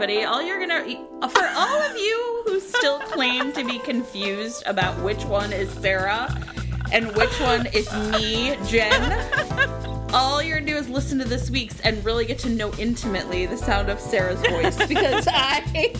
everybody. 0.00 0.24
All 0.24 0.40
you're 0.40 0.60
gonna 0.60 0.84
for 1.28 1.48
all 1.56 1.82
of 1.82 1.96
you 1.96 2.42
who 2.46 2.60
still 2.60 3.00
claim 3.00 3.52
to 3.52 3.64
be 3.64 3.80
confused 3.80 4.62
about 4.64 4.96
which 5.02 5.24
one 5.24 5.52
is 5.52 5.68
Sarah 5.72 6.40
and 6.92 7.08
which 7.16 7.40
one 7.40 7.66
is 7.74 7.92
me, 8.12 8.56
Jen. 8.68 8.94
All 10.14 10.40
you're 10.40 10.60
gonna 10.60 10.70
do 10.70 10.76
is 10.76 10.88
listen 10.88 11.18
to 11.18 11.24
this 11.24 11.50
week's 11.50 11.80
and 11.80 12.02
really 12.04 12.26
get 12.26 12.38
to 12.40 12.48
know 12.48 12.72
intimately 12.78 13.46
the 13.46 13.56
sound 13.56 13.88
of 13.88 13.98
Sarah's 13.98 14.38
voice 14.46 14.76
because 14.86 15.26
I, 15.32 15.92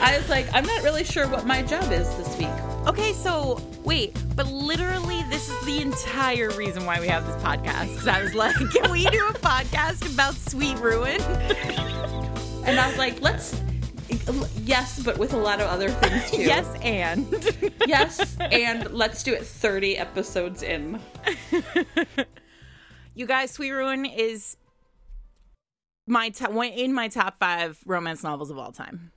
I 0.00 0.16
was 0.16 0.28
like, 0.28 0.46
I'm 0.54 0.64
not 0.64 0.84
really 0.84 1.02
sure 1.02 1.26
what 1.26 1.44
my 1.44 1.62
job 1.62 1.90
is 1.90 2.08
this 2.18 2.38
week. 2.38 2.48
Okay, 2.86 3.12
so 3.14 3.60
wait, 3.82 4.16
but 4.36 4.46
literally, 4.46 5.24
this 5.28 5.48
is 5.48 5.66
the 5.66 5.80
entire 5.80 6.50
reason 6.50 6.86
why 6.86 7.00
we 7.00 7.08
have 7.08 7.26
this 7.26 7.42
podcast. 7.42 7.88
Because 7.88 8.06
I 8.06 8.22
was 8.22 8.32
like, 8.32 8.54
can 8.70 8.92
we 8.92 9.06
do 9.06 9.26
a 9.26 9.32
podcast 9.32 10.08
about 10.14 10.36
Sweet 10.36 10.78
Ruin? 10.78 11.20
And 12.64 12.78
I 12.78 12.88
was 12.88 12.98
like, 12.98 13.20
let's. 13.20 13.60
Yes, 14.64 15.00
but 15.02 15.18
with 15.18 15.32
a 15.34 15.36
lot 15.36 15.60
of 15.60 15.68
other 15.68 15.88
things 15.88 16.30
too. 16.30 16.42
yes, 16.42 16.66
and. 16.82 17.72
yes, 17.86 18.36
and 18.38 18.90
let's 18.92 19.22
do 19.22 19.32
it 19.32 19.44
30 19.44 19.98
episodes 19.98 20.62
in. 20.62 21.00
you 23.14 23.26
guys, 23.26 23.52
Sweet 23.52 23.70
Ruin 23.70 24.04
is 24.04 24.56
my 26.06 26.30
top 26.30 26.50
in 26.50 26.92
my 26.92 27.08
top 27.08 27.38
five 27.38 27.78
romance 27.86 28.22
novels 28.22 28.50
of 28.50 28.58
all 28.58 28.72
time. 28.72 29.12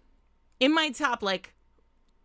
In 0.59 0.73
my 0.73 0.89
top 0.91 1.23
like 1.23 1.53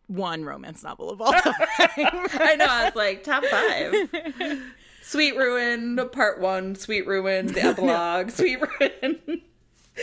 one 0.06 0.44
romance 0.44 0.82
novel 0.82 1.10
of 1.10 1.20
all 1.20 1.32
time. 1.32 1.54
I 1.78 2.56
know. 2.58 2.66
I 2.68 2.84
was 2.84 2.96
like 2.96 3.24
top 3.24 3.44
five. 3.44 4.60
Sweet 5.02 5.36
Ruin, 5.36 5.98
part 6.12 6.40
one. 6.40 6.74
Sweet 6.74 7.06
Ruin, 7.06 7.46
the 7.46 7.62
epilogue. 7.62 8.30
Sweet 8.30 8.60
Ruin. 8.60 9.42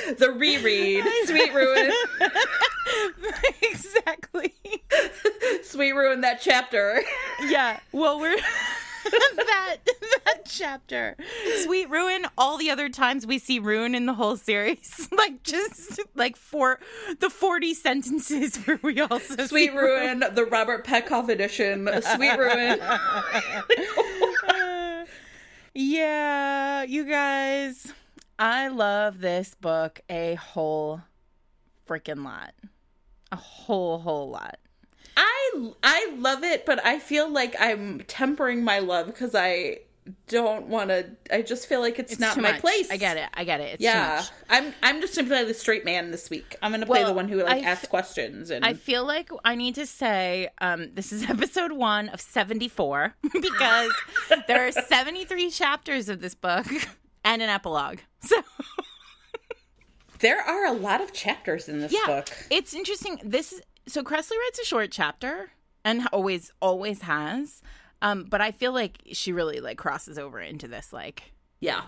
The 0.17 0.31
reread, 0.31 1.03
Sweet 1.25 1.53
Ruin. 1.53 1.91
exactly. 3.61 4.53
Sweet 5.63 5.93
Ruin, 5.93 6.21
that 6.21 6.41
chapter. 6.41 7.01
Yeah. 7.41 7.79
Well, 7.91 8.19
we're 8.19 8.37
that 9.05 9.77
that 10.25 10.45
chapter. 10.45 11.15
Sweet 11.63 11.89
Ruin, 11.89 12.25
all 12.37 12.57
the 12.57 12.69
other 12.69 12.89
times 12.89 13.25
we 13.25 13.39
see 13.39 13.59
Ruin 13.59 13.95
in 13.95 14.05
the 14.05 14.13
whole 14.13 14.37
series. 14.37 15.07
Like 15.11 15.43
just 15.43 16.01
like 16.15 16.35
for 16.35 16.79
the 17.19 17.29
40 17.29 17.73
sentences 17.73 18.57
where 18.57 18.79
we 18.81 18.99
also 19.01 19.45
Sweet 19.47 19.73
Ruin, 19.73 20.19
Ruin, 20.19 20.35
the 20.35 20.45
Robert 20.45 20.85
Petkoff 20.85 21.29
edition. 21.29 21.89
Sweet 22.15 22.37
Ruin. 22.37 22.79
yeah, 25.73 26.83
you 26.83 27.05
guys. 27.05 27.93
I 28.37 28.67
love 28.67 29.19
this 29.19 29.55
book 29.55 30.01
a 30.09 30.35
whole 30.35 31.01
freaking 31.87 32.23
lot. 32.23 32.53
A 33.31 33.35
whole 33.35 33.99
whole 33.99 34.29
lot. 34.29 34.57
I 35.17 35.71
I 35.83 36.15
love 36.17 36.43
it, 36.43 36.65
but 36.65 36.85
I 36.85 36.99
feel 36.99 37.29
like 37.29 37.55
I'm 37.59 38.01
tempering 38.07 38.63
my 38.63 38.79
love 38.79 39.07
because 39.07 39.35
I 39.35 39.79
don't 40.27 40.67
want 40.67 40.89
to. 40.89 41.09
I 41.31 41.41
just 41.41 41.67
feel 41.67 41.79
like 41.79 41.97
it's, 41.97 42.13
it's 42.13 42.21
not 42.21 42.37
my 42.37 42.51
much. 42.51 42.61
place. 42.61 42.91
I 42.91 42.97
get 42.97 43.17
it. 43.17 43.29
I 43.33 43.43
get 43.43 43.59
it. 43.59 43.75
It's 43.75 43.81
yeah, 43.81 44.23
I'm 44.49 44.73
I'm 44.83 45.01
just 45.01 45.15
gonna 45.15 45.27
play 45.27 45.43
the 45.45 45.53
straight 45.53 45.85
man 45.85 46.11
this 46.11 46.29
week. 46.29 46.55
I'm 46.61 46.71
gonna 46.71 46.85
play 46.85 46.99
well, 46.99 47.09
the 47.09 47.15
one 47.15 47.27
who 47.27 47.41
like 47.41 47.63
I 47.63 47.69
asks 47.69 47.87
questions. 47.87 48.51
And 48.51 48.65
I 48.65 48.73
feel 48.73 49.05
like 49.05 49.29
I 49.43 49.55
need 49.55 49.75
to 49.75 49.85
say 49.85 50.49
um, 50.59 50.91
this 50.93 51.11
is 51.11 51.23
episode 51.29 51.71
one 51.71 52.09
of 52.09 52.21
74 52.21 53.15
because 53.33 53.91
there 54.47 54.67
are 54.67 54.71
73 54.71 55.49
chapters 55.49 56.09
of 56.09 56.21
this 56.21 56.35
book 56.35 56.67
and 57.25 57.41
an 57.41 57.49
epilogue. 57.49 57.99
So. 58.21 58.41
there 60.19 60.41
are 60.41 60.65
a 60.65 60.71
lot 60.71 60.99
of 60.99 61.13
chapters 61.13 61.69
in 61.69 61.79
this 61.79 61.93
yeah, 61.93 62.07
book. 62.07 62.29
It's 62.49 62.73
interesting. 62.73 63.19
This 63.23 63.61
so 63.87 64.01
Kresley 64.01 64.31
writes 64.31 64.59
a 64.59 64.65
short 64.65 64.89
chapter 64.91 65.51
and 65.83 66.07
always 66.11 66.51
always 66.59 67.01
has. 67.03 67.61
Um, 68.01 68.25
but 68.27 68.41
I 68.41 68.51
feel 68.51 68.71
like 68.71 68.97
she 69.11 69.31
really 69.31 69.59
like 69.59 69.77
crosses 69.77 70.17
over 70.17 70.39
into 70.39 70.67
this 70.67 70.91
like 70.91 71.33
yeah. 71.59 71.83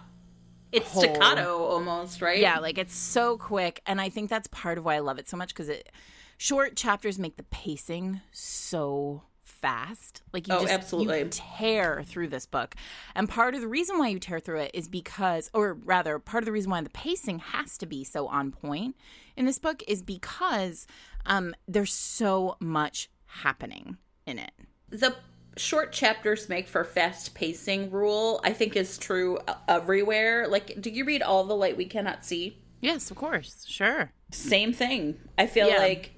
It's 0.71 0.91
whole, 0.91 1.01
staccato 1.01 1.63
almost, 1.63 2.21
right? 2.21 2.39
Yeah, 2.39 2.59
like 2.59 2.77
it's 2.77 2.95
so 2.95 3.37
quick 3.37 3.81
and 3.87 3.99
I 3.99 4.09
think 4.09 4.29
that's 4.29 4.47
part 4.49 4.77
of 4.77 4.85
why 4.85 4.95
I 4.95 4.99
love 4.99 5.17
it 5.17 5.27
so 5.27 5.37
much 5.37 5.55
cuz 5.55 5.69
it 5.69 5.89
short 6.37 6.75
chapters 6.75 7.17
make 7.17 7.37
the 7.37 7.43
pacing 7.43 8.21
so 8.31 9.23
fast. 9.67 10.21
Like 10.31 10.47
you 10.47 10.53
oh, 10.53 10.61
just 10.61 10.73
absolutely. 10.73 11.19
you 11.19 11.27
tear 11.29 12.03
through 12.05 12.29
this 12.29 12.45
book. 12.45 12.75
And 13.15 13.27
part 13.27 13.53
of 13.53 13.61
the 13.61 13.67
reason 13.67 13.97
why 13.97 14.07
you 14.07 14.19
tear 14.19 14.39
through 14.39 14.59
it 14.59 14.71
is 14.73 14.87
because 14.87 15.49
or 15.53 15.73
rather 15.73 16.19
part 16.19 16.41
of 16.43 16.45
the 16.45 16.53
reason 16.53 16.71
why 16.71 16.81
the 16.81 16.89
pacing 16.89 17.39
has 17.39 17.77
to 17.79 17.85
be 17.85 18.03
so 18.05 18.27
on 18.27 18.51
point 18.51 18.95
in 19.35 19.45
this 19.45 19.59
book 19.59 19.83
is 19.85 20.01
because 20.01 20.87
um 21.25 21.53
there's 21.67 21.93
so 21.93 22.55
much 22.61 23.09
happening 23.25 23.97
in 24.25 24.39
it. 24.39 24.51
The 24.89 25.15
short 25.57 25.91
chapters 25.91 26.47
make 26.47 26.67
for 26.67 26.85
fast 26.85 27.33
pacing 27.33 27.91
rule 27.91 28.39
I 28.45 28.53
think 28.53 28.77
is 28.77 28.97
true 28.97 29.37
everywhere. 29.67 30.47
Like 30.47 30.79
do 30.79 30.89
you 30.89 31.03
read 31.03 31.21
all 31.21 31.43
the 31.43 31.55
light 31.55 31.75
we 31.75 31.85
cannot 31.85 32.23
see? 32.23 32.61
Yes, 32.79 33.11
of 33.11 33.17
course. 33.17 33.65
Sure. 33.67 34.11
Same 34.31 34.71
thing. 34.71 35.19
I 35.37 35.47
feel 35.47 35.67
yeah. 35.67 35.79
like 35.79 36.13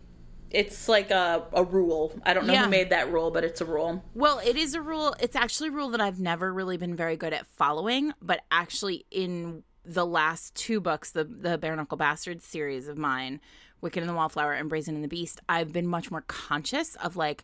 it's 0.51 0.89
like 0.89 1.11
a, 1.11 1.43
a 1.53 1.63
rule. 1.63 2.13
I 2.23 2.33
don't 2.33 2.47
know 2.47 2.53
yeah. 2.53 2.65
who 2.65 2.69
made 2.69 2.89
that 2.89 3.11
rule, 3.11 3.31
but 3.31 3.43
it's 3.43 3.61
a 3.61 3.65
rule. 3.65 4.03
Well, 4.13 4.39
it 4.39 4.55
is 4.55 4.73
a 4.73 4.81
rule. 4.81 5.15
It's 5.19 5.35
actually 5.35 5.69
a 5.69 5.73
rule 5.73 5.89
that 5.89 6.01
I've 6.01 6.19
never 6.19 6.51
really 6.51 6.77
been 6.77 6.95
very 6.95 7.17
good 7.17 7.33
at 7.33 7.47
following, 7.47 8.13
but 8.21 8.41
actually 8.51 9.05
in 9.11 9.63
the 9.85 10.05
last 10.05 10.55
two 10.55 10.79
books, 10.79 11.11
the 11.11 11.23
the 11.23 11.57
Bare 11.57 11.75
Knuckle 11.75 11.97
Bastards 11.97 12.45
series 12.45 12.87
of 12.87 12.97
mine, 12.97 13.39
Wicked 13.81 14.01
and 14.01 14.09
the 14.09 14.13
Wallflower 14.13 14.53
and 14.53 14.69
Brazen 14.69 14.95
and 14.95 15.03
the 15.03 15.07
Beast, 15.09 15.39
I've 15.47 15.73
been 15.73 15.87
much 15.87 16.11
more 16.11 16.21
conscious 16.21 16.95
of 16.95 17.15
like 17.15 17.43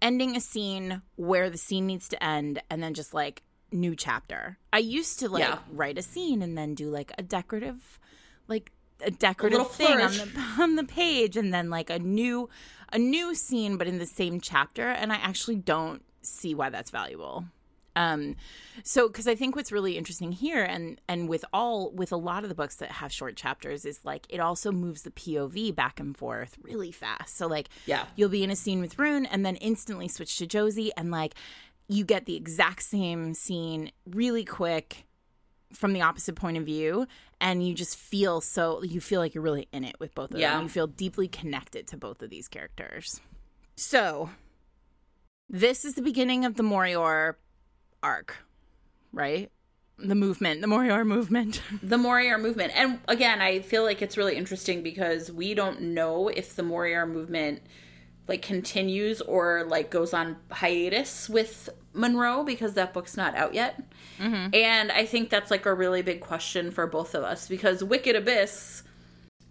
ending 0.00 0.36
a 0.36 0.40
scene 0.40 1.02
where 1.16 1.50
the 1.50 1.58
scene 1.58 1.86
needs 1.86 2.08
to 2.08 2.22
end 2.22 2.62
and 2.70 2.82
then 2.82 2.94
just 2.94 3.14
like 3.14 3.42
new 3.72 3.94
chapter. 3.94 4.58
I 4.72 4.78
used 4.78 5.20
to 5.20 5.28
like 5.28 5.42
yeah. 5.42 5.58
write 5.72 5.98
a 5.98 6.02
scene 6.02 6.42
and 6.42 6.56
then 6.56 6.74
do 6.74 6.90
like 6.90 7.12
a 7.18 7.22
decorative 7.22 7.98
like 8.48 8.72
a 9.04 9.10
decorative 9.10 9.60
a 9.60 9.64
thing 9.64 10.00
on 10.00 10.12
the 10.12 10.40
on 10.62 10.76
the 10.76 10.84
page 10.84 11.36
and 11.36 11.52
then 11.52 11.70
like 11.70 11.90
a 11.90 11.98
new 11.98 12.48
a 12.92 12.98
new 12.98 13.34
scene 13.34 13.76
but 13.76 13.86
in 13.86 13.98
the 13.98 14.06
same 14.06 14.40
chapter 14.40 14.88
and 14.88 15.12
I 15.12 15.16
actually 15.16 15.56
don't 15.56 16.02
see 16.22 16.54
why 16.54 16.70
that's 16.70 16.90
valuable. 16.90 17.44
Um 17.96 18.36
so 18.82 19.08
cuz 19.08 19.26
I 19.26 19.34
think 19.34 19.56
what's 19.56 19.72
really 19.72 19.96
interesting 19.96 20.32
here 20.32 20.62
and 20.62 21.00
and 21.08 21.28
with 21.28 21.44
all 21.52 21.90
with 21.90 22.12
a 22.12 22.16
lot 22.16 22.42
of 22.42 22.48
the 22.48 22.54
books 22.54 22.76
that 22.76 22.92
have 22.92 23.12
short 23.12 23.36
chapters 23.36 23.84
is 23.84 24.04
like 24.04 24.26
it 24.28 24.40
also 24.40 24.72
moves 24.72 25.02
the 25.02 25.10
POV 25.10 25.74
back 25.74 26.00
and 26.00 26.16
forth 26.16 26.56
really 26.62 26.92
fast. 26.92 27.36
So 27.36 27.46
like 27.46 27.68
yeah. 27.86 28.06
you'll 28.16 28.28
be 28.28 28.44
in 28.44 28.50
a 28.50 28.56
scene 28.56 28.80
with 28.80 28.98
Rune 28.98 29.26
and 29.26 29.44
then 29.44 29.56
instantly 29.56 30.08
switch 30.08 30.36
to 30.38 30.46
Josie 30.46 30.92
and 30.96 31.10
like 31.10 31.34
you 31.88 32.04
get 32.04 32.26
the 32.26 32.36
exact 32.36 32.82
same 32.82 33.32
scene 33.32 33.90
really 34.06 34.44
quick 34.44 35.07
from 35.72 35.92
the 35.92 36.02
opposite 36.02 36.34
point 36.34 36.56
of 36.56 36.64
view 36.64 37.06
and 37.40 37.66
you 37.66 37.74
just 37.74 37.96
feel 37.96 38.40
so 38.40 38.82
you 38.82 39.00
feel 39.00 39.20
like 39.20 39.34
you're 39.34 39.42
really 39.42 39.68
in 39.72 39.84
it 39.84 39.96
with 40.00 40.14
both 40.14 40.32
of 40.32 40.40
yeah. 40.40 40.54
them. 40.54 40.64
You 40.64 40.68
feel 40.68 40.86
deeply 40.86 41.28
connected 41.28 41.86
to 41.88 41.96
both 41.96 42.22
of 42.22 42.30
these 42.30 42.48
characters. 42.48 43.20
So, 43.76 44.30
this 45.48 45.84
is 45.84 45.94
the 45.94 46.02
beginning 46.02 46.44
of 46.44 46.56
the 46.56 46.62
Morior 46.62 47.34
arc, 48.02 48.36
right? 49.12 49.50
The 49.98 50.14
movement, 50.14 50.60
the 50.60 50.66
Morior 50.66 51.06
movement. 51.06 51.62
the 51.82 51.96
Morior 51.96 52.40
movement. 52.40 52.72
And 52.76 53.00
again, 53.08 53.40
I 53.40 53.60
feel 53.60 53.82
like 53.82 54.02
it's 54.02 54.16
really 54.16 54.36
interesting 54.36 54.82
because 54.82 55.30
we 55.30 55.54
don't 55.54 55.80
know 55.80 56.28
if 56.28 56.54
the 56.54 56.62
Morior 56.62 57.08
movement 57.08 57.62
like 58.28 58.42
continues 58.42 59.20
or 59.22 59.64
like 59.68 59.90
goes 59.90 60.12
on 60.12 60.36
hiatus 60.50 61.28
with 61.28 61.68
Monroe 61.92 62.44
because 62.44 62.74
that 62.74 62.92
book's 62.92 63.16
not 63.16 63.34
out 63.34 63.54
yet. 63.54 63.80
Mm-hmm. 64.18 64.54
And 64.54 64.92
I 64.92 65.04
think 65.04 65.30
that's 65.30 65.50
like 65.50 65.66
a 65.66 65.74
really 65.74 66.02
big 66.02 66.20
question 66.20 66.70
for 66.70 66.86
both 66.86 67.14
of 67.14 67.24
us 67.24 67.48
because 67.48 67.82
Wicked 67.82 68.16
Abyss 68.16 68.82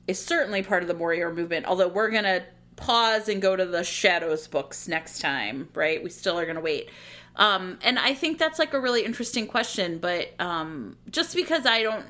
is 0.08 0.24
certainly 0.24 0.64
part 0.64 0.84
of 0.84 0.88
the 0.88 0.96
Morior 0.96 1.34
movement, 1.34 1.66
although 1.66 1.88
we're 1.88 2.10
going 2.10 2.24
to 2.24 2.44
pause 2.76 3.28
and 3.28 3.42
go 3.42 3.56
to 3.56 3.66
the 3.66 3.84
Shadows 3.84 4.48
books 4.48 4.88
next 4.88 5.20
time, 5.20 5.70
right? 5.74 6.02
We 6.02 6.10
still 6.10 6.40
are 6.40 6.46
going 6.46 6.56
to 6.56 6.62
wait. 6.62 6.90
Um, 7.36 7.78
and 7.84 8.00
I 8.00 8.14
think 8.14 8.38
that's 8.38 8.60
like 8.60 8.74
a 8.74 8.80
really 8.80 9.04
interesting 9.04 9.48
question, 9.48 10.00
but 10.00 10.34
um, 10.40 10.98
just 11.10 11.36
because 11.36 11.66
I 11.66 11.84
don't 11.84 12.06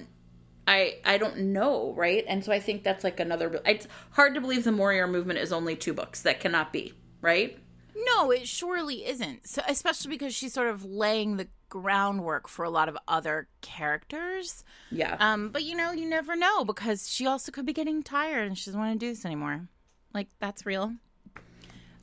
I 0.68 0.98
I 1.06 1.18
don't 1.18 1.38
know, 1.38 1.94
right? 1.96 2.26
And 2.28 2.44
so 2.44 2.52
I 2.52 2.60
think 2.60 2.84
that's 2.84 3.04
like 3.04 3.20
another. 3.20 3.62
It's 3.66 3.88
hard 4.12 4.36
to 4.36 4.42
believe 4.42 4.66
the 4.66 4.72
Morior 4.72 5.10
movement 5.10 5.40
is 5.40 5.54
only 5.54 5.76
two 5.76 5.94
books. 5.94 6.22
That 6.22 6.40
cannot 6.40 6.74
be, 6.74 6.94
right? 7.22 7.58
No, 8.06 8.32
it 8.32 8.48
surely 8.48 9.06
isn't. 9.06 9.48
So, 9.48 9.62
especially 9.68 10.10
because 10.10 10.36
she's 10.36 10.54
sort 10.54 10.68
of 10.68 10.84
laying 10.84 11.38
the 11.38 11.48
groundwork 11.70 12.48
for 12.48 12.64
a 12.64 12.70
lot 12.70 12.90
of 12.90 12.98
other 13.08 13.48
characters. 13.62 14.64
Yeah. 14.92 15.18
Um, 15.20 15.50
but 15.50 15.64
you 15.64 15.76
know, 15.76 15.92
you 15.92 16.08
never 16.08 16.36
know 16.36 16.64
because 16.64 17.12
she 17.12 17.26
also 17.26 17.52
could 17.52 17.66
be 17.66 17.74
getting 17.74 18.04
tired 18.04 18.48
and 18.48 18.58
she 18.58 18.66
doesn't 18.66 18.80
want 18.80 19.00
to 19.00 19.06
do 19.06 19.12
this 19.12 19.26
anymore. 19.26 19.68
Like 20.14 20.28
that's 20.40 20.66
real. 20.66 20.94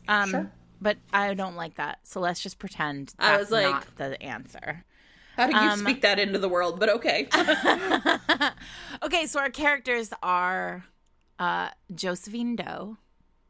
Um, 0.08 0.30
sure. 0.30 0.50
But 0.80 0.98
I 1.12 1.32
don't 1.34 1.56
like 1.56 1.76
that. 1.76 2.00
So 2.02 2.20
let's 2.20 2.42
just 2.42 2.58
pretend 2.58 3.14
that's 3.18 3.36
I 3.36 3.36
was 3.38 3.50
like, 3.50 3.70
not 3.70 3.96
the 3.96 4.22
answer. 4.22 4.84
How 5.36 5.46
do 5.46 5.52
you 5.52 5.58
um, 5.58 5.80
speak 5.80 6.02
that 6.02 6.18
into 6.18 6.38
the 6.38 6.48
world? 6.48 6.78
But 6.78 6.90
okay. 6.90 7.28
okay, 9.02 9.26
so 9.26 9.40
our 9.40 9.50
characters 9.50 10.12
are 10.22 10.84
uh, 11.38 11.70
Josephine 11.92 12.54
Doe, 12.54 12.98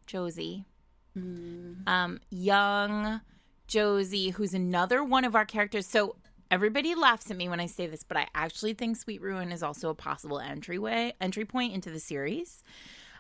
Josie, 0.07 0.67
um, 1.17 2.21
young 2.31 3.21
Josie, 3.67 4.31
who's 4.31 4.55
another 4.55 5.03
one 5.03 5.25
of 5.25 5.35
our 5.35 5.45
characters. 5.45 5.87
So 5.87 6.17
everybody 6.51 6.95
laughs 6.95 7.31
at 7.31 7.37
me 7.37 7.49
when 7.49 7.61
I 7.61 7.67
say 7.67 7.87
this, 7.87 8.03
but 8.03 8.17
I 8.17 8.27
actually 8.35 8.75
think 8.75 8.97
Sweet 8.97 9.21
Ruin 9.23 9.53
is 9.53 9.63
also 9.63 9.89
a 9.91 9.95
possible 9.95 10.39
entryway 10.39 11.15
entry 11.21 11.45
point 11.45 11.73
into 11.73 11.91
the 11.91 12.01
series. 12.01 12.63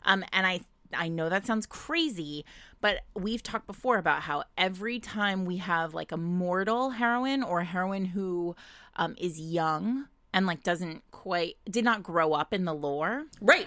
Um, 0.04 0.24
and 0.32 0.46
I 0.46 0.60
I 0.96 1.08
know 1.08 1.28
that 1.28 1.44
sounds 1.46 1.66
crazy, 1.66 2.44
but 2.80 3.00
we've 3.16 3.42
talked 3.42 3.66
before 3.66 3.96
about 3.98 4.20
how 4.22 4.44
every 4.56 5.00
time 5.00 5.44
we 5.44 5.56
have 5.56 5.92
like 5.94 6.12
a 6.12 6.16
mortal 6.16 6.90
heroine 6.90 7.42
or 7.42 7.60
a 7.60 7.64
heroine 7.64 8.04
who 8.04 8.54
um, 8.96 9.16
is 9.18 9.40
young 9.40 10.06
and 10.32 10.46
like 10.46 10.62
doesn't 10.62 11.02
quite 11.10 11.56
did 11.68 11.84
not 11.84 12.02
grow 12.04 12.32
up 12.34 12.52
in 12.52 12.64
the 12.64 12.74
lore, 12.74 13.24
Right. 13.40 13.66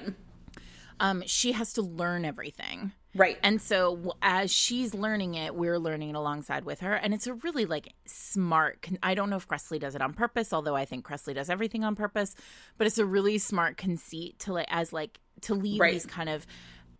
um, 1.00 1.24
she 1.26 1.52
has 1.54 1.74
to 1.74 1.82
learn 1.82 2.24
everything. 2.24 2.94
Right. 3.18 3.38
And 3.44 3.62
so 3.62 4.16
as 4.22 4.54
she's 4.54 4.94
learning 4.94 5.36
it, 5.36 5.56
we're 5.56 5.80
learning 5.80 6.12
it 6.12 6.16
alongside 6.16 6.64
with 6.64 6.80
her. 6.82 6.94
And 6.94 7.14
it's 7.14 7.28
a 7.28 7.34
really 7.34 7.66
like 7.66 7.94
smart, 8.06 8.82
con- 8.84 9.00
I 9.04 9.16
don't 9.16 9.30
know 9.30 9.38
if 9.38 9.48
Kresley 9.48 9.80
does 9.80 9.96
it 9.96 10.02
on 10.02 10.14
purpose, 10.14 10.54
although 10.54 10.76
I 10.76 10.86
think 10.86 11.06
Kresley 11.06 11.34
does 11.34 11.50
everything 11.50 11.84
on 11.84 11.96
purpose, 11.96 12.36
but 12.78 12.88
it's 12.88 12.98
a 12.98 13.06
really 13.06 13.38
smart 13.38 13.76
conceit 13.78 14.40
to 14.40 14.54
like, 14.54 14.68
as 14.70 14.94
like, 14.94 15.20
to 15.42 15.54
leave 15.54 15.80
Right. 15.80 15.94
these 15.94 16.06
kind 16.06 16.30
of 16.30 16.46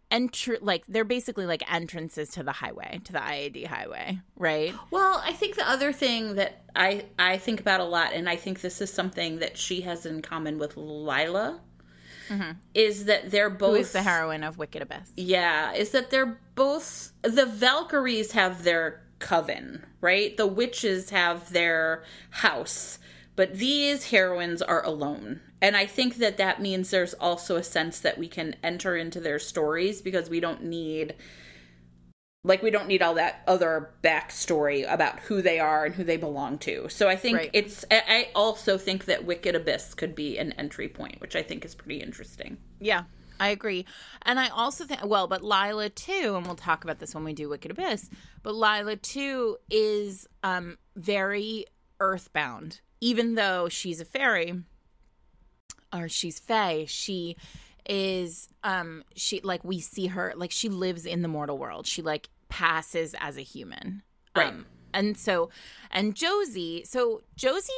enter, 0.10 0.58
like 0.62 0.86
they're 0.88 1.04
basically 1.04 1.46
like 1.46 1.62
entrances 1.72 2.30
to 2.30 2.44
the 2.44 2.52
highway, 2.52 3.00
to 3.04 3.12
the 3.14 3.20
IAD 3.20 3.66
highway, 3.66 4.20
right? 4.36 4.74
Well, 4.92 5.22
I 5.24 5.34
think 5.34 5.56
the 5.56 5.70
other 5.70 5.92
thing 5.92 6.36
that 6.36 6.64
I 6.76 7.06
I 7.20 7.38
think 7.38 7.60
about 7.60 7.80
a 7.80 7.84
lot, 7.84 8.14
and 8.14 8.30
I 8.30 8.36
think 8.38 8.62
this 8.62 8.80
is 8.80 8.92
something 8.94 9.40
that 9.40 9.58
she 9.58 9.82
has 9.82 10.06
in 10.06 10.22
common 10.22 10.60
with 10.60 10.78
Lila, 10.78 11.60
is 12.74 13.06
that 13.06 13.32
they're 13.32 13.50
both 13.50 13.68
Mm-hmm. 13.68 13.76
Who 13.76 13.82
is 13.82 13.92
the 13.92 14.02
heroine 14.02 14.44
of 14.44 14.58
Wicked 14.58 14.82
Abyss? 14.82 15.12
Yeah, 15.16 15.74
is 15.74 15.92
that 15.92 16.10
they're 16.10 16.40
both 16.56 17.12
the 17.22 17.46
Valkyries 17.46 18.32
have 18.32 18.64
their 18.64 19.02
coven, 19.20 19.86
right? 20.02 20.36
The 20.38 20.48
witches 20.48 21.10
have 21.10 21.52
their 21.52 22.04
house, 22.30 23.00
but 23.36 23.56
these 23.56 24.12
heroines 24.12 24.62
are 24.62 24.84
alone. 24.86 25.42
And 25.62 25.76
I 25.76 25.86
think 25.86 26.18
that 26.18 26.38
that 26.38 26.62
means 26.62 26.90
there's 26.90 27.16
also 27.16 27.56
a 27.56 27.64
sense 27.64 28.00
that 28.00 28.18
we 28.18 28.28
can 28.28 28.56
enter 28.64 28.96
into 28.96 29.20
their 29.20 29.40
stories 29.40 30.02
because 30.02 30.30
we 30.30 30.40
don't 30.40 30.64
need 30.64 31.16
like 32.48 32.64
we 32.64 32.72
don't 32.72 32.88
need 32.88 33.02
all 33.02 33.16
that 33.16 33.44
other 33.48 33.90
backstory 34.04 34.92
about 34.92 35.20
who 35.20 35.42
they 35.42 35.60
are 35.60 35.86
and 35.86 35.94
who 35.94 36.04
they 36.04 36.18
belong 36.18 36.58
to. 36.60 36.88
So 36.90 37.08
I 37.08 37.16
think 37.16 37.38
Right. 37.38 37.50
it's 37.54 37.84
I 37.92 38.30
also 38.34 38.78
think 38.78 39.06
that 39.06 39.26
Wicked 39.26 39.54
Abyss 39.56 39.94
could 39.94 40.16
be 40.16 40.38
an 40.38 40.54
entry 40.54 40.88
point, 40.88 41.20
which 41.22 41.36
I 41.36 41.44
think 41.44 41.66
is 41.66 41.76
pretty 41.76 42.00
interesting. 42.02 42.58
Yeah, 42.80 43.04
I 43.40 43.50
agree. 43.50 43.86
And 44.24 44.40
I 44.40 44.48
also 44.48 44.86
think, 44.86 45.06
well, 45.06 45.28
but 45.28 45.44
Lila 45.44 45.90
too, 45.90 46.36
and 46.38 46.46
we'll 46.46 46.56
talk 46.56 46.84
about 46.84 47.00
this 47.00 47.14
when 47.14 47.24
we 47.24 47.34
do 47.34 47.50
Wicked 47.50 47.72
Abyss, 47.72 48.10
but 48.44 48.56
Lila 48.56 48.96
too 48.96 49.58
is 49.70 50.28
um, 50.44 50.78
very 50.96 51.66
earthbound. 52.00 52.80
Even 53.02 53.36
though 53.36 53.70
she's 53.70 54.00
a 54.00 54.06
fairy 54.06 54.64
or 55.94 56.10
she's 56.10 56.40
fae, 56.40 56.86
she 56.88 57.36
is, 57.90 58.50
um, 58.64 59.04
she, 59.16 59.40
like, 59.42 59.64
we 59.64 59.80
see 59.80 60.08
her, 60.08 60.34
like, 60.36 60.52
she 60.52 60.68
lives 60.68 61.06
in 61.06 61.22
the 61.22 61.28
mortal 61.28 61.58
world. 61.58 61.88
She, 61.88 62.02
like, 62.02 62.28
passes 62.50 63.16
as 63.20 63.38
a 63.38 63.42
human. 63.42 64.04
Right. 64.36 64.48
Um, 64.48 64.66
and 64.94 65.18
so, 65.18 65.50
and 65.92 66.16
Josie, 66.16 66.84
so 66.86 67.22
Josie 67.36 67.72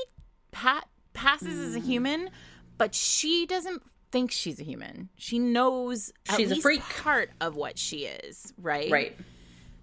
pa- 0.51 0.83
passes 1.13 1.57
as 1.59 1.75
a 1.75 1.79
human, 1.79 2.29
but 2.77 2.93
she 2.95 3.45
doesn't 3.45 3.81
think 4.11 4.31
she's 4.31 4.59
a 4.59 4.63
human. 4.63 5.09
She 5.15 5.37
knows 5.39 6.11
She's 6.35 6.51
a 6.51 6.55
freak. 6.55 6.81
part 6.81 7.31
of 7.41 7.55
what 7.55 7.77
she 7.77 8.05
is, 8.05 8.53
right? 8.57 8.89
Right. 8.91 9.17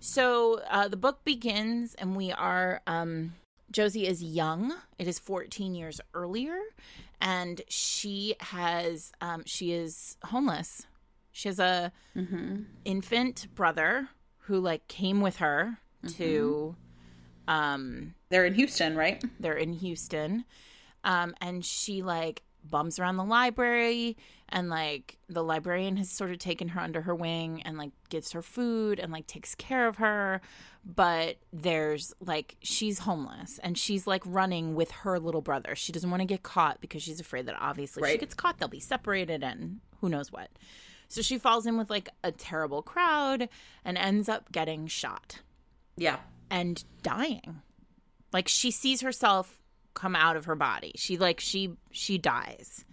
So 0.01 0.61
uh, 0.71 0.89
the 0.89 0.97
book 0.97 1.25
begins, 1.25 1.95
and 1.95 2.17
we 2.17 2.33
are 2.33 2.81
um, 2.87 3.35
Josie 3.71 4.07
is 4.07 4.23
young. 4.23 4.73
It 4.99 5.09
is 5.09 5.19
14 5.19 5.75
years 5.75 6.01
earlier, 6.15 6.59
and 7.21 7.61
she 7.69 8.35
has 8.41 9.13
um, 9.21 9.43
she 9.47 9.73
is 9.73 10.17
homeless. 10.25 10.87
She 11.33 11.49
has 11.49 11.59
a 11.59 11.93
infant 12.85 13.47
brother 13.55 14.09
who 14.47 14.59
like 14.61 14.87
came 14.89 15.21
with 15.21 15.37
her 15.37 15.79
to 16.17 16.75
um 17.49 18.15
They're 18.29 18.45
in 18.47 18.55
Houston, 18.55 18.97
right? 18.97 19.23
they're 19.41 19.55
in 19.57 19.73
Houston. 19.75 20.45
Um, 21.05 21.35
and 21.41 21.65
she 21.65 22.03
like 22.03 22.43
bums 22.69 22.99
around 22.99 23.17
the 23.17 23.25
library 23.25 24.17
and 24.49 24.69
like 24.69 25.19
the 25.29 25.45
librarian 25.45 25.97
has 25.97 26.11
sort 26.11 26.33
of 26.33 26.39
taken 26.39 26.69
her 26.69 26.81
under 26.81 27.03
her 27.03 27.15
wing 27.15 27.63
and 27.65 27.79
like 27.79 27.93
gives 28.09 28.33
her 28.33 28.43
food 28.43 28.99
and 28.99 29.13
like 29.13 29.27
takes 29.29 29.55
care 29.55 29.87
of 29.87 29.99
her. 29.99 30.41
But 30.85 31.37
there's 31.53 32.13
like 32.21 32.57
she's 32.61 33.01
homeless 33.01 33.59
and 33.63 33.79
she's 33.79 34.07
like 34.07 34.23
running 34.25 34.75
with 34.75 34.91
her 34.91 35.19
little 35.21 35.43
brother. 35.43 35.75
She 35.77 35.93
doesn't 35.93 36.11
want 36.11 36.23
to 36.23 36.27
get 36.27 36.43
caught 36.43 36.81
because 36.81 37.03
she's 37.03 37.21
afraid 37.21 37.47
that 37.47 37.57
obviously 37.61 38.01
if 38.01 38.07
she 38.15 38.19
gets 38.19 38.35
caught 38.35 38.59
they'll 38.59 38.69
be 38.69 38.81
separated 38.81 39.43
and 39.45 39.81
who 40.01 40.09
knows 40.09 40.33
what. 40.33 40.51
So 41.09 41.23
she 41.23 41.39
falls 41.39 41.67
in 41.67 41.77
with 41.79 41.89
like 41.91 42.09
a 42.25 42.33
terrible 42.33 42.83
crowd 42.83 43.49
and 43.85 43.97
ends 43.97 44.29
up 44.29 44.51
getting 44.53 44.87
shot 44.87 45.41
Yeah. 45.97 46.19
and 46.51 46.83
dying. 47.03 47.63
Like 48.33 48.49
she 48.49 48.71
sees 48.71 49.01
herself 49.01 49.61
come 49.95 50.15
out 50.17 50.37
of 50.37 50.45
her 50.47 50.57
body. 50.57 50.93
She 50.97 51.17
like 51.17 51.41
she 51.41 51.73
she 51.91 52.19
dies. 52.19 52.85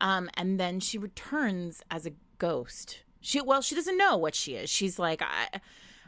Um 0.00 0.30
and 0.34 0.58
then 0.60 0.80
she 0.80 0.96
returns 0.96 1.82
as 1.90 2.06
a 2.06 2.12
ghost. 2.38 3.00
She 3.20 3.40
well, 3.40 3.60
she 3.62 3.74
doesn't 3.74 3.98
know 3.98 4.16
what 4.16 4.34
she 4.34 4.54
is. 4.54 4.70
She's 4.70 4.98
like 4.98 5.20
I 5.22 5.60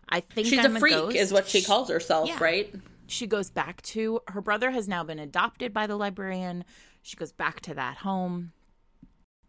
I 0.08 0.20
think 0.20 0.46
She's 0.46 0.58
I'm 0.64 0.76
a 0.76 0.80
freak, 0.80 0.94
ghost. 0.94 1.16
is 1.16 1.32
what 1.32 1.48
she 1.48 1.62
calls 1.62 1.88
herself, 1.90 2.28
Yeah. 2.28 2.38
right? 2.40 2.74
She 3.08 3.26
goes 3.26 3.50
back 3.50 3.82
to 3.82 4.20
her 4.28 4.40
brother 4.40 4.70
has 4.70 4.88
now 4.88 5.04
been 5.04 5.18
adopted 5.18 5.74
by 5.74 5.86
the 5.86 5.96
librarian. 5.96 6.64
She 7.02 7.16
goes 7.16 7.32
back 7.32 7.60
to 7.62 7.74
that 7.74 7.98
home 7.98 8.52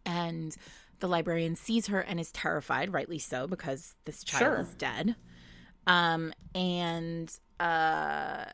and 0.04 0.54
the 1.04 1.08
librarian 1.08 1.54
sees 1.54 1.88
her 1.88 2.00
and 2.00 2.18
is 2.18 2.32
terrified, 2.32 2.90
rightly 2.90 3.18
so, 3.18 3.46
because 3.46 3.94
this 4.06 4.24
child 4.24 4.40
Sure. 4.40 4.60
is 4.60 4.72
dead. 4.74 5.16
Um, 5.86 6.32
and 6.54 7.30
uh, 7.60 8.44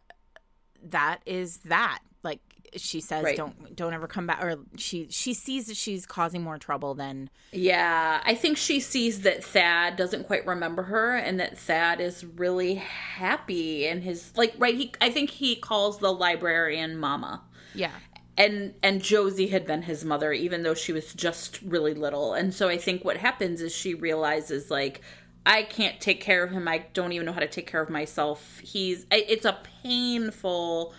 that 0.82 1.20
is 1.26 1.58
that. 1.58 2.00
Like 2.24 2.40
she 2.76 3.00
says, 3.00 3.22
Right. 3.22 3.36
don't 3.36 3.76
don't 3.76 3.94
ever 3.94 4.08
come 4.08 4.26
back. 4.26 4.42
Or 4.42 4.56
she 4.76 5.06
she 5.10 5.32
sees 5.32 5.66
that 5.66 5.76
she's 5.76 6.06
causing 6.06 6.42
more 6.42 6.58
trouble 6.58 6.94
than 6.94 7.30
Yeah, 7.52 8.20
I 8.24 8.34
think 8.34 8.56
she 8.58 8.80
sees 8.80 9.20
that 9.22 9.44
Thad 9.44 9.94
doesn't 9.96 10.24
quite 10.26 10.44
remember 10.44 10.82
her 10.82 11.14
and 11.16 11.38
that 11.38 11.56
Thad 11.56 12.00
is 12.00 12.24
really 12.24 12.74
happy 12.74 13.86
and 13.86 14.02
his 14.02 14.32
like 14.36 14.54
right 14.58 14.74
he 14.74 14.92
I 15.00 15.10
think 15.10 15.30
he 15.30 15.54
calls 15.56 15.98
the 16.00 16.12
librarian 16.12 16.98
mama. 16.98 17.42
yeah 17.74 17.92
And 18.36 18.74
and 18.82 19.02
Josie 19.02 19.48
had 19.48 19.66
been 19.66 19.82
his 19.82 20.04
mother 20.04 20.32
even 20.32 20.62
though 20.62 20.74
she 20.74 20.92
was 20.92 21.12
just 21.12 21.60
really 21.62 21.94
little. 21.94 22.34
And 22.34 22.54
so 22.54 22.68
I 22.68 22.78
think 22.78 23.04
what 23.04 23.16
happens 23.16 23.60
is 23.60 23.74
she 23.74 23.94
realizes 23.94 24.70
like 24.70 25.02
I 25.44 25.62
can't 25.62 26.00
take 26.00 26.20
care 26.20 26.44
of 26.44 26.50
him. 26.50 26.68
I 26.68 26.86
don't 26.92 27.12
even 27.12 27.26
know 27.26 27.32
how 27.32 27.40
to 27.40 27.48
take 27.48 27.66
care 27.66 27.82
of 27.82 27.90
myself. 27.90 28.60
He's 28.60 29.06
it's 29.10 29.44
a 29.44 29.58
painful 29.82 30.94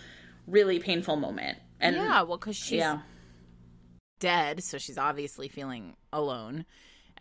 really 0.46 0.78
painful 0.78 1.16
moment. 1.16 1.58
And 1.80 1.96
yeah. 1.96 2.22
Well, 2.22 2.38
because 2.38 2.56
she's 2.56 2.78
yeah. 2.78 3.00
dead, 4.20 4.62
so 4.62 4.78
she's 4.78 4.98
obviously 4.98 5.48
feeling 5.48 5.96
alone. 6.12 6.64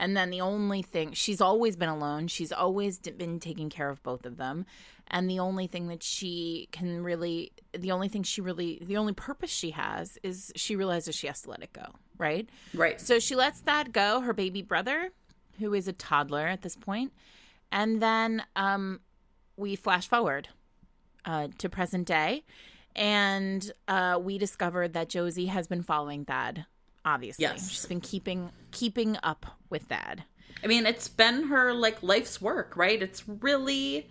And 0.01 0.17
then 0.17 0.31
the 0.31 0.41
only 0.41 0.81
thing 0.81 1.13
she's 1.13 1.41
always 1.41 1.75
been 1.75 1.87
alone. 1.87 2.27
She's 2.27 2.51
always 2.51 2.97
been 2.97 3.39
taking 3.39 3.69
care 3.69 3.87
of 3.87 4.01
both 4.01 4.25
of 4.25 4.37
them. 4.37 4.65
And 5.09 5.29
the 5.29 5.37
only 5.37 5.67
thing 5.67 5.89
that 5.89 6.01
she 6.01 6.69
can 6.71 7.03
really, 7.03 7.51
the 7.71 7.91
only 7.91 8.07
thing 8.07 8.23
she 8.23 8.41
really, 8.41 8.81
the 8.81 8.97
only 8.97 9.13
purpose 9.13 9.51
she 9.51 9.69
has 9.69 10.17
is 10.23 10.51
she 10.55 10.75
realizes 10.75 11.13
she 11.13 11.27
has 11.27 11.43
to 11.43 11.51
let 11.51 11.61
it 11.61 11.71
go, 11.71 11.85
right? 12.17 12.49
Right. 12.73 12.99
So 12.99 13.19
she 13.19 13.35
lets 13.35 13.61
that 13.61 13.91
go, 13.91 14.21
her 14.21 14.33
baby 14.33 14.63
brother, 14.63 15.11
who 15.59 15.71
is 15.75 15.87
a 15.87 15.93
toddler 15.93 16.47
at 16.47 16.63
this 16.63 16.75
point. 16.75 17.13
And 17.71 18.01
then 18.01 18.43
um, 18.55 19.01
we 19.55 19.75
flash 19.75 20.07
forward 20.07 20.49
uh, 21.25 21.49
to 21.59 21.69
present 21.69 22.07
day. 22.07 22.43
And 22.95 23.71
uh, 23.87 24.19
we 24.19 24.39
discovered 24.39 24.93
that 24.93 25.09
Josie 25.09 25.45
has 25.45 25.67
been 25.67 25.83
following 25.83 26.25
Thad, 26.25 26.65
obviously. 27.05 27.43
Yes. 27.43 27.69
She's 27.69 27.85
been 27.85 28.01
keeping 28.01 28.51
keeping 28.71 29.17
up 29.23 29.45
with 29.69 29.83
Thad. 29.83 30.23
I 30.63 30.67
mean, 30.67 30.85
it's 30.85 31.07
been 31.07 31.47
her 31.47 31.73
like 31.73 32.03
life's 32.03 32.41
work, 32.41 32.75
right? 32.75 33.01
It's 33.01 33.27
really 33.27 34.07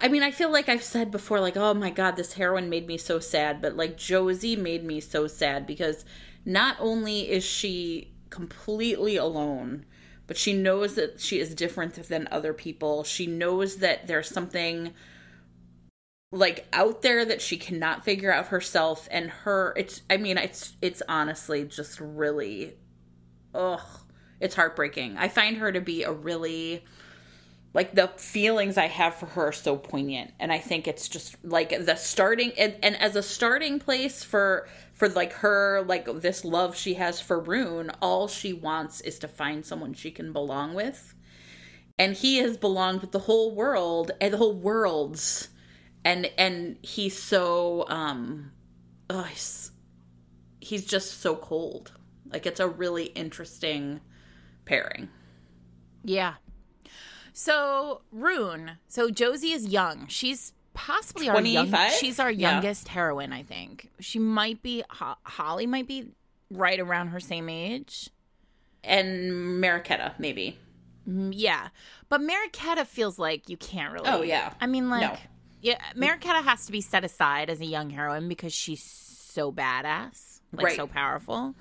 I 0.00 0.08
mean, 0.08 0.22
I 0.22 0.30
feel 0.30 0.52
like 0.52 0.68
I've 0.68 0.84
said 0.84 1.10
before 1.10 1.40
like, 1.40 1.56
"Oh 1.56 1.74
my 1.74 1.90
god, 1.90 2.16
this 2.16 2.34
heroine 2.34 2.70
made 2.70 2.86
me 2.86 2.96
so 2.96 3.18
sad," 3.18 3.60
but 3.60 3.76
like 3.76 3.96
Josie 3.96 4.56
made 4.56 4.84
me 4.84 5.00
so 5.00 5.26
sad 5.26 5.66
because 5.66 6.04
not 6.44 6.76
only 6.78 7.28
is 7.28 7.44
she 7.44 8.12
completely 8.30 9.16
alone, 9.16 9.84
but 10.26 10.36
she 10.36 10.52
knows 10.52 10.94
that 10.94 11.20
she 11.20 11.40
is 11.40 11.54
different 11.54 11.94
than 12.08 12.28
other 12.30 12.52
people. 12.52 13.02
She 13.02 13.26
knows 13.26 13.76
that 13.78 14.06
there's 14.06 14.28
something 14.28 14.92
like 16.30 16.66
out 16.72 17.02
there 17.02 17.24
that 17.24 17.40
she 17.40 17.56
cannot 17.56 18.04
figure 18.04 18.32
out 18.32 18.48
herself 18.48 19.08
and 19.10 19.30
her 19.30 19.72
it's 19.76 20.02
I 20.10 20.18
mean, 20.18 20.36
it's 20.38 20.76
it's 20.82 21.02
honestly 21.08 21.64
just 21.64 22.00
really 22.00 22.74
ugh 23.54 23.80
It's 24.40 24.54
heartbreaking. 24.54 25.16
I 25.16 25.28
find 25.28 25.56
her 25.56 25.72
to 25.72 25.80
be 25.80 26.02
a 26.02 26.12
really 26.12 26.84
like 27.74 27.94
the 27.94 28.08
feelings 28.16 28.76
I 28.76 28.86
have 28.86 29.14
for 29.14 29.26
her 29.26 29.48
are 29.48 29.52
so 29.52 29.76
poignant 29.76 30.32
and 30.38 30.52
I 30.52 30.58
think 30.58 30.86
it's 30.86 31.08
just 31.08 31.36
like 31.44 31.70
the 31.70 31.96
starting 31.96 32.52
and, 32.58 32.76
and 32.82 32.96
as 32.96 33.16
a 33.16 33.22
starting 33.22 33.78
place 33.78 34.22
for 34.22 34.68
for 34.92 35.08
like 35.08 35.32
her 35.34 35.82
like 35.86 36.06
this 36.20 36.44
love 36.44 36.76
she 36.76 36.94
has 36.94 37.20
for 37.20 37.40
Rune 37.40 37.90
all 38.02 38.28
she 38.28 38.52
wants 38.52 39.00
is 39.00 39.18
to 39.20 39.28
find 39.28 39.64
someone 39.64 39.94
she 39.94 40.10
can 40.10 40.32
belong 40.32 40.74
with 40.74 41.14
and 41.98 42.14
he 42.14 42.38
has 42.38 42.56
belonged 42.56 43.00
with 43.00 43.12
the 43.12 43.20
whole 43.20 43.54
world 43.54 44.10
and 44.20 44.34
the 44.34 44.38
whole 44.38 44.54
worlds 44.54 45.48
and 46.08 46.30
and 46.38 46.76
he's 46.82 47.20
so 47.20 47.84
um 47.88 48.52
oh, 49.10 49.22
he's, 49.22 49.70
he's 50.60 50.84
just 50.84 51.20
so 51.20 51.34
cold 51.36 51.92
like 52.32 52.46
it's 52.46 52.60
a 52.60 52.68
really 52.68 53.06
interesting 53.06 54.00
pairing 54.64 55.08
Yeah. 56.04 56.34
So 57.32 58.02
Rune. 58.10 58.72
So 58.88 59.10
Josie 59.10 59.52
is 59.52 59.66
young. 59.68 60.06
She's 60.08 60.52
possibly 60.74 61.28
our 61.28 61.40
young, 61.40 61.68
25? 61.68 61.92
she's 61.92 62.18
our 62.18 62.30
Yeah. 62.30 62.52
youngest 62.52 62.88
heroine. 62.88 63.32
I 63.32 63.42
think 63.44 63.90
she 64.00 64.18
might 64.18 64.62
be. 64.62 64.82
Ho- 64.90 65.16
Holly 65.22 65.66
might 65.66 65.86
be 65.86 66.08
right 66.50 66.80
around 66.80 67.08
her 67.08 67.20
same 67.20 67.48
age. 67.48 68.10
and 68.84 69.62
Mariketa 69.62 70.14
maybe 70.18 70.58
Mm, 71.08 71.32
Yeah, 71.34 71.68
but 72.08 72.20
Mariketa 72.20 72.86
feels 72.86 73.18
like 73.18 73.48
you 73.48 73.56
can't 73.56 73.92
really. 73.94 74.08
Oh, 74.08 74.22
yeah. 74.22 74.52
I 74.60 74.66
mean, 74.66 74.90
like, 74.90 75.00
No. 75.12 75.16
Yeah, 75.60 75.78
Mariketa 75.96 76.42
has 76.44 76.66
to 76.66 76.72
be 76.72 76.80
set 76.80 77.04
aside 77.04 77.50
as 77.50 77.60
a 77.60 77.64
young 77.66 77.90
heroine 77.90 78.28
because 78.28 78.52
she's 78.52 78.82
so 78.82 79.52
badass, 79.52 80.40
like 80.52 80.66
Right. 80.66 80.76
so 80.76 80.86
powerful. 80.86 81.54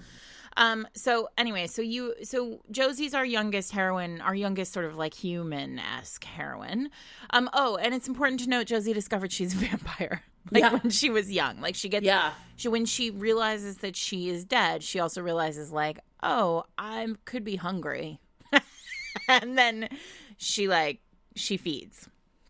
Um. 0.56 0.88
So 0.94 1.30
anyway, 1.38 1.68
so 1.68 1.82
you, 1.84 2.16
so 2.24 2.62
Josie's 2.72 3.14
our 3.14 3.26
youngest 3.26 3.72
heroine, 3.74 4.22
our 4.22 4.34
youngest 4.34 4.74
sort 4.74 4.86
of 4.86 4.96
like 4.96 5.14
human 5.14 5.78
esque 5.80 6.24
heroine. 6.24 6.90
Um. 7.30 7.50
Oh, 7.54 7.78
and 7.78 7.94
it's 7.94 8.08
important 8.08 8.40
to 8.42 8.50
note 8.50 8.68
Josie 8.68 8.94
discovered 8.94 9.32
she's 9.32 9.54
a 9.54 9.58
vampire. 9.68 10.24
Like 10.50 10.62
Yeah. 10.64 10.74
when 10.78 10.90
she 10.92 11.10
was 11.10 11.32
young, 11.32 11.60
like 11.62 11.76
she 11.76 11.90
gets 11.90 12.06
Yeah. 12.06 12.32
she 12.56 12.70
when 12.70 12.86
she 12.86 13.12
realizes 13.12 13.78
that 13.78 13.96
she 13.96 14.30
is 14.30 14.46
dead, 14.46 14.82
she 14.82 15.00
also 15.00 15.22
realizes 15.22 15.72
like, 15.72 16.00
oh, 16.24 16.64
I 16.78 17.08
could 17.26 17.44
be 17.44 17.58
hungry, 17.58 18.20
and 19.28 19.58
then 19.58 19.90
she 20.38 20.68
like 20.68 21.02
she 21.36 21.58
feeds. 21.58 22.08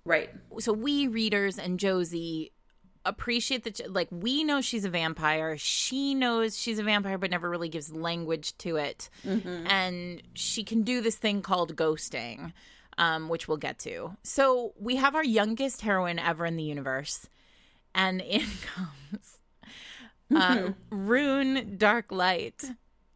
Right 0.07 0.29
So 0.59 0.73
we 0.73 1.07
readers 1.07 1.59
and 1.59 1.79
Josie 1.79 2.51
appreciate 3.05 3.63
that. 3.63 3.91
Like 3.91 4.07
we 4.11 4.43
know 4.43 4.61
she's 4.61 4.85
a 4.85 4.89
vampire. 4.89 5.57
She 5.57 6.13
knows 6.13 6.57
she's 6.57 6.79
a 6.79 6.83
vampire, 6.83 7.17
but 7.17 7.31
never 7.31 7.49
really 7.49 7.69
gives 7.69 7.91
language 7.91 8.57
to 8.59 8.75
it. 8.77 9.09
And 9.67 10.21
she 10.33 10.63
can 10.63 10.83
do 10.83 11.01
this 11.01 11.15
thing 11.15 11.41
called 11.41 11.75
ghosting, 11.75 12.53
um, 12.97 13.29
which 13.29 13.47
we'll 13.47 13.57
get 13.57 13.79
to. 13.79 14.17
So 14.23 14.73
we 14.79 14.97
have 14.97 15.15
our 15.15 15.23
youngest 15.23 15.81
heroine 15.81 16.19
ever 16.19 16.45
in 16.45 16.57
the 16.57 16.63
universe, 16.63 17.27
and 17.95 18.21
in 18.21 18.45
comes 18.75 19.37
uh, 20.35 20.71
Rune 20.89 21.77
Dark 21.77 22.11
Light. 22.11 22.63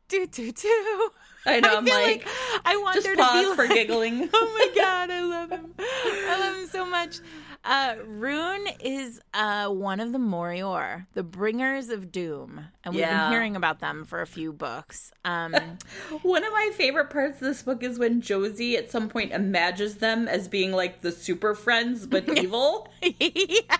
Do 0.07 0.25
do 0.27 0.51
do. 0.51 1.09
I 1.45 1.59
know. 1.59 1.69
I 1.73 1.77
I'm 1.77 1.85
feel 1.85 1.95
like, 1.95 2.27
I 2.65 2.77
want 2.77 2.95
just 2.95 3.05
there 3.07 3.15
to 3.15 3.21
pause 3.21 3.49
be 3.49 3.55
for 3.55 3.65
like- 3.65 3.73
giggling. 3.75 4.29
oh 4.33 4.57
my 4.75 4.81
god, 4.81 5.09
I 5.11 5.21
love 5.21 5.49
him. 5.51 5.73
I 5.79 6.37
love 6.39 6.55
him 6.57 6.67
so 6.67 6.85
much. 6.85 7.19
Uh, 7.63 7.93
Rune 8.07 8.65
is 8.79 9.21
uh, 9.35 9.67
one 9.69 9.99
of 9.99 10.11
the 10.11 10.17
Morior, 10.17 11.05
the 11.13 11.21
bringers 11.21 11.89
of 11.89 12.11
doom, 12.11 12.65
and 12.83 12.95
we've 12.95 13.01
Yeah. 13.01 13.25
been 13.25 13.31
hearing 13.33 13.55
about 13.55 13.79
them 13.79 14.03
for 14.03 14.19
a 14.21 14.25
few 14.25 14.51
books. 14.51 15.11
Um, 15.23 15.53
One 16.23 16.43
of 16.43 16.51
my 16.51 16.71
favorite 16.73 17.11
parts 17.11 17.35
of 17.35 17.41
this 17.47 17.61
book 17.61 17.83
is 17.83 17.99
when 17.99 18.19
Josie 18.21 18.77
at 18.77 18.89
some 18.89 19.09
point 19.09 19.31
imagines 19.31 19.95
them 19.97 20.27
as 20.27 20.47
being 20.47 20.71
like 20.71 21.01
the 21.01 21.11
super 21.11 21.53
friends 21.53 22.07
but 22.07 22.27
evil. 22.35 22.87
yeah, 23.01 23.77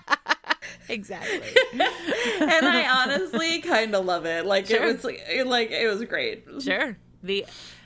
exactly. 0.88 1.41
and 1.74 2.65
I 2.65 2.86
honestly 3.03 3.62
kind 3.62 3.96
of 3.96 4.06
love 4.06 4.25
it. 4.27 4.46
Like 4.46 4.68
Sure. 4.68 4.84
it 4.84 4.94
was 4.94 5.03
like, 5.03 5.22
like 5.46 5.72
it 5.72 5.88
was 5.88 6.03
great. 6.06 6.46
Sure. 6.60 6.98
The 7.24 7.46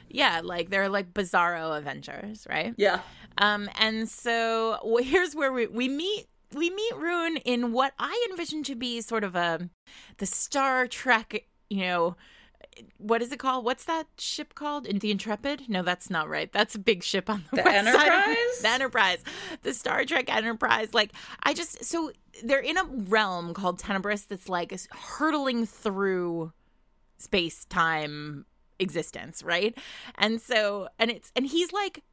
yeah, 0.10 0.42
like 0.44 0.70
they're 0.70 0.90
like 0.90 1.14
bizarro 1.14 1.78
Avengers, 1.78 2.46
right? 2.50 2.74
Yeah. 2.78 3.00
Um, 3.38 3.70
and 3.78 4.08
so 4.10 4.80
well, 4.84 5.04
here's 5.04 5.36
where 5.36 5.52
we, 5.52 5.68
we 5.68 5.90
meet 5.90 6.28
we 6.54 6.70
meet 6.70 6.96
Rune 6.96 7.38
in 7.38 7.72
what 7.72 7.94
I 8.00 8.28
envision 8.30 8.64
to 8.64 8.76
be 8.76 9.02
sort 9.02 9.24
of 9.24 9.36
a 9.36 9.70
the 10.18 10.26
Star 10.26 10.88
Trek, 10.88 11.46
you 11.70 11.82
know, 11.82 12.16
what 12.98 13.22
is 13.22 13.32
it 13.32 13.40
called? 13.40 13.66
What's 13.66 13.86
that 13.86 14.08
ship 14.18 14.56
called? 14.56 14.86
The 14.86 15.12
Intrepid? 15.12 15.70
No, 15.70 15.82
that's 15.82 16.10
not 16.10 16.30
right. 16.30 16.52
That's 16.52 16.76
a 16.76 16.80
big 16.80 17.04
ship 17.04 17.30
on 17.30 17.46
the, 17.52 17.58
The 17.58 17.64
west 17.64 17.86
side 17.86 18.08
Enterprise? 18.08 18.36
the 18.62 18.68
Enterprise, 18.70 19.24
the 19.64 19.74
Star 19.74 20.06
Trek 20.06 20.34
Enterprise. 20.34 20.94
Like 20.94 21.12
I 21.44 21.54
just 21.54 21.84
so 21.84 22.12
they're 22.44 22.60
in 22.60 22.78
a 22.78 22.84
realm 22.84 23.54
called 23.54 23.80
Tenebris 23.80 24.28
that's 24.28 24.50
like 24.50 24.74
hurtling 24.92 25.66
through 25.66 26.52
space 27.18 27.66
time 27.66 28.46
existence, 28.80 29.44
right? 29.44 29.78
And 30.18 30.42
so 30.42 30.88
and 31.00 31.12
it's 31.12 31.32
and 31.36 31.46
he's 31.46 31.72
like 31.72 32.04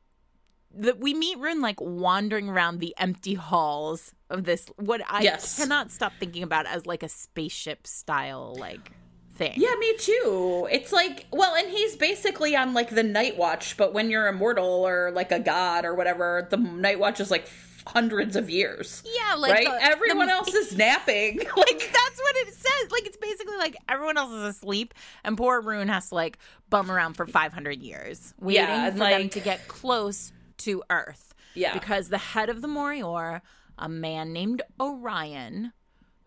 that 0.74 0.98
we 1.00 1.12
meet 1.14 1.38
Rune 1.38 1.60
like 1.60 1.80
wandering 1.80 2.48
around 2.48 2.78
the 2.80 2.94
empty 2.98 3.34
halls 3.34 4.14
of 4.30 4.44
this 4.44 4.68
what 4.76 5.02
I 5.06 5.22
Yes. 5.22 5.56
cannot 5.58 5.90
stop 5.90 6.12
thinking 6.18 6.42
about 6.42 6.66
as 6.66 6.86
like 6.86 7.02
a 7.02 7.08
spaceship 7.08 7.86
style 7.86 8.56
like 8.58 8.90
thing. 9.34 9.52
Yeah, 9.56 9.74
me 9.78 9.94
too. 9.98 10.68
It's 10.70 10.92
like, 10.92 11.26
well, 11.32 11.54
and 11.54 11.68
he's 11.70 11.96
basically 11.96 12.54
on 12.56 12.74
like 12.74 12.90
the 12.90 13.02
Night 13.02 13.36
Watch, 13.36 13.76
but 13.76 13.92
when 13.94 14.10
you're 14.10 14.28
immortal 14.28 14.86
or 14.86 15.10
like 15.10 15.32
a 15.32 15.38
god 15.38 15.84
or 15.84 15.94
whatever, 15.94 16.46
the 16.50 16.56
Night 16.56 16.98
Watch 16.98 17.20
is 17.20 17.30
like 17.30 17.46
hundreds 17.86 18.36
of 18.36 18.48
years. 18.50 19.02
Yeah, 19.04 19.34
like 19.36 19.52
right? 19.52 19.66
the- 19.66 19.82
Everyone 19.82 20.26
the- 20.26 20.32
else 20.32 20.54
is 20.54 20.76
napping. 20.76 21.38
like 21.56 21.56
like, 21.56 21.78
that's 21.92 22.20
what 22.20 22.36
it 22.36 22.54
says. 22.54 22.90
Like 22.90 23.06
it's 23.06 23.16
basically 23.16 23.56
like 23.56 23.76
everyone 23.88 24.16
else 24.18 24.32
is 24.32 24.42
asleep, 24.56 24.94
and 25.24 25.36
poor 25.36 25.60
Rune 25.60 25.88
has 25.88 26.08
to 26.10 26.14
like 26.14 26.38
bum 26.70 26.90
around 26.90 27.14
for 27.14 27.26
five 27.26 27.52
hundred 27.52 27.82
years, 27.82 28.34
waiting 28.40 28.62
Yeah, 28.64 28.90
for 28.90 28.98
them 28.98 29.28
to 29.30 29.40
get 29.40 29.68
close 29.68 30.32
to 30.58 30.82
Earth. 30.90 31.34
Yeah. 31.54 31.74
because 31.74 32.08
the 32.08 32.16
head 32.18 32.48
of 32.48 32.62
the 32.62 32.68
Morior, 32.68 33.42
a 33.76 33.88
man 33.88 34.32
named 34.32 34.62
Orion, 34.80 35.72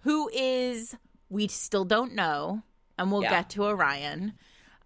who 0.01 0.29
is 0.33 0.95
we 1.29 1.47
still 1.47 1.83
don't 1.85 2.13
know, 2.13 2.61
and 2.99 3.11
we'll 3.11 3.23
Yeah. 3.23 3.31
get 3.31 3.49
to 3.51 3.63
Orion. 3.65 4.33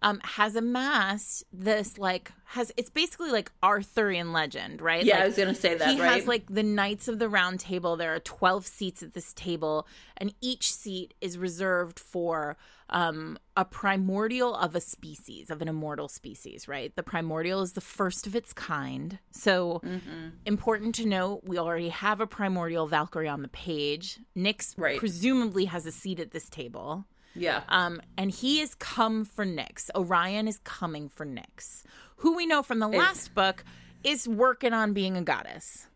Um, 0.02 0.22
has 0.24 0.56
amassed 0.56 1.44
this 1.52 1.98
like 1.98 2.32
has 2.46 2.72
it's 2.78 2.90
basically 2.90 3.32
like 3.32 3.52
Arthurian 3.62 4.32
legend, 4.32 4.82
right? 4.82 5.04
yeah, 5.04 5.16
Like, 5.16 5.24
I 5.24 5.28
was 5.28 5.36
gonna 5.36 5.54
say 5.54 5.76
that. 5.76 5.94
he 5.94 6.00
right? 6.02 6.12
has 6.14 6.26
like 6.26 6.46
the 6.50 6.64
Knights 6.64 7.08
of 7.10 7.20
the 7.20 7.28
Round 7.28 7.60
Table. 7.60 7.98
There 7.98 8.16
are 8.16 8.20
12 8.20 8.66
seats 8.66 9.04
at 9.04 9.14
this 9.14 9.34
table, 9.34 9.86
and 10.16 10.34
each 10.40 10.72
seat 10.74 11.14
is 11.20 11.38
reserved 11.38 12.00
for 12.00 12.56
um, 12.92 13.38
a 13.58 13.66
primordial 13.66 14.56
of 14.56 14.74
a 14.74 14.82
species, 14.82 15.50
of 15.52 15.62
an 15.62 15.68
immortal 15.68 16.08
species, 16.08 16.68
right? 16.68 16.96
The 16.96 17.04
primordial 17.04 17.62
is 17.62 17.74
the 17.74 17.82
first 17.82 18.26
of 18.26 18.36
its 18.36 18.54
kind. 18.54 19.20
So, 19.32 19.82
Mm-hmm. 19.86 20.30
important 20.46 20.96
to 20.96 21.06
note, 21.06 21.42
we 21.44 21.58
already 21.60 21.90
have 21.90 22.20
a 22.22 22.26
primordial 22.26 22.88
Valkyrie 22.88 23.28
on 23.28 23.42
the 23.42 23.48
page. 23.50 24.18
Nyx 24.36 24.74
Right. 24.78 24.98
presumably 24.98 25.66
has 25.66 25.86
a 25.86 25.92
seat 25.92 26.20
at 26.20 26.32
this 26.32 26.50
table. 26.50 27.06
Yeah. 27.40 27.62
Um, 27.70 28.02
and 28.18 28.30
he 28.32 28.62
is 28.62 28.76
come 28.76 29.26
for 29.26 29.46
Nyx. 29.46 29.90
Orion 29.96 30.48
is 30.48 30.60
coming 30.64 31.10
for 31.10 31.26
Nyx, 31.26 31.84
who 32.18 32.36
we 32.36 32.46
know 32.46 32.62
from 32.62 32.80
the 32.80 32.88
last 32.88 33.34
book 33.34 33.64
is 34.04 34.28
working 34.28 34.74
on 34.74 34.94
being 34.94 35.18
a 35.18 35.22
goddess, 35.22 35.88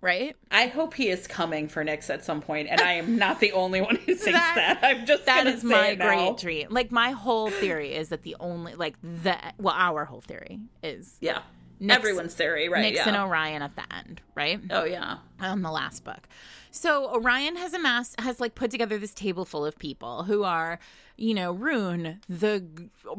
right? 0.00 0.36
I 0.50 0.66
hope 0.66 0.94
he 0.94 1.08
is 1.08 1.26
coming 1.26 1.68
for 1.68 1.84
Nyx 1.84 2.10
at 2.10 2.24
some 2.24 2.40
point, 2.40 2.68
and 2.70 2.80
I 2.80 2.92
am 2.94 3.16
not 3.16 3.40
the 3.40 3.52
only 3.52 3.80
one 3.80 3.96
who 3.96 4.14
thinks 4.14 4.38
That- 4.38 4.54
that. 4.56 4.78
I'm 4.82 5.06
just 5.06 5.26
that 5.26 5.46
is 5.46 5.64
my 5.64 5.94
great 5.94 6.36
dream. 6.38 6.68
Like 6.70 6.90
my 6.92 7.12
whole 7.12 7.50
theory 7.50 7.94
is 7.94 8.08
that 8.10 8.22
the 8.22 8.36
only 8.40 8.74
like 8.74 8.96
the 9.02 9.36
well, 9.58 9.74
our 9.76 10.04
whole 10.04 10.20
theory 10.20 10.60
is 10.82 11.16
Yeah, 11.20 11.40
Everyone's 11.88 12.34
theory, 12.34 12.68
right? 12.68 12.92
Nyx 12.94 12.96
yeah. 13.06 13.24
Orion 13.24 13.62
at 13.62 13.76
the 13.76 13.82
end, 13.94 14.20
right? 14.34 14.60
oh 14.70 14.84
yeah. 14.84 15.18
on 15.40 15.62
the 15.62 15.70
last 15.70 16.04
book. 16.04 16.28
So 16.70 17.08
Orion 17.14 17.56
has 17.56 17.72
amassed 17.74 18.20
has 18.20 18.40
like 18.40 18.54
put 18.54 18.70
together 18.70 18.98
this 18.98 19.14
table 19.14 19.44
full 19.44 19.64
of 19.64 19.78
people 19.78 20.24
who 20.24 20.44
are, 20.44 20.78
you 21.16 21.32
know, 21.34 21.50
Rune, 21.52 22.20
the 22.28 22.62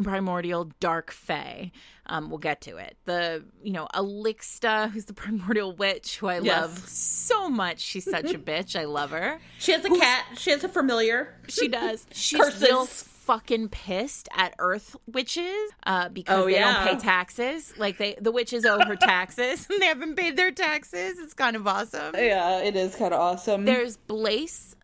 primordial 0.04 0.72
dark 0.80 1.12
fae. 1.12 1.72
Um, 2.06 2.30
we'll 2.30 2.38
get 2.40 2.62
to 2.62 2.78
it. 2.78 2.96
The 3.06 3.44
you 3.64 3.74
know 3.74 3.88
Elixta, 3.96 4.92
who's 4.92 5.06
the 5.06 5.14
primordial 5.14 5.76
witch, 5.76 6.18
who 6.18 6.28
I 6.28 6.40
Yes. 6.40 6.62
love 6.62 6.78
so 6.88 7.50
much. 7.50 7.80
She's 7.80 8.10
such 8.10 8.32
a 8.34 8.38
bitch. 8.40 8.80
I 8.80 8.86
love 8.86 9.12
her. 9.12 9.40
She 9.58 9.72
has 9.72 9.84
a 9.84 9.90
cat. 9.90 10.26
She 10.38 10.52
has 10.52 10.64
a 10.64 10.70
familiar. 10.70 11.36
She 11.48 11.68
does. 11.68 12.06
She's 12.14 12.40
Curses. 12.40 12.62
real 12.62 12.86
fucking 13.30 13.70
pissed 13.70 14.28
at 14.36 14.56
Earth 14.58 14.96
witches 15.06 15.70
uh, 15.86 16.10
because 16.10 16.36
Oh, 16.40 16.46
they 16.46 16.54
yeah. 16.54 16.84
don't 16.84 16.96
pay 16.98 17.04
taxes. 17.06 17.74
Like 17.78 18.00
they, 18.00 18.16
the 18.20 18.32
witches 18.32 18.66
owe 18.66 18.80
her 18.84 18.96
taxes. 18.96 19.68
And 19.72 19.80
they 19.80 19.86
haven't 19.86 20.16
paid 20.16 20.36
their 20.36 20.50
taxes. 20.52 21.20
It's 21.20 21.36
kind 21.36 21.56
of 21.56 21.68
awesome. 21.68 22.16
Yeah, 22.18 22.60
it 22.62 22.76
is 22.76 22.96
kind 22.96 23.14
of 23.14 23.20
awesome. 23.20 23.66
There's 23.66 23.98
Blaze. 23.98 24.76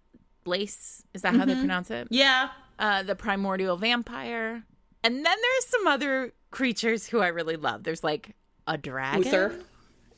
Blaze, 0.44 1.04
is 1.16 1.24
that 1.24 1.34
how 1.36 1.46
they 1.46 1.56
pronounce 1.56 1.90
it? 1.90 2.08
yeah, 2.12 2.50
Uh, 2.78 3.02
the 3.02 3.16
primordial 3.16 3.78
vampire. 3.78 4.64
And 5.04 5.16
then 5.16 5.24
there's 5.24 5.66
some 5.66 5.88
other 5.88 6.32
creatures 6.52 7.08
who 7.08 7.22
I 7.22 7.30
really 7.30 7.56
love. 7.58 7.84
There's 7.84 8.04
like 8.04 8.36
a 8.68 8.78
dragon. 8.78 9.24
Uther. 9.24 9.56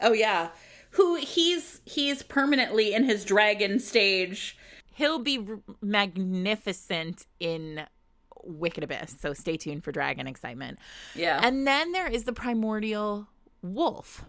Oh 0.01 0.12
yeah. 0.12 0.50
Who 0.91 1.15
he's 1.15 1.79
he's 1.86 2.24
permanently 2.24 2.93
in 2.93 3.05
his 3.05 3.24
dragon 3.24 3.79
stage. 3.79 4.57
He'll 4.96 5.19
be 5.19 5.48
magnificent 5.81 7.25
in 7.39 7.86
Wicked 8.48 8.84
Abyss. 8.84 9.16
So 9.20 9.34
stay 9.34 9.58
tuned 9.58 9.84
for 9.84 9.92
dragon 9.92 10.25
excitement. 10.25 10.80
Yeah. 11.13 11.39
And 11.44 11.68
then 11.68 11.92
there 11.92 12.08
is 12.08 12.24
the 12.24 12.34
primordial 12.34 13.27
wolf, 13.62 14.25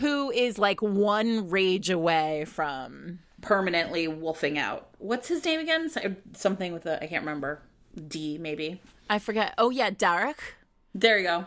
who 0.00 0.30
is 0.30 0.58
like 0.58 0.80
one 0.80 1.50
rage 1.50 1.90
away 1.90 2.46
from. 2.46 3.18
permanently 3.40 4.08
wolfing 4.08 4.58
out. 4.58 4.88
What's 4.98 5.28
his 5.28 5.44
name 5.44 5.60
again? 5.60 5.90
Something 6.34 6.72
with 6.72 6.86
a 6.86 7.02
I 7.02 7.06
can't 7.06 7.22
remember. 7.22 7.62
D 8.08 8.38
maybe. 8.38 8.80
I 9.08 9.18
forget. 9.18 9.54
Oh, 9.58 9.70
yeah, 9.70 9.90
Derek. 9.90 10.56
There 10.94 11.18
you 11.18 11.24
go. 11.24 11.46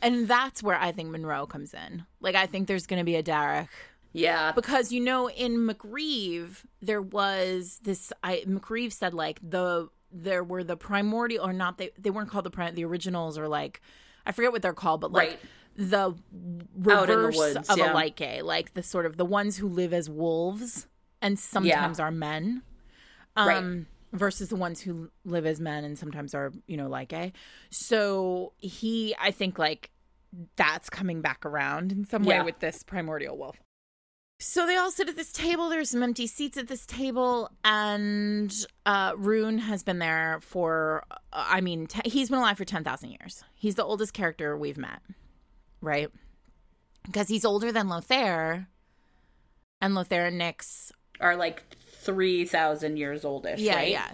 And 0.00 0.28
that's 0.28 0.62
where 0.62 0.78
I 0.78 0.92
think 0.92 1.10
Monroe 1.10 1.46
comes 1.46 1.74
in. 1.74 2.04
Like, 2.20 2.34
I 2.34 2.46
think 2.46 2.68
there's 2.68 2.86
going 2.86 3.00
to 3.00 3.04
be 3.04 3.16
a 3.16 3.22
Derek. 3.22 3.68
Yeah. 4.12 4.52
Because, 4.52 4.92
you 4.92 5.00
know, 5.00 5.28
in 5.28 5.66
MacRieve, 5.66 6.64
there 6.80 7.02
was 7.02 7.80
this. 7.82 8.12
I 8.22 8.44
MacRieve 8.46 8.92
said, 8.92 9.14
like, 9.14 9.40
the. 9.42 9.88
There 10.16 10.44
were 10.44 10.62
the 10.62 10.76
primordial, 10.76 11.44
or 11.44 11.52
not, 11.52 11.76
they, 11.78 11.90
they 11.98 12.10
weren't 12.10 12.30
called 12.30 12.44
the 12.44 12.50
prim, 12.50 12.74
the 12.76 12.84
originals, 12.84 13.36
or 13.36 13.48
like, 13.48 13.80
I 14.24 14.30
forget 14.32 14.52
what 14.52 14.62
they're 14.62 14.72
called, 14.72 15.00
but 15.00 15.10
like 15.12 15.30
Right. 15.30 15.40
the 15.76 16.14
in 16.32 16.68
the 16.76 16.96
reverse 16.96 17.36
woods, 17.36 17.68
of 17.68 17.78
yeah. 17.78 17.92
a 17.92 17.94
Lycae, 17.94 18.42
like 18.44 18.74
the 18.74 18.82
sort 18.82 19.06
of 19.06 19.16
the 19.16 19.24
ones 19.24 19.56
who 19.56 19.66
live 19.68 19.92
as 19.92 20.08
wolves 20.08 20.86
and 21.20 21.36
sometimes 21.38 21.98
are 21.98 22.12
men. 22.12 22.62
um, 23.36 23.48
Right. 23.48 23.86
versus 24.20 24.48
the 24.50 24.54
ones 24.56 24.80
who 24.80 25.10
live 25.24 25.44
as 25.44 25.58
men 25.60 25.82
and 25.82 25.98
sometimes 25.98 26.32
are, 26.36 26.52
you 26.68 26.76
know, 26.76 26.88
like 26.88 27.12
a. 27.12 27.32
So 27.70 28.52
he, 28.58 29.16
I 29.20 29.32
think, 29.32 29.58
like 29.58 29.90
that's 30.56 30.88
coming 30.88 31.20
back 31.20 31.44
around 31.44 31.90
in 31.90 32.04
some 32.04 32.22
way 32.22 32.36
Yeah. 32.36 32.42
with 32.44 32.60
this 32.60 32.84
primordial 32.84 33.36
wolf. 33.36 33.56
So 34.40 34.66
they 34.66 34.76
all 34.76 34.90
sit 34.90 35.08
at 35.08 35.16
this 35.16 35.32
table. 35.32 35.68
There's 35.68 35.90
some 35.90 36.02
empty 36.02 36.26
seats 36.26 36.56
at 36.58 36.66
this 36.68 36.84
table, 36.86 37.50
and 37.64 38.52
uh, 38.84 39.12
Rune 39.16 39.58
has 39.58 39.82
been 39.82 40.00
there 40.00 40.38
for, 40.42 41.04
uh, 41.10 41.16
I 41.32 41.60
mean, 41.60 41.86
t- 41.86 42.08
he's 42.10 42.28
been 42.30 42.38
alive 42.38 42.58
for 42.58 42.64
10,000 42.64 43.10
years. 43.10 43.44
He's 43.54 43.76
the 43.76 43.84
oldest 43.84 44.12
character 44.12 44.56
we've 44.56 44.76
met, 44.76 45.00
right? 45.80 46.10
Because 47.06 47.28
he's 47.28 47.44
older 47.44 47.70
than 47.72 47.88
Lothair, 47.88 48.68
and 49.80 49.94
Lothair 49.94 50.26
and 50.26 50.40
Nyx 50.40 50.90
Are 51.20 51.36
like 51.36 51.62
three 51.80 52.44
thousand 52.44 52.96
years 52.96 53.24
oldish. 53.24 53.60
yeah, 53.60 53.76
right? 53.76 53.90
yeah. 53.90 54.10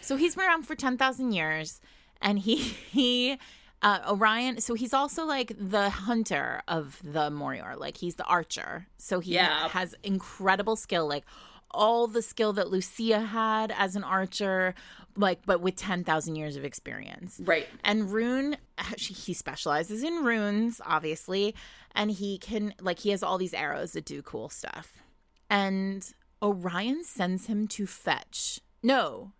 So 0.00 0.16
he's 0.16 0.34
been 0.34 0.44
around 0.44 0.64
for 0.66 0.74
ten 0.74 0.96
thousand 0.98 1.32
years, 1.32 1.80
and 2.20 2.38
he 2.40 2.56
he 2.56 3.38
uh, 3.82 4.00
Orion. 4.08 4.60
So 4.60 4.74
he's 4.74 4.94
also 4.94 5.24
like 5.24 5.52
the 5.58 5.90
hunter 5.90 6.62
of 6.68 7.00
the 7.02 7.30
Morior. 7.30 7.76
Like 7.78 7.96
he's 7.96 8.14
the 8.14 8.24
archer. 8.24 8.86
So 8.98 9.20
he 9.20 9.34
Yeah. 9.34 9.68
has 9.68 9.94
incredible 10.02 10.76
skill. 10.76 11.06
Like 11.08 11.24
all 11.70 12.06
the 12.06 12.22
skill 12.22 12.52
that 12.54 12.70
Lucia 12.70 13.20
had 13.20 13.72
as 13.76 13.96
an 13.96 14.04
archer, 14.04 14.74
like 15.16 15.40
but 15.46 15.60
with 15.60 15.74
ten 15.76 16.04
thousand 16.04 16.36
years 16.36 16.54
of 16.56 16.64
experience. 16.64 17.40
Right. 17.42 17.66
And 17.82 18.10
Rune, 18.10 18.56
he 18.98 19.32
specializes 19.34 20.02
in 20.02 20.22
runes, 20.24 20.80
obviously, 20.84 21.54
and 21.94 22.10
he 22.10 22.38
can 22.38 22.74
like 22.80 23.00
he 23.00 23.10
has 23.10 23.22
all 23.22 23.38
these 23.38 23.54
arrows 23.54 23.92
that 23.92 24.04
do 24.04 24.22
cool 24.22 24.48
stuff. 24.48 25.02
And 25.50 26.06
Orion 26.42 27.04
sends 27.04 27.46
him 27.46 27.66
to 27.68 27.86
fetch. 27.86 28.60
No, 28.82 29.32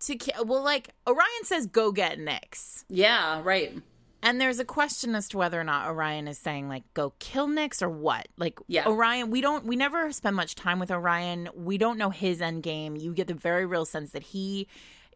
to 0.00 0.16
ki- 0.16 0.32
well, 0.44 0.62
like 0.62 0.90
Orion 1.06 1.44
says, 1.44 1.66
go 1.66 1.92
get 1.92 2.18
Nyx. 2.18 2.84
Yeah. 2.88 3.40
Right. 3.44 3.78
And 4.22 4.40
there's 4.40 4.58
a 4.58 4.64
question 4.64 5.14
as 5.14 5.28
to 5.28 5.38
whether 5.38 5.60
or 5.60 5.64
not 5.64 5.88
Orion 5.88 6.26
is 6.26 6.38
saying 6.38 6.68
like 6.68 6.82
go 6.94 7.12
kill 7.18 7.46
Nyx 7.48 7.80
or 7.82 7.88
what. 7.88 8.28
Like 8.36 8.58
Yeah. 8.66 8.86
Orion, 8.88 9.30
we 9.30 9.40
don't 9.40 9.64
we 9.66 9.76
never 9.76 10.10
spend 10.12 10.34
much 10.36 10.54
time 10.54 10.78
with 10.80 10.90
Orion. 10.90 11.48
We 11.54 11.78
don't 11.78 11.98
know 11.98 12.10
his 12.10 12.40
end 12.40 12.62
game. 12.62 12.96
You 12.96 13.12
get 13.12 13.28
the 13.28 13.34
very 13.34 13.66
real 13.66 13.84
sense 13.84 14.10
that 14.12 14.22
he 14.24 14.66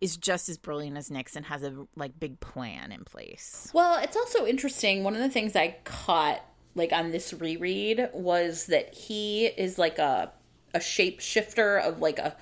is 0.00 0.16
just 0.16 0.48
as 0.48 0.56
brilliant 0.58 0.96
as 0.96 1.10
Nyx 1.10 1.34
and 1.36 1.44
has 1.46 1.62
a 1.62 1.74
like 1.96 2.18
big 2.20 2.40
plan 2.40 2.92
in 2.92 3.04
place. 3.04 3.70
Well, 3.74 3.98
it's 4.02 4.16
also 4.16 4.46
interesting. 4.46 5.02
One 5.02 5.14
of 5.14 5.20
the 5.20 5.28
things 5.28 5.56
I 5.56 5.76
caught 5.84 6.44
like 6.76 6.92
on 6.92 7.10
this 7.10 7.32
reread 7.34 8.10
was 8.12 8.66
that 8.66 8.94
he 8.94 9.46
is 9.46 9.76
like 9.78 9.98
a 9.98 10.30
a 10.72 10.78
shapeshifter 10.78 11.82
of 11.82 12.00
like 12.00 12.18
a 12.20 12.36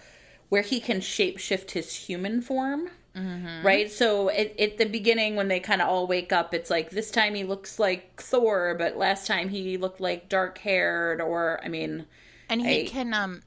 where 0.48 0.62
he 0.62 0.80
can 0.80 0.98
shapeshift 1.00 1.72
his 1.72 1.94
human 1.94 2.40
form. 2.42 2.90
Right? 3.64 3.90
So 3.90 4.30
at, 4.30 4.58
at 4.60 4.78
the 4.78 4.84
beginning 4.84 5.34
when 5.34 5.48
they 5.48 5.58
kind 5.58 5.82
of 5.82 5.88
all 5.88 6.06
wake 6.06 6.32
up, 6.32 6.54
it's 6.54 6.70
like 6.70 6.90
this 6.90 7.10
time 7.10 7.34
he 7.34 7.42
looks 7.42 7.80
like 7.80 8.20
Thor, 8.22 8.76
but 8.78 8.96
last 8.96 9.26
time 9.26 9.48
he 9.48 9.76
looked 9.76 10.00
like 10.00 10.28
dark 10.28 10.58
haired 10.58 11.20
or 11.20 11.58
I 11.64 11.68
mean 11.68 12.06
And 12.48 12.60
he 12.62 12.82
I- 12.82 12.88
can 12.88 13.12
um 13.12 13.42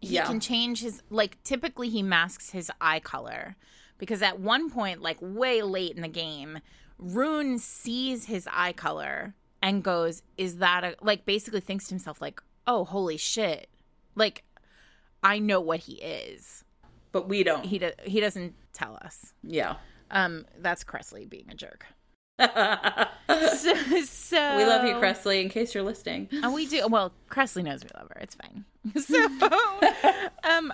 he 0.00 0.14
Yeah. 0.14 0.24
can 0.26 0.40
change 0.40 0.80
his 0.80 1.02
like 1.10 1.36
typically 1.44 1.90
he 1.90 2.02
masks 2.02 2.50
his 2.50 2.70
eye 2.80 3.00
color 3.00 3.54
because 3.98 4.22
at 4.22 4.40
one 4.40 4.70
point 4.70 5.02
like 5.02 5.18
way 5.20 5.60
late 5.60 5.94
in 5.94 6.00
the 6.00 6.08
game 6.08 6.60
Rune 6.98 7.58
sees 7.58 8.24
his 8.24 8.48
eye 8.50 8.72
color 8.72 9.34
and 9.60 9.82
goes 9.84 10.22
is 10.38 10.56
that 10.56 10.84
a 10.84 10.96
like 11.02 11.26
basically 11.26 11.60
thinks 11.60 11.88
to 11.88 11.90
himself 11.94 12.22
like 12.22 12.40
oh 12.66 12.84
holy 12.86 13.18
shit 13.18 13.68
like 14.14 14.42
I 15.22 15.38
know 15.38 15.60
what 15.60 15.80
he 15.80 15.94
is 15.94 16.64
but 17.12 17.28
we 17.28 17.42
don't. 17.42 17.64
he 17.64 17.78
do- 17.78 17.92
he 18.04 18.20
doesn't 18.20 18.54
tell 18.72 18.98
us 19.02 19.32
yeah. 19.42 19.76
um 20.10 20.44
that's 20.60 20.84
Kresley 20.84 21.28
being 21.28 21.46
a 21.50 21.54
jerk 21.54 21.86
so, 22.40 23.74
so 24.04 24.56
We 24.58 24.64
love 24.66 24.84
you, 24.84 24.94
Kresley, 24.96 25.40
in 25.40 25.48
case 25.48 25.74
you're 25.74 25.82
listening. 25.82 26.28
And 26.30 26.52
we 26.52 26.66
do. 26.66 26.86
Well, 26.86 27.12
Kresley 27.30 27.64
knows 27.64 27.82
we 27.82 27.88
love 27.98 28.10
her. 28.14 28.20
It's 28.20 28.34
fine. 28.34 28.64
So, 28.94 29.26
um, 30.44 30.70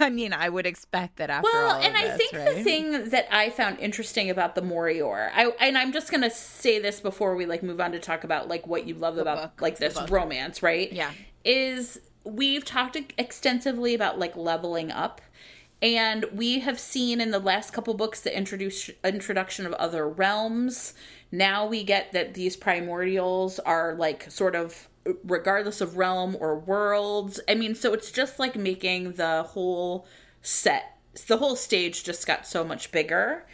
I 0.00 0.10
mean, 0.10 0.32
I 0.32 0.48
would 0.48 0.66
expect 0.66 1.16
that 1.16 1.30
after 1.30 1.48
Well, 1.50 1.80
and 1.80 1.96
I 1.96 2.08
this, 2.08 2.16
think 2.16 2.32
right? 2.32 2.56
the 2.56 2.64
thing 2.64 3.08
that 3.10 3.28
I 3.34 3.50
found 3.50 3.78
interesting 3.78 4.30
about 4.30 4.56
the 4.56 4.62
Morior, 4.62 5.30
I 5.32 5.52
and 5.60 5.78
I'm 5.78 5.92
just 5.92 6.10
gonna 6.10 6.28
say 6.30 6.80
this 6.80 7.00
before 7.00 7.36
we 7.36 7.46
like 7.46 7.62
move 7.62 7.80
on 7.80 7.92
to 7.92 8.00
talk 8.00 8.24
about 8.24 8.48
like 8.48 8.66
what 8.66 8.86
you 8.86 8.94
love 8.94 9.16
about 9.16 9.36
book, 9.40 9.62
like 9.62 9.78
this 9.78 9.96
romance, 10.10 10.62
right? 10.62 10.92
Yeah. 10.92 11.12
is 11.44 12.00
we've 12.24 12.64
talked 12.64 12.96
extensively 13.18 13.94
about 13.94 14.18
like 14.18 14.36
leveling 14.36 14.90
up. 14.90 15.20
And 15.82 16.24
we 16.32 16.60
have 16.60 16.80
seen 16.80 17.20
in 17.20 17.30
the 17.30 17.38
last 17.38 17.72
couple 17.72 17.92
books 17.94 18.20
the 18.20 18.34
introduce, 18.34 18.90
introduction 19.04 19.66
of 19.66 19.74
other 19.74 20.08
realms. 20.08 20.94
Now 21.30 21.66
we 21.66 21.84
get 21.84 22.12
that 22.12 22.34
these 22.34 22.56
primordials 22.56 23.60
are 23.66 23.94
like 23.94 24.30
sort 24.30 24.54
of 24.54 24.88
regardless 25.24 25.80
of 25.80 25.96
realm 25.96 26.36
or 26.40 26.58
worlds. 26.58 27.40
I 27.48 27.54
mean, 27.54 27.74
so 27.74 27.92
it's 27.92 28.10
just 28.10 28.38
like 28.38 28.56
making 28.56 29.12
the 29.12 29.42
whole 29.42 30.06
set, 30.40 30.96
the 31.26 31.36
whole 31.36 31.56
stage 31.56 32.04
just 32.04 32.26
got 32.26 32.46
so 32.46 32.64
much 32.64 32.90
bigger. 32.90 33.44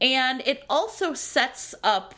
And 0.00 0.42
it 0.44 0.64
also 0.68 1.14
sets 1.14 1.74
up 1.82 2.14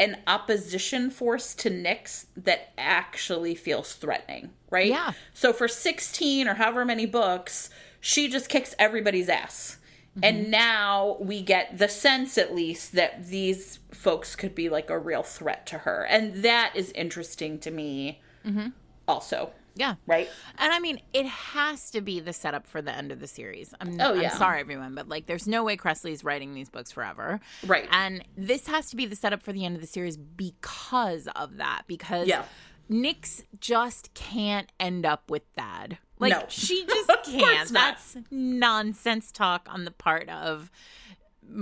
an 0.00 0.16
opposition 0.26 1.10
force 1.10 1.54
to 1.54 1.70
Nyx 1.70 2.24
that 2.34 2.72
actually 2.78 3.54
feels 3.54 3.92
threatening, 3.92 4.50
right? 4.70 4.88
Yeah. 4.88 5.12
So 5.34 5.52
for 5.52 5.68
16 5.68 6.48
or 6.48 6.54
however 6.54 6.86
many 6.86 7.04
books, 7.04 7.68
she 8.00 8.26
just 8.26 8.48
kicks 8.48 8.74
everybody's 8.78 9.28
ass. 9.28 9.76
And 10.22 10.38
mm-hmm. 10.38 10.50
now 10.50 11.16
we 11.20 11.42
get 11.42 11.78
the 11.78 11.88
sense, 11.88 12.38
at 12.38 12.54
least, 12.54 12.92
that 12.92 13.28
these 13.28 13.78
folks 13.92 14.34
could 14.34 14.54
be 14.54 14.68
like 14.70 14.90
a 14.90 14.98
real 14.98 15.22
threat 15.22 15.66
to 15.66 15.78
her. 15.78 16.06
And 16.08 16.42
that 16.42 16.72
is 16.74 16.90
interesting 16.92 17.58
to 17.60 17.70
me, 17.70 18.20
mm-hmm. 18.44 18.68
also, 19.06 19.52
yeah. 19.80 19.94
right? 20.06 20.28
And 20.58 20.72
I 20.72 20.78
mean, 20.78 21.00
it 21.12 21.26
has 21.26 21.90
to 21.92 22.00
be 22.00 22.20
the 22.20 22.32
setup 22.32 22.66
for 22.66 22.80
the 22.82 22.94
end 22.94 23.10
of 23.10 23.18
the 23.20 23.26
series. 23.26 23.74
I'm, 23.80 24.00
Oh, 24.00 24.14
I'm 24.20 24.30
sorry, 24.30 24.60
everyone, 24.60 24.94
but 24.94 25.08
like, 25.08 25.26
there's 25.26 25.48
no 25.48 25.64
way 25.64 25.76
Kresley's 25.76 26.22
writing 26.22 26.54
these 26.54 26.68
books 26.68 26.92
forever. 26.92 27.40
Right. 27.66 27.88
And 27.90 28.22
this 28.36 28.66
has 28.68 28.90
to 28.90 28.96
be 28.96 29.06
the 29.06 29.16
setup 29.16 29.42
for 29.42 29.52
the 29.52 29.64
end 29.64 29.74
of 29.76 29.80
the 29.80 29.86
series 29.88 30.16
because 30.16 31.26
of 31.34 31.56
that. 31.56 31.82
Because 31.86 32.28
Yeah. 32.28 32.44
Nyx 32.90 33.44
just 33.60 34.12
can't 34.14 34.70
end 34.78 35.06
up 35.06 35.30
with 35.30 35.42
Thad. 35.56 35.98
Like, 36.18 36.32
No. 36.32 36.44
she 36.48 36.84
just 36.88 37.10
can't. 37.24 37.68
That's 37.70 38.16
nonsense 38.30 39.32
talk 39.32 39.66
on 39.70 39.84
the 39.84 39.90
part 39.90 40.28
of 40.28 40.70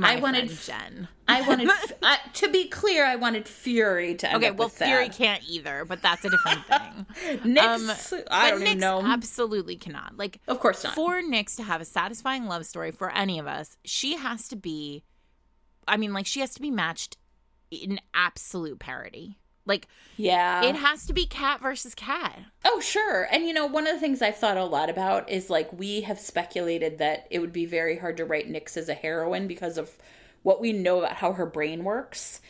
I 0.03 0.16
wanted 0.16 0.48
Jen. 0.51 1.09
I 1.27 1.42
wanted, 1.42 1.68
uh, 2.03 2.16
to 2.35 2.48
be 2.51 2.68
clear, 2.68 3.05
I 3.05 3.16
wanted 3.16 3.46
Fury 3.48 4.14
to 4.16 4.27
end 4.29 4.37
Okay, 4.38 4.48
up 4.48 4.57
well, 4.57 4.68
with 4.68 4.79
Fury 4.79 5.07
Thad. 5.09 5.16
can't 5.16 5.42
either, 5.48 5.85
but 5.87 6.01
that's 6.03 6.24
a 6.24 6.31
different 6.31 6.64
thing. 6.66 7.07
Nyx, 7.55 8.22
I 8.31 8.51
don't 8.51 8.62
even 8.62 8.79
know. 8.79 9.03
absolutely 9.03 9.77
cannot. 9.77 10.16
Like, 10.16 10.40
Of 10.48 10.59
course 10.61 10.85
not. 10.85 10.94
For 10.94 11.20
Nyx 11.22 11.57
to 11.57 11.62
have 11.62 11.81
a 11.81 11.85
satisfying 11.85 12.46
love 12.46 12.64
story 12.66 12.90
for 12.92 13.11
any 13.11 13.38
of 13.38 13.46
us, 13.46 13.77
she 13.85 14.16
has 14.16 14.48
to 14.48 14.57
be. 14.57 15.05
I 15.87 15.96
mean, 15.96 16.12
like, 16.12 16.27
she 16.27 16.40
has 16.40 16.55
to 16.55 16.61
be 16.61 16.70
matched 16.70 17.16
in 17.70 17.98
absolute 18.14 18.79
parity. 18.79 19.38
Like, 19.69 19.87
yeah. 20.17 20.65
it 20.65 20.75
has 20.75 21.07
to 21.07 21.13
be 21.13 21.27
cat 21.27 21.61
versus 21.61 21.95
cat. 21.95 22.41
Oh, 22.65 22.81
sure. 22.81 23.29
And 23.31 23.47
you 23.47 23.53
know, 23.53 23.67
one 23.67 23.87
of 23.87 23.95
the 23.95 24.01
things 24.01 24.23
I've 24.23 24.39
thought 24.39 24.57
a 24.57 24.65
lot 24.65 24.91
about 24.91 25.31
is 25.31 25.51
like 25.51 25.73
we 25.73 26.01
have 26.01 26.19
speculated 26.19 26.99
that 26.99 27.29
it 27.31 27.39
would 27.39 27.53
be 27.53 27.67
very 27.67 27.99
hard 27.99 28.17
to 28.17 28.25
write 28.25 28.51
Nyx 28.51 28.77
as 28.77 28.89
a 28.89 28.95
heroine 28.95 29.47
because 29.47 29.79
of 29.79 29.91
what 30.43 30.61
we 30.61 30.73
know 30.73 31.01
about 31.01 31.17
how 31.17 31.35
her 31.35 31.47
brain 31.47 31.85
works. 31.85 32.41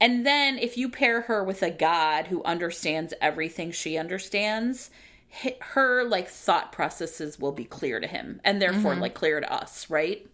And 0.00 0.24
then 0.24 0.58
if 0.58 0.76
you 0.76 0.88
pair 0.88 1.22
her 1.22 1.42
with 1.42 1.62
a 1.62 1.70
god 1.70 2.28
who 2.28 2.42
understands 2.44 3.12
everything 3.20 3.72
she 3.72 3.98
understands, 3.98 4.90
her 5.60 6.04
like 6.04 6.28
thought 6.28 6.72
processes 6.72 7.38
will 7.38 7.52
be 7.52 7.64
clear 7.64 8.00
to 8.00 8.06
him 8.06 8.40
and 8.44 8.62
therefore 8.62 8.92
mm-hmm. 8.92 9.02
like 9.02 9.14
clear 9.14 9.40
to 9.40 9.52
us, 9.52 9.90
right? 9.90 10.26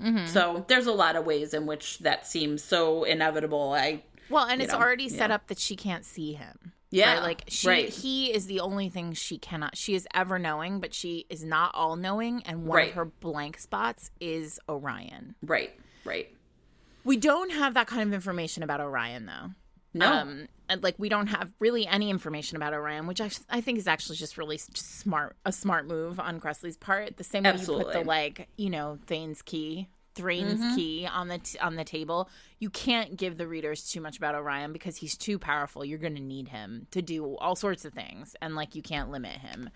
Mm-hmm. 0.00 0.26
So 0.26 0.64
there's 0.68 0.86
a 0.86 0.92
lot 0.92 1.16
of 1.16 1.26
ways 1.26 1.54
in 1.54 1.66
which 1.66 1.98
that 2.00 2.26
seems 2.26 2.62
so 2.62 3.04
inevitable. 3.04 3.72
I 3.72 4.02
Well, 4.30 4.44
and 4.46 4.60
it's 4.62 4.72
know, 4.72 4.78
already 4.78 5.08
set 5.08 5.30
yeah. 5.30 5.36
up 5.36 5.46
that 5.48 5.58
she 5.58 5.76
can't 5.76 6.04
see 6.04 6.32
him. 6.34 6.72
Yeah, 6.90 7.14
right? 7.14 7.22
like 7.22 7.44
she, 7.48 7.68
right. 7.68 7.88
he 7.88 8.32
is 8.34 8.46
the 8.46 8.60
only 8.60 8.88
thing 8.88 9.12
she 9.12 9.36
cannot. 9.38 9.76
She 9.76 9.94
is 9.94 10.06
ever 10.14 10.38
knowing, 10.38 10.80
but 10.80 10.94
she 10.94 11.26
is 11.28 11.44
not 11.44 11.72
all 11.74 11.96
knowing. 11.96 12.42
And 12.44 12.64
one 12.64 12.76
Right. 12.76 12.88
of 12.88 12.94
her 12.94 13.04
blank 13.04 13.58
spots 13.58 14.10
is 14.20 14.58
Orion. 14.68 15.34
right, 15.42 15.78
right. 16.04 16.34
We 17.04 17.16
don't 17.16 17.50
have 17.52 17.74
that 17.74 17.86
kind 17.86 18.02
of 18.02 18.12
information 18.12 18.62
about 18.62 18.80
Orion, 18.80 19.26
though. 19.26 19.50
No. 19.94 20.12
Um, 20.12 20.48
and 20.68 20.82
like 20.82 20.94
we 20.98 21.08
don't 21.08 21.28
have 21.28 21.50
really 21.58 21.86
any 21.86 22.10
information 22.10 22.56
about 22.56 22.74
Orion, 22.74 23.06
which 23.06 23.20
I, 23.20 23.30
I 23.48 23.60
think 23.62 23.78
is 23.78 23.86
actually 23.86 24.16
just 24.16 24.36
really 24.36 24.56
just 24.56 24.98
smart, 24.98 25.36
a 25.46 25.52
smart 25.52 25.86
move 25.86 26.20
on 26.20 26.40
Kresley's 26.40 26.76
part. 26.76 27.16
The 27.16 27.24
same 27.24 27.44
way 27.44 27.52
you 27.56 27.66
put 27.66 27.92
the 27.92 28.00
like, 28.02 28.48
you 28.56 28.68
know, 28.68 28.98
Thane's 29.06 29.40
key, 29.42 29.88
Thrane's 30.18 30.60
Mm-hmm. 30.60 30.76
key 30.76 31.06
on 31.10 31.28
the 31.28 31.38
t- 31.38 31.58
on 31.58 31.76
the 31.76 31.84
table. 31.84 32.28
You 32.58 32.68
can't 32.70 33.16
give 33.16 33.38
the 33.38 33.46
readers 33.46 33.88
too 33.90 34.00
much 34.00 34.16
about 34.18 34.34
Orion 34.34 34.72
because 34.72 34.96
he's 34.96 35.16
too 35.16 35.38
powerful. 35.38 35.84
You're 35.84 35.98
going 35.98 36.16
to 36.16 36.22
need 36.22 36.48
him 36.48 36.86
to 36.90 37.00
do 37.00 37.36
all 37.36 37.54
sorts 37.56 37.84
of 37.84 37.92
things, 37.94 38.34
and 38.42 38.54
like 38.56 38.74
you 38.74 38.82
can't 38.82 39.10
limit 39.10 39.32
him. 39.38 39.70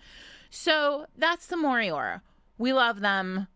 So 0.49 1.05
that's 1.17 1.47
the 1.47 1.55
Morior. 1.55 2.21
We 2.57 2.73
love 2.73 2.99
them. 2.99 3.47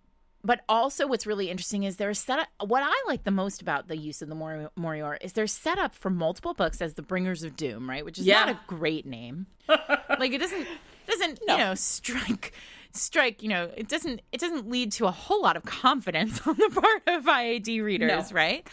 But 0.44 0.62
also, 0.70 1.08
what's 1.08 1.28
really 1.28 1.50
interesting 1.50 1.84
is 1.84 1.98
they're 1.98 2.14
set 2.14 2.40
up. 2.40 2.48
What 2.66 2.82
I 2.86 2.94
like 3.08 3.26
the 3.26 3.32
most 3.32 3.62
about 3.62 3.88
the 3.90 3.98
use 3.98 4.22
of 4.22 4.30
the 4.30 4.36
Mori- 4.36 4.68
Morior 4.80 5.18
is 5.20 5.34
they're 5.34 5.46
set 5.48 5.78
up 5.78 5.94
for 5.94 6.10
multiple 6.10 6.54
books 6.54 6.82
as 6.82 6.94
the 6.94 7.02
Bringers 7.02 7.44
of 7.44 7.58
Doom, 7.58 7.90
right? 7.90 8.06
Which 8.06 8.18
is 8.18 8.26
Yeah. 8.26 8.46
not 8.46 8.50
a 8.50 8.60
great 8.68 9.06
name. 9.06 9.48
like 9.68 10.32
it 10.32 10.38
doesn't 10.40 10.68
doesn't 11.08 11.40
you 11.48 11.58
know 11.58 11.76
strike 11.76 12.54
strike 12.94 13.44
you 13.44 13.50
know 13.50 13.70
it 13.76 13.88
doesn't 13.88 14.22
it 14.32 14.40
doesn't 14.40 14.70
lead 14.70 14.92
to 14.92 15.06
a 15.06 15.12
whole 15.12 15.42
lot 15.42 15.56
of 15.56 15.64
confidence 15.64 16.42
on 16.48 16.56
the 16.58 16.70
part 16.70 17.02
of 17.08 17.26
IAD 17.26 17.84
readers, 17.84 18.32
No. 18.32 18.36
right? 18.36 18.68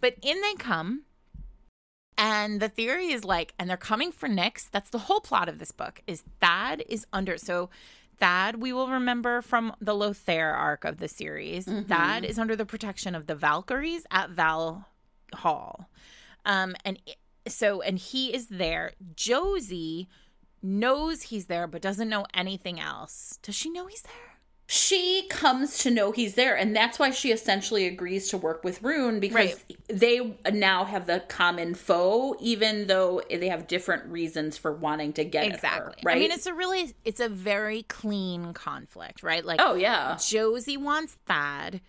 But 0.00 0.16
in 0.22 0.40
they 0.40 0.54
come, 0.54 1.02
and 2.16 2.60
the 2.60 2.68
theory 2.68 3.08
is 3.12 3.24
like, 3.24 3.54
and 3.58 3.68
they're 3.68 3.76
coming 3.76 4.12
for 4.12 4.28
Nyx. 4.28 4.68
That's 4.70 4.90
the 4.90 4.98
whole 4.98 5.20
plot 5.20 5.48
of 5.48 5.58
this 5.58 5.72
book. 5.72 6.00
Is 6.06 6.24
Thad 6.40 6.82
is 6.88 7.06
under 7.12 7.36
so. 7.36 7.70
Thad, 8.18 8.56
we 8.56 8.70
will 8.74 8.88
remember 8.88 9.40
from 9.40 9.74
the 9.80 9.94
Lothair 9.94 10.52
arc 10.54 10.84
of 10.84 10.98
the 10.98 11.08
series. 11.08 11.64
Thad 11.88 12.22
is 12.22 12.38
under 12.38 12.54
the 12.54 12.66
protection 12.66 13.14
of 13.14 13.26
the 13.26 13.34
Valkyries 13.34 14.04
at 14.10 14.28
Val 14.28 14.86
Hall. 15.32 15.88
Um, 16.44 16.76
and 16.84 16.98
so, 17.48 17.80
and 17.80 17.98
he 17.98 18.34
is 18.34 18.48
there. 18.48 18.92
Josie 19.16 20.06
knows 20.62 21.22
he's 21.22 21.46
there, 21.46 21.66
but 21.66 21.82
doesn't 21.82 22.08
know 22.08 22.26
anything 22.34 22.78
else. 22.80 23.38
Does 23.42 23.54
she 23.54 23.70
know 23.70 23.86
he's 23.86 24.02
there? 24.02 24.12
she 24.72 25.26
comes 25.28 25.78
to 25.78 25.90
know 25.90 26.12
he's 26.12 26.36
there 26.36 26.56
and 26.56 26.76
that's 26.76 26.96
why 26.96 27.10
she 27.10 27.32
essentially 27.32 27.88
agrees 27.88 28.28
to 28.28 28.38
work 28.38 28.62
with 28.62 28.80
rune 28.84 29.18
because 29.18 29.34
Right. 29.34 29.76
they 29.88 30.36
now 30.52 30.84
have 30.84 31.08
the 31.08 31.24
common 31.26 31.74
foe 31.74 32.36
even 32.38 32.86
though 32.86 33.20
they 33.28 33.48
have 33.48 33.66
different 33.66 34.04
reasons 34.06 34.56
for 34.56 34.70
wanting 34.70 35.12
to 35.14 35.24
get 35.24 35.50
at 35.50 35.64
her, 35.64 35.92
right 36.04 36.16
I 36.16 36.20
mean, 36.20 36.30
it's 36.30 36.46
a 36.46 36.54
really, 36.54 36.94
it's 37.04 37.18
a 37.18 37.28
very 37.28 37.82
clean 37.82 38.52
conflict, 38.52 39.24
right? 39.24 39.44
Like, 39.44 39.58
oh 39.60 39.74
yeah 39.74 40.16
Josie 40.24 40.76
wants 40.76 41.18
Thad. 41.26 41.80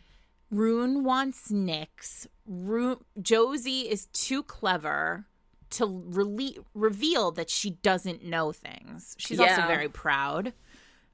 Rune 0.49 1.03
wants 1.03 1.51
Nyx. 1.51 2.25
Rune, 2.47 2.97
Josie 3.21 3.81
is 3.91 4.07
too 4.07 4.41
clever 4.41 5.27
to 5.71 5.87
rele- 5.87 6.63
reveal 6.73 7.31
that 7.31 7.49
she 7.49 7.71
doesn't 7.71 8.23
know 8.23 8.51
things. 8.51 9.15
She's 9.17 9.39
also 9.39 9.67
very 9.67 9.89
proud. 9.89 10.53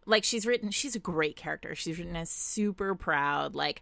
Like 0.05 0.23
she's 0.23 0.45
written, 0.45 0.71
she's 0.71 0.95
a 0.95 0.99
great 0.99 1.35
character. 1.35 1.75
She's 1.75 1.97
written 1.99 2.15
as 2.15 2.29
super 2.29 2.95
proud, 2.95 3.55
like 3.55 3.81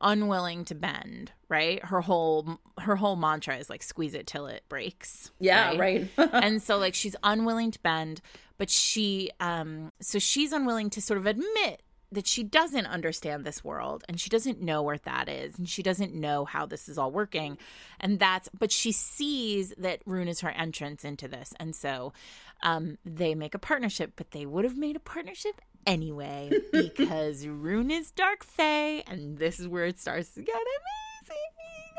unwilling 0.00 0.64
to 0.66 0.74
bend. 0.74 1.32
Right? 1.48 1.84
Her 1.84 2.00
whole 2.00 2.58
her 2.78 2.96
whole 2.96 3.16
mantra 3.16 3.56
is 3.56 3.70
like 3.70 3.82
squeeze 3.82 4.14
it 4.14 4.26
till 4.26 4.46
it 4.46 4.62
breaks. 4.68 5.30
yeah 5.38 5.76
right, 5.76 6.08
and 6.16 6.62
so 6.62 6.78
like 6.78 6.94
she's 6.94 7.16
unwilling 7.22 7.70
to 7.70 7.80
bend 7.80 8.20
but 8.58 8.70
she 8.70 9.30
um 9.40 9.92
so 10.00 10.18
she's 10.18 10.52
unwilling 10.52 10.90
to 10.90 11.00
sort 11.00 11.18
of 11.18 11.26
admit 11.26 11.82
that 12.16 12.26
she 12.26 12.42
doesn't 12.42 12.86
understand 12.86 13.44
this 13.44 13.62
world 13.62 14.02
and 14.08 14.18
she 14.18 14.30
doesn't 14.30 14.58
know 14.58 14.82
where 14.82 14.96
that 14.96 15.28
is 15.28 15.58
and 15.58 15.68
she 15.68 15.82
doesn't 15.82 16.14
know 16.14 16.46
how 16.46 16.64
this 16.64 16.88
is 16.88 16.96
all 16.96 17.10
working. 17.10 17.58
And 18.00 18.18
that's 18.18 18.48
but 18.58 18.72
she 18.72 18.90
sees 18.90 19.74
that 19.76 20.00
rune 20.06 20.26
is 20.26 20.40
her 20.40 20.48
entrance 20.48 21.04
into 21.04 21.28
this. 21.28 21.52
And 21.60 21.76
so 21.76 22.14
um 22.62 22.96
they 23.04 23.34
make 23.34 23.54
a 23.54 23.58
partnership 23.58 24.12
but 24.16 24.30
they 24.30 24.46
would 24.46 24.64
have 24.64 24.78
made 24.78 24.96
a 24.96 25.00
partnership 25.00 25.60
anyway 25.86 26.50
because 26.72 27.46
rune 27.46 27.90
is 27.90 28.10
dark 28.12 28.42
fae 28.42 29.04
and 29.06 29.36
this 29.36 29.60
is 29.60 29.68
where 29.68 29.84
it 29.84 30.00
starts 30.00 30.30
to 30.30 30.42
get 30.42 30.56
amazing. 31.26 31.36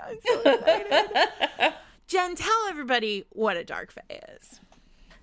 I'm 0.04 0.18
so 0.26 0.52
excited. 0.52 1.74
Jen 2.08 2.36
tell 2.36 2.68
everybody 2.70 3.26
what 3.30 3.56
a 3.56 3.64
dark 3.64 3.92
fae 3.92 4.20
is 4.40 4.60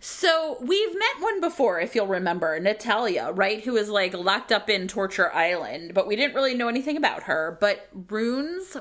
so 0.04 0.58
we've 0.60 0.92
met 0.92 1.20
one 1.20 1.40
before 1.40 1.80
if 1.80 1.94
you'll 1.94 2.06
remember 2.06 2.60
natalia 2.60 3.30
right 3.32 3.64
who 3.64 3.74
is 3.74 3.88
like 3.88 4.12
locked 4.12 4.52
up 4.52 4.68
in 4.68 4.86
torture 4.86 5.32
island 5.32 5.94
but 5.94 6.06
we 6.06 6.14
didn't 6.14 6.34
really 6.34 6.52
know 6.52 6.68
anything 6.68 6.98
about 6.98 7.22
her 7.22 7.56
but 7.58 7.88
rune's 8.10 8.76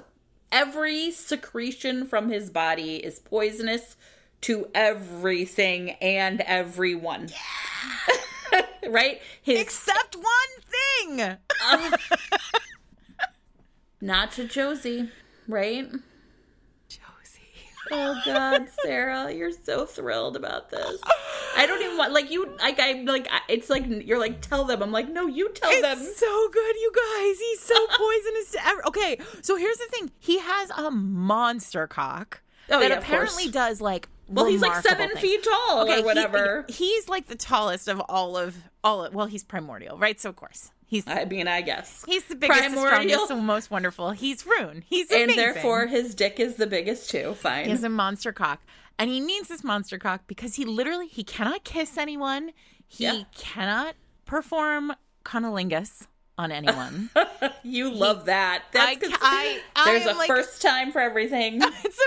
every 0.51 1.11
secretion 1.11 2.05
from 2.05 2.29
his 2.29 2.49
body 2.49 2.97
is 2.97 3.19
poisonous 3.19 3.95
to 4.41 4.67
everything 4.75 5.91
and 6.01 6.41
everyone 6.41 7.29
right 8.89 9.21
his 9.41 9.61
Except 9.61 10.17
one 10.17 10.27
thing. 11.15 11.37
not 14.01 14.33
to 14.33 14.45
josie 14.45 15.09
right. 15.47 15.89
Oh 17.91 18.19
God, 18.25 18.67
Sarah, 18.83 19.31
you're 19.31 19.51
so 19.51 19.85
thrilled 19.85 20.35
about 20.35 20.69
this. 20.71 21.01
I 21.57 21.65
don't 21.65 21.81
even 21.81 21.97
want 21.97 22.13
like 22.13 22.31
you 22.31 22.55
like 22.59 22.79
I'm 22.79 23.05
like 23.05 23.27
I- 23.29 23.41
it's 23.49 23.69
like 23.69 23.83
you're 23.87 24.19
like 24.19 24.41
tell 24.41 24.63
them. 24.63 24.81
I'm 24.81 24.91
like 24.91 25.09
no, 25.09 25.27
you 25.27 25.49
tell 25.53 25.81
them. 25.81 25.97
So 25.99 26.49
good, 26.49 26.75
you 26.77 26.91
guys. 26.95 27.39
He's 27.39 27.59
so 27.61 27.75
poisonous 27.97 28.51
to 28.51 28.67
every. 28.67 28.83
Okay, 28.87 29.17
so 29.41 29.55
here's 29.57 29.77
the 29.77 29.85
thing. 29.91 30.11
He 30.19 30.39
has 30.39 30.69
a 30.71 30.89
monster 30.91 31.87
cock 31.87 32.41
Oh, 32.69 32.79
that 32.79 32.91
yeah, 32.91 32.97
apparently 32.97 33.49
does 33.49 33.81
like. 33.81 34.07
Well, 34.29 34.45
he's 34.45 34.61
like 34.61 34.81
seven 34.81 35.09
things. 35.09 35.19
feet 35.19 35.43
tall 35.43 35.81
Okay, 35.83 35.95
or 35.95 35.97
he- 35.97 36.03
whatever. 36.03 36.65
he's 36.69 37.09
like 37.09 37.27
the 37.27 37.35
tallest 37.35 37.87
of 37.89 37.99
all 38.07 38.37
of 38.37 38.55
all. 38.83 39.03
Of, 39.05 39.13
well, 39.13 39.25
he's 39.25 39.43
primordial, 39.43 39.97
right? 39.97 40.19
So 40.19 40.29
of 40.29 40.37
course 40.37 40.71
he's 40.93 41.07
I 41.07 41.25
mean, 41.25 41.47
I 41.47 41.61
guess. 41.61 42.03
he's 42.07 42.23
the 42.25 42.35
biggest, 42.35 42.61
the 42.61 42.69
primordial. 42.69 43.25
strongest, 43.25 43.45
most 43.45 43.71
wonderful. 43.71 44.11
He's 44.11 44.45
Rune. 44.45 44.83
He's 44.87 45.11
and 45.11 45.31
therefore 45.31 45.87
his 45.87 46.13
dick 46.15 46.39
is 46.39 46.55
the 46.55 46.67
biggest 46.67 47.09
too. 47.09 47.33
Fine. 47.33 47.65
He 47.65 47.71
has 47.71 47.83
a 47.83 47.89
monster 47.89 48.31
cock. 48.31 48.61
And 48.99 49.09
he 49.09 49.19
needs 49.19 49.47
this 49.47 49.63
monster 49.63 49.97
cock 49.97 50.21
because 50.27 50.55
he 50.55 50.65
literally 50.65 51.07
he 51.07 51.23
cannot 51.23 51.63
kiss 51.63 51.97
anyone. 51.97 52.51
He 52.87 53.05
Yeah. 53.05 53.23
cannot 53.35 53.95
perform 54.25 54.93
cunnilingus 55.25 56.07
on 56.37 56.51
anyone. 56.51 57.09
you 57.63 57.91
love 57.91 58.25
that. 58.25 58.63
That's 58.71 58.99
I- 59.21 59.59
I 59.75 59.85
there's 59.85 60.05
a 60.05 60.17
like- 60.17 60.27
first 60.27 60.61
time 60.61 60.91
for 60.91 60.99
everything. 61.01 61.59
it's 61.83 61.99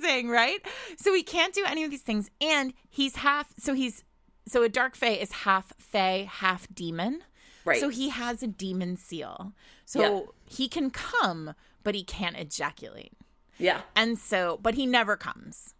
amazing, 0.00 0.28
right? 0.30 0.60
So 0.96 1.12
he 1.12 1.22
can't 1.22 1.52
do 1.54 1.64
any 1.66 1.82
of 1.84 1.90
these 1.90 2.02
things 2.02 2.30
and 2.40 2.72
he's 2.88 3.16
half 3.16 3.48
so 3.58 3.74
he's 3.74 4.04
so 4.46 4.62
a 4.62 4.68
dark 4.68 4.96
fae 4.96 5.08
is 5.08 5.32
half 5.32 5.72
fae, 5.78 6.28
half 6.30 6.66
demon. 6.74 7.22
Right. 7.68 7.80
So 7.80 7.88
he 7.88 8.08
has 8.10 8.42
a 8.42 8.46
demon 8.46 8.96
seal. 8.96 9.52
So 9.84 10.00
Yeah. 10.00 10.20
he 10.46 10.68
can 10.68 10.90
come, 10.90 11.54
but 11.84 11.94
he 11.94 12.02
can't 12.04 12.36
ejaculate. 12.36 13.12
yeah. 13.58 13.82
And 13.96 14.18
so 14.18 14.58
but 14.62 14.74
he 14.74 14.86
never 14.86 15.16
comes. 15.16 15.74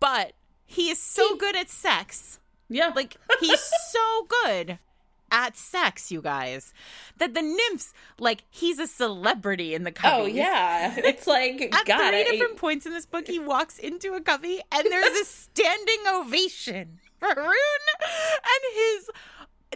But 0.00 0.32
he 0.64 0.90
is 0.90 0.98
so 0.98 1.32
He- 1.34 1.38
good 1.38 1.56
at 1.56 1.68
sex. 1.70 2.38
Yeah. 2.68 2.88
Like 2.94 3.16
he's 3.40 3.60
so 3.90 4.26
good 4.44 4.78
at 5.30 5.56
sex, 5.56 6.10
you 6.12 6.20
guys, 6.20 6.74
that 7.16 7.32
the 7.32 7.40
nymphs 7.40 7.94
like 8.18 8.44
he's 8.50 8.78
a 8.78 8.86
celebrity 8.86 9.74
in 9.74 9.82
the 9.84 9.92
cubbies. 9.92 10.12
Oh 10.22 10.26
yeah. 10.26 10.94
It's 10.98 11.26
like 11.26 11.60
At 11.74 11.86
God. 11.86 12.10
three 12.10 12.20
I- 12.20 12.24
different 12.30 12.56
points 12.56 12.84
in 12.86 12.92
this 12.92 13.06
book, 13.06 13.26
he 13.26 13.38
walks 13.38 13.78
into 13.78 14.12
a 14.14 14.20
cubby 14.20 14.60
and 14.70 14.84
there's 14.90 15.18
a 15.20 15.24
standing 15.40 16.00
ovation 16.12 16.98
for 17.18 17.28
Rune 17.34 17.88
and 18.02 18.74
his 18.74 19.10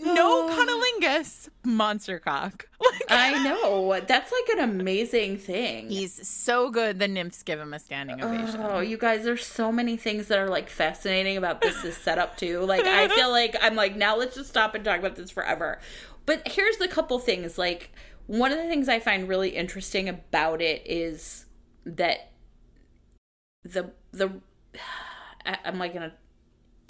no 0.03 0.49
Oh. 0.49 0.93
cunnilingus 1.01 1.49
monster 1.65 2.19
cock. 2.19 2.69
Like, 2.79 3.03
I 3.11 3.43
know. 3.43 4.01
That's 4.07 4.31
like 4.33 4.59
an 4.59 4.71
amazing 4.71 5.39
thing. 5.39 5.89
he's 5.91 6.27
so 6.29 6.71
good. 6.71 6.99
The 6.99 7.09
nymphs 7.09 7.43
give 7.43 7.59
him 7.59 7.75
a 7.75 7.79
standing 7.79 8.23
ovation. 8.23 8.61
Oh, 8.63 8.81
you 8.81 8.97
guys, 8.97 9.25
there's 9.25 9.45
so 9.45 9.73
many 9.73 9.97
things 9.97 10.29
that 10.29 10.39
are 10.39 10.49
like 10.49 10.69
fascinating 10.71 11.37
about 11.37 11.61
this 11.61 11.85
is 11.85 11.97
set 11.97 12.19
up 12.19 12.37
too. 12.37 12.61
Like 12.67 12.85
I 12.87 13.09
feel 13.09 13.31
like 13.31 13.57
I'm 13.61 13.75
like 13.75 13.97
now 13.97 14.17
let's 14.17 14.35
just 14.37 14.51
stop 14.51 14.75
and 14.75 14.85
talk 14.85 14.99
about 14.99 15.17
this 15.17 15.31
forever. 15.31 15.81
But 16.27 16.47
here's 16.49 16.77
the 16.77 16.89
couple 16.89 17.19
things. 17.19 17.59
Like 17.59 17.93
one 18.27 18.53
of 18.53 18.59
the 18.59 18.69
things 18.69 18.89
I 18.89 18.99
find 19.01 19.29
really 19.29 19.51
interesting 19.51 20.09
about 20.09 20.61
it 20.63 20.83
is 20.85 21.47
that 21.85 22.31
the 23.65 23.91
the 24.13 24.31
I'm 25.65 25.79
like 25.79 25.93
gonna 25.95 26.13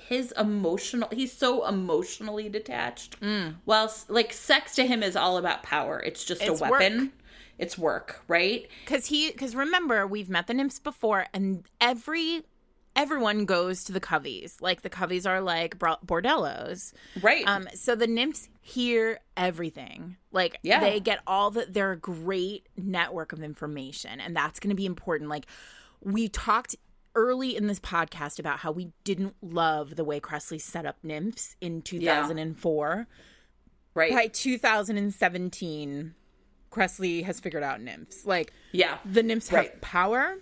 his 0.08 0.32
emotional 0.32 1.08
he's 1.12 1.32
so 1.32 1.66
emotionally 1.66 2.48
detached 2.48 3.20
Mm. 3.20 3.56
while 3.64 3.92
like 4.08 4.32
sex 4.32 4.74
to 4.76 4.86
him 4.86 5.02
is 5.02 5.16
all 5.16 5.36
about 5.36 5.62
power 5.62 5.98
it's 6.00 6.24
just 6.24 6.42
It's 6.42 6.60
a 6.60 6.64
weapon 6.64 7.12
it's 7.58 7.76
work 7.78 8.22
right 8.28 8.68
Because 8.84 9.06
he, 9.06 9.30
because 9.30 9.54
remember, 9.56 10.06
we've 10.06 10.28
met 10.28 10.46
the 10.46 10.52
nymphs 10.54 10.78
before, 10.78 11.26
and 11.32 11.64
every 11.80 12.42
everyone 12.94 13.44
goes 13.46 13.84
to 13.84 13.92
the 13.92 14.00
coveys. 14.00 14.60
Like 14.60 14.82
the 14.82 14.90
coveys 14.90 15.26
are 15.26 15.40
like 15.40 15.78
bordellos. 15.78 16.92
right 17.22 17.46
Um, 17.46 17.66
so 17.74 17.94
the 17.94 18.06
nymphs 18.06 18.48
hear 18.60 19.20
everything. 19.36 20.16
Like 20.32 20.58
Yeah. 20.62 20.80
they 20.80 21.00
get 21.00 21.20
all 21.26 21.50
the 21.50 21.66
they're 21.68 21.92
a 21.92 21.96
great 21.98 22.68
network 22.76 23.32
of 23.32 23.42
information, 23.42 24.20
and 24.20 24.36
that's 24.36 24.60
going 24.60 24.70
to 24.70 24.76
be 24.76 24.86
important. 24.86 25.30
Like 25.30 25.46
we 26.02 26.28
talked 26.28 26.76
early 27.16 27.56
in 27.56 27.66
this 27.66 27.80
podcast 27.80 28.38
about 28.38 28.60
how 28.60 28.70
we 28.70 28.92
didn't 29.02 29.34
love 29.42 29.96
the 29.96 30.04
way 30.04 30.20
Kresley 30.20 30.60
set 30.60 30.86
up 30.86 30.98
nymphs 31.02 31.56
in 31.60 31.82
2004. 31.82 33.08
right. 33.94 34.12
By 34.12 34.26
2017, 34.28 36.14
Kresley 36.70 37.24
has 37.24 37.40
figured 37.40 37.62
out 37.62 37.80
nymphs. 37.80 38.24
Like 38.26 38.52
yeah. 38.72 38.98
the 39.04 39.22
nymphs 39.22 39.48
have 39.48 39.80
power. 39.80 40.36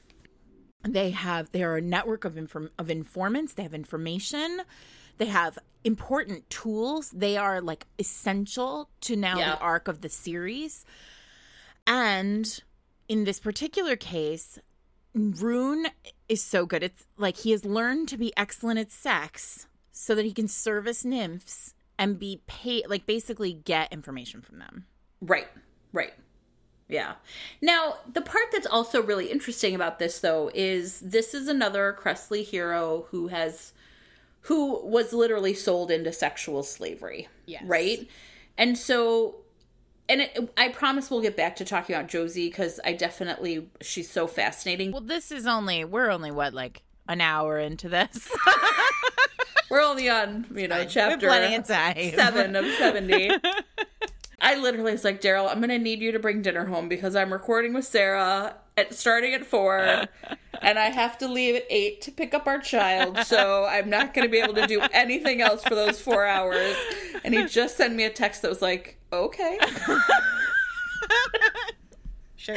They 0.86 1.10
have 1.10 1.50
they 1.52 1.62
are 1.62 1.76
a 1.76 1.80
network 1.80 2.24
of 2.24 2.36
inform- 2.36 2.70
of 2.78 2.90
informants. 2.90 3.54
They 3.54 3.62
have 3.62 3.72
information. 3.74 4.62
They 5.16 5.26
have 5.26 5.58
important 5.84 6.50
tools. 6.50 7.10
They 7.10 7.36
are 7.36 7.60
like 7.60 7.86
essential 7.98 8.90
to 9.02 9.16
now 9.16 9.38
Yeah. 9.38 9.54
the 9.54 9.60
arc 9.60 9.88
of 9.88 10.00
the 10.02 10.08
series. 10.08 10.84
And 11.86 12.60
in 13.08 13.24
this 13.24 13.38
particular 13.38 13.96
case 13.96 14.58
rune 15.14 15.86
is 16.28 16.42
so 16.42 16.66
good 16.66 16.82
it's 16.82 17.06
like 17.16 17.38
he 17.38 17.52
has 17.52 17.64
learned 17.64 18.08
to 18.08 18.16
be 18.16 18.32
excellent 18.36 18.78
at 18.78 18.90
sex 18.90 19.66
so 19.92 20.14
that 20.14 20.24
he 20.24 20.32
can 20.32 20.48
service 20.48 21.04
nymphs 21.04 21.74
and 21.98 22.18
be 22.18 22.42
paid 22.46 22.84
like 22.88 23.06
basically 23.06 23.52
get 23.52 23.92
information 23.92 24.40
from 24.42 24.58
them 24.58 24.86
Right, 25.26 25.48
right. 25.92 26.12
Yeah. 26.88 27.14
Now, 27.62 27.94
the 28.12 28.20
part 28.20 28.44
that's 28.52 28.66
also 28.66 29.02
really 29.02 29.30
interesting 29.30 29.74
about 29.74 29.98
this 29.98 30.20
though 30.20 30.50
is 30.54 31.00
this 31.00 31.32
is 31.32 31.48
another 31.48 31.96
Kresley 31.98 32.44
hero 32.44 33.06
who 33.10 33.28
has 33.28 33.72
who 34.42 34.86
was 34.86 35.14
literally 35.14 35.54
sold 35.54 35.90
into 35.90 36.12
sexual 36.12 36.62
slavery. 36.62 37.28
Yes. 37.46 37.62
Right? 37.64 38.06
And 38.58 38.76
so 38.76 39.36
and 40.08 40.20
it, 40.22 40.52
I 40.56 40.68
promise 40.68 41.10
we'll 41.10 41.20
get 41.22 41.36
back 41.36 41.56
to 41.56 41.64
talking 41.64 41.94
about 41.96 42.08
Josie 42.08 42.50
cuz 42.50 42.80
I 42.84 42.92
definitely 42.92 43.68
she's 43.80 44.10
so 44.10 44.26
fascinating. 44.26 44.92
well 44.92 45.00
this 45.00 45.30
is 45.32 45.46
only 45.46 45.84
we're 45.84 46.10
only 46.10 46.30
what 46.30 46.54
like 46.54 46.82
an 47.08 47.20
hour 47.20 47.58
into 47.58 47.88
this 47.88 48.30
We're 49.70 49.82
only 49.82 50.08
on, 50.08 50.46
you 50.54 50.68
know, 50.68 50.84
chapter 50.84 51.26
plenty 51.26 51.56
of 51.56 51.66
time. 51.66 51.96
7 51.96 52.54
of 52.54 52.64
70. 52.78 53.30
I 54.40 54.56
literally 54.56 54.92
was 54.92 55.02
like, 55.04 55.20
Daryl, 55.20 55.50
I'm 55.50 55.60
gonna 55.60 55.78
need 55.78 56.00
you 56.00 56.12
to 56.12 56.18
bring 56.18 56.42
dinner 56.42 56.66
home 56.66 56.88
because 56.88 57.16
I'm 57.16 57.32
recording 57.32 57.72
with 57.72 57.84
Sarah 57.84 58.54
at 58.76 58.94
starting 58.94 59.34
at 59.34 59.44
four, 59.44 59.78
and 60.62 60.78
I 60.78 60.86
have 60.86 61.18
to 61.18 61.28
leave 61.28 61.56
at 61.56 61.64
eight 61.70 62.00
to 62.02 62.10
pick 62.10 62.34
up 62.34 62.46
our 62.46 62.58
child. 62.58 63.18
So 63.18 63.64
I'm 63.64 63.88
not 63.88 64.14
gonna 64.14 64.28
be 64.28 64.38
able 64.38 64.54
to 64.54 64.66
do 64.66 64.80
anything 64.92 65.40
else 65.40 65.62
for 65.62 65.74
those 65.74 66.00
four 66.00 66.26
hours. 66.26 66.74
And 67.24 67.34
he 67.34 67.44
just 67.46 67.76
sent 67.76 67.94
me 67.94 68.04
a 68.04 68.10
text 68.10 68.42
that 68.42 68.48
was 68.48 68.62
like, 68.62 68.98
okay. 69.12 69.58
Sure. 72.36 72.56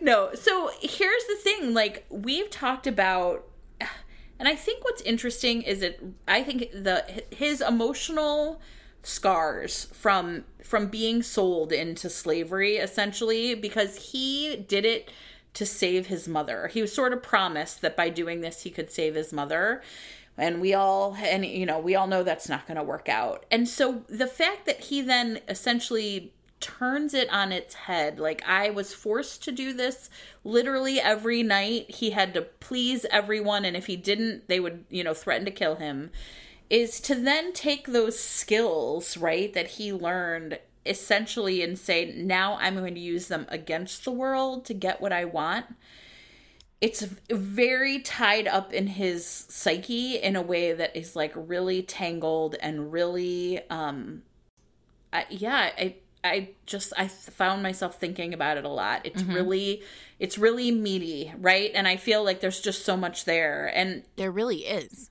no 0.00 0.30
so 0.34 0.72
here's 0.80 1.24
the 1.26 1.36
thing 1.36 1.72
like 1.72 2.04
we've 2.10 2.50
talked 2.50 2.88
about 2.88 3.46
and 3.80 4.48
i 4.48 4.56
think 4.56 4.82
what's 4.82 5.00
interesting 5.02 5.62
is 5.62 5.80
it 5.80 6.02
i 6.26 6.42
think 6.42 6.72
the 6.72 7.04
his 7.30 7.60
emotional 7.60 8.60
scars 9.04 9.86
from 9.92 10.42
from 10.64 10.88
being 10.88 11.22
sold 11.22 11.72
into 11.72 12.10
slavery 12.10 12.78
essentially 12.78 13.54
because 13.54 14.10
he 14.10 14.56
did 14.56 14.84
it 14.84 15.08
to 15.54 15.66
save 15.66 16.06
his 16.06 16.28
mother. 16.28 16.68
He 16.68 16.80
was 16.80 16.92
sort 16.92 17.12
of 17.12 17.22
promised 17.22 17.80
that 17.82 17.96
by 17.96 18.08
doing 18.08 18.40
this 18.40 18.62
he 18.62 18.70
could 18.70 18.90
save 18.90 19.14
his 19.14 19.32
mother. 19.32 19.82
And 20.36 20.60
we 20.60 20.72
all 20.72 21.16
and 21.18 21.44
you 21.44 21.66
know 21.66 21.78
we 21.78 21.96
all 21.96 22.06
know 22.06 22.22
that's 22.22 22.48
not 22.48 22.66
going 22.66 22.76
to 22.76 22.82
work 22.82 23.08
out. 23.08 23.44
And 23.50 23.68
so 23.68 24.04
the 24.08 24.26
fact 24.26 24.66
that 24.66 24.80
he 24.80 25.00
then 25.02 25.40
essentially 25.48 26.32
turns 26.60 27.14
it 27.14 27.30
on 27.30 27.52
its 27.52 27.74
head 27.74 28.18
like 28.18 28.42
i 28.44 28.68
was 28.68 28.92
forced 28.92 29.44
to 29.44 29.52
do 29.52 29.72
this 29.72 30.10
literally 30.42 31.00
every 31.00 31.42
night. 31.42 31.90
He 31.90 32.10
had 32.10 32.34
to 32.34 32.42
please 32.42 33.06
everyone 33.10 33.64
and 33.64 33.76
if 33.76 33.86
he 33.86 33.96
didn't 33.96 34.48
they 34.48 34.58
would 34.60 34.84
you 34.90 35.04
know 35.04 35.14
threaten 35.14 35.44
to 35.44 35.50
kill 35.50 35.76
him 35.76 36.10
is 36.70 37.00
to 37.00 37.14
then 37.14 37.52
take 37.52 37.86
those 37.86 38.18
skills 38.18 39.16
right 39.16 39.52
that 39.54 39.68
he 39.68 39.92
learned 39.92 40.58
essentially 40.88 41.62
and 41.62 41.78
say 41.78 42.12
now 42.16 42.56
i'm 42.60 42.74
going 42.74 42.94
to 42.94 43.00
use 43.00 43.28
them 43.28 43.46
against 43.48 44.04
the 44.04 44.10
world 44.10 44.64
to 44.64 44.74
get 44.74 45.00
what 45.00 45.12
i 45.12 45.24
want. 45.24 45.66
It's 46.80 47.02
very 47.28 47.98
tied 47.98 48.46
up 48.46 48.72
in 48.72 48.86
his 48.86 49.26
psyche 49.26 50.16
in 50.16 50.36
a 50.36 50.42
way 50.42 50.72
that 50.72 50.96
is 50.96 51.16
like 51.16 51.32
really 51.34 51.82
tangled 51.82 52.54
and 52.60 52.92
really 52.92 53.60
um 53.68 54.22
I, 55.12 55.26
yeah 55.28 55.70
i 55.76 55.96
i 56.22 56.50
just 56.66 56.92
i 56.96 57.08
found 57.08 57.62
myself 57.64 57.98
thinking 57.98 58.32
about 58.32 58.58
it 58.58 58.64
a 58.64 58.68
lot. 58.68 59.04
It's 59.04 59.22
really 59.24 59.82
it's 60.20 60.38
really 60.38 60.70
meaty 60.70 61.32
right? 61.38 61.72
And 61.74 61.88
i 61.88 61.96
feel 61.96 62.24
like 62.24 62.40
there's 62.40 62.60
just 62.60 62.84
so 62.84 62.96
much 62.96 63.24
there. 63.24 63.72
And 63.74 64.04
There 64.16 64.30
really 64.30 64.58
is. 64.58 65.10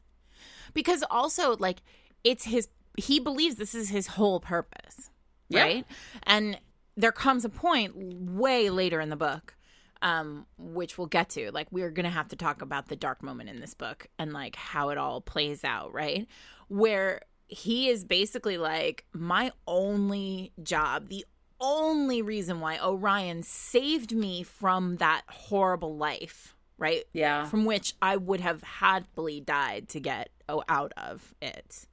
Because 0.74 1.04
also, 1.10 1.56
like, 1.58 1.80
it's 2.24 2.46
his, 2.46 2.68
he 2.98 3.20
believes 3.20 3.56
this 3.56 3.74
is 3.74 3.90
his 3.90 4.08
whole 4.08 4.40
purpose, 4.40 5.10
Yeah. 5.50 5.64
right? 5.64 5.86
And 6.24 6.60
there 6.96 7.12
comes 7.12 7.46
a 7.46 7.50
point 7.50 7.94
way 7.96 8.70
later 8.70 9.00
in 9.00 9.10
the 9.10 9.16
book, 9.16 9.56
um, 10.02 10.46
which 10.58 10.98
we'll 10.98 11.08
get 11.08 11.30
to. 11.30 11.52
Like, 11.52 11.68
we're 11.72 11.92
going 11.92 12.06
to 12.06 12.10
have 12.10 12.30
to 12.30 12.36
talk 12.36 12.62
about 12.62 12.88
the 12.88 12.96
dark 12.96 13.24
moment 13.24 13.50
in 13.50 13.60
this 13.60 13.74
book 13.74 14.08
and, 14.18 14.34
like, 14.34 14.56
how 14.56 14.90
it 14.90 14.98
all 14.98 15.22
plays 15.22 15.64
out, 15.64 15.94
right? 15.94 16.28
Where 16.68 17.22
he 17.48 17.90
is 17.90 18.04
basically 18.04 18.58
like, 18.58 19.06
my 19.14 19.52
only 19.68 20.52
job, 20.62 21.08
the 21.10 21.26
only 21.60 22.22
reason 22.22 22.60
why 22.60 22.80
Orion 22.80 23.42
saved 23.44 24.16
me 24.16 24.44
from 24.44 24.98
that 24.98 25.22
horrible 25.28 25.96
life, 25.96 26.56
right? 26.78 27.04
yeah 27.14 27.46
from 27.46 27.66
which 27.66 27.94
I 28.02 28.18
would 28.18 28.42
have 28.42 28.62
happily 28.62 29.40
died 29.40 29.90
to 29.90 30.00
get 30.00 30.30
oh, 30.50 30.64
out 30.68 30.94
of 30.98 31.34
it. 31.42 31.88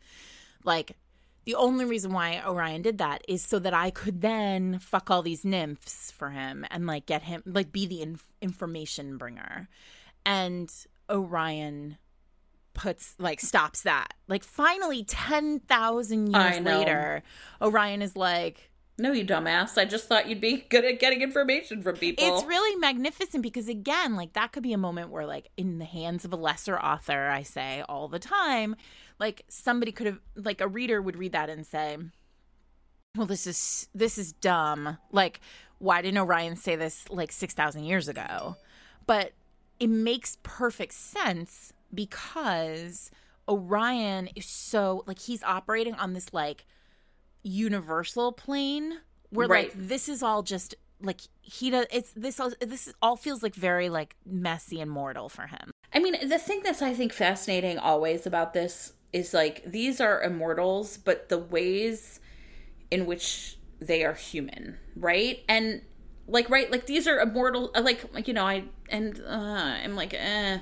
Like, 0.65 0.97
the 1.45 1.55
only 1.55 1.85
reason 1.85 2.13
why 2.13 2.43
Orion 2.47 2.83
did 2.83 2.99
that 2.99 3.23
is 3.29 3.43
so 3.43 3.59
that 3.59 3.75
I 3.75 3.91
could 3.91 4.21
then 4.21 4.79
fuck 4.79 5.11
all 5.11 5.23
these 5.23 5.45
nymphs 5.45 6.11
for 6.11 6.31
him 6.31 6.65
and 6.71 6.87
like 6.87 7.07
get 7.07 7.23
him, 7.23 7.43
like, 7.47 7.73
be 7.73 7.87
the 7.87 8.03
inf- 8.03 8.27
information 8.41 9.19
bringer. 9.19 9.69
And 10.25 10.73
Orion 11.11 11.99
puts, 12.73 13.15
like, 13.19 13.41
stops 13.41 13.83
that. 13.83 14.15
Like, 14.27 14.43
finally, 14.43 15.05
10,000 15.05 16.35
I 16.35 16.51
years 16.53 16.65
later, 16.65 17.23
Orion 17.61 18.01
is 18.03 18.17
like, 18.17 18.71
no 18.97 19.11
you 19.11 19.25
dumbass 19.25 19.77
i 19.77 19.85
just 19.85 20.07
thought 20.07 20.29
you'd 20.29 20.41
be 20.41 20.65
good 20.69 20.85
at 20.85 21.01
getting 21.01 21.21
information 21.21 21.83
from 21.83 21.97
people 21.97 22.25
It's 22.25 22.45
really 22.45 22.77
magnificent 22.77 23.43
because 23.43 23.69
again, 23.69 24.15
like 24.15 24.35
that 24.35 24.53
could 24.53 24.63
be 24.63 24.73
a 24.73 24.79
moment 24.79 25.11
where 25.11 25.27
like 25.27 25.49
in 25.57 25.79
the 25.79 25.85
hands 25.85 26.25
of 26.25 26.33
a 26.33 26.37
lesser 26.37 26.79
author, 26.79 27.27
I 27.29 27.43
say 27.43 27.83
all 27.89 28.07
the 28.07 28.21
time, 28.21 28.77
like 29.19 29.45
somebody 29.49 29.93
could 29.93 30.07
have 30.07 30.21
like 30.35 30.61
a 30.61 30.69
reader 30.69 31.01
would 31.01 31.17
read 31.17 31.33
that 31.33 31.49
and 31.51 31.67
say, 31.67 31.97
"Well, 33.17 33.27
this 33.27 33.47
is 33.47 33.89
this 33.95 34.19
is 34.19 34.33
dumb. 34.33 34.99
Like 35.13 35.41
why 35.79 36.03
didn't 36.03 36.19
Orion 36.19 36.57
say 36.57 36.77
this 36.77 37.09
like 37.11 37.33
6,000 37.33 37.85
years 37.85 38.09
ago?" 38.09 38.57
But 39.07 39.33
it 39.79 39.91
makes 39.91 40.39
perfect 40.43 40.95
sense 40.95 41.73
because 41.93 43.11
Orion 43.49 44.29
is 44.35 44.47
so 44.47 45.05
like 45.07 45.19
he's 45.19 45.43
operating 45.43 45.95
on 45.95 46.13
this 46.15 46.33
like 46.33 46.65
universal 47.43 48.33
plane 48.33 48.99
where 49.31 49.47
Right. 49.49 49.69
like 49.69 49.89
this 49.89 50.09
is 50.09 50.23
all 50.23 50.43
just 50.43 50.75
like 51.03 51.21
he 51.43 51.69
does 51.71 51.87
it's 51.91 52.13
this 52.13 52.41
all 52.41 52.53
this 52.61 52.87
is 52.87 52.95
all 53.03 53.17
feels 53.17 53.43
like 53.43 53.55
very 53.55 53.91
like 53.91 54.17
messy 54.25 54.81
and 54.81 54.91
mortal 54.91 55.29
for 55.29 55.47
him 55.49 55.71
I 55.97 56.01
mean, 56.01 56.29
the 56.29 56.39
thing 56.41 56.61
that's 56.65 56.83
I 56.83 56.93
think 56.93 57.13
fascinating 57.13 57.79
always 57.79 58.27
about 58.27 58.53
this 58.53 58.94
is 59.15 59.33
like 59.33 59.63
these 59.65 60.01
are 60.01 60.21
immortals, 60.21 60.99
but 60.99 61.31
the 61.31 61.39
ways 61.39 62.21
in 62.91 63.07
which 63.07 63.57
they 63.81 64.05
are 64.05 64.13
human, 64.13 64.77
right? 64.97 65.43
And 65.49 65.83
like 66.27 66.51
right, 66.51 66.71
like 66.71 66.87
these 66.87 67.07
are 67.07 67.21
immortal. 67.21 67.71
Like 67.81 68.13
like 68.13 68.27
you 68.29 68.35
know, 68.35 68.45
I 68.45 68.65
and 68.91 69.21
uh, 69.21 69.79
I'm 69.85 69.95
like, 69.95 70.13
eh. 70.15 70.59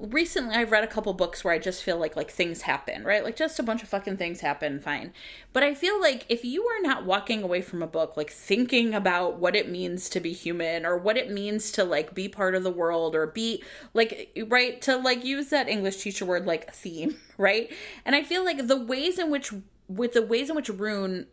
Recently 0.00 0.54
I've 0.54 0.70
read 0.70 0.84
a 0.84 0.88
couple 0.88 1.12
books 1.12 1.44
where 1.44 1.54
I 1.54 1.58
just 1.58 1.82
feel 1.82 1.98
like 1.98 2.16
like 2.16 2.30
things 2.30 2.62
happen, 2.62 3.04
right? 3.04 3.24
Like 3.24 3.36
just 3.36 3.58
a 3.58 3.62
bunch 3.62 3.82
of 3.82 3.88
fucking 3.88 4.16
things 4.16 4.40
happen, 4.40 4.80
fine. 4.80 5.12
But 5.52 5.62
I 5.62 5.74
feel 5.74 6.00
like 6.00 6.26
if 6.28 6.44
you 6.44 6.64
are 6.64 6.80
not 6.80 7.04
walking 7.04 7.42
away 7.42 7.62
from 7.62 7.82
a 7.82 7.86
book 7.86 8.16
like 8.16 8.30
thinking 8.30 8.94
about 8.94 9.38
what 9.38 9.56
it 9.56 9.68
means 9.68 10.08
to 10.10 10.20
be 10.20 10.32
human 10.32 10.84
or 10.84 10.96
what 10.96 11.16
it 11.16 11.30
means 11.30 11.70
to 11.72 11.84
like 11.84 12.14
be 12.14 12.28
part 12.28 12.54
of 12.54 12.62
the 12.62 12.70
world 12.70 13.14
or 13.14 13.26
be 13.26 13.62
like 13.94 14.32
right 14.48 14.80
to 14.82 14.96
like 14.96 15.24
use 15.24 15.48
that 15.48 15.68
English 15.68 15.98
teacher 15.98 16.24
word 16.24 16.46
like 16.46 16.72
theme, 16.72 17.16
right? 17.38 17.72
And 18.04 18.14
I 18.14 18.22
feel 18.22 18.44
like 18.44 18.66
the 18.66 18.76
ways 18.76 19.18
in 19.18 19.30
which 19.30 19.52
with 19.88 20.12
the 20.12 20.22
ways 20.22 20.50
in 20.50 20.56
which 20.56 20.68
Rune 20.68 21.26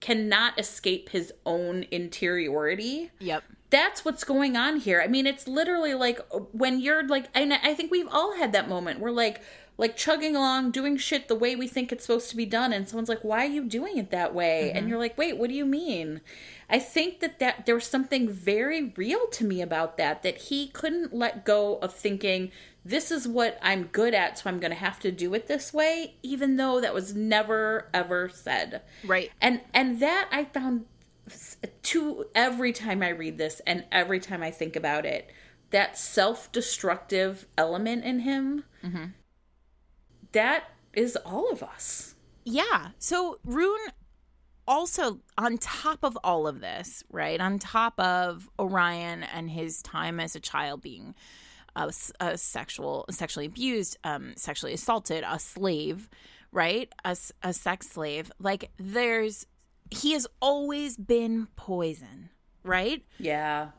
cannot 0.00 0.58
escape 0.58 1.10
his 1.10 1.32
own 1.44 1.84
interiority. 1.90 3.10
Yep 3.18 3.44
that's 3.70 4.04
what's 4.04 4.24
going 4.24 4.56
on 4.56 4.78
here. 4.78 5.00
I 5.00 5.06
mean, 5.06 5.26
it's 5.26 5.48
literally 5.48 5.94
like 5.94 6.20
when 6.52 6.80
you're 6.80 7.06
like, 7.06 7.26
and 7.34 7.54
I 7.54 7.74
think 7.74 7.90
we've 7.90 8.08
all 8.10 8.36
had 8.36 8.52
that 8.52 8.68
moment. 8.68 9.00
We're 9.00 9.10
like, 9.10 9.40
like 9.78 9.96
chugging 9.96 10.36
along, 10.36 10.72
doing 10.72 10.98
shit 10.98 11.28
the 11.28 11.34
way 11.34 11.56
we 11.56 11.66
think 11.66 11.90
it's 11.90 12.04
supposed 12.04 12.28
to 12.30 12.36
be 12.36 12.44
done, 12.44 12.72
and 12.72 12.86
someone's 12.86 13.08
like, 13.08 13.24
"Why 13.24 13.46
are 13.46 13.48
you 13.48 13.64
doing 13.64 13.96
it 13.96 14.10
that 14.10 14.34
way?" 14.34 14.66
Mm-hmm. 14.68 14.76
And 14.76 14.88
you're 14.88 14.98
like, 14.98 15.16
"Wait, 15.16 15.38
what 15.38 15.48
do 15.48 15.54
you 15.54 15.64
mean?" 15.64 16.20
I 16.68 16.78
think 16.78 17.20
that 17.20 17.38
that 17.38 17.64
there 17.64 17.74
was 17.74 17.86
something 17.86 18.28
very 18.28 18.92
real 18.96 19.26
to 19.28 19.44
me 19.44 19.62
about 19.62 19.96
that. 19.96 20.22
That 20.22 20.36
he 20.36 20.68
couldn't 20.68 21.14
let 21.14 21.46
go 21.46 21.76
of 21.76 21.94
thinking 21.94 22.52
this 22.84 23.10
is 23.10 23.26
what 23.26 23.58
I'm 23.62 23.84
good 23.84 24.14
at, 24.14 24.38
so 24.38 24.50
I'm 24.50 24.60
going 24.60 24.70
to 24.70 24.76
have 24.76 25.00
to 25.00 25.10
do 25.10 25.32
it 25.32 25.46
this 25.46 25.72
way, 25.72 26.14
even 26.22 26.56
though 26.56 26.80
that 26.80 26.92
was 26.92 27.14
never 27.14 27.88
ever 27.94 28.28
said. 28.28 28.82
Right. 29.02 29.30
And 29.40 29.62
and 29.72 30.00
that 30.00 30.28
I 30.30 30.44
found 30.44 30.84
to 31.82 32.26
every 32.34 32.72
time 32.72 33.02
I 33.02 33.10
read 33.10 33.38
this 33.38 33.60
and 33.66 33.84
every 33.92 34.20
time 34.20 34.42
I 34.42 34.50
think 34.50 34.76
about 34.76 35.04
it, 35.04 35.30
that 35.70 35.96
self 35.96 36.50
destructive 36.52 37.46
element 37.56 38.04
in 38.04 38.20
him, 38.20 38.64
mm-hmm. 38.84 39.04
that 40.32 40.64
is 40.92 41.16
all 41.16 41.50
of 41.50 41.62
us. 41.62 42.14
Yeah. 42.44 42.88
So 42.98 43.38
Rune 43.44 43.78
also 44.66 45.20
on 45.36 45.58
top 45.58 46.04
of 46.04 46.16
all 46.22 46.46
of 46.46 46.60
this, 46.60 47.04
right? 47.10 47.40
On 47.40 47.58
top 47.58 47.98
of 47.98 48.48
Orion 48.58 49.22
and 49.24 49.50
his 49.50 49.82
time 49.82 50.20
as 50.20 50.36
a 50.36 50.40
child 50.40 50.80
being 50.80 51.14
a, 51.76 51.92
a 52.20 52.36
sexual 52.38 53.04
sexually 53.10 53.46
abused, 53.46 53.98
um, 54.04 54.32
sexually 54.36 54.72
assaulted, 54.72 55.24
a 55.26 55.38
slave, 55.38 56.08
right? 56.52 56.92
A, 57.04 57.16
a 57.42 57.52
sex 57.52 57.88
slave. 57.88 58.30
Like 58.38 58.70
there's 58.78 59.46
he 59.90 60.12
has 60.12 60.26
always 60.40 60.96
been 60.96 61.48
poison, 61.56 62.30
right? 62.62 63.04
Yeah. 63.18 63.70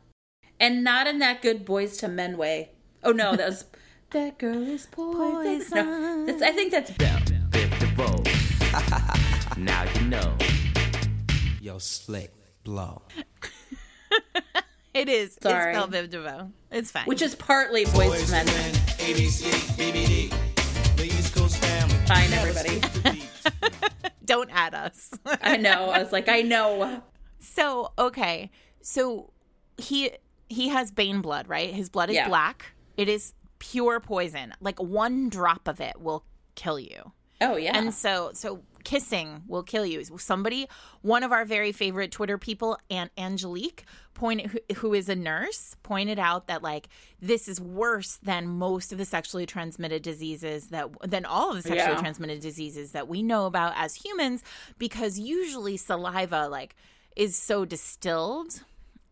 And 0.59 0.83
not 0.83 1.07
in 1.07 1.19
that 1.19 1.41
good 1.41 1.65
Boyz 1.65 2.03
II 2.03 2.09
Men 2.09 2.37
way. 2.37 2.71
Oh 3.03 3.11
no, 3.11 3.35
that 3.35 3.47
was 3.47 3.65
that 4.11 4.37
girl 4.37 4.61
is 4.67 4.85
poison. 4.85 5.61
poison. 5.61 5.75
No, 5.75 6.25
that's 6.25 6.41
I 6.41 6.51
think 6.51 6.71
that's 6.71 6.91
now 9.57 9.83
you 9.95 10.01
know. 10.07 10.37
Yo, 11.61 11.77
slick 11.77 12.31
blow. 12.63 13.01
it 14.93 15.09
is. 15.09 15.37
Sorry. 15.41 15.71
It's 15.71 15.77
spelled 15.77 15.93
Biv 15.93 16.09
DeVoe. 16.09 16.51
It's 16.71 16.91
fine. 16.91 17.05
Which 17.05 17.21
is 17.21 17.35
partly 17.35 17.85
Boyz 17.85 18.29
II 18.29 18.45
Men. 18.45 18.73
ABC, 19.01 19.49
BBD, 19.77 20.31
Fine, 22.07 22.33
everybody. 22.33 22.81
Don't 24.31 24.49
add 24.51 24.73
us. 24.73 25.11
I 25.41 25.57
know. 25.57 25.89
I 25.89 26.01
was 26.01 26.13
like, 26.13 26.29
I 26.29 26.41
know. 26.41 27.03
So, 27.39 27.91
okay. 27.99 28.49
So 28.81 29.33
he 29.77 30.11
he 30.47 30.69
has 30.69 30.89
bane 30.91 31.21
blood, 31.21 31.49
right? 31.49 31.73
His 31.73 31.89
blood 31.89 32.09
is 32.09 32.15
yeah. 32.15 32.29
black. 32.29 32.73
It 32.95 33.09
is 33.09 33.33
pure 33.59 33.99
poison. 33.99 34.53
Like 34.61 34.81
one 34.81 35.27
drop 35.27 35.67
of 35.67 35.81
it 35.81 35.99
will 35.99 36.23
kill 36.55 36.79
you. 36.79 37.11
Oh 37.41 37.57
yeah. 37.57 37.77
And 37.77 37.93
so 37.93 38.31
so 38.33 38.61
kissing 38.83 39.43
will 39.47 39.63
kill 39.63 39.85
you. 39.85 40.03
Somebody, 40.17 40.67
one 41.01 41.23
of 41.23 41.31
our 41.31 41.45
very 41.45 41.71
favorite 41.71 42.11
Twitter 42.11 42.37
people, 42.37 42.77
Aunt 42.89 43.11
Angelique, 43.17 43.85
pointed 44.13 44.47
who, 44.47 44.59
who 44.75 44.93
is 44.93 45.09
a 45.09 45.15
nurse, 45.15 45.75
pointed 45.83 46.19
out 46.19 46.47
that 46.47 46.61
like 46.61 46.89
this 47.21 47.47
is 47.47 47.59
worse 47.59 48.17
than 48.23 48.47
most 48.47 48.91
of 48.91 48.97
the 48.97 49.05
sexually 49.05 49.45
transmitted 49.45 50.01
diseases 50.01 50.67
that 50.67 50.89
than 51.09 51.25
all 51.25 51.51
of 51.51 51.55
the 51.55 51.61
sexually 51.61 51.93
yeah. 51.93 51.99
transmitted 51.99 52.41
diseases 52.41 52.91
that 52.91 53.07
we 53.07 53.23
know 53.23 53.45
about 53.45 53.73
as 53.75 53.95
humans, 53.95 54.43
because 54.77 55.17
usually 55.17 55.77
saliva 55.77 56.47
like 56.47 56.75
is 57.15 57.35
so 57.35 57.65
distilled 57.65 58.61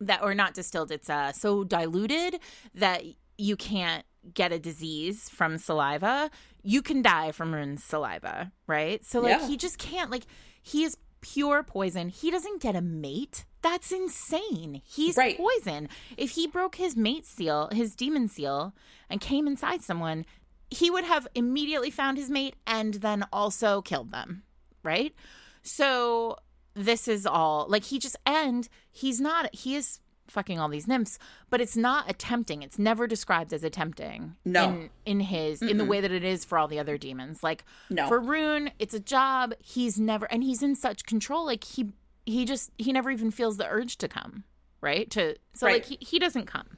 that 0.02 0.22
or 0.22 0.34
not 0.34 0.54
distilled, 0.54 0.92
it's 0.92 1.10
uh 1.10 1.32
so 1.32 1.64
diluted 1.64 2.40
that 2.76 3.04
you 3.38 3.56
can't 3.56 4.06
get 4.34 4.52
a 4.52 4.60
disease 4.60 5.30
from 5.30 5.58
saliva, 5.58 6.30
you 6.64 6.82
can 6.82 7.02
die 7.02 7.32
from 7.32 7.54
Rune's 7.54 7.84
saliva, 7.84 8.52
right? 8.68 9.04
So 9.06 9.22
like 9.22 9.40
yeah. 9.40 9.48
he 9.48 9.58
just 9.58 9.78
can't 9.78 10.12
like 10.12 10.24
he 10.62 10.84
is 10.84 10.98
pure 11.22 11.64
poison. 11.64 12.10
He 12.10 12.32
doesn't 12.32 12.62
get 12.62 12.76
a 12.76 12.82
mate. 12.82 13.46
That's 13.62 13.92
insane. 13.92 14.82
He's 14.86 15.18
right. 15.18 15.38
poison. 15.38 15.90
If 16.18 16.32
he 16.32 16.48
broke 16.48 16.76
his 16.76 16.96
mate 16.96 17.26
seal, 17.26 17.70
his 17.72 17.96
demon 17.96 18.28
seal, 18.28 18.74
and 19.10 19.20
came 19.20 19.48
inside 19.48 19.82
someone, 19.82 20.26
he 20.70 20.90
would 20.90 21.04
have 21.04 21.28
immediately 21.36 21.92
found 21.92 22.18
his 22.18 22.30
mate 22.30 22.56
and 22.66 22.96
then 22.96 23.26
also 23.34 23.82
killed 23.82 24.12
them, 24.12 24.44
right? 24.84 25.14
So 25.62 26.38
this 26.76 27.08
is 27.08 27.26
all 27.26 27.66
like 27.68 27.84
he 27.84 28.00
just 28.00 28.16
and 28.26 28.70
he's 28.92 29.20
not 29.20 29.54
he 29.54 29.76
is 29.76 30.00
fucking 30.32 30.60
all 30.60 30.70
these 30.70 30.88
nymphs, 30.88 31.20
but 31.50 31.62
it's 31.62 31.78
not 31.78 32.10
attempting. 32.10 32.62
It's 32.62 32.80
never 32.80 33.08
described 33.08 33.54
as 33.54 33.64
attempting. 33.64 34.36
No. 34.46 34.70
In, 34.70 34.90
in 35.06 35.20
his 35.22 35.60
Mm-mm. 35.60 35.70
in 35.70 35.78
the 35.78 35.86
way 35.86 36.02
that 36.02 36.12
it 36.12 36.24
is 36.24 36.46
for 36.46 36.58
all 36.58 36.68
the 36.68 36.80
other 36.80 36.98
demons. 36.98 37.44
Like 37.44 37.64
no. 37.90 38.08
for 38.08 38.20
Rune, 38.20 38.72
it's 38.80 38.94
a 38.94 39.00
job. 39.00 39.54
He's 39.60 40.00
never 40.00 40.26
and 40.32 40.44
he's 40.44 40.64
in 40.64 40.76
such 40.76 41.06
control. 41.06 41.46
Like 41.46 41.64
he 41.64 41.90
he 42.26 42.46
just 42.46 42.72
he 42.78 42.92
never 42.92 43.12
even 43.12 43.32
feels 43.32 43.58
the 43.58 43.68
urge 43.68 43.98
to 43.98 44.08
come. 44.08 44.44
Right? 44.82 45.10
To 45.12 45.36
so 45.54 45.68
right. 45.68 45.74
like 45.74 45.86
he, 45.86 45.98
he 46.00 46.20
doesn't 46.20 46.46
come. 46.46 46.78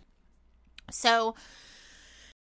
So 0.90 1.36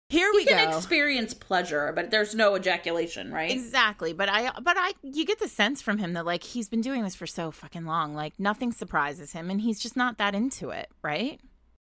here 0.09 0.31
we 0.33 0.41
he 0.41 0.47
can 0.47 0.69
go. 0.69 0.77
experience 0.77 1.33
pleasure, 1.33 1.91
but 1.95 2.09
there's 2.09 2.33
no 2.33 2.55
ejaculation, 2.55 3.31
right? 3.31 3.51
Exactly. 3.51 4.11
But 4.11 4.27
I 4.29 4.51
but 4.59 4.75
I 4.77 4.93
you 5.03 5.25
get 5.25 5.39
the 5.39 5.47
sense 5.47 5.81
from 5.81 5.99
him 5.99 6.13
that 6.13 6.25
like 6.25 6.43
he's 6.43 6.67
been 6.67 6.81
doing 6.81 7.03
this 7.03 7.15
for 7.15 7.27
so 7.27 7.51
fucking 7.51 7.85
long. 7.85 8.15
Like 8.15 8.33
nothing 8.39 8.71
surprises 8.71 9.33
him 9.33 9.49
and 9.49 9.61
he's 9.61 9.79
just 9.79 9.95
not 9.95 10.17
that 10.17 10.33
into 10.33 10.71
it, 10.71 10.89
right? 11.03 11.39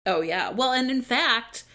Oh 0.06 0.22
yeah. 0.22 0.50
Well, 0.50 0.74
and 0.74 0.90
in 0.90 1.04
fact, 1.04 1.66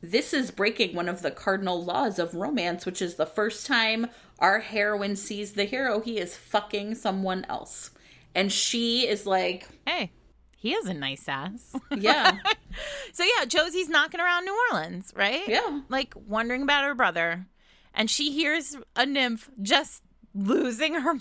this 0.00 0.32
is 0.32 0.52
breaking 0.52 0.94
one 0.94 1.08
of 1.08 1.22
the 1.22 1.30
cardinal 1.32 1.84
laws 1.84 2.18
of 2.20 2.34
romance, 2.34 2.86
which 2.86 3.02
is 3.02 3.16
the 3.16 3.26
first 3.26 3.66
time 3.66 4.06
our 4.38 4.60
heroine 4.60 5.16
sees 5.16 5.52
the 5.52 5.64
hero, 5.64 6.00
he 6.00 6.18
is 6.18 6.36
fucking 6.36 6.94
someone 6.94 7.44
else. 7.48 7.90
And 8.34 8.52
she 8.52 9.08
is 9.08 9.26
like, 9.26 9.66
"Hey, 9.86 10.12
he 10.60 10.72
has 10.72 10.84
a 10.84 10.92
nice 10.92 11.26
ass. 11.26 11.74
Yeah. 11.96 12.36
so 13.12 13.24
yeah, 13.24 13.46
Josie's 13.46 13.88
knocking 13.88 14.20
around 14.20 14.44
New 14.44 14.54
Orleans, 14.70 15.10
right? 15.16 15.48
Yeah. 15.48 15.80
Like 15.88 16.12
wondering 16.14 16.60
about 16.62 16.84
her 16.84 16.94
brother. 16.94 17.46
And 17.94 18.10
she 18.10 18.30
hears 18.30 18.76
a 18.94 19.06
nymph 19.06 19.50
just 19.62 20.02
losing 20.34 20.96
her 20.96 21.14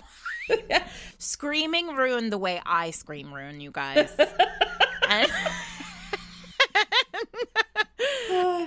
mind. 0.49 0.49
Screaming 1.19 1.95
ruin 1.95 2.31
the 2.31 2.37
way 2.37 2.61
I 2.65 2.91
scream 2.91 3.33
ruin, 3.33 3.61
you 3.61 3.71
guys. 3.71 4.11
and 5.07 5.31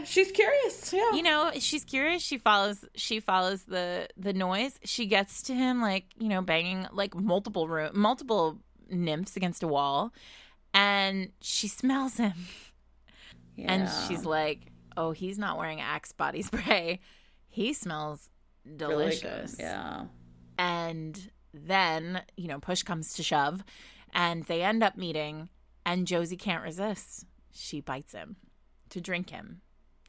she's 0.06 0.32
curious. 0.32 0.90
Yeah. 0.90 1.12
You 1.12 1.22
know, 1.22 1.50
she's 1.58 1.84
curious. 1.84 2.22
She 2.22 2.38
follows 2.38 2.82
she 2.94 3.20
follows 3.20 3.64
the 3.64 4.08
the 4.16 4.32
noise. 4.32 4.80
She 4.84 5.04
gets 5.04 5.42
to 5.42 5.54
him 5.54 5.82
like, 5.82 6.06
you 6.18 6.30
know, 6.30 6.40
banging 6.40 6.86
like 6.92 7.14
multiple 7.14 7.68
room 7.68 7.90
multiple 7.92 8.56
nymphs 8.88 9.36
against 9.36 9.62
a 9.62 9.68
wall 9.68 10.14
and 10.74 11.30
she 11.40 11.68
smells 11.68 12.16
him. 12.16 12.32
Yeah. 13.54 13.70
And 13.70 13.90
she's 14.08 14.24
like, 14.24 14.72
"Oh, 14.96 15.12
he's 15.12 15.38
not 15.38 15.58
wearing 15.58 15.78
Axe 15.78 16.12
body 16.12 16.40
spray. 16.50 17.00
He 17.48 17.74
smells 17.74 18.30
delicious." 18.76 19.56
Really 19.58 19.70
yeah. 19.70 20.04
And 20.56 21.30
then, 21.52 22.22
you 22.34 22.48
know, 22.48 22.58
push 22.60 22.82
comes 22.82 23.12
to 23.14 23.22
shove 23.22 23.62
and 24.14 24.44
they 24.44 24.62
end 24.62 24.82
up 24.82 24.96
meeting 24.96 25.50
and 25.84 26.06
Josie 26.06 26.38
can't 26.38 26.64
resist. 26.64 27.26
She 27.52 27.82
bites 27.82 28.12
him 28.12 28.36
to 28.88 29.02
drink 29.02 29.28
him. 29.28 29.60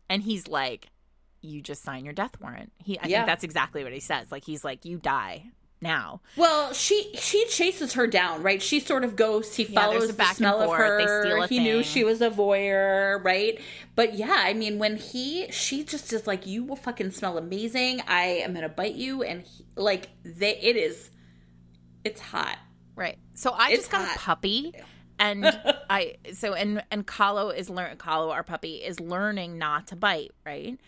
And 0.09 0.23
he's 0.23 0.47
like, 0.47 0.87
"You 1.41 1.61
just 1.61 1.83
sign 1.83 2.05
your 2.05 2.13
death 2.13 2.39
warrant." 2.39 2.71
He 2.77 2.97
I 2.97 3.07
yeah. 3.07 3.17
think 3.17 3.27
that's 3.27 3.43
exactly 3.43 3.83
what 3.83 3.91
he 3.91 3.99
says. 3.99 4.31
Like 4.31 4.45
he's 4.45 4.63
like, 4.63 4.85
"You 4.85 4.99
die." 4.99 5.47
Now. 5.83 6.21
Well, 6.35 6.73
she 6.73 7.11
she 7.13 7.45
chases 7.45 7.93
her 7.93 8.07
down, 8.07 8.41
right? 8.41 8.61
She 8.61 8.79
sort 8.79 9.03
of 9.03 9.15
goes. 9.15 9.55
He 9.55 9.65
follows 9.65 10.07
yeah, 10.07 10.13
the 10.13 10.33
smell 10.33 10.61
of 10.61 10.75
her. 10.75 11.45
he 11.47 11.57
thing. 11.57 11.63
knew 11.63 11.83
she 11.83 12.03
was 12.03 12.21
a 12.21 12.31
voyeur, 12.31 13.23
right? 13.23 13.59
But 13.95 14.15
yeah, 14.15 14.35
I 14.35 14.53
mean, 14.53 14.79
when 14.79 14.97
he 14.97 15.51
she 15.51 15.83
just 15.83 16.11
is 16.11 16.25
like, 16.25 16.47
"You 16.47 16.63
will 16.63 16.75
fucking 16.75 17.11
smell 17.11 17.37
amazing. 17.37 18.01
I 18.07 18.41
am 18.43 18.55
gonna 18.55 18.69
bite 18.69 18.95
you," 18.95 19.21
and 19.21 19.43
he, 19.43 19.65
like 19.75 20.09
they, 20.23 20.57
it 20.57 20.75
is, 20.75 21.11
it's 22.03 22.19
hot, 22.19 22.57
right? 22.95 23.19
So 23.35 23.51
I 23.51 23.69
it's 23.69 23.81
just 23.81 23.91
got 23.91 24.07
hot. 24.07 24.15
a 24.15 24.19
puppy. 24.19 24.73
and 25.19 25.45
I 25.89 26.15
so 26.33 26.53
and 26.53 26.83
and 26.89 27.05
Kahlo 27.05 27.55
is 27.55 27.69
learn 27.69 27.95
Kahlo 27.97 28.31
our 28.31 28.43
puppy 28.43 28.75
is 28.75 28.99
learning 28.99 29.59
not 29.59 29.87
to 29.87 29.95
bite, 29.95 30.31
right? 30.43 30.79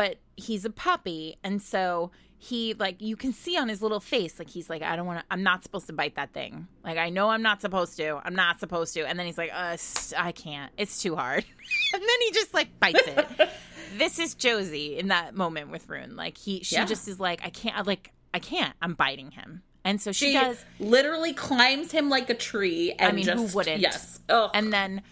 but 0.00 0.16
he's 0.34 0.64
a 0.64 0.70
puppy, 0.70 1.36
and 1.44 1.60
so 1.60 2.10
he 2.42 2.72
like 2.72 3.02
you 3.02 3.16
can 3.16 3.34
see 3.34 3.58
on 3.58 3.68
his 3.68 3.82
little 3.82 4.00
face 4.00 4.38
like 4.38 4.48
he's 4.48 4.70
like 4.70 4.80
I 4.80 4.96
don't 4.96 5.04
want 5.06 5.18
to 5.18 5.24
I'm 5.30 5.42
not 5.42 5.62
supposed 5.62 5.86
to 5.88 5.92
bite 5.92 6.14
that 6.16 6.32
thing. 6.32 6.66
Like 6.82 6.96
I 6.96 7.10
know 7.10 7.28
I'm 7.28 7.42
not 7.42 7.60
supposed 7.60 7.98
to. 7.98 8.18
I'm 8.24 8.34
not 8.34 8.58
supposed 8.60 8.94
to. 8.94 9.06
And 9.06 9.18
then 9.18 9.26
he's 9.26 9.36
like, 9.36 9.50
"Uh, 9.52 9.76
I 10.16 10.32
can't. 10.32 10.72
It's 10.78 11.02
too 11.02 11.16
hard." 11.16 11.44
and 11.92 12.02
then 12.02 12.20
he 12.26 12.32
just 12.32 12.54
like 12.54 12.80
bites 12.80 12.98
it. 13.06 13.50
this 13.98 14.18
is 14.18 14.34
Josie 14.34 14.98
in 14.98 15.08
that 15.08 15.34
moment 15.34 15.70
with 15.70 15.86
Rune. 15.90 16.16
Like 16.16 16.38
he 16.38 16.62
she 16.62 16.76
Yeah. 16.76 16.86
just 16.86 17.08
is 17.08 17.20
like 17.20 17.44
I 17.44 17.50
can't 17.50 17.86
like 17.86 18.10
I 18.32 18.38
can't. 18.38 18.74
I'm 18.80 18.94
biting 18.94 19.32
him. 19.32 19.62
And 19.84 20.00
so 20.00 20.10
she, 20.10 20.28
She 20.28 20.32
does 20.32 20.64
literally 20.78 21.34
climbs 21.34 21.92
him 21.92 22.08
like 22.08 22.30
a 22.30 22.34
tree. 22.34 22.92
And 22.98 23.12
I 23.12 23.12
mean, 23.12 23.28
who 23.28 23.44
wouldn't? 23.54 23.80
Yes. 23.80 24.18
Oh, 24.30 24.50
and 24.54 24.72
then 24.72 25.02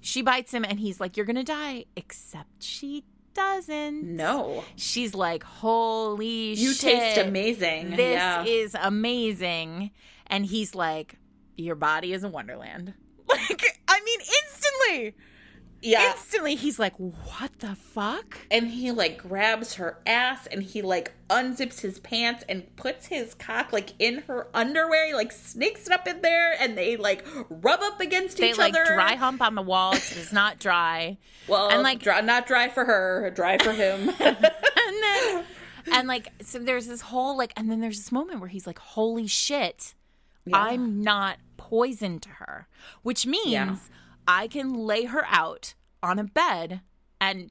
she 0.00 0.22
bites 0.22 0.52
him 0.54 0.64
and 0.64 0.80
he's 0.80 0.98
like 0.98 1.18
you're 1.18 1.26
going 1.26 1.36
to 1.36 1.42
die 1.44 1.84
except 1.94 2.62
she 2.62 3.04
doesn't. 3.34 4.04
no. 4.16 4.64
She's 4.76 5.14
like, 5.14 5.42
"Holy 5.42 6.54
You 6.54 6.72
shit. 6.72 6.80
taste 6.98 7.18
amazing. 7.18 7.90
This 7.96 8.14
yeah. 8.14 8.44
is 8.44 8.76
amazing." 8.80 9.90
And 10.26 10.46
he's 10.46 10.74
like, 10.74 11.16
"Your 11.56 11.74
body 11.74 12.12
is 12.12 12.24
a 12.24 12.28
wonderland." 12.28 12.94
Like, 13.28 13.80
I 13.86 14.00
mean, 14.04 14.20
instantly. 14.20 15.14
Yeah. 15.82 16.10
Instantly 16.12 16.54
he's 16.56 16.78
like, 16.78 16.94
"What 16.98 17.58
the 17.60 17.74
fuck?" 17.74 18.38
and 18.50 18.68
he 18.68 18.90
like 18.90 19.18
grabs 19.18 19.74
her 19.74 19.98
ass 20.06 20.46
and 20.46 20.62
he 20.62 20.82
like 20.82 21.12
unzips 21.28 21.80
his 21.80 21.98
pants 22.00 22.44
and 22.48 22.74
puts 22.76 23.06
his 23.06 23.34
cock 23.34 23.72
like 23.72 23.92
in 23.98 24.18
her 24.28 24.48
underwear. 24.54 25.06
He 25.06 25.14
like 25.14 25.32
sneaks 25.32 25.86
it 25.86 25.92
up 25.92 26.06
in 26.06 26.20
there 26.22 26.54
and 26.60 26.76
they 26.76 26.96
like 26.96 27.24
rub 27.48 27.80
up 27.82 28.00
against 28.00 28.36
They 28.38 28.50
each 28.50 28.58
like 28.58 28.74
other. 28.74 28.84
dry 28.94 29.14
hump 29.14 29.40
on 29.42 29.54
the 29.54 29.62
walls. 29.62 29.96
It's 30.16 30.32
not 30.32 30.58
dry. 30.58 31.18
well, 31.48 31.68
and, 31.70 31.82
like- 31.82 32.00
dry, 32.00 32.20
not 32.20 32.46
dry 32.46 32.68
for 32.68 32.84
her, 32.84 33.30
dry 33.34 33.58
for 33.58 33.72
him. 33.72 34.08
and 34.20 34.36
then 35.02 35.44
and 35.92 36.06
like 36.08 36.28
so 36.42 36.58
there's 36.58 36.86
this 36.86 37.00
whole 37.00 37.36
like 37.38 37.52
and 37.56 37.70
then 37.70 37.80
there's 37.80 37.96
this 37.96 38.12
moment 38.12 38.38
where 38.40 38.48
he's 38.50 38.66
like 38.66 38.78
holy 38.78 39.26
shit 39.26 39.94
i'm 40.52 41.02
not 41.02 41.38
poison 41.56 42.18
to 42.20 42.28
her 42.28 42.68
which 43.02 43.26
means 43.26 43.46
Yeah. 43.50 43.76
I 44.28 44.46
can 44.48 44.72
lay 44.74 45.04
her 45.04 45.24
out 45.28 45.74
on 46.02 46.18
a 46.18 46.24
bed 46.24 46.80
and 47.20 47.50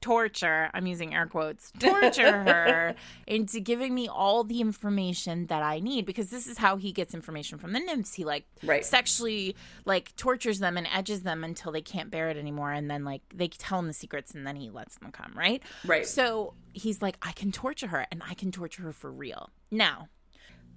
torture 0.00 0.68
i'm 0.74 0.84
using 0.86 1.14
air 1.14 1.26
quotes 1.26 1.70
torture 1.78 2.42
her 2.42 2.94
into 3.28 3.60
giving 3.60 3.94
me 3.94 4.08
all 4.08 4.42
the 4.42 4.60
information 4.60 5.46
that 5.46 5.62
i 5.62 5.78
need. 5.78 6.04
Because 6.04 6.28
this 6.28 6.48
is 6.48 6.58
how 6.58 6.76
he 6.76 6.90
gets 6.90 7.14
information 7.14 7.56
from 7.56 7.72
the 7.72 7.78
nymphs. 7.78 8.14
He 8.14 8.24
like 8.24 8.44
Right. 8.64 8.84
sexually 8.84 9.54
like 9.84 10.14
tortures 10.16 10.58
them 10.58 10.76
and 10.76 10.88
edges 10.92 11.22
them 11.22 11.44
until 11.44 11.70
they 11.70 11.82
can't 11.82 12.10
bear 12.10 12.30
it 12.30 12.36
anymore. 12.36 12.72
And 12.72 12.90
then 12.90 13.04
like 13.04 13.22
they 13.32 13.46
tell 13.46 13.78
him 13.78 13.86
the 13.86 13.92
secrets 13.92 14.34
and 14.34 14.44
then 14.44 14.56
he 14.56 14.70
lets 14.70 14.98
them 14.98 15.12
come 15.12 15.32
right? 15.36 15.62
Right. 15.84 16.04
so 16.04 16.54
he's 16.72 17.00
like 17.00 17.16
i 17.22 17.30
can 17.32 17.52
torture 17.52 17.86
her 17.88 18.04
and 18.10 18.22
i 18.28 18.34
can 18.34 18.50
torture 18.50 18.82
her 18.82 18.92
for 18.92 19.12
real. 19.12 19.50
Now 19.70 20.08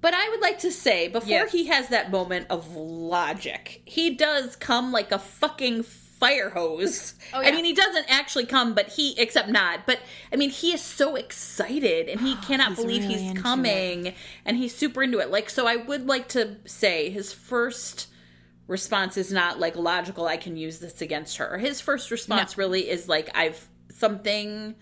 But 0.02 0.14
I 0.14 0.30
would 0.30 0.42
like 0.42 0.60
to 0.60 0.72
say, 0.72 1.08
before 1.08 1.30
Yes. 1.30 1.52
he 1.52 1.66
has 1.66 1.90
that 1.90 2.12
moment 2.12 2.48
of 2.50 2.76
logic, 2.76 3.82
he 3.86 4.12
does 4.14 4.56
come 4.56 4.92
like 4.92 5.12
a 5.12 5.20
fucking 5.20 5.84
fire 5.84 6.50
hose. 6.52 7.14
Oh, 7.34 7.42
I 7.42 7.52
mean, 7.52 7.66
he 7.66 7.74
doesn't 7.74 8.06
actually 8.10 8.46
come, 8.46 8.74
but 8.74 8.88
he, 8.90 9.20
except 9.20 9.50
not, 9.50 9.86
but 9.86 10.00
I 10.32 10.38
mean, 10.38 10.50
he 10.50 10.74
is 10.74 10.82
so 10.82 11.16
excited 11.16 12.08
and 12.08 12.22
he 12.22 12.36
cannot 12.48 12.70
He's 12.70 12.78
believe 12.78 13.02
really 13.04 13.24
he's 13.24 13.42
coming 13.42 14.14
and 14.46 14.56
he's 14.56 14.74
super 14.74 15.04
into 15.04 15.20
it. 15.20 15.32
Like, 15.32 15.50
so 15.50 15.68
I 15.68 15.76
would 15.76 16.08
like 16.08 16.30
to 16.30 16.56
say 16.66 17.10
his 17.10 17.34
first 17.34 18.08
response 18.68 19.18
is 19.18 19.32
not 19.32 19.60
like 19.60 19.76
logical, 19.76 20.28
I 20.28 20.38
can 20.38 20.56
use 20.56 20.80
this 20.80 21.02
against 21.02 21.38
her. 21.38 21.58
His 21.58 21.82
first 21.82 22.10
response 22.12 22.58
really 22.58 22.90
is 22.90 23.10
like, 23.10 23.30
I've 23.36 23.68
something 23.90 24.70
yeah 24.70 24.74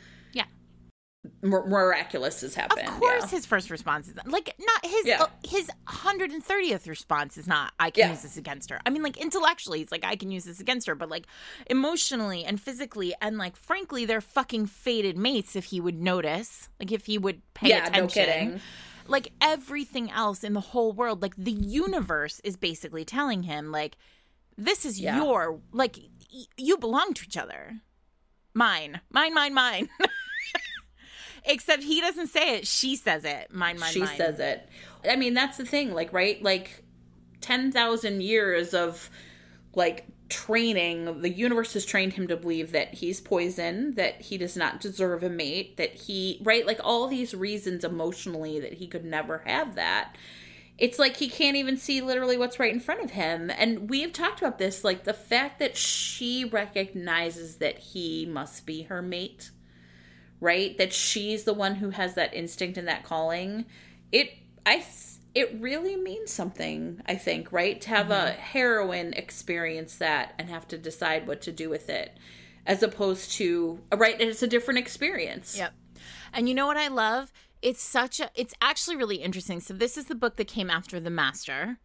miraculous 1.42 2.42
has 2.42 2.54
happened. 2.56 2.88
of 2.88 3.00
course 3.00 3.24
Yeah. 3.24 3.30
his 3.30 3.46
first 3.46 3.70
response 3.70 4.08
is 4.08 4.16
like 4.26 4.56
not 4.60 4.86
his 4.86 5.06
Yeah. 5.06 5.24
uh, 5.24 5.28
his 5.48 5.70
130th 5.88 6.88
response 6.88 7.38
is 7.38 7.48
not 7.48 7.74
i 7.80 7.90
can 7.92 8.02
Yeah. 8.02 8.10
use 8.12 8.22
this 8.24 8.38
against 8.38 8.70
her 8.70 8.80
i 8.86 8.90
mean 8.90 9.04
like 9.04 9.18
intellectually 9.18 9.82
it's 9.82 9.92
like 9.92 10.04
i 10.04 10.16
can 10.16 10.32
use 10.32 10.44
this 10.46 10.60
against 10.60 10.88
her 10.88 10.96
but 10.96 11.10
like 11.10 11.26
emotionally 11.70 12.44
and 12.44 12.60
physically 12.60 13.14
and 13.22 13.38
like 13.38 13.56
frankly 13.56 14.06
they're 14.06 14.22
fucking 14.22 14.66
fated 14.66 15.18
mates 15.18 15.56
if 15.56 15.66
he 15.66 15.80
would 15.80 16.02
notice 16.02 16.70
like 16.80 16.92
if 16.92 17.06
he 17.06 17.18
would 17.18 17.42
pay 17.54 17.70
Yeah, 17.70 17.88
attention 17.88 18.02
no 18.02 18.08
kidding. 18.08 18.60
like 19.08 19.32
everything 19.42 20.12
else 20.12 20.44
in 20.44 20.54
the 20.54 20.62
whole 20.62 20.92
world 20.94 21.22
like 21.22 21.36
the 21.38 21.52
universe 21.52 22.42
is 22.44 22.58
basically 22.58 23.06
telling 23.06 23.44
him 23.44 23.72
like 23.72 23.98
this 24.58 24.86
is 24.86 25.00
your 25.00 25.60
like 25.72 25.98
y- 26.34 26.44
you 26.58 26.78
belong 26.78 27.14
to 27.14 27.24
each 27.26 27.38
other 27.38 27.80
mine 28.54 29.02
mine 29.10 29.34
mine 29.34 29.54
mine 29.54 29.90
except 31.46 31.84
he 31.84 32.00
doesn't 32.02 32.28
say 32.28 32.56
it 32.56 32.66
she 32.68 32.96
says 32.96 33.26
it 33.26 33.54
mine 33.54 33.80
mine 33.80 33.92
she 33.92 34.00
mine 34.00 34.18
says 34.18 34.40
it. 34.40 34.68
I 35.10 35.16
mean, 35.16 35.34
that's 35.34 35.58
the 35.58 35.66
thing, 35.66 35.94
like, 35.94 36.14
right? 36.14 36.42
Like, 36.42 36.84
10,000 37.42 38.22
years 38.22 38.74
of, 38.74 39.10
like, 39.76 40.06
training, 40.30 41.22
the 41.22 41.30
universe 41.30 41.74
has 41.74 41.86
trained 41.86 42.14
him 42.14 42.28
to 42.28 42.38
believe 42.38 42.72
that 42.72 42.94
he's 42.94 43.20
poison, 43.20 43.96
that 43.96 44.22
he 44.22 44.38
does 44.38 44.56
not 44.56 44.80
deserve 44.80 45.24
a 45.24 45.30
mate, 45.30 45.78
that 45.78 45.94
he, 45.94 46.40
right? 46.44 46.66
Like, 46.66 46.80
all 46.84 47.08
these 47.08 47.34
reasons 47.34 47.84
emotionally 47.84 48.60
that 48.60 48.74
he 48.74 48.88
could 48.88 49.06
never 49.06 49.40
have 49.40 49.76
that. 49.76 50.16
It's 50.78 50.98
like 50.98 51.18
he 51.18 51.30
can't 51.30 51.56
even 51.56 51.78
see 51.78 52.02
literally 52.02 52.38
what's 52.38 52.60
right 52.60 52.74
in 52.74 52.80
front 52.80 53.04
of 53.04 53.12
him. 53.12 53.52
And 53.52 53.90
we've 53.90 54.12
talked 54.12 54.40
about 54.40 54.58
this, 54.58 54.84
like, 54.84 55.04
the 55.04 55.14
fact 55.14 55.60
that 55.60 55.78
she 55.78 56.46
recognizes 56.46 57.58
that 57.58 57.78
he 57.78 58.26
must 58.26 58.66
be 58.66 58.84
her 58.84 59.02
mate 59.02 59.52
right 60.44 60.78
that 60.78 60.94
she's 60.94 61.44
the 61.44 61.54
one 61.54 61.76
who 61.76 61.92
has 61.92 62.16
that 62.16 62.34
instinct 62.34 62.78
and 62.78 62.88
that 62.88 63.04
calling 63.04 63.66
it 64.12 64.32
i 64.66 64.84
it 65.36 65.56
really 65.60 65.96
means 65.96 66.32
something 66.32 67.02
i 67.06 67.16
think 67.16 67.52
right 67.52 67.82
to 67.82 67.90
have 67.90 68.12
a 68.12 68.14
mm-hmm. 68.14 68.40
heroine 68.40 69.14
experience 69.14 69.96
that 69.96 70.34
and 70.38 70.50
have 70.50 70.68
to 70.68 70.78
decide 70.78 71.28
what 71.28 71.42
to 71.42 71.52
do 71.52 71.70
with 71.70 71.90
it 71.90 72.18
as 72.66 72.84
opposed 72.84 73.32
to 73.32 73.80
uh, 73.92 73.98
right 73.98 74.20
it's 74.22 74.44
a 74.44 74.48
different 74.48 74.80
experience 74.80 75.58
Yep. 75.58 75.74
And 76.34 76.50
you 76.50 76.56
know 76.56 76.66
what 76.66 76.78
I 76.78 76.88
love? 76.88 77.32
It's 77.62 77.82
such 77.82 78.20
a 78.20 78.30
it's 78.36 78.54
actually 78.62 78.98
really 78.98 79.18
interesting. 79.18 79.60
So 79.60 79.74
this 79.74 79.98
is 79.98 80.06
the 80.06 80.16
book 80.16 80.36
that 80.38 80.48
came 80.48 80.70
after 80.70 81.00
The 81.00 81.10
Master. 81.10 81.78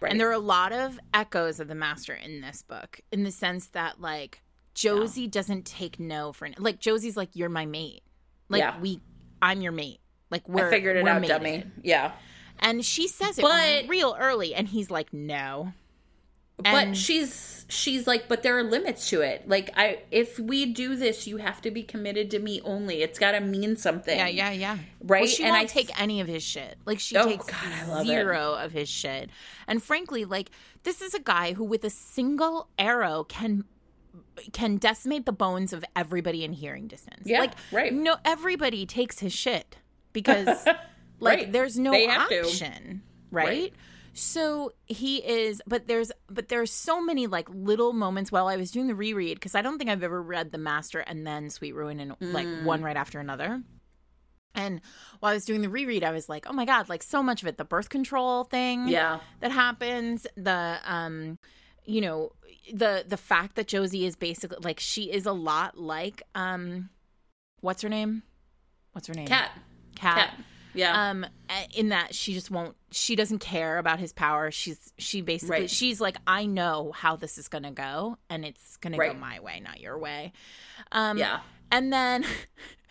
right 0.00 0.10
And 0.10 0.18
there 0.18 0.28
are 0.28 0.32
a 0.32 0.38
lot 0.38 0.72
of 0.72 0.98
echoes 1.14 1.60
of 1.60 1.68
The 1.68 1.74
Master 1.74 2.14
in 2.14 2.40
this 2.40 2.62
book 2.62 3.00
in 3.12 3.22
the 3.22 3.30
sense 3.30 3.66
that 3.68 4.00
like 4.00 4.42
Josie 4.80 5.26
doesn't 5.26 5.66
take 5.66 6.00
no 6.00 6.32
for 6.32 6.48
like 6.58 6.80
Josie's 6.80 7.16
like 7.16 7.30
you're 7.34 7.48
my 7.48 7.66
mate. 7.66 8.02
Like 8.48 8.60
Yeah. 8.60 8.78
we 8.80 9.00
I'm 9.42 9.60
your 9.60 9.72
mate. 9.72 10.00
Like 10.30 10.48
we're 10.48 10.68
i 10.68 10.70
figured 10.70 10.96
it 10.96 11.04
we're 11.04 11.10
out 11.10 11.20
mated. 11.22 11.36
dummy 11.36 11.64
yeah 11.82 12.12
And 12.60 12.84
she 12.84 13.08
says 13.08 13.38
it 13.38 13.42
But- 13.42 13.88
real 13.88 14.16
early 14.18 14.54
and 14.54 14.68
he's 14.68 14.90
like 14.90 15.12
no. 15.12 15.72
but 16.58 16.94
she's 16.96 17.64
she's 17.70 18.06
like 18.06 18.28
but 18.28 18.42
there 18.42 18.58
are 18.58 18.62
limits 18.62 19.08
to 19.08 19.22
it 19.22 19.48
like 19.48 19.70
i 19.76 19.98
if 20.10 20.38
we 20.38 20.66
do 20.66 20.94
this 20.94 21.26
you 21.26 21.38
have 21.38 21.60
to 21.62 21.70
be 21.70 21.82
committed 21.82 22.30
to 22.32 22.38
me 22.38 22.60
only 22.64 23.02
it's 23.02 23.18
got 23.18 23.32
to 23.32 23.40
mean 23.40 23.76
something 23.76 24.16
Yeah, 24.18 24.26
yeah, 24.28 24.50
yeah. 24.50 24.78
Right? 25.00 25.20
Well, 25.22 25.26
she 25.28 25.42
And 25.44 25.56
I- 25.56 25.64
take 25.64 25.90
any 26.00 26.20
of 26.20 26.28
his 26.28 26.42
shit. 26.42 26.76
Like 26.84 27.00
she 27.00 27.16
Oh, 27.16 27.24
takes 27.26 27.46
God, 27.46 27.88
love 27.88 28.04
it. 28.04 28.08
zero 28.08 28.54
of 28.54 28.72
his 28.72 28.88
shit. 28.88 29.30
And 29.66 29.82
frankly, 29.82 30.24
like 30.26 30.50
this 30.82 31.00
is 31.00 31.14
a 31.14 31.20
guy 31.20 31.54
who, 31.54 31.64
with 31.64 31.82
a 31.84 31.90
single 31.90 32.68
arrow, 32.78 33.24
can 33.24 33.64
can 34.52 34.76
decimate 34.76 35.26
the 35.26 35.32
bones 35.32 35.72
of 35.72 35.84
everybody 35.96 36.44
in 36.44 36.52
hearing 36.52 36.88
distance. 36.88 37.22
Yeah, 37.26 37.40
like 37.40 37.52
right. 37.72 37.92
No, 37.92 38.16
everybody 38.24 38.86
takes 38.86 39.18
his 39.18 39.32
shit 39.32 39.76
because 40.12 40.46
like 41.20 41.38
Right. 41.38 41.52
there's 41.52 41.78
no 41.78 41.92
option, 41.92 43.02
right? 43.30 43.46
Right. 43.48 43.74
So 44.12 44.72
he 44.86 45.18
is, 45.18 45.62
but 45.68 45.86
there's, 45.86 46.10
but 46.28 46.48
there's 46.48 46.72
so 46.72 47.00
many 47.00 47.26
like 47.28 47.48
little 47.48 47.92
moments 47.92 48.32
while 48.32 48.48
I 48.48 48.56
was 48.56 48.70
doing 48.72 48.88
the 48.88 48.94
reread 48.94 49.36
because 49.36 49.54
I 49.54 49.62
don't 49.62 49.78
think 49.78 49.88
I've 49.88 50.02
ever 50.02 50.20
read 50.20 50.50
The 50.50 50.58
Master 50.58 50.98
and 50.98 51.24
then 51.26 51.48
Sweet 51.48 51.74
Ruin 51.76 52.00
and 52.00 52.16
like 52.20 52.48
Mm. 52.48 52.64
one 52.64 52.82
right 52.82 52.96
after 52.96 53.20
another. 53.20 53.62
And 54.52 54.80
while 55.20 55.30
I 55.30 55.34
was 55.34 55.44
doing 55.44 55.60
the 55.62 55.68
reread, 55.68 56.02
I 56.02 56.10
was 56.10 56.28
like, 56.28 56.46
oh 56.50 56.52
my 56.52 56.64
God, 56.64 56.88
like 56.88 57.04
so 57.04 57.22
much 57.22 57.40
of 57.42 57.46
it, 57.48 57.56
the 57.56 57.64
birth 57.64 57.88
control 57.88 58.42
thing 58.42 58.88
yeah 58.88 59.20
that 59.38 59.52
happens, 59.52 60.26
the, 60.36 60.78
um, 60.84 61.38
you 61.84 62.00
know, 62.00 62.32
the, 62.72 63.04
the 63.06 63.16
fact 63.16 63.56
that 63.56 63.66
Josie 63.68 64.06
is 64.06 64.16
basically 64.16 64.58
like, 64.62 64.80
she 64.80 65.04
is 65.10 65.26
a 65.26 65.32
lot 65.32 65.78
like, 65.78 66.22
um, 66.34 66.90
what's 67.60 67.82
her 67.82 67.88
name? 67.88 68.22
What's 68.92 69.06
her 69.08 69.14
name? 69.14 69.26
cat 69.26 69.50
Cat. 69.96 70.34
yeah 70.74 71.10
Um, 71.10 71.26
in 71.74 71.90
that 71.90 72.14
she 72.14 72.32
just 72.32 72.50
won't, 72.50 72.76
she 72.90 73.16
doesn't 73.16 73.40
care 73.40 73.78
about 73.78 73.98
his 73.98 74.12
power. 74.12 74.50
She's, 74.50 74.92
she 74.98 75.20
basically, 75.20 75.60
Right. 75.60 75.70
she's 75.70 76.00
like, 76.00 76.16
I 76.26 76.46
know 76.46 76.92
how 76.94 77.16
this 77.16 77.38
is 77.38 77.48
going 77.48 77.64
to 77.64 77.70
go 77.70 78.16
and 78.28 78.44
it's 78.44 78.76
going 78.78 78.92
to 78.92 78.98
go 78.98 79.12
my 79.14 79.40
way, 79.40 79.60
not 79.60 79.80
your 79.80 79.98
way. 79.98 80.32
Um, 80.92 81.18
yeah 81.18 81.40
and 81.72 81.92
then 81.92 82.24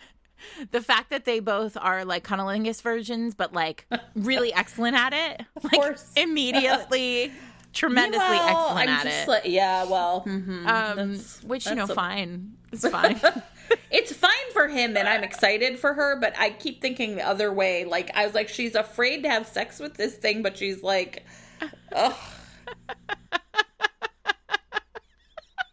the 0.70 0.80
fact 0.80 1.10
that 1.10 1.24
they 1.24 1.40
both 1.40 1.76
are 1.76 2.04
like 2.04 2.24
cunnilingus 2.24 2.80
versions, 2.82 3.34
but 3.34 3.52
like 3.52 3.86
really 4.14 4.52
excellent 4.52 4.96
at 4.96 5.12
it. 5.12 5.46
Of 5.62 5.70
course. 5.70 6.10
Immediately 6.16 7.32
tremendously 7.72 8.26
Well, 8.26 8.48
excellent 8.48 8.78
I'm 8.78 8.88
at 8.88 9.04
just 9.04 9.22
it. 9.22 9.28
like, 9.28 9.42
yeah, 9.46 9.84
well, 9.84 10.24
mhm, 10.26 10.66
um, 10.66 10.96
that's- 10.96 11.42
which, 11.44 11.66
you 11.66 11.74
know, 11.74 11.84
a- 11.84 11.94
fine. 11.94 12.52
It's 12.72 12.88
fine. 12.88 13.20
it's 13.90 14.12
fine 14.12 14.30
for 14.52 14.68
him 14.68 14.96
and 14.96 15.08
I'm 15.08 15.22
excited 15.24 15.78
for 15.78 15.94
her, 15.94 16.18
but 16.20 16.34
I 16.38 16.50
keep 16.50 16.80
thinking 16.82 17.16
the 17.16 17.26
other 17.26 17.52
way. 17.52 17.84
Like 17.84 18.10
I 18.14 18.24
was 18.26 18.34
like, 18.34 18.48
she's 18.48 18.74
afraid 18.74 19.22
to 19.24 19.28
have 19.30 19.46
sex 19.46 19.78
with 19.80 19.94
this 19.94 20.14
thing, 20.14 20.42
but 20.42 20.56
she's 20.56 20.82
like, 20.82 21.24
ugh. 21.94 22.14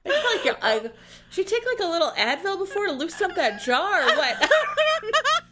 It's 0.10 0.46
like 0.46 0.58
I, 0.64 0.90
she 1.30 1.44
take 1.44 1.64
like 1.66 1.86
a 1.86 1.92
little 1.92 2.12
Advil 2.12 2.58
before 2.58 2.86
to 2.88 2.94
loosen 2.94 3.30
up 3.30 3.36
that 3.36 3.62
jar. 3.62 4.04
or 4.04 4.16
what? 4.16 4.50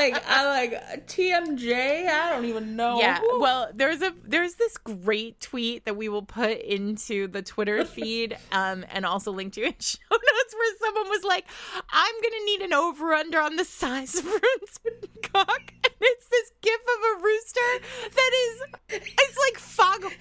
like 0.00 0.24
I 0.28 0.46
like 0.46 1.06
TMJ. 1.06 2.08
I 2.08 2.30
don't 2.30 2.44
even 2.44 2.76
know. 2.76 2.98
Yeah. 2.98 3.20
Well, 3.38 3.70
there's 3.74 4.02
a 4.02 4.12
there's 4.24 4.54
this 4.54 4.76
great 4.78 5.40
tweet 5.40 5.84
that 5.84 5.96
we 5.96 6.08
will 6.08 6.22
put 6.22 6.60
into 6.60 7.28
the 7.28 7.42
Twitter 7.42 7.84
feed 7.96 8.36
um, 8.52 8.84
and 8.90 9.04
also 9.04 9.32
link 9.32 9.52
to 9.54 9.62
in 9.62 9.74
show 9.78 9.98
notes 10.10 10.54
where 10.54 10.76
someone 10.80 11.08
was 11.08 11.24
like, 11.24 11.46
"I'm 11.90 12.14
gonna 12.22 12.44
need 12.46 12.60
an 12.62 12.72
over 12.72 13.12
under 13.14 13.40
on 13.40 13.56
the 13.56 13.64
size 13.64 14.14
of 14.16 14.24
Rune's 14.26 14.78
cock," 15.22 15.72
and 15.84 15.94
it's 16.00 16.28
this 16.28 16.52
gif 16.62 16.80
of 16.80 17.20
a 17.20 17.22
rooster 17.22 18.10
that 18.14 18.30
is 18.46 18.62
it's 18.88 19.38
like 19.38 19.58
foghorn 19.58 20.12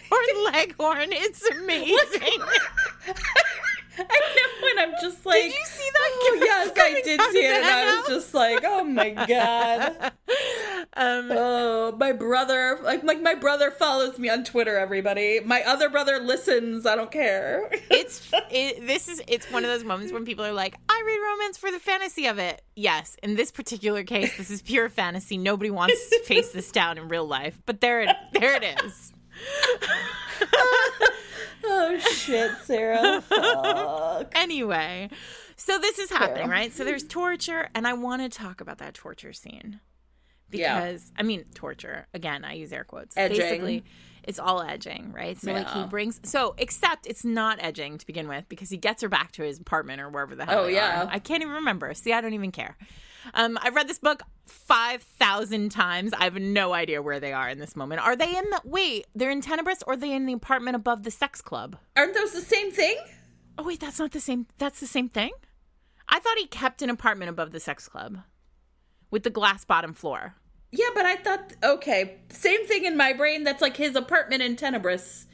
leghorn. 0.54 1.10
It's 1.12 1.48
amazing. 1.50 2.42
I 4.10 4.20
know, 4.36 4.68
and 4.70 4.80
I'm 4.80 5.02
just 5.02 5.26
like, 5.26 5.42
Did 5.42 5.54
you 5.54 5.66
see 5.66 5.90
that? 5.94 6.12
Oh, 6.22 6.38
yes, 6.42 6.72
I 6.78 7.02
did 7.02 7.22
see 7.32 7.40
it, 7.40 7.56
and 7.56 7.64
the 7.66 7.70
I 7.70 7.96
was 7.98 8.08
just 8.08 8.34
like, 8.34 8.64
oh 8.66 8.84
my 8.84 9.10
god. 9.10 10.12
um, 10.94 11.30
Oh, 11.32 11.96
my 11.98 12.12
brother, 12.12 12.80
like, 12.84 13.04
like 13.04 13.22
my 13.22 13.36
brother 13.36 13.72
follows 13.72 14.18
me 14.18 14.30
on 14.30 14.44
Twitter. 14.44 14.78
Everybody, 14.78 15.40
my 15.42 15.64
other 15.64 15.90
brother 15.90 16.20
listens. 16.20 16.86
I 16.86 16.96
don't 16.96 17.12
care. 17.12 17.70
it's 17.72 18.32
it, 18.52 18.86
this 18.86 19.08
is 19.08 19.22
it's 19.28 19.52
one 19.52 19.64
of 19.64 19.70
those 19.70 19.84
moments 19.84 20.14
when 20.14 20.26
people 20.26 20.46
are 20.46 20.54
like, 20.54 20.76
I 20.88 21.04
read 21.06 21.20
romance 21.20 21.58
for 21.58 21.72
the 21.72 21.80
fantasy 21.80 22.28
of 22.28 22.38
it. 22.38 22.62
Yes, 22.76 23.18
in 23.24 23.36
this 23.36 23.52
particular 23.52 24.04
case, 24.04 24.38
this 24.38 24.50
is 24.50 24.62
pure 24.62 24.90
fantasy. 24.90 25.38
Nobody 25.38 25.72
wants 25.72 26.10
to 26.10 26.20
face 26.24 26.52
this 26.52 26.72
down 26.72 26.98
in 26.98 27.10
real 27.10 27.26
life, 27.26 27.62
but 27.66 27.82
there 27.82 28.02
it 28.02 28.16
there 28.34 28.56
it 28.56 28.64
is. 28.86 29.14
Oh 31.64 31.98
shit, 32.00 32.52
Sarah. 32.64 33.22
Fuck. 33.22 34.32
Anyway, 34.36 35.10
so 35.56 35.78
this 35.80 36.00
is 36.00 36.10
happening, 36.10 36.44
Fair. 36.44 36.52
right? 36.52 36.74
So 36.74 36.84
there's 36.84 37.04
torture, 37.04 37.70
and 37.76 37.88
I 37.88 37.94
want 37.94 38.22
to 38.22 38.30
talk 38.30 38.62
about 38.62 38.78
that 38.80 38.94
torture 38.94 39.34
scene 39.34 39.80
Yeah. 40.52 40.80
because 40.82 41.12
I 41.18 41.24
mean 41.24 41.46
torture 41.54 42.08
again. 42.14 42.44
I 42.46 42.54
use 42.54 42.72
air 42.74 42.84
quotes. 42.84 43.16
Edging. 43.18 43.38
Basically, 43.40 43.84
it's 44.24 44.40
all 44.40 44.62
edging, 44.62 45.12
right? 45.14 45.38
So 45.40 45.52
like 45.54 45.70
he 45.72 45.84
brings 45.86 46.20
so 46.24 46.56
except 46.58 47.08
it's 47.08 47.26
not 47.26 47.58
edging 47.62 47.98
to 47.98 48.06
begin 48.06 48.28
with 48.28 48.46
because 48.50 48.70
he 48.70 48.78
gets 48.78 49.02
her 49.02 49.10
back 49.10 49.32
to 49.34 49.44
his 49.44 49.60
apartment 49.60 50.02
or 50.02 50.10
wherever 50.10 50.36
the 50.36 50.46
hell. 50.46 50.66
Oh, 50.66 50.68
yeah. 50.68 51.04
are. 51.04 51.10
I 51.12 51.20
can't 51.20 51.42
even 51.42 51.56
remember. 51.56 51.94
See, 51.94 52.14
I 52.14 52.22
don't 52.22 52.34
even 52.34 52.52
care. 52.52 52.78
Um, 53.34 53.58
I've 53.62 53.76
read 53.76 53.88
this 53.88 54.00
book 54.00 54.22
five 54.46 55.02
thousand 55.04 55.70
times. 55.70 56.14
I 56.14 56.24
have 56.24 56.36
no 56.36 56.74
idea 56.74 57.02
where 57.02 57.20
they 57.20 57.34
are 57.34 57.50
in 57.50 57.60
this 57.60 57.76
moment. 57.76 58.02
Are 58.02 58.16
they 58.16 58.30
in 58.30 58.50
the 58.50 58.62
wait? 58.64 59.08
They're 59.16 59.32
in 59.32 59.42
Tenebris, 59.42 59.84
or 59.88 59.94
are 59.94 59.98
they 59.98 60.14
in 60.14 60.26
the 60.26 60.34
apartment 60.34 60.76
above 60.76 61.04
the 61.04 61.12
sex 61.12 61.42
club? 61.42 61.78
Aren't 61.96 62.14
those 62.14 62.34
the 62.34 62.42
same 62.42 62.72
thing? 62.72 62.98
Oh 63.58 63.64
wait, 63.64 63.80
that's 63.80 64.00
not 64.00 64.12
the 64.12 64.20
same. 64.20 64.48
That's 64.58 64.80
the 64.80 64.88
same 64.88 65.10
thing. 65.10 65.32
I 66.08 66.20
thought 66.20 66.38
he 66.38 66.48
kept 66.48 66.82
an 66.82 66.90
apartment 66.90 67.30
above 67.30 67.52
the 67.52 67.60
sex 67.60 67.88
club 67.88 68.20
with 69.12 69.24
the 69.24 69.30
glass 69.30 69.66
bottom 69.66 69.94
floor. 69.94 70.36
Yeah, 70.72 70.90
but 70.94 71.06
I 71.06 71.16
thought 71.16 71.54
okay, 71.64 72.20
same 72.30 72.66
thing 72.68 72.86
in 72.86 72.96
my 72.96 73.14
brain. 73.14 73.44
That's 73.44 73.62
like 73.62 73.78
his 73.78 73.96
apartment 73.96 74.42
in 74.42 74.56
Tenebris 74.56 75.26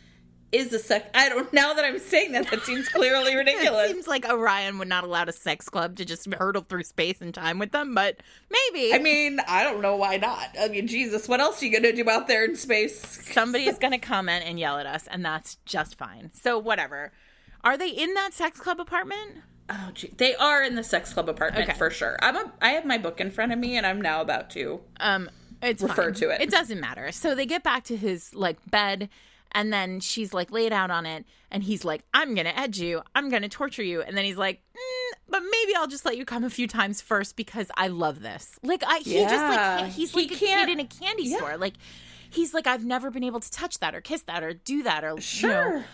is 0.56 0.72
a 0.74 0.80
sec. 0.80 1.10
I 1.14 1.30
don't. 1.30 1.51
Now 1.53 1.74
that 1.74 1.86
I'm 1.86 1.99
saying 1.99 2.32
that, 2.34 2.49
that 2.51 2.62
seems 2.64 2.88
clearly 2.89 3.32
It 3.34 3.36
ridiculous. 3.38 3.91
seems 3.91 4.08
like 4.08 4.28
Orion 4.28 4.78
would 4.80 4.88
not 4.88 5.03
allow 5.03 5.24
a 5.24 5.32
sex 5.32 5.70
club 5.70 5.95
to 5.97 6.06
just 6.06 6.32
hurtle 6.34 6.62
through 6.64 6.84
space 6.84 7.22
and 7.22 7.34
time 7.34 7.60
with 7.60 7.72
them, 7.72 7.93
but 7.95 8.18
maybe. 8.49 8.93
I 8.93 8.99
mean, 8.99 9.39
I 9.47 9.64
don't 9.64 9.82
know 9.82 9.95
why 9.95 10.18
not. 10.18 10.49
I 10.60 10.68
mean, 10.68 10.88
Jesus, 10.88 11.28
what 11.28 11.39
else 11.41 11.62
are 11.62 11.66
you 11.66 11.72
gonna 11.72 11.93
do 11.93 12.10
out 12.10 12.28
there 12.28 12.45
in 12.45 12.56
space? 12.56 12.99
somebody 13.32 13.66
is 13.68 13.78
going 13.80 13.91
to 13.93 13.97
comment 13.97 14.43
and 14.45 14.60
yell 14.60 14.78
at 14.78 14.86
us, 14.86 15.08
and 15.08 15.24
that's 15.26 15.58
just 15.66 15.97
fine. 15.97 16.32
So 16.34 16.58
whatever. 16.58 17.12
Are 17.64 17.78
they 17.78 17.89
in 17.89 18.14
that 18.14 18.34
sex 18.34 18.60
club 18.60 18.80
apartment? 18.80 19.38
Oh, 19.70 19.89
gee. 19.95 20.14
they 20.18 20.36
are 20.36 20.62
in 20.64 20.76
the 20.76 20.84
sex 20.84 21.12
club 21.14 21.28
apartment 21.28 21.68
Okay. 21.70 21.78
for 21.78 21.89
sure. 21.89 22.18
I'm 22.22 22.36
a. 22.36 22.51
I 22.62 22.70
have 22.70 22.86
my 22.86 22.97
book 22.99 23.20
in 23.20 23.32
front 23.32 23.51
of 23.51 23.58
me, 23.58 23.76
and 23.78 23.86
I'm 23.86 23.99
now 23.99 24.22
about 24.22 24.51
to. 24.51 24.82
Um, 24.99 25.30
it's 25.64 25.82
Refer 25.82 26.03
fine. 26.03 26.14
to 26.16 26.30
it. 26.30 26.41
It 26.41 26.51
doesn't 26.51 26.80
matter. 26.80 27.12
So 27.12 27.34
they 27.34 27.47
get 27.47 27.64
back 27.64 27.84
to 27.86 27.97
his 27.97 28.36
like 28.36 28.58
bed, 28.70 29.10
and 29.56 29.74
then 29.74 29.99
she's 29.99 30.32
like 30.36 30.51
laid 30.51 30.72
out 30.72 30.91
on 30.91 31.08
it, 31.08 31.26
and 31.49 31.64
he's 31.64 31.84
like, 31.84 32.03
"I'm 32.14 32.36
gonna 32.36 32.53
edge 32.56 32.78
you. 32.80 33.01
I'm 33.16 33.30
gonna 33.30 33.49
torture 33.49 33.82
you," 33.82 34.01
and 34.03 34.16
then 34.16 34.24
he's 34.26 34.38
like, 34.38 34.62
mm, 34.76 35.18
"But 35.28 35.41
maybe 35.49 35.74
I'll 35.76 35.88
just 35.88 36.06
let 36.06 36.18
you 36.18 36.26
come 36.26 36.43
a 36.43 36.49
few 36.51 36.68
times 36.68 37.01
first 37.01 37.36
because 37.36 37.72
I 37.76 37.88
love 37.88 38.22
this." 38.22 38.60
Like 38.62 38.84
I, 38.86 38.99
he 38.99 39.16
just 39.24 39.34
like 39.34 39.91
he's 39.91 40.12
He 40.12 40.22
like 40.22 40.32
a 40.32 40.36
kid 40.36 40.70
in 40.70 40.80
a 40.80 40.86
candy 40.86 41.24
Yeah. 41.24 41.38
store. 41.38 41.58
Like 41.58 41.74
he's 42.30 42.53
like, 42.53 42.68
I've 42.68 42.86
never 42.86 43.10
been 43.10 43.24
able 43.24 43.39
to 43.39 43.49
touch 43.49 43.80
that 43.80 43.95
or 43.95 44.01
kiss 44.01 44.22
that 44.24 44.43
or 44.43 44.53
do 44.53 44.84
that 44.84 45.03
or 45.06 45.10
you 45.12 45.16
know, 45.16 45.20
Sure. 45.22 45.86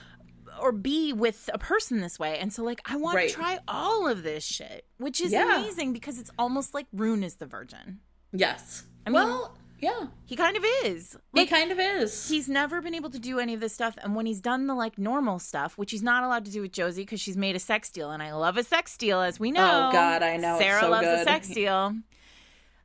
or 0.60 0.72
be 0.72 1.14
with 1.14 1.50
a 1.54 1.60
person 1.60 2.02
this 2.02 2.18
way. 2.18 2.40
And 2.40 2.52
so 2.52 2.64
like 2.64 2.82
I 2.86 2.96
want 2.98 3.16
Right. 3.16 3.30
to 3.30 3.36
try 3.36 3.60
all 3.68 4.08
of 4.08 4.24
this 4.24 4.44
shit, 4.44 4.86
which 4.98 5.22
is 5.22 5.32
Yeah. 5.32 5.56
amazing 5.60 5.94
because 5.94 6.18
it's 6.18 6.32
almost 6.40 6.74
like 6.74 6.88
Rune 6.94 7.24
is 7.24 7.36
the 7.36 7.46
virgin. 7.46 8.00
Yes. 8.34 8.86
I 9.06 9.10
mean- 9.12 9.16
well, 9.16 9.56
yeah. 9.82 10.08
He 10.26 10.36
kind 10.36 10.56
of 10.56 10.64
is. 10.86 11.18
He 11.34 11.46
kind 11.48 11.72
of 11.72 11.80
is. 11.80 12.30
He's 12.30 12.48
never 12.48 12.82
been 12.82 12.94
able 12.94 13.10
to 13.10 13.20
do 13.20 13.40
any 13.40 13.54
of 13.54 13.60
this 13.60 13.74
stuff, 13.74 13.98
and 14.02 14.16
when 14.16 14.26
he's 14.26 14.40
done 14.40 14.68
the 14.68 14.76
like 14.76 14.98
normal 14.98 15.40
stuff, 15.40 15.78
which 15.78 15.92
he's 15.92 16.04
not 16.04 16.24
allowed 16.24 16.46
to 16.46 16.52
do 16.52 16.62
with 16.62 16.72
Josie 16.72 17.02
because 17.02 17.20
she's 17.20 17.36
made 17.36 17.56
a 17.56 17.60
sex 17.60 17.90
deal, 17.90 18.12
and 18.12 18.22
I 18.22 18.34
love 18.34 18.58
a 18.58 18.64
sex 18.64 18.96
deal, 18.96 19.22
as 19.22 19.40
we 19.40 19.52
know. 19.52 19.90
Oh, 19.90 19.92
God, 19.92 20.24
I 20.24 20.38
know. 20.38 20.56
It's 20.56 20.64
Sarah 20.64 20.82
so 20.82 20.90
loves 20.90 21.08
a 21.08 21.24
sex 21.24 21.50
deal. 21.50 21.96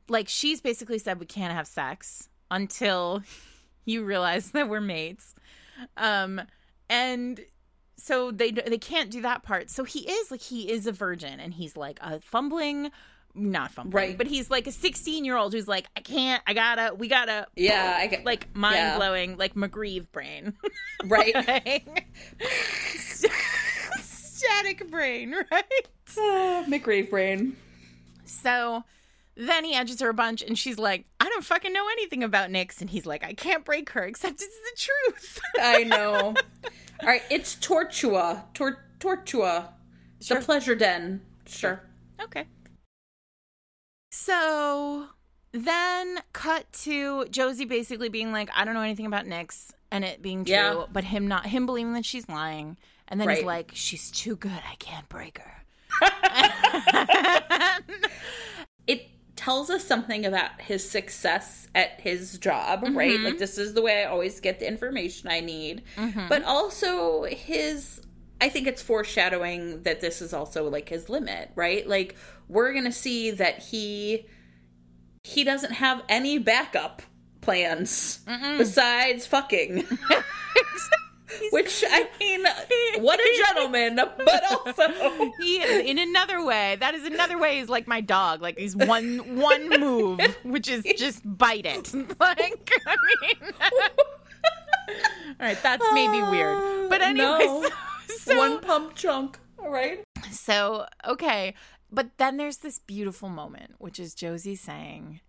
Like 0.09 0.27
she's 0.27 0.59
basically 0.59 0.99
said, 0.99 1.19
we 1.19 1.25
can't 1.25 1.53
have 1.53 1.67
sex 1.67 2.29
until 2.49 3.21
you 3.85 4.03
realize 4.03 4.51
that 4.51 4.67
we're 4.67 4.81
mates, 4.81 5.35
um, 5.97 6.41
and 6.89 7.39
so 7.97 8.31
they 8.31 8.51
they 8.51 8.77
can't 8.77 9.11
do 9.11 9.21
that 9.21 9.43
part. 9.43 9.69
So 9.69 9.83
he 9.83 9.99
is 9.99 10.31
like 10.31 10.41
he 10.41 10.71
is 10.71 10.87
a 10.87 10.91
virgin, 10.91 11.39
and 11.39 11.53
he's 11.53 11.77
like 11.77 11.99
a 12.01 12.19
fumbling. 12.21 12.91
Not 13.39 13.71
fumbling, 13.71 13.93
Right. 14.09 14.17
But 14.17 14.25
he's 14.27 14.49
like 14.49 14.65
a 14.67 14.71
16 14.71 15.23
year 15.23 15.37
old 15.37 15.53
who's 15.53 15.67
like, 15.67 15.85
I 15.95 16.01
can't, 16.01 16.41
I 16.47 16.53
gotta, 16.53 16.95
we 16.95 17.07
gotta, 17.07 17.45
yeah, 17.55 17.95
I 17.99 18.07
get 18.07 18.25
like 18.25 18.53
mind 18.55 18.97
blowing, 18.97 19.37
like 19.37 19.53
MacRieve 19.53 20.11
brain. 20.11 20.53
right. 21.05 21.83
Static 24.01 24.89
brain, 24.89 25.35
right? 25.51 25.65
Uh, 26.17 26.63
McRae 26.67 27.09
brain. 27.09 27.55
So 28.25 28.83
then 29.35 29.63
he 29.63 29.75
edges 29.75 29.99
her 30.01 30.09
a 30.09 30.13
bunch 30.13 30.41
and 30.41 30.57
she's 30.57 30.79
like, 30.79 31.05
I 31.19 31.25
don't 31.25 31.43
fucking 31.43 31.73
know 31.73 31.87
anything 31.91 32.23
about 32.23 32.49
Nyx. 32.49 32.81
And 32.81 32.89
he's 32.89 33.05
like, 33.05 33.23
I 33.23 33.33
can't 33.33 33.63
break 33.65 33.89
her 33.91 34.03
except 34.03 34.41
it's 34.41 34.45
the 34.45 34.89
truth. 35.13 35.39
I 35.59 35.83
know. 35.83 36.33
All 37.01 37.07
right, 37.07 37.21
it's 37.29 37.55
Tortua. 37.55 38.43
Tor- 38.53 38.83
Tortua. 38.99 39.69
Sure. 40.21 40.39
The 40.39 40.45
pleasure 40.45 40.75
den. 40.75 41.21
Sure. 41.45 41.81
okay. 42.23 42.45
So 44.27 45.05
then 45.53 46.19
cut 46.33 46.69
to 46.83 47.25
Josie 47.29 47.63
basically 47.63 48.09
being 48.09 48.33
like, 48.33 48.49
I 48.53 48.65
don't 48.65 48.73
know 48.73 48.81
anything 48.81 49.05
about 49.05 49.25
Nyx 49.25 49.69
and 49.89 50.03
it 50.03 50.21
being 50.21 50.43
true, 50.43 50.53
Yeah. 50.53 50.83
but 50.91 51.05
him 51.05 51.29
not 51.29 51.45
him 51.45 51.65
believing 51.65 51.93
that 51.93 52.03
she's 52.03 52.27
lying. 52.27 52.77
And 53.07 53.21
then 53.21 53.29
he's 53.29 53.45
like, 53.45 53.71
She's 53.73 54.11
too 54.11 54.35
good, 54.35 54.51
I 54.69 54.75
can't 54.79 55.07
break 55.07 55.39
her. 55.39 55.63
It 58.85 59.09
tells 59.37 59.69
us 59.69 59.83
something 59.85 60.25
about 60.25 60.59
his 60.61 60.89
success 60.89 61.67
at 61.75 61.99
his 62.01 62.37
job, 62.37 62.83
right? 62.83 63.11
Mm-hmm. 63.11 63.23
Like 63.23 63.37
this 63.37 63.57
is 63.57 63.73
the 63.73 63.81
way 63.81 64.03
I 64.03 64.09
always 64.09 64.39
get 64.41 64.59
the 64.59 64.67
information 64.67 65.29
I 65.29 65.39
need. 65.39 65.83
Mm-hmm. 65.95 66.27
But 66.27 66.43
also 66.43 67.23
his 67.23 68.01
I 68.39 68.49
think 68.49 68.67
it's 68.67 68.81
foreshadowing 68.81 69.83
that 69.83 70.01
this 70.01 70.21
is 70.21 70.33
also 70.33 70.69
like 70.69 70.89
his 70.89 71.09
limit, 71.09 71.51
right? 71.55 71.87
Like 71.87 72.15
we're 72.47 72.71
going 72.71 72.85
to 72.85 72.91
see 72.91 73.31
that 73.31 73.59
he 73.59 74.25
he 75.23 75.43
doesn't 75.43 75.73
have 75.73 76.03
any 76.07 76.37
backup 76.37 77.01
plans 77.41 78.19
besides 78.57 79.25
fucking. 79.27 79.85
Which 81.51 81.83
I 81.89 82.07
mean, 82.19 82.43
what 83.03 83.19
a 83.19 83.43
gentleman, 83.47 83.95
but 83.95 84.43
also 84.49 84.87
He 85.41 85.57
is 85.57 85.85
in 85.85 85.99
another 85.99 86.43
way. 86.43 86.77
That 86.79 86.95
is 86.95 87.05
another 87.05 87.37
way. 87.37 87.59
He's 87.59 87.67
like 87.67 87.85
my 87.85 87.99
dog. 87.99 88.41
Like 88.41 88.57
he's 88.57 88.75
one 88.75 89.17
one 89.37 89.67
move, 89.69 90.19
which 90.43 90.69
is 90.69 90.83
just 90.97 91.21
bite 91.25 91.65
it. 91.65 91.93
Like 92.19 92.71
I 92.85 92.95
mean, 93.21 93.53
all 95.27 95.35
right, 95.39 95.61
that's 95.61 95.85
maybe 95.93 96.21
weird. 96.21 96.89
But 96.89 97.01
anyway, 97.01 97.25
No. 97.45 97.69
So, 98.27 98.37
one 98.37 98.59
pump 98.61 98.95
chunk. 98.95 99.39
All 99.59 99.69
right. 99.71 100.03
so 100.31 100.85
okay. 101.07 101.53
But 101.91 102.17
then 102.17 102.37
there's 102.37 102.57
this 102.57 102.79
beautiful 102.79 103.29
moment, 103.29 103.75
which 103.77 103.97
is 103.99 104.13
Josie 104.13 104.55
saying, 104.55 105.21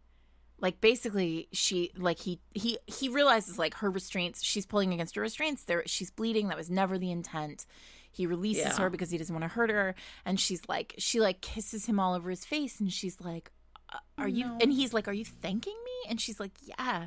like 0.61 0.81
basically 0.81 1.49
she 1.53 1.93
like 1.97 2.19
he 2.19 2.41
he 2.53 2.79
he 2.87 3.09
realizes 3.09 3.59
like 3.59 3.75
her 3.75 3.91
restraints 3.91 4.43
she's 4.43 4.67
pulling 4.67 4.93
against 4.93 5.15
her 5.15 5.23
restraints 5.23 5.63
there 5.65 5.85
she's 5.87 6.11
bleeding 6.11 6.49
that 6.49 6.57
was 6.57 6.69
never 6.69 6.99
the 6.99 7.13
intent 7.13 7.65
he 8.11 8.27
releases 8.27 8.65
Yeah. 8.65 8.77
her 8.79 8.91
because 8.91 9.11
he 9.13 9.19
doesn't 9.19 9.33
want 9.33 9.45
to 9.45 9.49
hurt 9.49 9.71
her 9.71 9.95
and 10.25 10.41
she's 10.41 10.61
like 10.69 10.95
she 10.99 11.21
like 11.21 11.41
kisses 11.43 11.87
him 11.87 12.01
all 12.01 12.13
over 12.15 12.29
his 12.29 12.45
face 12.45 12.81
and 12.81 12.93
she's 12.93 13.21
like 13.21 13.53
"Uh, 13.93 13.99
are 14.19 14.27
you 14.27 14.57
and 14.61 14.73
he's 14.73 14.93
like 14.93 15.07
are 15.07 15.13
you 15.13 15.25
thanking 15.25 15.77
me 15.85 16.11
and 16.11 16.21
she's 16.21 16.41
like 16.41 16.53
yeah 16.65 17.07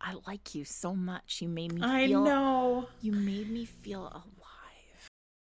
i 0.00 0.14
like 0.28 0.54
you 0.54 0.64
so 0.64 0.94
much 0.94 1.40
you 1.42 1.48
made 1.48 1.72
me 1.72 1.80
I 1.82 2.06
feel 2.06 2.22
know. 2.24 2.86
you 3.00 3.10
made 3.10 3.50
me 3.50 3.64
feel 3.64 4.22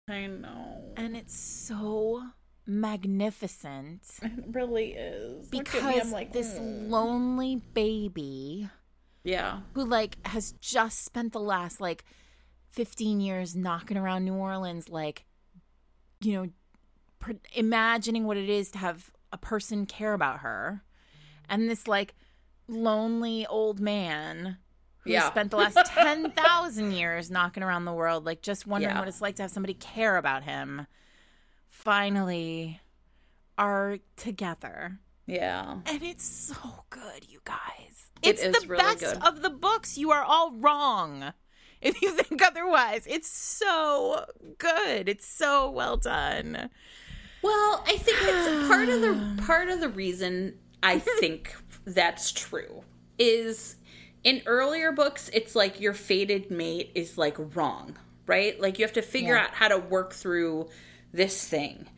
I 0.09 0.27
know. 0.27 0.93
and 0.97 1.17
it's 1.17 1.35
so 1.39 2.23
magnificent 2.67 4.03
It 4.23 4.33
really 4.49 4.93
is. 4.93 5.49
Because 5.49 6.07
me, 6.07 6.13
like 6.13 6.33
this 6.33 6.55
"Mm." 6.55 6.91
lonely 6.91 7.57
baby 7.75 8.69
Yeah. 9.25 9.61
who 9.75 9.85
like 9.85 10.25
has 10.27 10.53
just 10.61 11.05
spent 11.05 11.33
the 11.33 11.41
last 11.41 11.81
like 11.81 12.05
15 12.71 13.21
years 13.21 13.55
knocking 13.55 13.97
around 13.97 14.25
New 14.25 14.35
Orleans 14.35 14.89
like 14.89 15.25
you 16.21 16.33
know 16.33 16.49
pr- 17.19 17.33
imagining 17.55 18.25
what 18.25 18.37
it 18.37 18.49
is 18.49 18.71
to 18.73 18.79
have 18.79 19.11
a 19.33 19.39
person 19.39 19.87
care 19.87 20.15
about 20.15 20.41
her 20.41 20.83
and 21.49 21.69
this 21.71 21.87
like 21.89 22.15
lonely 22.69 23.47
old 23.47 23.81
man 23.81 24.59
who 25.03 25.11
Yeah. 25.13 25.29
spent 25.31 25.51
the 25.51 25.57
last 25.57 25.77
10,000 25.87 26.93
years 26.93 27.31
knocking 27.31 27.63
around 27.63 27.85
the 27.85 27.93
world 27.93 28.25
like 28.25 28.43
just 28.43 28.67
wondering 28.67 28.95
Yeah. 28.95 28.99
what 29.01 29.09
it's 29.09 29.21
like 29.21 29.37
to 29.37 29.43
have 29.43 29.51
somebody 29.51 29.75
care 29.75 30.17
about 30.17 30.45
him 30.45 30.87
finally 31.69 32.81
are 33.59 33.99
together 34.17 34.99
Yeah. 35.27 35.81
and 35.87 36.03
it's 36.03 36.25
so 36.25 36.85
good, 36.91 37.29
you 37.29 37.41
guys. 37.45 38.11
It 38.23 38.39
It's 38.41 38.61
the 38.61 38.67
really 38.69 38.83
best 38.83 39.01
good. 39.01 39.23
of 39.27 39.43
the 39.43 39.51
books. 39.51 39.99
You 39.99 40.11
are 40.13 40.23
all 40.23 40.53
wrong 40.53 41.33
if 41.81 42.01
you 42.03 42.11
think 42.13 42.41
otherwise. 42.43 43.05
It's 43.09 43.29
so 43.29 44.27
good. 44.59 45.09
It's 45.09 45.27
so 45.27 45.71
well 45.71 45.97
done. 45.97 46.71
Well, 47.43 47.83
I 47.87 47.97
think 47.99 48.19
it's 48.21 48.69
part 48.69 48.89
of 48.89 49.01
the 49.01 49.43
part 49.45 49.69
of 49.69 49.81
the 49.81 49.89
reason 49.89 50.59
I 50.83 50.99
think 50.99 51.55
that's 51.85 52.31
true 52.31 52.85
is 53.19 53.77
in 54.25 54.43
earlier 54.47 54.93
books 54.93 55.31
it's 55.33 55.55
like 55.57 55.81
your 55.81 55.95
fated 55.95 56.51
mate 56.51 56.91
is 56.95 57.19
like 57.19 57.37
wrong, 57.57 57.97
right? 58.27 58.61
Like 58.61 58.79
you 58.79 58.85
have 58.85 58.93
to 58.95 59.03
figure 59.03 59.35
Yeah. 59.35 59.45
out 59.45 59.51
how 59.55 59.69
to 59.69 59.79
work 59.79 60.13
through 60.13 60.69
this 61.13 61.47
thing. 61.47 61.89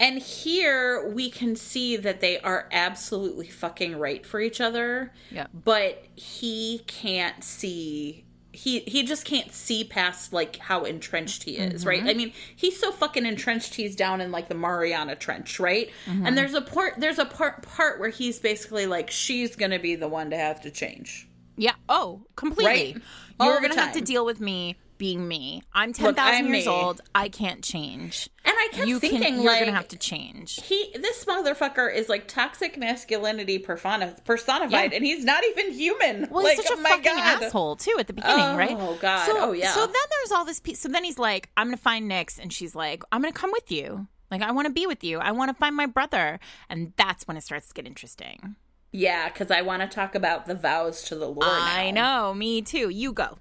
And 0.00 0.18
here 0.20 1.08
we 1.08 1.28
can 1.28 1.56
see 1.56 1.96
that 1.96 2.20
they 2.20 2.38
are 2.40 2.68
absolutely 2.70 3.48
fucking 3.48 3.96
right 3.98 4.24
for 4.24 4.40
each 4.40 4.60
other. 4.60 5.12
Yeah. 5.30 5.46
But 5.52 6.04
he 6.14 6.82
can't 6.86 7.42
see 7.42 8.24
he 8.50 8.80
he 8.80 9.04
just 9.04 9.24
can't 9.24 9.52
see 9.52 9.84
past 9.84 10.32
like 10.32 10.56
how 10.56 10.82
entrenched 10.84 11.44
he 11.44 11.58
is, 11.58 11.86
right? 11.86 12.00
Mm-hmm. 12.00 12.08
I 12.08 12.14
mean, 12.14 12.32
he's 12.56 12.78
so 12.78 12.90
fucking 12.90 13.24
entrenched 13.24 13.74
he's 13.74 13.94
down 13.94 14.20
in 14.20 14.32
like 14.32 14.48
the 14.48 14.54
Mariana 14.56 15.14
Trench, 15.14 15.60
right? 15.60 15.90
Mm-hmm. 16.06 16.26
And 16.26 16.36
there's 16.38 16.54
a 16.54 16.60
part 16.62 16.94
there's 16.98 17.18
a 17.20 17.24
part 17.24 17.62
part 17.62 18.00
where 18.00 18.08
he's 18.08 18.40
basically 18.40 18.86
like 18.86 19.10
she's 19.10 19.54
going 19.54 19.70
to 19.70 19.78
be 19.78 19.94
the 19.94 20.08
one 20.08 20.30
to 20.30 20.36
have 20.36 20.60
to 20.62 20.70
change. 20.72 21.27
Yeah. 21.58 21.74
Oh, 21.88 22.22
completely. 22.36 22.94
Right? 22.94 23.02
You're 23.40 23.60
going 23.60 23.72
to 23.72 23.80
have 23.80 23.92
to 23.94 24.00
deal 24.00 24.24
with 24.24 24.40
me 24.40 24.76
being 24.96 25.28
me. 25.28 25.62
I'm 25.72 25.92
10,000 25.92 26.46
years 26.46 26.66
me. 26.66 26.70
old. 26.70 27.00
I 27.14 27.28
can't 27.28 27.62
change. 27.62 28.28
And 28.44 28.52
I 28.58 28.68
kept 28.72 28.88
You 28.88 28.98
thinking 28.98 29.22
can, 29.22 29.34
you're 29.36 29.44
like 29.52 29.60
going 29.60 29.70
to 29.70 29.76
have 29.76 29.86
to 29.88 29.96
change. 29.96 30.60
he 30.64 30.90
this 30.98 31.24
motherfucker 31.24 31.94
is 31.94 32.08
like 32.08 32.26
toxic 32.26 32.76
masculinity 32.76 33.58
personified 33.60 34.90
Yeah. 34.90 34.96
and 34.96 35.04
he's 35.04 35.24
not 35.24 35.44
even 35.44 35.72
human. 35.72 36.26
Well, 36.30 36.42
like, 36.42 36.56
he's 36.56 36.66
such 36.66 36.76
a 36.76 36.80
oh 36.80 36.82
my 36.82 36.90
fucking 36.90 37.14
God. 37.14 37.42
asshole 37.44 37.76
too 37.76 37.94
at 37.98 38.08
the 38.08 38.12
beginning, 38.12 38.40
Oh, 38.40 38.56
right? 38.56 39.00
God. 39.00 39.26
So, 39.26 39.34
Oh, 39.38 39.52
yeah. 39.52 39.70
So 39.72 39.86
then 39.86 39.94
there's 39.94 40.32
all 40.32 40.44
this 40.44 40.58
piece. 40.58 40.80
So 40.80 40.88
then 40.88 41.04
he's 41.04 41.18
like, 41.18 41.48
"I'm 41.56 41.68
gonna 41.68 41.76
find 41.76 42.10
Nyx," 42.10 42.38
and 42.40 42.52
she's 42.52 42.74
like, 42.74 43.04
"I'm 43.12 43.20
gonna 43.22 43.32
come 43.32 43.52
with 43.52 43.70
you. 43.70 44.08
Like, 44.32 44.42
I 44.42 44.50
want 44.50 44.66
to 44.66 44.72
be 44.72 44.86
with 44.86 45.04
you. 45.04 45.18
I 45.18 45.30
want 45.30 45.50
to 45.50 45.54
find 45.54 45.76
my 45.76 45.86
brother." 45.86 46.40
And 46.68 46.92
that's 46.96 47.26
when 47.28 47.36
it 47.36 47.42
starts 47.44 47.68
to 47.68 47.74
get 47.74 47.86
interesting. 47.86 48.56
Yeah, 48.90 49.28
cuz 49.28 49.50
I 49.50 49.62
want 49.62 49.82
to 49.82 49.88
talk 49.88 50.14
about 50.14 50.46
the 50.46 50.54
vows 50.54 51.02
to 51.04 51.14
the 51.14 51.28
Lord. 51.28 51.44
I 51.44 51.90
now. 51.90 52.30
know, 52.30 52.34
me 52.34 52.62
too. 52.62 52.88
You 52.88 53.12
go. 53.12 53.38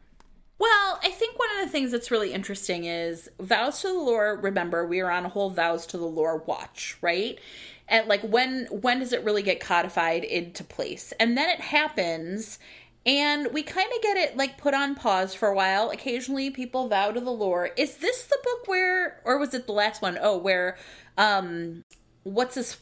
Well, 0.59 0.99
I 1.03 1.11
think 1.11 1.37
one 1.37 1.49
of 1.57 1.65
the 1.65 1.71
things 1.71 1.91
that's 1.91 2.09
really 2.09 2.33
interesting 2.33 2.85
is 2.85 3.29
vows 3.39 3.81
to 3.81 3.89
the 3.89 3.93
Lord. 3.93 4.43
Remember, 4.43 4.87
we 4.87 4.99
are 5.01 5.11
on 5.11 5.25
a 5.25 5.29
whole 5.29 5.51
vows 5.51 5.85
to 5.87 5.97
the 5.97 6.07
Lord 6.07 6.47
watch, 6.47 6.97
right? 7.01 7.39
And 7.87 8.07
like 8.07 8.21
when 8.21 8.65
when 8.65 8.99
does 8.99 9.13
it 9.13 9.23
really 9.23 9.43
get 9.43 9.59
codified 9.59 10.23
into 10.23 10.63
place? 10.63 11.13
And 11.19 11.37
then 11.37 11.49
it 11.49 11.61
happens 11.61 12.59
and 13.05 13.53
we 13.53 13.63
kind 13.63 13.89
of 13.95 14.01
get 14.01 14.17
it 14.17 14.35
like 14.35 14.57
put 14.57 14.73
on 14.73 14.95
pause 14.95 15.33
for 15.33 15.47
a 15.47 15.55
while. 15.55 15.91
Occasionally 15.91 16.49
people 16.49 16.89
vow 16.89 17.11
to 17.11 17.21
the 17.21 17.31
Lord. 17.31 17.71
Is 17.77 17.97
this 17.97 18.25
the 18.25 18.37
book 18.43 18.67
where 18.67 19.21
or 19.23 19.37
was 19.37 19.53
it 19.53 19.67
the 19.67 19.73
last 19.73 20.01
one? 20.01 20.17
Oh, 20.19 20.37
where 20.37 20.77
um 21.17 21.83
what's 22.23 22.55
his 22.55 22.77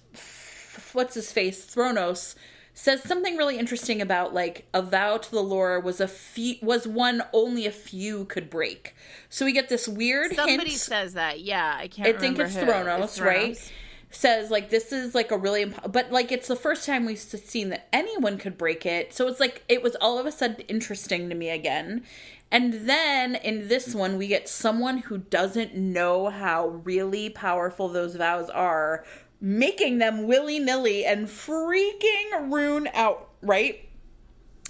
what's 0.94 1.14
his 1.14 1.32
face? 1.32 1.66
Thronos 1.66 2.36
says 2.78 3.02
something 3.02 3.38
really 3.38 3.58
interesting 3.58 4.02
about 4.02 4.34
like 4.34 4.68
a 4.74 4.82
vow 4.82 5.18
to 5.18 5.32
the 5.32 5.42
lore 5.42 5.80
was 5.80 6.00
a 6.02 6.08
few 6.08 6.56
was 6.62 6.86
one 6.88 7.24
only 7.34 7.66
a 7.66 7.72
few 7.72 8.26
could 8.26 8.50
break. 8.50 8.94
So 9.30 9.46
we 9.46 9.54
get 9.54 9.70
this 9.70 9.88
weird 9.88 10.36
Somebody 10.36 10.72
hint. 10.72 10.82
says 10.82 11.14
that. 11.14 11.40
Yeah, 11.40 11.74
I 11.80 11.88
can't. 11.88 12.10
I 12.16 12.20
think 12.20 12.38
it's. 12.38 12.54
Thronos, 12.56 13.04
It's 13.06 13.20
right? 13.20 13.54
Thronos. 13.54 13.72
Says 14.12 14.52
like 14.52 14.70
this 14.70 14.92
is 14.94 15.16
like 15.16 15.32
a 15.32 15.38
really 15.38 15.64
imp- 15.64 15.92
but 15.92 16.12
like 16.12 16.32
it's 16.32 16.48
the 16.48 16.56
first 16.56 16.86
time 16.86 17.06
we've 17.06 17.18
seen 17.20 17.70
that 17.70 17.88
anyone 17.92 18.38
could 18.38 18.58
break 18.58 18.86
it. 18.86 19.14
So 19.14 19.28
it's 19.28 19.40
like 19.40 19.64
it 19.68 19.82
was 19.82 19.96
all 20.00 20.20
of 20.20 20.26
a 20.26 20.32
sudden 20.32 20.62
interesting 20.68 21.28
to 21.30 21.36
me 21.36 21.50
again. 21.50 22.04
And 22.52 22.88
then 22.88 23.36
in 23.36 23.68
this 23.68 23.94
one 23.96 24.18
we 24.18 24.28
get 24.28 24.48
someone 24.48 25.00
who 25.00 25.18
doesn't 25.18 25.76
know 25.76 26.30
how 26.30 26.68
really 26.86 27.30
powerful 27.30 27.90
those 27.90 28.16
vows 28.16 28.50
are, 28.52 29.04
making 29.46 30.00
them 30.00 30.26
willy-nilly 30.26 31.06
and 31.06 31.28
freaking 31.28 32.52
Rune 32.52 32.90
out, 32.96 33.30
right? 33.44 33.88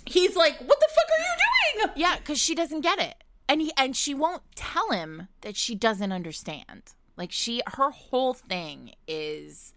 He's 0.05 0.35
like, 0.35 0.57
"What 0.57 0.79
the 0.81 0.89
fuck 0.89 1.05
are 1.17 1.23
you 1.23 1.85
doing?" 1.85 1.93
Yeah, 1.95 2.17
because 2.17 2.37
she 2.37 2.53
doesn't 2.53 2.81
get 2.81 2.99
it, 2.99 3.15
and 3.47 3.61
he 3.61 3.71
and 3.77 3.95
she 3.95 4.13
won't 4.13 4.43
tell 4.53 4.91
him 4.91 5.29
that 5.41 5.55
she 5.55 5.75
doesn't 5.75 6.11
understand. 6.11 6.93
Like 7.15 7.31
she, 7.31 7.61
her 7.65 7.89
whole 7.89 8.33
thing 8.33 8.91
is, 9.07 9.73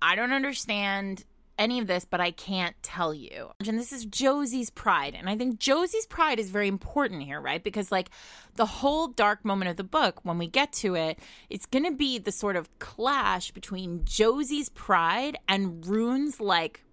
I 0.00 0.14
don't 0.16 0.32
understand 0.32 1.24
any 1.58 1.78
of 1.80 1.86
this, 1.86 2.04
but 2.04 2.20
I 2.20 2.30
can't 2.30 2.74
tell 2.82 3.12
you. 3.12 3.50
And 3.66 3.78
this 3.78 3.92
is 3.92 4.04
Josie's 4.04 4.70
pride, 4.70 5.14
and 5.18 5.28
I 5.28 5.36
think 5.36 5.58
Josie's 5.58 6.06
pride 6.06 6.38
is 6.38 6.50
very 6.50 6.68
important 6.68 7.22
here, 7.24 7.40
right? 7.40 7.62
Because 7.62 7.90
like 7.92 8.10
the 8.56 8.66
whole 8.66 9.08
dark 9.08 9.44
moment 9.44 9.70
of 9.70 9.76
the 9.76 9.84
book, 9.84 10.20
when 10.22 10.38
we 10.38 10.46
get 10.46 10.72
to 10.74 10.94
it, 10.94 11.18
it's 11.50 11.66
going 11.66 11.84
to 11.84 11.92
be 11.92 12.18
the 12.18 12.32
sort 12.32 12.56
of 12.56 12.68
clash 12.78 13.50
between 13.50 14.04
Josie's 14.04 14.68
pride 14.68 15.36
and 15.48 15.84
Rune's 15.86 16.40
like 16.40 16.84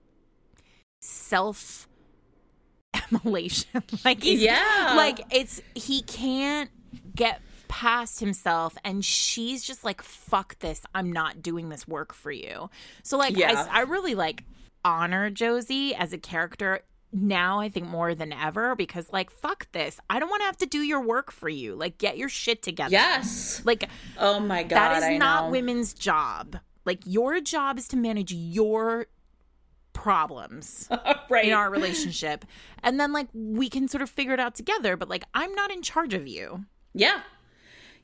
self 1.01 1.87
immolation. 3.11 3.83
like 4.05 4.23
he's 4.23 4.41
Yeah. 4.41 4.93
like 4.95 5.21
it's 5.31 5.61
he 5.75 6.01
can't 6.01 6.69
get 7.15 7.41
past 7.67 8.19
himself 8.19 8.77
and 8.85 9.03
she's 9.03 9.61
just 9.63 9.83
like 9.83 10.01
fuck 10.01 10.57
this 10.59 10.81
i'm 10.93 11.11
not 11.11 11.41
doing 11.41 11.67
this 11.69 11.85
work 11.87 12.13
for 12.13 12.31
you 12.31 12.69
so 13.03 13.17
like 13.17 13.35
Yeah. 13.35 13.65
I, 13.69 13.79
I 13.79 13.81
really 13.81 14.15
like 14.15 14.43
honor 14.85 15.29
josie 15.29 15.93
as 15.95 16.13
a 16.13 16.17
character 16.17 16.79
now 17.11 17.59
i 17.59 17.67
think 17.69 17.87
more 17.87 18.13
than 18.13 18.31
ever 18.31 18.75
because 18.75 19.11
like 19.11 19.29
fuck 19.31 19.69
this 19.71 19.99
i 20.09 20.19
don't 20.19 20.29
want 20.29 20.41
to 20.41 20.45
have 20.45 20.57
to 20.57 20.65
do 20.65 20.79
your 20.81 21.01
work 21.01 21.31
for 21.31 21.49
you 21.49 21.73
like 21.75 21.97
get 21.97 22.17
your 22.17 22.29
shit 22.29 22.61
together 22.61 22.91
Yes. 22.91 23.61
like 23.65 23.89
Oh 24.17 24.39
my 24.39 24.63
god, 24.63 24.75
that 24.77 24.97
is 24.97 25.03
I 25.03 25.17
not 25.17 25.45
know. 25.45 25.49
women's 25.51 25.93
job 25.93 26.57
like 26.85 26.99
your 27.05 27.41
job 27.41 27.77
is 27.79 27.87
to 27.89 27.97
manage 27.97 28.31
your 28.31 29.07
problems 29.93 30.87
right. 31.29 31.45
in 31.45 31.53
our 31.53 31.69
relationship 31.71 32.45
and 32.83 32.99
then 32.99 33.11
like 33.13 33.27
we 33.33 33.69
can 33.69 33.87
sort 33.87 34.01
of 34.01 34.09
figure 34.09 34.33
it 34.33 34.39
out 34.39 34.53
together 34.53 34.97
but 34.97 35.09
like 35.09 35.23
i'm 35.33 35.53
not 35.55 35.71
in 35.71 35.81
charge 35.81 36.13
of 36.13 36.27
you 36.27 36.65
Yeah. 36.93 37.21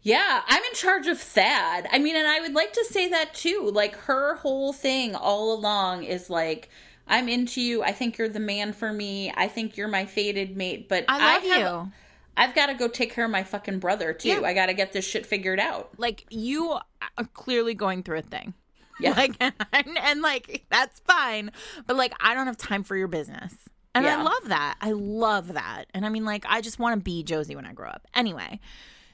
Yeah, 0.04 0.42
I'm 0.48 0.64
in 0.64 0.74
charge 0.74 1.08
of 1.08 1.20
Thad. 1.20 1.88
I 1.92 2.00
mean, 2.00 2.16
and 2.16 2.28
I 2.28 2.40
would 2.40 2.54
like 2.54 2.74
to 2.74 2.86
say 2.90 3.10
that 3.10 3.34
too. 3.36 3.70
Like, 3.74 3.96
her 3.96 4.36
whole 4.36 4.74
thing 4.74 5.14
all 5.16 5.54
along 5.54 6.04
is 6.04 6.30
like, 6.30 6.70
I'm 7.08 7.30
into 7.30 7.62
you. 7.62 7.84
I 7.84 7.92
think 7.92 8.18
you're 8.18 8.30
the 8.30 8.40
man 8.40 8.74
for 8.74 8.92
me. 8.92 9.32
I 9.36 9.48
think 9.48 9.78
you're 9.78 9.88
my 9.88 10.06
fated 10.06 10.56
mate. 10.58 10.90
But 10.90 11.06
i 11.08 11.36
love 11.36 11.44
have- 11.44 11.60
you 11.86 11.92
I've 12.38 12.56
got 12.56 12.68
to 12.68 12.74
go 12.74 12.88
take 12.88 13.12
care 13.14 13.26
of 13.26 13.32
my 13.32 13.44
fucking 13.44 13.80
brother 13.80 14.14
too. 14.14 14.30
Yeah. 14.30 14.42
I 14.42 14.54
got 14.54 14.68
to 14.68 14.74
get 14.74 14.94
this 14.94 15.06
shit 15.06 15.26
figured 15.26 15.60
out. 15.60 15.90
like 15.98 16.26
you 16.30 16.72
are 17.18 17.26
clearly 17.34 17.74
going 17.74 18.02
through 18.04 18.20
a 18.20 18.22
thing 18.24 18.54
Yeah. 19.02 19.12
like 19.18 19.36
and, 19.40 19.54
and 20.02 20.22
like 20.22 20.64
that's 20.70 21.00
fine 21.02 21.52
but 21.86 21.98
like 21.98 22.14
i 22.22 22.34
don't 22.34 22.48
have 22.48 22.58
time 22.58 22.84
for 22.84 22.96
your 22.96 23.08
business 23.10 23.54
and 23.94 24.08
i 24.08 24.22
love 24.24 24.48
that 24.48 24.78
i 24.82 24.92
love 24.92 25.54
that 25.54 25.86
and 25.94 26.06
i 26.06 26.10
mean 26.10 26.24
like 26.24 26.46
i 26.48 26.62
just 26.62 26.80
want 26.80 26.98
to 26.98 27.04
be 27.04 27.22
josie 27.24 27.56
when 27.56 27.66
i 27.66 27.74
grow 27.74 27.90
up 27.90 28.08
anyway 28.16 28.60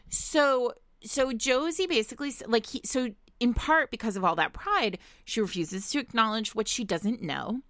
so 0.09 0.73
so 1.03 1.31
josie 1.33 1.87
basically 1.87 2.33
like 2.47 2.65
he 2.65 2.81
so 2.83 3.09
in 3.39 3.53
part 3.53 3.91
because 3.91 4.15
of 4.17 4.23
all 4.23 4.35
that 4.35 4.51
pride 4.53 4.97
she 5.25 5.39
refuses 5.41 5.89
to 5.91 5.99
acknowledge 5.99 6.55
what 6.55 6.67
she 6.67 6.83
doesn't 6.83 7.21
know 7.21 7.61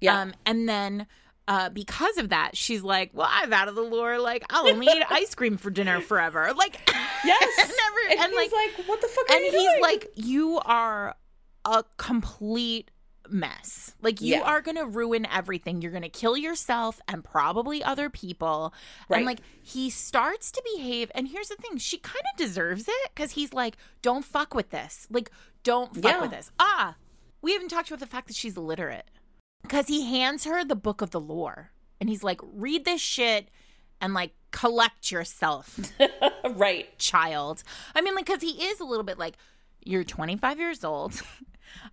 Yeah. 0.00 0.20
um 0.20 0.34
and 0.44 0.68
then 0.68 1.06
uh, 1.48 1.68
because 1.68 2.18
of 2.18 2.30
that, 2.30 2.56
she's 2.56 2.82
like, 2.82 3.10
"Well, 3.14 3.28
I'm 3.30 3.52
out 3.52 3.68
of 3.68 3.76
the 3.76 3.80
lore. 3.82 4.18
Like, 4.18 4.42
I'll 4.50 4.66
only 4.66 4.86
eat 4.90 5.04
ice 5.08 5.32
cream 5.36 5.56
for 5.58 5.70
dinner 5.70 6.00
forever." 6.00 6.52
Like, 6.56 6.80
Yes. 7.24 7.58
and, 7.60 7.70
every- 7.86 8.10
and, 8.18 8.20
and, 8.20 8.32
he's 8.32 8.50
like, 8.52 8.78
like, 8.78 8.88
what 8.88 9.00
the 9.00 9.06
fuck 9.06 9.30
are 9.30 9.36
and 9.36 9.44
he's 9.44 9.52
doing? 9.52 9.78
like, 9.80 10.08
"You 10.16 10.58
are 10.64 11.14
a 11.64 11.84
complete 11.98 12.90
mess. 13.30 13.94
Like, 14.02 14.20
you 14.20 14.34
Yeah. 14.36 14.42
are 14.42 14.60
gonna 14.60 14.86
ruin 14.86 15.26
everything. 15.26 15.82
You're 15.82 15.92
gonna 15.92 16.08
kill 16.08 16.36
yourself 16.36 17.00
and 17.08 17.22
probably 17.24 17.82
other 17.82 18.08
people." 18.10 18.72
Right. 19.08 19.18
And 19.18 19.26
like, 19.26 19.40
he 19.62 19.90
starts 19.90 20.50
to 20.52 20.62
behave. 20.76 21.10
And 21.14 21.28
here's 21.28 21.48
the 21.48 21.56
thing: 21.56 21.78
she 21.78 21.98
kind 21.98 22.24
of 22.32 22.38
deserves 22.38 22.86
it 22.88 23.10
because 23.14 23.32
he's 23.32 23.52
like, 23.52 23.76
"Don't 24.02 24.24
fuck 24.24 24.54
with 24.54 24.70
this. 24.70 25.06
Like, 25.10 25.30
don't 25.62 25.94
fuck 25.94 26.04
Yeah. 26.04 26.20
with 26.20 26.30
this." 26.30 26.50
Ah, 26.58 26.96
we 27.42 27.52
haven't 27.52 27.68
talked 27.68 27.88
about 27.88 28.00
the 28.00 28.06
fact 28.06 28.26
that 28.28 28.36
she's 28.36 28.56
illiterate 28.56 29.08
because 29.62 29.86
he 29.88 30.04
hands 30.06 30.44
her 30.44 30.64
the 30.64 30.76
book 30.76 31.00
of 31.02 31.10
the 31.10 31.20
lore 31.20 31.70
and 32.00 32.08
he's 32.08 32.22
like 32.22 32.40
read 32.42 32.84
this 32.84 33.00
shit 33.00 33.48
and 34.00 34.14
like 34.14 34.32
collect 34.52 35.10
yourself 35.10 35.78
right. 36.50 36.96
child 36.98 37.62
i 37.94 38.00
mean 38.00 38.14
like 38.14 38.26
because 38.26 38.42
he 38.42 38.64
is 38.64 38.78
a 38.80 38.84
little 38.84 39.02
bit 39.04 39.18
like 39.18 39.34
you're 39.84 40.04
25 40.04 40.58
years 40.58 40.84
old 40.84 41.20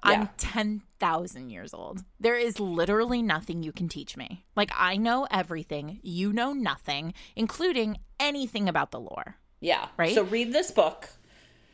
i'm 0.04 0.22
Yeah. 0.24 0.28
10,000 0.38 1.50
years 1.50 1.74
old 1.74 2.04
there 2.20 2.38
is 2.38 2.60
literally 2.60 3.22
nothing 3.22 3.64
you 3.64 3.72
can 3.72 3.88
teach 3.90 4.16
me 4.18 4.46
like 4.56 4.72
i 4.76 4.96
know 4.98 5.28
everything 5.32 6.00
you 6.04 6.32
know 6.34 6.54
nothing 6.54 7.14
including 7.36 7.98
anything 8.20 8.68
about 8.70 8.92
the 8.92 9.00
lore 9.00 9.36
Yeah. 9.60 9.88
Right? 9.98 10.14
So 10.16 10.24
read 10.24 10.52
this 10.54 10.72
book. 10.72 11.10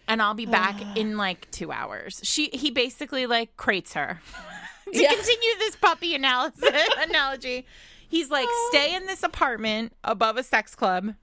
and 0.08 0.22
I'll 0.22 0.34
be 0.34 0.46
back 0.46 0.76
in 0.96 1.18
like 1.18 1.50
two 1.52 1.72
hours. 1.72 2.20
She 2.24 2.50
he 2.54 2.72
basically 2.72 3.26
like 3.28 3.56
crates 3.58 3.94
her 3.94 4.20
to 4.94 5.00
Yeah. 5.00 5.10
continue 5.10 5.54
this 5.60 5.76
puppy 5.76 6.16
analysis 6.16 6.70
analogy. 7.00 7.66
He's 8.10 8.30
like, 8.32 8.48
stay 8.70 8.96
in 8.96 9.06
this 9.06 9.22
apartment 9.24 9.94
above 10.04 10.38
a 10.38 10.44
sex 10.44 10.74
club. 10.76 11.14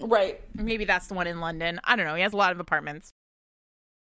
Right. 0.00 0.40
Maybe 0.54 0.84
that's 0.84 1.06
the 1.06 1.14
one 1.14 1.26
in 1.28 1.40
London. 1.40 1.80
I 1.84 1.94
don't 1.96 2.06
know. 2.06 2.14
He 2.16 2.22
has 2.22 2.32
a 2.32 2.36
lot 2.36 2.52
of 2.52 2.58
apartments. 2.60 3.12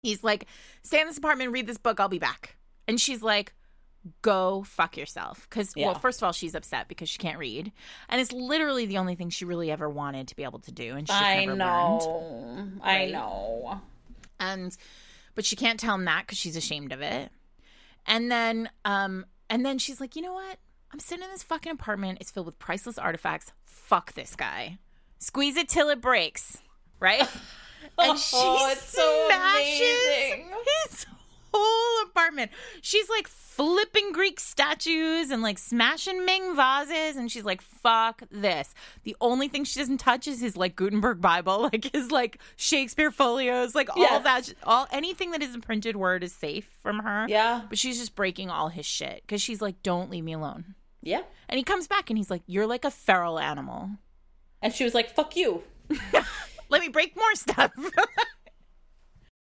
He's 0.02 0.24
like, 0.24 0.46
stay 0.82 1.00
in 1.00 1.06
this 1.06 1.18
apartment, 1.18 1.52
read 1.52 1.66
this 1.66 1.78
book. 1.78 2.00
I'll 2.00 2.08
be 2.08 2.18
back. 2.18 2.56
And 2.88 3.00
she's 3.00 3.22
like, 3.22 3.54
go 4.20 4.64
fuck 4.64 4.96
yourself. 4.96 5.46
Because 5.48 5.72
Yeah. 5.76 5.86
well, 5.86 5.94
first 5.98 6.20
of 6.20 6.24
all, 6.26 6.32
she's 6.32 6.54
upset 6.56 6.88
because 6.88 7.08
she 7.08 7.18
can't 7.18 7.38
read, 7.38 7.70
and 8.08 8.20
it's 8.20 8.32
literally 8.32 8.84
the 8.86 8.98
only 8.98 9.14
thing 9.14 9.30
she 9.30 9.44
really 9.44 9.70
ever 9.70 9.88
wanted 9.88 10.26
to 10.28 10.36
be 10.36 10.42
able 10.42 10.58
to 10.60 10.72
do, 10.72 10.96
and 10.96 11.06
she's 11.08 11.16
I 11.16 11.44
never 11.44 11.52
learned. 11.56 11.58
know. 12.00 12.68
I 12.82 13.06
know. 13.06 13.80
and 14.40 14.76
but 15.36 15.44
she 15.44 15.54
can't 15.56 15.78
tell 15.78 15.94
him 15.94 16.04
that 16.06 16.26
because 16.26 16.36
she's 16.38 16.56
ashamed 16.56 16.92
of 16.92 17.00
it 17.00 17.30
and 18.06 18.30
then 18.30 18.68
um 18.84 19.24
and 19.48 19.64
then 19.64 19.78
she's 19.78 20.00
like 20.00 20.16
you 20.16 20.20
know 20.22 20.32
what 20.34 20.58
i'm 20.92 20.98
sitting 20.98 21.24
in 21.24 21.30
this 21.30 21.42
fucking 21.44 21.70
apartment 21.72 22.18
it's 22.20 22.30
filled 22.30 22.46
with 22.46 22.58
priceless 22.58 22.98
artifacts 22.98 23.52
fuck 23.64 24.12
this 24.14 24.34
guy 24.34 24.76
squeeze 25.20 25.56
it 25.56 25.68
till 25.68 25.88
it 25.88 26.00
breaks 26.02 26.58
right 27.00 27.26
and 27.82 27.90
oh, 27.98 28.16
she 28.16 28.36
Oh, 28.36 28.68
it's 28.72 28.84
so 28.88 29.26
smashes 29.28 29.80
amazing. 29.80 30.50
his 30.88 31.06
whole 31.54 32.06
apartment 32.08 32.50
she's 32.80 33.10
like 33.10 33.28
flipping 33.28 34.10
greek 34.12 34.40
statues 34.40 35.30
and 35.30 35.42
like 35.42 35.58
smashing 35.58 36.24
ming 36.24 36.56
vases 36.56 37.14
and 37.16 37.30
she's 37.30 37.44
like 37.44 37.60
fuck 37.60 38.22
this 38.30 38.72
the 39.02 39.14
only 39.20 39.48
thing 39.48 39.62
she 39.62 39.78
doesn't 39.78 39.98
touch 39.98 40.26
is 40.26 40.40
his 40.40 40.56
like 40.56 40.74
gutenberg 40.76 41.20
bible 41.20 41.60
like 41.72 41.90
his 41.94 42.10
like 42.10 42.38
shakespeare 42.56 43.10
folios 43.10 43.74
like 43.74 43.94
all 43.94 44.00
Yes. 44.02 44.24
that 44.24 44.54
all 44.64 44.86
anything 44.90 45.32
that 45.32 45.42
is 45.42 45.54
a 45.54 45.58
printed 45.58 45.94
word 45.94 46.24
is 46.24 46.32
safe 46.32 46.66
from 46.82 47.00
her 47.00 47.26
Yeah. 47.28 47.60
but 47.68 47.76
she's 47.76 47.98
just 47.98 48.14
breaking 48.14 48.48
all 48.48 48.68
his 48.68 48.86
shit 48.86 49.20
because 49.26 49.42
she's 49.42 49.60
like 49.60 49.82
don't 49.82 50.10
leave 50.10 50.24
me 50.24 50.32
alone 50.32 50.74
Yeah. 51.02 51.20
and 51.50 51.58
he 51.58 51.64
comes 51.64 51.86
back 51.86 52.08
and 52.08 52.16
he's 52.16 52.30
like 52.30 52.42
you're 52.46 52.66
like 52.66 52.86
a 52.86 52.90
feral 52.90 53.38
animal 53.38 53.90
And 54.62 54.72
she 54.72 54.84
was 54.84 54.94
like, 54.94 55.10
fuck 55.10 55.36
you. 55.36 55.62
let 56.72 56.80
me 56.80 56.88
break 56.88 57.16
more 57.16 57.34
stuff 57.34 57.70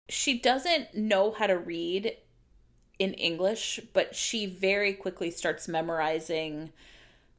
She 0.09 0.39
doesn't 0.39 0.95
know 0.95 1.31
how 1.31 1.45
to 1.45 1.57
read 1.57 2.17
in 2.97 3.13
English, 3.13 3.79
but 3.93 4.15
she 4.15 4.47
very 4.47 4.93
quickly 4.93 5.29
starts 5.29 5.67
memorizing 5.67 6.71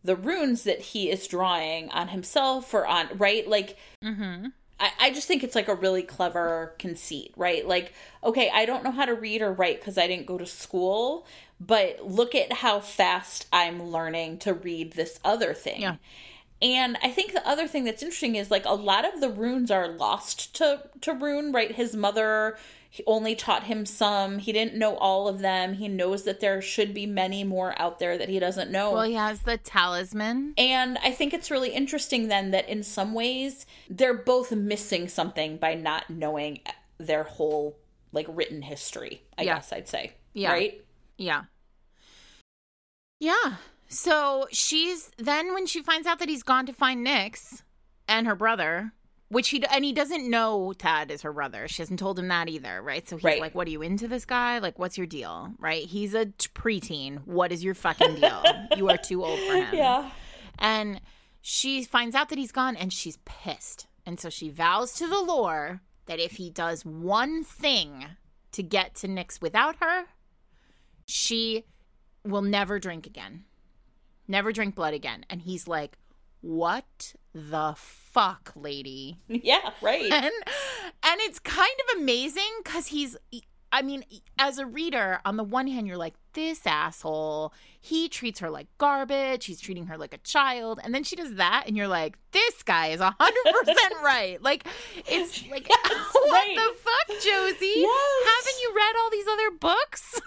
the 0.05 0.15
runes 0.15 0.63
that 0.63 0.81
he 0.81 1.11
is 1.11 1.27
drawing 1.27 1.91
on 1.91 2.09
himself 2.09 2.73
or 2.73 2.87
on, 2.87 3.09
right? 3.19 3.47
Like, 3.47 3.77
mm-hmm. 4.03 4.47
I, 4.79 4.91
I 5.01 5.11
just 5.11 5.27
think 5.27 5.43
it's 5.43 5.57
like 5.57 5.67
a 5.67 5.75
really 5.75 6.03
clever 6.03 6.75
conceit, 6.79 7.35
right? 7.37 7.67
Like, 7.67 7.93
okay, 8.23 8.51
I 8.55 8.65
don't 8.65 8.85
know 8.85 8.93
how 8.93 9.05
to 9.05 9.15
read 9.15 9.43
or 9.43 9.53
write 9.53 9.81
because 9.81 9.99
I 9.99 10.07
didn't 10.07 10.27
go 10.27 10.39
to 10.39 10.47
school, 10.47 11.27
but 11.61 12.07
look 12.07 12.37
at 12.37 12.53
how 12.53 12.79
fast 12.79 13.47
I'm 13.53 13.83
learning 13.91 14.39
to 14.39 14.55
read 14.55 14.93
this 14.93 15.19
other 15.25 15.55
thing. 15.55 15.83
Yeah. 15.83 15.97
And 16.63 16.99
I 17.03 17.11
think 17.11 17.33
the 17.33 17.47
other 17.49 17.67
thing 17.67 17.85
that's 17.85 18.03
interesting 18.03 18.37
is 18.37 18.51
like 18.51 18.67
a 18.67 18.75
lot 18.75 19.05
of 19.07 19.21
the 19.21 19.31
runes 19.31 19.71
are 19.71 19.89
lost 19.89 20.55
to 20.57 20.83
to 21.01 21.13
Rune, 21.15 21.53
right? 21.53 21.73
His 21.73 21.97
mother 21.97 22.59
he 22.93 23.05
only 23.07 23.37
taught 23.37 23.63
him 23.65 23.87
some. 23.87 24.39
He 24.41 24.53
didn't 24.53 24.75
know 24.75 24.97
all 24.97 25.29
of 25.29 25.39
them. 25.39 25.75
He 25.75 25.87
knows 25.87 26.25
that 26.25 26.41
there 26.41 26.61
should 26.61 26.93
be 26.93 27.07
many 27.07 27.45
more 27.45 27.73
out 27.81 28.01
there 28.01 28.19
that 28.19 28.29
he 28.29 28.41
doesn't 28.41 28.71
know. 28.71 28.93
well 28.93 29.05
he 29.05 29.15
has 29.15 29.43
the 29.43 29.57
talisman 29.59 30.55
And 30.59 30.99
I 30.99 31.13
think 31.13 31.33
it's 31.33 31.53
really 31.53 31.71
interesting 31.71 32.27
then 32.29 32.51
that 32.51 32.69
in 32.69 32.83
some 32.83 33.15
ways 33.15 33.65
they're 33.89 34.13
both 34.13 34.51
missing 34.51 35.07
something 35.09 35.57
by 35.57 35.75
not 35.75 36.11
knowing 36.11 36.61
their 36.99 37.23
whole 37.23 37.77
like 38.13 38.27
written 38.29 38.63
history, 38.63 39.23
I 39.39 39.43
Yeah. 39.43 39.55
guess 39.55 39.73
I'd 39.73 39.89
say. 39.89 40.15
Yeah. 40.35 40.51
Right? 40.53 40.85
Yeah. 41.17 41.43
Yeah. 43.21 43.55
So 43.93 44.47
she's 44.53 45.11
then 45.19 45.53
when 45.53 45.67
she 45.67 45.83
finds 45.83 46.07
out 46.07 46.21
that 46.21 46.29
he's 46.29 46.43
gone 46.45 46.65
to 46.67 46.73
find 46.73 47.05
Nyx 47.07 47.63
and 48.07 48.27
her 48.27 48.37
brother, 48.37 48.93
which 49.29 49.49
he 49.49 49.65
and 49.67 49.85
he 49.85 49.93
doesn't 49.93 50.31
know 50.31 50.73
Thad 50.79 51.11
is 51.11 51.23
her 51.23 51.33
brother. 51.33 51.67
She 51.69 51.83
hasn't 51.83 51.99
told 51.99 52.19
him 52.19 52.29
that 52.29 52.49
either, 52.49 52.81
right? 52.83 53.09
So 53.09 53.17
he's 53.17 53.25
Right. 53.25 53.41
like, 53.41 53.55
"What 53.55 53.67
are 53.67 53.71
you 53.71 53.83
into 53.83 54.07
this 54.09 54.25
guy? 54.25 54.59
Like, 54.59 54.79
what's 54.79 54.97
your 54.97 55.07
deal?" 55.09 55.53
Right? 55.59 55.85
He's 55.87 56.15
a 56.15 56.27
t- 56.27 56.49
preteen. 56.55 57.27
What 57.27 57.51
is 57.53 57.65
your 57.65 57.75
fucking 57.75 58.15
deal? 58.17 58.43
you 58.77 58.89
are 58.89 58.97
too 58.97 59.25
old 59.25 59.41
for 59.41 59.55
him. 59.55 59.75
Yeah. 59.75 60.11
And 60.59 61.01
she 61.41 61.83
finds 61.85 62.15
out 62.15 62.29
that 62.29 62.39
he's 62.39 62.53
gone 62.53 62.77
and 62.77 62.93
she's 62.93 63.19
pissed. 63.25 63.87
And 64.07 64.21
so 64.21 64.31
she 64.31 64.51
vows 64.51 64.93
to 64.95 65.07
the 65.09 65.21
lore 65.21 65.81
that 66.07 66.21
if 66.21 66.33
he 66.33 66.49
does 66.51 66.85
one 66.85 67.43
thing 67.45 68.07
to 68.53 68.63
get 68.63 68.95
to 68.97 69.09
Nyx 69.09 69.41
without 69.41 69.77
her, 69.81 70.07
she 71.07 71.65
will 72.25 72.43
never 72.43 72.79
drink 72.79 73.07
again. 73.07 73.45
Never 74.31 74.53
drink 74.53 74.75
blood 74.77 74.95
again. 74.95 75.27
And 75.29 75.43
he's 75.43 75.67
like, 75.69 75.99
What 76.41 77.15
the 77.35 77.75
fuck, 77.77 78.53
lady? 78.55 79.19
Yeah, 79.29 79.71
right. 79.83 80.11
and 80.11 80.33
and 81.03 81.21
it's 81.21 81.39
kind 81.41 81.77
of 81.91 82.01
amazing 82.01 82.51
because 82.65 82.87
he's 82.89 83.17
i 83.73 83.83
mean 83.83 84.03
as 84.37 84.59
a 84.59 84.67
reader 84.67 85.21
on 85.25 85.37
the 85.37 85.45
one 85.45 85.69
hand 85.69 85.87
you're 85.87 85.97
like 85.97 86.15
this 86.33 86.67
asshole 86.67 87.53
he 87.81 88.09
treats 88.09 88.41
her 88.41 88.51
like 88.51 88.67
garbage 88.79 89.45
he's 89.47 89.61
treating 89.61 89.87
her 89.87 89.97
like 89.97 90.13
a 90.13 90.19
child 90.19 90.81
and 90.83 90.93
then 90.93 91.05
she 91.05 91.15
does 91.15 91.35
that 91.37 91.63
and 91.69 91.77
you're 91.77 91.87
like 91.87 92.19
this 92.33 92.65
guy 92.65 92.89
is 92.89 93.01
100% 93.01 93.13
right 94.03 94.43
like 94.43 94.67
it's 95.07 95.47
like 95.53 95.69
what 95.69 96.33
right. 96.33 96.57
the 96.57 96.75
fuck 96.81 97.09
josie 97.23 97.75
Yes. 97.77 98.27
haven't 98.27 98.61
you 98.63 98.73
read 98.75 98.95
all 98.99 99.11
these 99.11 99.27
other 99.29 99.51
books 99.53 100.21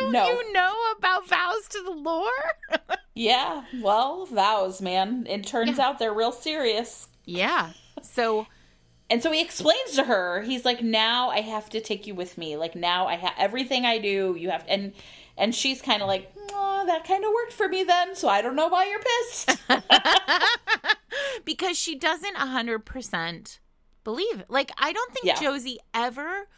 don't 0.00 0.12
No. 0.12 0.26
you 0.28 0.52
know 0.52 0.74
about 0.98 1.28
vows 1.28 1.68
to 1.70 1.82
the 1.82 1.90
lore 1.90 2.30
Yeah, 3.16 3.62
well, 3.80 4.26
vows, 4.26 4.80
man. 4.82 5.24
It 5.28 5.46
turns 5.46 5.78
out 5.78 5.98
they're 6.00 6.12
real 6.12 6.32
serious. 6.32 7.08
yeah 7.24 7.70
so 8.02 8.46
And 9.10 9.22
so 9.22 9.30
he 9.30 9.40
explains 9.40 9.92
to 9.96 10.04
her, 10.04 10.42
he's 10.42 10.64
like, 10.64 10.82
"Now 10.82 11.28
I 11.30 11.40
have 11.42 11.68
to 11.70 11.80
take 11.80 12.06
you 12.06 12.14
with 12.14 12.36
me. 12.38 12.56
Like 12.56 12.74
now 12.74 13.06
I 13.06 13.16
have 13.16 13.34
everything 13.38 13.84
I 13.84 13.98
do, 13.98 14.34
you 14.38 14.50
have." 14.50 14.64
And 14.68 14.92
and 15.36 15.54
she's 15.54 15.80
kind 15.82 16.00
of 16.02 16.08
like, 16.08 16.32
"Oh, 16.52 16.84
that 16.86 17.04
kind 17.06 17.22
of 17.24 17.30
worked 17.34 17.52
for 17.52 17.68
me 17.68 17.84
then, 17.84 18.14
so 18.16 18.28
I 18.28 18.40
don't 18.42 18.56
know 18.56 18.68
why 18.68 18.86
you're 18.86 19.00
pissed." 19.00 19.58
because 21.44 21.76
she 21.78 21.94
doesn't 21.96 22.36
100% 22.36 23.58
believe 24.04 24.40
it. 24.40 24.46
Like, 24.50 24.70
I 24.78 24.92
don't 24.92 25.12
think 25.12 25.26
Yeah. 25.26 25.40
Josie 25.40 25.78
ever 25.92 26.48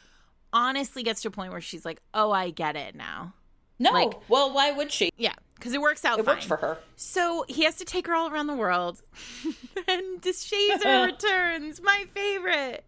honestly 0.57 1.03
gets 1.05 1.21
to 1.23 1.29
a 1.29 1.31
point 1.31 1.53
where 1.53 1.61
she's 1.61 1.85
like, 1.85 2.01
oh, 2.15 2.33
I 2.33 2.51
get 2.51 2.75
it 2.77 2.95
now. 2.97 3.35
no. 3.79 3.93
Like- 3.93 4.29
well, 4.29 4.53
why 4.53 4.73
would 4.73 4.91
she? 4.91 5.11
Yeah, 5.19 5.35
because 5.55 5.73
it 5.75 5.81
works 5.81 6.05
out 6.05 6.19
It 6.19 6.25
fine. 6.25 6.37
worked 6.37 6.47
for 6.47 6.57
her. 6.57 6.79
So 6.97 7.45
he 7.49 7.65
has 7.65 7.77
to 7.77 7.85
take 7.85 8.07
her 8.07 8.15
all 8.15 8.29
around 8.31 8.47
the 8.47 8.57
world. 8.57 9.03
and 9.89 10.21
Shazer 10.23 11.07
returns, 11.13 11.81
my 11.83 12.07
favorite. 12.15 12.85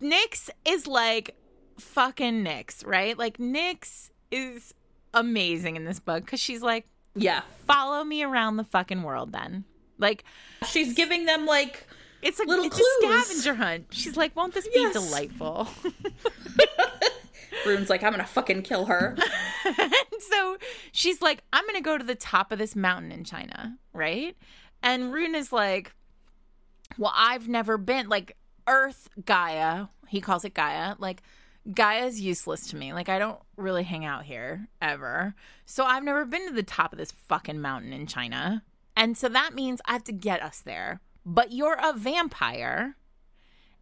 Nix 0.00 0.50
is 0.66 0.86
like 0.86 1.36
fucking 1.78 2.42
Nix, 2.42 2.84
right? 2.84 3.16
Like, 3.16 3.38
Nix 3.40 4.10
is 4.30 4.74
amazing 5.14 5.76
in 5.76 5.84
this 5.84 6.00
book 6.00 6.24
because 6.24 6.40
she's 6.40 6.60
like, 6.62 6.86
Yeah. 7.14 7.42
follow 7.66 8.04
me 8.04 8.22
around 8.22 8.56
the 8.56 8.64
fucking 8.64 9.02
world 9.02 9.32
then. 9.32 9.64
Like, 9.98 10.24
She's 10.68 10.94
giving 10.94 11.24
them 11.26 11.46
like 11.46 11.86
It's 12.22 12.38
a 12.40 12.44
Little 12.44 12.64
it's 12.66 12.76
clues. 12.76 13.12
a 13.14 13.24
scavenger 13.24 13.54
hunt. 13.54 13.86
She's 13.90 14.16
like, 14.16 14.36
"Won't 14.36 14.52
this 14.54 14.68
be 14.68 14.92
delightful?" 14.92 15.68
Rune's 17.66 17.90
like, 17.90 18.02
I'm 18.02 18.12
gonna 18.12 18.26
fucking 18.26 18.62
kill 18.62 18.86
her. 18.86 19.16
so 20.18 20.56
she's 20.92 21.22
like, 21.22 21.42
I'm 21.52 21.64
to 21.80 21.80
go 21.80 21.96
to 21.96 22.04
the 22.04 22.14
top 22.14 22.52
of 22.52 22.58
this 22.58 22.76
mountain 22.76 23.12
in 23.12 23.24
China, 23.24 23.78
right? 23.92 24.36
And 24.82 25.12
Rune 25.12 25.34
is 25.34 25.52
like, 25.52 25.92
Well, 26.98 27.12
I've 27.14 27.48
never 27.48 27.78
been, 27.78 28.08
like, 28.08 28.36
Earth 28.66 29.08
Gaia, 29.24 29.86
he 30.08 30.20
calls 30.20 30.44
it 30.44 30.54
Gaia, 30.54 30.94
like, 30.98 31.22
Gaia's 31.72 32.20
useless 32.20 32.68
to 32.68 32.76
me. 32.76 32.92
Like, 32.92 33.08
I 33.08 33.18
don't 33.18 33.38
really 33.56 33.82
hang 33.84 34.04
out 34.04 34.24
here 34.24 34.68
ever. 34.80 35.34
So 35.66 35.84
I've 35.84 36.04
never 36.04 36.24
been 36.24 36.48
to 36.48 36.54
the 36.54 36.62
top 36.62 36.92
of 36.92 36.98
this 36.98 37.12
fucking 37.12 37.60
mountain 37.60 37.92
in 37.92 38.06
China. 38.06 38.62
And 38.96 39.16
so 39.16 39.28
that 39.28 39.54
means 39.54 39.80
I 39.84 39.92
have 39.92 40.04
to 40.04 40.12
get 40.12 40.42
us 40.42 40.60
there. 40.60 41.00
But 41.24 41.52
you're 41.52 41.78
a 41.80 41.92
vampire. 41.92 42.96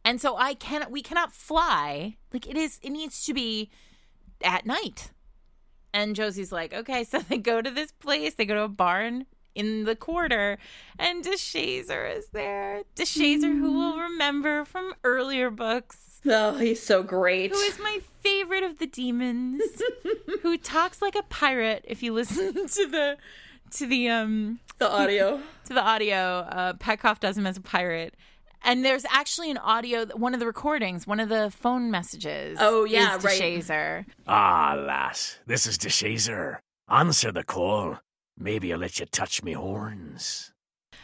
And 0.05 0.21
so 0.21 0.37
I 0.37 0.55
cannot, 0.55 0.91
we 0.91 1.03
cannot 1.03 1.33
fly. 1.33 2.17
Like, 2.33 2.47
it 2.49 2.57
is, 2.57 2.79
it 2.83 2.91
needs 2.91 3.25
to 3.27 3.35
be 3.35 3.71
at 4.43 4.65
night. 4.67 5.11
And 5.93 6.15
Josie's 6.17 6.53
like, 6.53 6.73
okay, 6.73 7.05
so 7.11 7.19
they 7.21 7.39
go 7.39 7.61
to 7.61 7.71
this 7.71 7.93
place, 7.93 8.35
they 8.35 8.47
go 8.47 8.55
to 8.55 8.63
a 8.63 8.69
barn 8.69 9.27
in 9.55 9.85
the 9.85 9.97
quarter, 9.97 10.57
and 11.01 11.25
DeShazer 11.25 12.17
is 12.17 12.29
there. 12.29 12.83
DeShazer, 12.95 13.59
who 13.59 13.73
will 13.73 13.99
remember 13.99 14.65
from 14.65 14.95
earlier 15.03 15.51
books, 15.51 16.21
Oh, 16.27 16.57
he's 16.59 16.83
so 16.83 17.03
great. 17.03 17.51
who 17.53 17.59
is 17.59 17.79
my 17.79 18.01
favorite 18.23 18.63
of 18.65 18.79
the 18.79 18.87
demons, 18.87 19.63
who 20.43 20.57
talks 20.59 21.01
like 21.01 21.15
a 21.17 21.23
pirate. 21.25 21.85
If 21.89 22.03
you 22.03 22.13
listen 22.13 22.55
to 22.69 22.87
the 22.89 23.17
to 23.73 23.87
the 23.87 24.09
um 24.11 24.59
The 24.79 24.91
audio. 24.91 25.41
to 25.67 25.75
the 25.75 25.83
audio, 25.83 26.17
uh, 26.17 26.73
Petkoff 26.75 27.21
does 27.21 27.39
him 27.39 27.47
as 27.47 27.57
a 27.57 27.61
pirate. 27.61 28.15
And 28.63 28.85
there's 28.85 29.05
actually 29.11 29.51
an 29.51 29.59
audio, 29.59 30.07
one 30.17 30.35
of 30.35 30.41
the 30.41 30.47
recordings, 30.47 31.07
one 31.07 31.21
of 31.21 31.29
the 31.29 31.51
phone 31.51 31.91
messages. 31.91 32.59
Oh, 32.61 32.85
yeah, 32.85 33.17
is 33.17 33.25
right. 33.25 33.41
DeShazer. 33.41 34.05
Ah, 34.27 34.75
lass, 34.79 35.39
this 35.47 35.67
is 35.67 35.79
DeShazer. 35.79 36.59
Answer 36.89 37.33
the 37.33 37.45
call. 37.45 37.99
Maybe 38.39 38.73
I'll 38.73 38.79
let 38.79 38.99
you 38.99 39.07
touch 39.07 39.43
me 39.43 39.53
horns. 39.53 40.53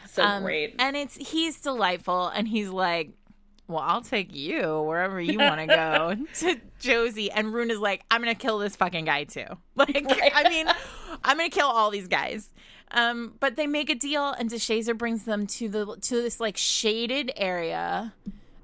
So 0.09 0.23
Um, 0.23 0.43
great. 0.43 0.75
And 0.79 0.95
it's 0.95 1.15
he's 1.15 1.59
delightful, 1.59 2.27
and 2.27 2.47
he's 2.47 2.69
like, 2.69 3.11
"Well, 3.67 3.83
I'll 3.83 4.01
take 4.01 4.33
you 4.33 4.81
wherever 4.83 5.19
you 5.19 5.37
want 5.37 5.59
to 5.59 5.67
go." 5.67 6.15
to 6.39 6.61
Josie, 6.79 7.29
and 7.31 7.53
Rune 7.53 7.69
is 7.71 7.79
like, 7.79 8.03
"I'm 8.09 8.21
gonna 8.21 8.35
kill 8.35 8.59
this 8.59 8.75
fucking 8.77 9.05
guy 9.05 9.25
too." 9.25 9.45
Like, 9.75 10.05
I 10.33 10.47
mean, 10.49 10.67
I'm 11.23 11.35
gonna 11.37 11.49
kill 11.49 11.67
all 11.67 11.91
these 11.91 12.07
guys. 12.07 12.53
Um, 12.91 13.33
but 13.39 13.55
they 13.55 13.67
make 13.67 13.89
a 13.89 13.95
deal, 13.95 14.29
and 14.29 14.49
DeShazer 14.49 14.97
brings 14.97 15.25
them 15.25 15.47
to 15.47 15.67
the 15.67 15.97
to 16.01 16.21
this 16.21 16.39
like 16.39 16.55
shaded 16.57 17.31
area 17.35 18.13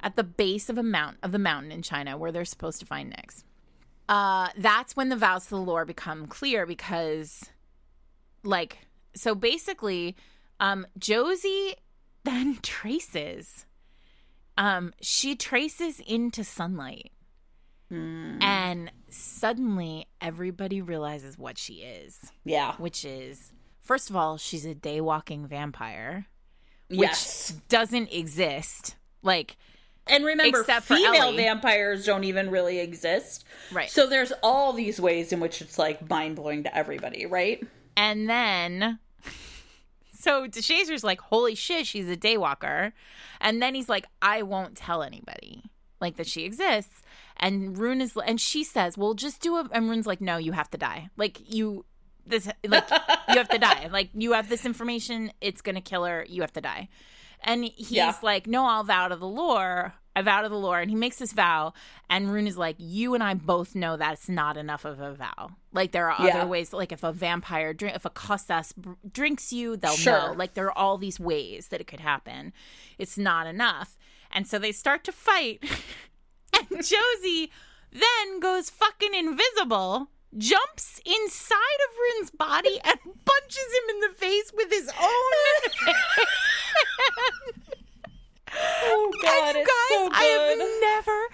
at 0.02 0.16
the 0.16 0.24
base 0.24 0.70
of 0.70 0.78
a 0.78 0.84
mount 0.84 1.18
of 1.24 1.32
the 1.32 1.40
mountain 1.40 1.72
in 1.72 1.82
China 1.82 2.18
where 2.18 2.32
they're 2.32 2.46
supposed 2.46 2.80
to 2.80 2.86
find 2.86 3.14
Nyx. 3.14 3.44
Uh, 4.10 4.50
that's 4.58 4.96
when 4.96 5.10
the 5.10 5.16
vows 5.16 5.46
to 5.46 5.52
the 5.52 5.58
lore 5.58 5.86
become 5.86 6.28
clear 6.28 6.66
because 6.66 7.50
like 8.44 8.80
so 9.16 9.36
basically 9.36 10.16
um 10.60 10.86
josie 10.98 11.76
then 12.24 12.58
traces 12.62 13.66
um 14.58 14.94
she 15.02 15.36
traces 15.36 16.00
into 16.02 16.44
sunlight 16.44 17.12
and 17.94 18.90
suddenly 19.10 20.08
everybody 20.22 20.82
realizes 20.82 21.38
what 21.38 21.58
she 21.58 21.76
is 21.76 22.32
yeah. 22.46 22.74
which 22.78 23.04
is 23.04 23.52
first 23.82 24.10
of 24.10 24.16
all 24.16 24.38
she's 24.38 24.66
a 24.66 24.74
day 24.76 25.02
walking 25.02 25.48
vampire 25.48 26.28
which 26.90 27.00
Yes. 27.00 27.54
doesn't 27.70 28.12
exist 28.14 28.96
like 29.24 29.56
And 30.08 30.26
remember, 30.26 30.64
female 30.64 31.32
vampires 31.34 32.06
don't 32.06 32.24
even 32.26 32.50
really 32.50 32.80
exist. 32.80 33.46
Right. 33.72 33.90
So 33.90 34.08
there's 34.08 34.34
all 34.44 34.74
these 34.74 35.00
ways 35.00 35.32
in 35.32 35.40
which 35.40 35.62
it's 35.62 35.78
like 35.80 36.10
mind 36.10 36.36
blowing 36.36 36.64
to 36.64 36.76
everybody, 36.76 37.26
right? 37.28 37.64
And 37.96 38.28
then, 38.30 39.00
so 40.20 40.48
DeShazer's 40.48 41.04
like, 41.04 41.22
holy 41.22 41.56
shit, 41.56 41.88
she's 41.88 42.10
a 42.10 42.18
daywalker. 42.18 42.92
And 43.40 43.62
then 43.62 43.76
he's 43.76 43.90
like, 43.90 44.06
I 44.22 44.42
won't 44.42 44.76
tell 44.76 45.04
anybody 45.04 45.64
like 46.00 46.18
that 46.18 46.28
she 46.28 46.44
exists. 46.44 47.02
And 47.38 47.78
Rune 47.78 48.02
is, 48.02 48.18
and 48.26 48.42
she 48.42 48.64
says, 48.64 48.98
well, 48.98 49.14
just 49.14 49.40
do 49.42 49.60
it. 49.60 49.68
And 49.72 49.90
Rune's 49.90 50.08
like, 50.08 50.20
no, 50.20 50.38
you 50.38 50.52
have 50.52 50.70
to 50.72 50.78
die. 50.78 51.10
Like, 51.16 51.54
you, 51.54 51.86
this, 52.26 52.48
like, 52.68 52.90
you 53.30 53.36
have 53.36 53.50
to 53.50 53.58
die. 53.58 53.88
Like, 53.92 54.10
you 54.14 54.34
have 54.34 54.50
this 54.50 54.66
information. 54.66 55.32
It's 55.42 55.62
to 55.62 55.82
kill 55.82 56.06
her. 56.06 56.26
You 56.30 56.42
have 56.42 56.54
to 56.54 56.62
die. 56.62 56.90
And 57.44 57.64
he's 57.66 57.92
Yeah. 57.92 58.14
like, 58.22 58.46
no, 58.48 58.66
I'll 58.66 58.84
vow 58.84 59.08
to 59.08 59.16
the 59.16 59.28
lore. 59.28 59.94
I 60.16 60.22
vow 60.22 60.42
to 60.42 60.50
the 60.50 60.58
lore. 60.58 60.80
And 60.80 60.90
he 60.92 60.96
makes 60.96 61.18
this 61.18 61.32
vow. 61.34 61.74
And 62.10 62.32
Rune 62.32 62.46
is 62.46 62.58
like, 62.58 62.76
you 62.78 63.14
and 63.16 63.24
I 63.24 63.34
both 63.34 63.74
know 63.76 63.98
that's 63.98 64.28
not 64.30 64.58
enough 64.58 64.86
of 64.86 65.00
a 65.00 65.14
vow. 65.14 65.52
Like, 65.72 65.92
there 65.92 66.12
are 66.12 66.28
Yeah. 66.28 66.38
other 66.40 66.48
ways. 66.48 66.74
Like, 66.74 66.92
if 66.92 67.04
a 67.04 67.12
vampire 67.14 67.74
drink, 67.74 67.96
if 67.96 68.06
a 68.06 68.10
Kostas 68.10 68.76
br- 68.76 68.92
drinks 69.12 69.52
you, 69.54 69.76
they'll 69.78 69.96
Sure. 69.96 70.28
know. 70.30 70.34
Like, 70.34 70.54
there 70.54 70.66
are 70.68 70.78
all 70.78 70.98
these 70.98 71.20
ways 71.20 71.70
that 71.70 71.82
it 71.82 71.88
could 71.88 72.02
happen. 72.02 72.54
It's 72.98 73.18
not 73.18 73.48
enough. 73.48 73.98
And 74.30 74.46
so 74.48 74.60
they 74.60 74.72
start 74.72 75.04
to 75.06 75.12
fight. 75.12 75.64
and 76.54 76.86
Josie 76.86 77.52
then 77.92 78.40
goes 78.40 78.70
fucking 78.70 79.14
invisible, 79.16 80.10
jumps 80.38 81.00
inside 81.06 81.56
of 81.58 81.98
Rune's 81.98 82.32
body, 82.32 82.80
and 82.84 83.00
punches 83.26 83.70
him 83.78 83.90
in 83.96 84.00
the 84.02 84.16
face 84.16 84.52
with 84.56 84.72
his 84.72 84.90
own. 84.90 85.96
Oh 88.54 89.12
and 89.24 89.56
you 89.56 89.62
it's 89.62 89.70
guys, 89.70 89.90
so 89.90 90.10
I 90.12 90.24
have 90.24 90.58
never 90.82 91.28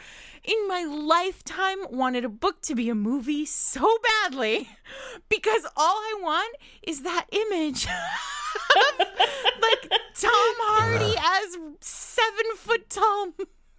in 0.43 0.67
my 0.67 0.83
lifetime 0.83 1.79
wanted 1.89 2.23
a 2.23 2.29
book 2.29 2.61
to 2.61 2.75
be 2.75 2.89
a 2.89 2.95
movie 2.95 3.45
so 3.45 3.97
badly 4.23 4.69
because 5.29 5.65
all 5.75 5.97
I 5.97 6.19
want 6.21 6.55
is 6.83 7.01
that 7.01 7.25
image 7.31 7.85
of 7.85 8.99
like 8.99 9.89
Tom 10.15 10.53
Hardy 10.59 11.15
as 11.17 11.57
seven 11.81 12.45
foot 12.55 12.89
tall 12.89 13.31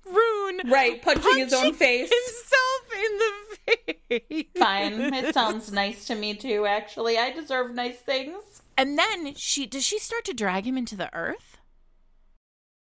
Rune 0.06 0.60
Right, 0.66 1.00
punching 1.02 1.36
his 1.36 1.52
own 1.52 1.74
face. 1.74 2.10
himself 2.10 3.04
in 3.04 3.18
the 3.18 4.18
face. 4.30 4.46
Fine. 4.58 5.14
It 5.14 5.34
sounds 5.34 5.70
nice 5.72 6.06
to 6.06 6.14
me 6.14 6.34
too, 6.34 6.66
actually. 6.66 7.18
I 7.18 7.30
deserve 7.30 7.74
nice 7.74 7.98
things. 7.98 8.62
And 8.76 8.98
then 8.98 9.34
she 9.34 9.66
does 9.66 9.84
she 9.84 9.98
start 9.98 10.24
to 10.26 10.32
drag 10.34 10.66
him 10.66 10.78
into 10.78 10.96
the 10.96 11.12
earth? 11.14 11.58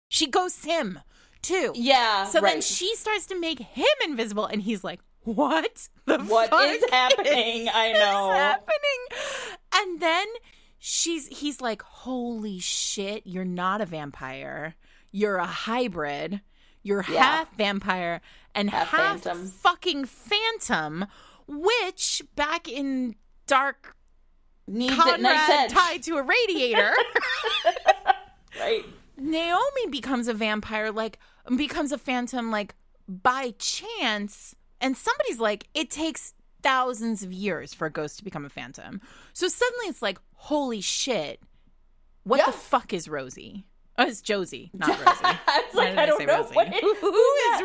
She 0.08 0.26
ghosts 0.26 0.64
him 0.64 1.00
too. 1.42 1.72
Yeah. 1.74 2.24
So 2.26 2.40
right. 2.40 2.52
then 2.54 2.62
she 2.62 2.94
starts 2.96 3.26
to 3.26 3.38
make 3.40 3.58
him 3.60 3.86
invisible, 4.04 4.46
and 4.46 4.62
he's 4.62 4.84
like, 4.84 5.00
"What 5.22 5.88
the 6.06 6.18
What 6.20 6.50
fuck 6.50 6.66
is 6.66 6.84
happening? 6.90 7.68
I 7.68 7.86
is 7.92 7.98
know. 7.98 8.30
happening?" 8.32 9.06
And 9.74 10.00
then 10.00 10.26
she's 10.78 11.26
he's 11.28 11.60
like, 11.60 11.82
"Holy 11.82 12.58
shit! 12.58 13.26
You're 13.26 13.44
not 13.44 13.80
a 13.80 13.86
vampire. 13.86 14.74
You're 15.10 15.36
a 15.36 15.46
hybrid. 15.46 16.40
You're 16.82 17.04
Yeah. 17.08 17.22
half 17.22 17.56
vampire 17.56 18.20
and 18.54 18.70
half, 18.70 18.88
Half 18.88 19.22
phantom. 19.22 19.48
fucking 19.48 20.04
phantom." 20.06 21.06
Which 21.46 22.22
back 22.36 22.68
in 22.68 23.16
Dark 23.46 23.96
Needs 24.66 24.94
Conrad 24.94 25.70
tied 25.70 26.02
to 26.02 26.16
a 26.16 26.22
radiator. 26.22 26.92
Right. 28.58 28.84
Naomi 29.16 29.86
becomes 29.90 30.26
a 30.28 30.34
vampire, 30.34 30.90
like 30.90 31.18
becomes 31.56 31.92
a 31.92 31.98
phantom, 31.98 32.50
like 32.50 32.74
by 33.08 33.54
chance. 33.58 34.54
And 34.80 34.96
somebody's 34.96 35.38
like, 35.38 35.68
it 35.74 35.90
takes 35.90 36.34
thousands 36.62 37.22
of 37.22 37.32
years 37.32 37.72
for 37.72 37.86
a 37.86 37.90
ghost 37.90 38.18
to 38.18 38.24
become 38.24 38.44
a 38.44 38.48
phantom. 38.48 39.00
So 39.32 39.48
suddenly 39.48 39.86
it's 39.86 40.02
like, 40.02 40.18
holy 40.34 40.80
shit, 40.80 41.40
what 42.24 42.38
Yeah. 42.38 42.46
the 42.46 42.52
fuck 42.52 42.92
is 42.92 43.08
Rosie? 43.08 43.64
Oh, 43.98 44.06
it's 44.06 44.20
Josie, 44.22 44.70
not 44.74 44.88
Rosie. 44.90 45.04
I 45.24 45.62
was 45.66 45.74
Why 45.74 45.82
like, 45.84 45.90
did 45.90 45.98
I 45.98 46.06
don't 46.06 46.18
say 46.18 46.26
know. 46.26 46.36
Rosie? 46.38 46.54
What 46.54 46.68
Who- 46.80 46.94
who 46.94 47.14
is 47.54 47.62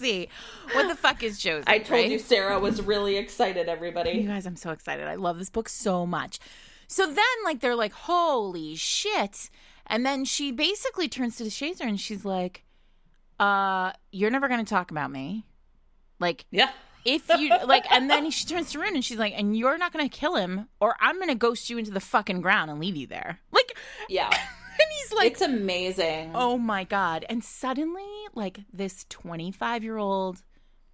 Rosie? 0.00 0.28
What 0.72 0.88
the 0.88 0.96
fuck 0.96 1.22
is 1.22 1.38
Josie? 1.38 1.64
I 1.68 1.78
told 1.78 2.00
right? 2.02 2.10
you 2.10 2.18
Sarah 2.18 2.58
was 2.58 2.82
really 2.82 3.16
excited, 3.16 3.68
everybody. 3.68 4.10
You 4.10 4.28
guys, 4.28 4.46
I'm 4.46 4.56
so 4.56 4.70
excited. 4.70 5.06
I 5.06 5.14
love 5.14 5.38
this 5.38 5.48
book 5.50 5.68
so 5.68 6.04
much. 6.04 6.38
So 6.88 7.06
then, 7.06 7.24
like, 7.44 7.60
they're 7.60 7.74
like, 7.76 7.92
holy 7.92 8.74
shit. 8.76 9.48
And 9.86 10.04
then 10.04 10.24
she 10.24 10.50
basically 10.52 11.08
turns 11.08 11.36
to 11.36 11.44
DeShazer 11.44 11.82
and 11.82 12.00
she's 12.00 12.24
like, 12.24 12.64
uh, 13.38 13.92
you're 14.10 14.30
never 14.30 14.48
going 14.48 14.64
to 14.64 14.68
talk 14.68 14.90
about 14.90 15.10
me. 15.10 15.44
Like, 16.18 16.46
Yeah. 16.50 16.70
if 17.04 17.28
you, 17.38 17.50
like, 17.64 17.84
and 17.92 18.08
then 18.10 18.30
she 18.30 18.46
turns 18.46 18.72
to 18.72 18.78
Rune 18.80 18.94
and 18.94 19.04
she's 19.04 19.18
like, 19.18 19.34
and 19.36 19.56
you're 19.56 19.78
not 19.78 19.92
going 19.92 20.08
to 20.08 20.16
kill 20.16 20.34
him 20.36 20.68
or 20.80 20.96
I'm 21.00 21.16
going 21.16 21.28
to 21.28 21.34
ghost 21.34 21.70
you 21.70 21.78
into 21.78 21.90
the 21.90 22.00
fucking 22.00 22.40
ground 22.40 22.70
and 22.70 22.80
leave 22.80 22.96
you 22.96 23.06
there. 23.06 23.38
Like, 23.52 23.76
Yeah. 24.08 24.30
Like, 25.12 25.32
it's 25.32 25.40
amazing. 25.42 26.32
oh 26.34 26.58
my 26.58 26.84
God. 26.84 27.24
And 27.28 27.42
suddenly, 27.42 28.04
like, 28.34 28.60
this 28.72 29.04
25 29.08 29.82
year 29.84 29.96
old, 29.96 30.42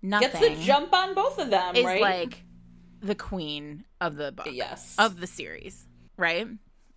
nothing 0.00 0.30
Gets 0.30 0.40
the 0.40 0.64
jump 0.64 0.92
on 0.92 1.14
both 1.14 1.38
of 1.38 1.50
them, 1.50 1.76
is 1.76 1.84
right? 1.84 2.00
like 2.00 2.42
the 3.00 3.14
queen 3.14 3.84
of 4.00 4.16
the 4.16 4.32
book 4.32 4.48
yes. 4.50 4.94
of 4.98 5.20
the 5.20 5.26
series, 5.26 5.86
right? 6.16 6.46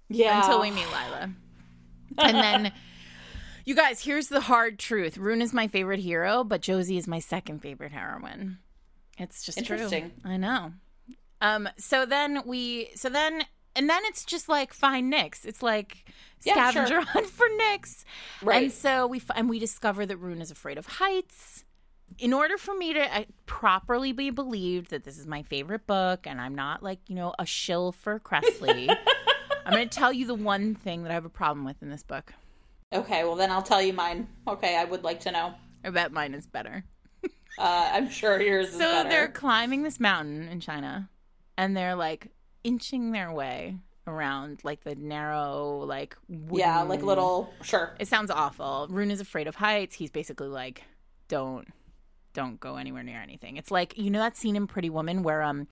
yeah. 0.09 0.41
Until 0.41 0.61
we 0.61 0.71
meet 0.71 0.87
Lila. 0.87 1.31
And 2.17 2.37
then 2.37 2.71
you 3.65 3.75
guys, 3.75 4.03
here's 4.03 4.27
the 4.27 4.41
hard 4.41 4.79
truth. 4.79 5.17
Rune 5.17 5.41
is 5.41 5.53
my 5.53 5.67
favorite 5.67 5.99
hero, 5.99 6.43
but 6.43 6.61
Josie 6.61 6.97
is 6.97 7.07
my 7.07 7.19
second 7.19 7.59
favorite 7.61 7.91
heroine. 7.91 8.59
It's 9.17 9.43
just 9.43 9.63
true. 9.65 9.75
Interesting. 9.75 10.11
I 10.23 10.37
know. 10.37 10.73
Um. 11.41 11.69
So 11.77 12.05
then 12.05 12.43
we. 12.45 12.89
So 12.95 13.09
then. 13.09 13.43
And 13.75 13.89
then 13.89 14.01
it's 14.05 14.23
just 14.25 14.47
like 14.47 14.73
find 14.73 15.11
Nyx. 15.11 15.45
It's 15.45 15.61
like 15.61 16.05
Yeah, 16.43 16.53
scavenger 16.53 16.87
sure. 16.87 17.01
hunt 17.05 17.27
for 17.27 17.47
Nyx. 17.59 18.03
Right. 18.41 18.63
And 18.63 18.71
so 18.71 19.07
we 19.07 19.17
f- 19.17 19.31
and 19.35 19.49
we 19.49 19.59
discover 19.59 20.05
that 20.05 20.17
Rune 20.17 20.41
is 20.41 20.51
afraid 20.51 20.77
of 20.77 20.85
heights. 20.85 21.63
In 22.19 22.31
order 22.33 22.57
for 22.57 22.75
me 22.75 22.93
to 22.93 23.25
properly 23.47 24.11
be 24.11 24.29
believed 24.29 24.91
that 24.91 25.03
this 25.03 25.17
is 25.17 25.25
my 25.27 25.41
favorite 25.41 25.85
book 25.87 26.25
and 26.27 26.39
I'm 26.39 26.55
not 26.55 26.83
like, 26.83 26.99
you 27.07 27.15
know, 27.15 27.33
a 27.39 27.45
shill 27.45 27.91
for 27.91 28.19
Kresley, 28.19 28.95
I'm 29.65 29.73
going 29.73 29.89
to 29.89 29.97
tell 29.97 30.13
you 30.13 30.25
the 30.27 30.35
one 30.35 30.75
thing 30.75 31.01
that 31.03 31.11
I 31.11 31.15
have 31.15 31.25
a 31.25 31.29
problem 31.29 31.65
with 31.65 31.81
in 31.81 31.89
this 31.89 32.03
book. 32.03 32.31
Okay, 32.93 33.23
well 33.23 33.35
then 33.35 33.51
I'll 33.51 33.63
tell 33.63 33.81
you 33.81 33.91
mine. 33.91 34.27
Okay, 34.47 34.77
I 34.77 34.85
would 34.85 35.03
like 35.03 35.19
to 35.21 35.31
know. 35.31 35.55
I 35.83 35.89
bet 35.89 36.13
mine 36.13 36.33
is 36.35 36.45
better. 36.45 36.85
Uh, 37.57 37.89
I'm 37.93 38.09
sure 38.09 38.39
yours 38.39 38.67
is 38.73 38.77
So 38.77 39.03
they're 39.03 39.27
climbing 39.27 39.81
this 39.83 39.99
mountain 39.99 40.47
in 40.47 40.59
China 40.59 41.09
and 41.57 41.75
they're 41.75 41.95
like 41.95 42.27
inching 42.65 43.11
their 43.11 43.31
way 43.31 43.77
around 44.07 44.59
like 44.63 44.83
the 44.83 44.95
narrow, 44.95 45.79
like, 45.79 46.15
yeah, 46.51 46.81
like 46.81 47.01
little. 47.01 47.53
Sure. 47.63 47.95
It 47.99 48.07
sounds 48.07 48.29
awful. 48.31 48.87
Rune 48.89 49.11
is 49.11 49.21
afraid 49.21 49.47
of 49.47 49.55
heights. 49.55 49.95
He's 49.95 50.11
basically 50.11 50.47
like, 50.47 50.83
don't, 51.27 51.67
don't 52.33 52.59
go 52.59 52.75
anywhere 52.75 53.03
near 53.03 53.21
anything. 53.21 53.57
It's 53.57 53.71
like 53.71 53.97
you 53.97 54.09
know 54.09 54.19
that 54.19 54.35
scene 54.37 54.55
in 54.55 54.67
Pretty 54.67 54.89
Woman 54.89 55.23
where 55.23 55.41
um, 55.41 55.67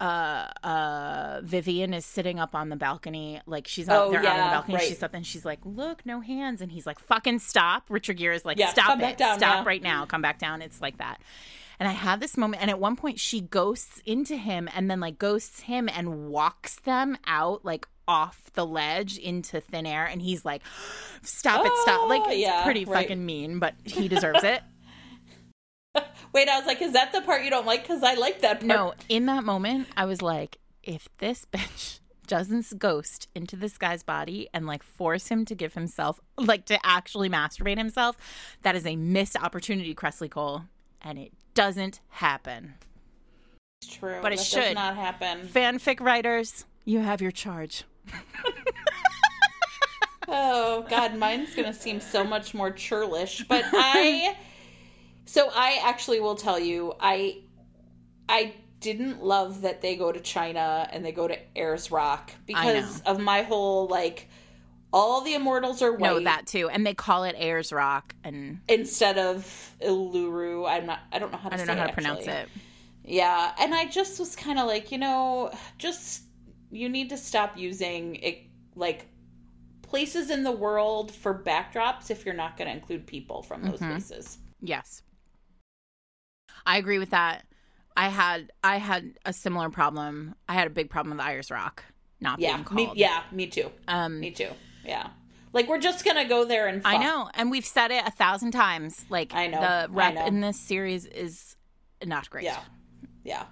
uh, 0.00 0.48
uh, 0.62 1.40
Vivian 1.42 1.94
is 1.94 2.04
sitting 2.04 2.38
up 2.38 2.54
on 2.54 2.68
the 2.68 2.76
balcony, 2.76 3.40
like 3.46 3.66
she's 3.66 3.88
out 3.88 4.08
Oh, 4.08 4.10
there 4.10 4.20
out 4.20 4.26
on 4.26 4.36
yeah, 4.36 4.44
the 4.44 4.50
balcony. 4.50 4.74
right. 4.74 4.84
She's 4.88 5.02
up 5.02 5.14
and 5.14 5.26
she's 5.26 5.44
like, 5.44 5.60
look, 5.64 6.04
no 6.04 6.20
hands, 6.20 6.60
and 6.60 6.70
he's 6.70 6.86
like, 6.86 6.98
fucking 6.98 7.38
stop. 7.38 7.84
Richard 7.88 8.18
Gere 8.18 8.34
is 8.36 8.44
like, 8.44 8.58
Yeah, 8.58 8.68
stop 8.70 9.00
it, 9.00 9.16
down 9.18 9.38
stop 9.38 9.60
now. 9.60 9.64
right 9.64 9.82
now, 9.82 10.04
come 10.06 10.20
back 10.22 10.38
down. 10.38 10.62
It's 10.62 10.80
like 10.80 10.98
that. 10.98 11.20
And 11.80 11.88
I 11.88 11.92
had 11.92 12.20
this 12.20 12.36
moment, 12.36 12.60
and 12.62 12.70
at 12.70 12.80
one 12.80 12.96
point 12.96 13.20
she 13.20 13.40
ghosts 13.40 14.02
into 14.04 14.36
him, 14.36 14.68
and 14.74 14.90
then 14.90 15.00
like 15.00 15.18
ghosts 15.18 15.60
him 15.60 15.88
and 15.88 16.28
walks 16.28 16.76
them 16.80 17.16
out 17.26 17.64
like 17.64 17.86
off 18.06 18.50
the 18.54 18.66
ledge 18.66 19.18
into 19.18 19.60
thin 19.60 19.86
air, 19.86 20.04
and 20.06 20.20
he's 20.22 20.44
like, 20.44 20.62
"Stop 21.22 21.64
it, 21.66 21.72
stop!" 21.82 22.08
Like 22.08 22.22
Oh, 22.24 22.30
it's 22.30 22.40
yeah, 22.40 22.64
pretty 22.64 22.84
right. 22.84 23.02
fucking 23.02 23.24
mean, 23.24 23.58
but 23.58 23.74
he 23.84 24.08
deserves 24.08 24.42
it. 24.44 24.62
Wait, 26.32 26.48
I 26.48 26.58
was 26.58 26.66
like, 26.66 26.82
is 26.82 26.92
that 26.92 27.12
the 27.12 27.20
part 27.22 27.44
you 27.44 27.50
don't 27.50 27.66
like? 27.66 27.82
Because 27.82 28.02
I 28.02 28.14
like 28.14 28.40
that 28.40 28.60
part. 28.60 28.64
no, 28.66 28.94
in 29.08 29.26
that 29.26 29.44
moment, 29.44 29.88
I 29.96 30.04
was 30.04 30.22
like, 30.22 30.58
if 30.82 31.08
this 31.18 31.46
bitch 31.52 32.00
doesn't 32.26 32.78
ghost 32.78 33.28
into 33.34 33.56
this 33.56 33.78
guy's 33.78 34.02
body 34.02 34.48
and 34.52 34.66
like 34.66 34.82
force 34.82 35.28
him 35.28 35.46
to 35.46 35.54
give 35.54 35.72
himself 35.72 36.20
like 36.36 36.66
to 36.66 36.78
actually 36.84 37.28
masturbate 37.30 37.78
himself, 37.78 38.16
that 38.62 38.76
is 38.76 38.86
a 38.86 38.96
missed 38.96 39.36
opportunity, 39.42 39.94
Kresley 39.94 40.30
Cole, 40.30 40.62
and 41.00 41.18
it 41.18 41.32
doesn't 41.58 42.00
happen. 42.10 42.74
It's 43.82 43.92
true, 43.92 44.20
But 44.22 44.32
it 44.32 44.38
that 44.38 44.44
should. 44.44 44.60
does 44.60 44.74
not 44.74 44.94
happen. 44.94 45.40
Fanfic 45.48 46.00
writers, 46.00 46.64
you 46.84 47.00
have 47.00 47.20
your 47.20 47.32
charge. 47.32 47.84
Oh 50.30 50.84
God, 50.90 51.16
mine's 51.16 51.54
gonna 51.54 51.72
seem 51.72 52.00
so 52.00 52.22
much 52.22 52.52
more 52.52 52.70
churlish. 52.70 53.46
But 53.48 53.64
I, 53.72 54.36
so 55.24 55.48
I 55.54 55.80
actually 55.82 56.20
will 56.20 56.34
tell 56.34 56.58
you, 56.58 56.92
I, 57.00 57.38
I 58.28 58.52
didn't 58.80 59.22
love 59.22 59.62
that 59.62 59.80
they 59.80 59.96
go 59.96 60.12
to 60.12 60.20
China 60.20 60.86
and 60.92 61.02
they 61.02 61.12
go 61.12 61.28
to 61.28 61.38
Ayers 61.56 61.90
Rock 61.90 62.30
because 62.46 63.00
of 63.06 63.18
my 63.18 63.40
whole 63.40 63.86
like, 63.86 64.28
all 64.92 65.20
the 65.20 65.34
immortals 65.34 65.82
are 65.82 65.92
white 65.92 66.00
No, 66.00 66.20
that 66.20 66.46
too, 66.46 66.68
and 66.68 66.86
they 66.86 66.94
call 66.94 67.24
it 67.24 67.34
Ayers 67.38 67.72
Rock, 67.72 68.14
and 68.24 68.60
instead 68.68 69.18
of 69.18 69.74
Uluru. 69.82 70.68
I'm 70.68 70.86
not. 70.86 71.00
I 71.12 71.18
don't 71.18 71.30
know 71.32 71.38
how 71.38 71.48
to. 71.50 71.54
I 71.54 71.58
don't 71.58 71.66
say 71.66 71.74
know 71.74 71.78
how 71.80 71.84
it, 71.84 71.88
to 71.88 71.94
pronounce 71.94 72.26
actually. 72.26 72.34
it. 72.42 72.48
Yeah, 73.04 73.52
and 73.58 73.74
I 73.74 73.86
just 73.86 74.18
was 74.18 74.36
kind 74.36 74.58
of 74.58 74.66
like, 74.66 74.92
you 74.92 74.98
know, 74.98 75.50
just 75.78 76.22
you 76.70 76.88
need 76.88 77.08
to 77.10 77.16
stop 77.16 77.56
using 77.56 78.16
it 78.16 78.40
like 78.74 79.06
places 79.82 80.30
in 80.30 80.42
the 80.42 80.52
world 80.52 81.10
for 81.10 81.32
backdrops 81.42 82.10
if 82.10 82.26
you're 82.26 82.34
not 82.34 82.56
going 82.58 82.68
to 82.68 82.74
include 82.76 83.06
people 83.06 83.42
from 83.42 83.62
those 83.62 83.80
Mhm. 83.80 83.90
places. 83.90 84.38
Yes. 84.60 85.02
I 86.66 86.76
agree 86.76 86.98
with 86.98 87.10
that. 87.10 87.46
I 87.96 88.08
had 88.08 88.52
I 88.62 88.76
had 88.76 89.18
a 89.24 89.32
similar 89.32 89.70
problem. 89.70 90.34
I 90.48 90.54
had 90.54 90.66
a 90.66 90.70
big 90.70 90.90
problem 90.90 91.16
with 91.16 91.26
Ayers 91.26 91.50
Rock 91.50 91.84
not 92.20 92.38
Yeah, 92.38 92.56
being 92.62 92.66
me, 92.72 92.84
called. 92.86 92.98
yeah, 92.98 93.22
me 93.32 93.46
too. 93.46 93.70
Um 93.88 94.20
Me 94.20 94.30
too. 94.30 94.50
Yeah, 94.88 95.10
like 95.52 95.68
we're 95.68 95.78
just 95.78 96.04
gonna 96.04 96.26
go 96.26 96.44
there 96.44 96.66
and. 96.66 96.82
Fuck. 96.82 96.92
I 96.94 96.96
know, 96.96 97.30
and 97.34 97.50
we've 97.50 97.66
said 97.66 97.90
it 97.90 98.04
a 98.06 98.10
thousand 98.10 98.52
times. 98.52 99.04
Like 99.10 99.34
I 99.34 99.46
know, 99.46 99.60
the 99.60 99.92
rep 99.92 100.14
know. 100.14 100.26
in 100.26 100.40
this 100.40 100.58
series 100.58 101.06
is 101.06 101.56
not 102.04 102.28
great. 102.30 102.44
Yeah, 102.44 102.60
yeah. 103.24 103.44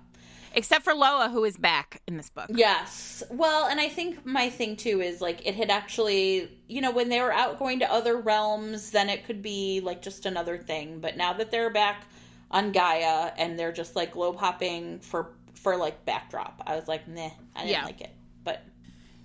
Except 0.54 0.84
for 0.84 0.94
Loa, 0.94 1.28
who 1.28 1.44
is 1.44 1.58
back 1.58 2.00
in 2.08 2.16
this 2.16 2.30
book. 2.30 2.46
Yes. 2.48 3.22
Well, 3.30 3.66
and 3.66 3.78
I 3.78 3.90
think 3.90 4.24
my 4.24 4.48
thing 4.48 4.76
too 4.76 5.02
is 5.02 5.20
like 5.20 5.46
it 5.46 5.54
had 5.54 5.68
actually, 5.68 6.48
you 6.66 6.80
know, 6.80 6.90
when 6.92 7.10
they 7.10 7.20
were 7.20 7.32
out 7.32 7.58
going 7.58 7.80
to 7.80 7.92
other 7.92 8.16
realms, 8.16 8.90
then 8.90 9.10
it 9.10 9.26
could 9.26 9.42
be 9.42 9.80
like 9.82 10.00
just 10.00 10.24
another 10.24 10.56
thing. 10.56 10.98
But 11.00 11.18
now 11.18 11.34
that 11.34 11.50
they're 11.50 11.68
back 11.68 12.06
on 12.50 12.72
Gaia 12.72 13.32
and 13.36 13.58
they're 13.58 13.70
just 13.72 13.94
like 13.96 14.12
globe 14.12 14.38
hopping 14.38 15.00
for 15.00 15.32
for 15.52 15.76
like 15.76 16.06
backdrop, 16.06 16.62
I 16.66 16.74
was 16.74 16.88
like, 16.88 17.06
nah, 17.06 17.28
I 17.54 17.58
didn't 17.60 17.72
Yeah. 17.72 17.84
like 17.84 18.00
it. 18.00 18.12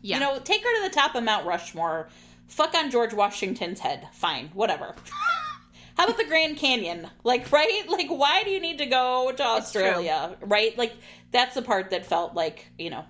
Yeah. 0.01 0.15
you 0.15 0.19
know, 0.21 0.39
take 0.39 0.63
her 0.63 0.75
to 0.83 0.89
the 0.89 0.93
top 0.93 1.15
of 1.15 1.23
Mount 1.23 1.45
Rushmore. 1.45 2.09
Fuck 2.47 2.73
on 2.75 2.91
George 2.91 3.13
Washington's 3.13 3.79
head. 3.79 4.07
Fine, 4.13 4.49
whatever. 4.53 4.95
How 5.97 6.05
about 6.05 6.17
the 6.17 6.25
Grand 6.25 6.57
Canyon? 6.57 7.07
Like, 7.23 7.51
right? 7.51 7.83
Like, 7.87 8.07
why 8.07 8.43
do 8.43 8.49
you 8.49 8.59
need 8.59 8.79
to 8.79 8.85
go 8.85 9.31
to 9.35 9.43
Australia? 9.43 10.35
Right? 10.41 10.77
Like, 10.77 10.93
that's 11.31 11.55
the 11.55 11.61
part 11.61 11.91
that 11.91 12.05
felt 12.05 12.33
like, 12.33 12.65
you 12.77 12.89
know, 12.89 13.05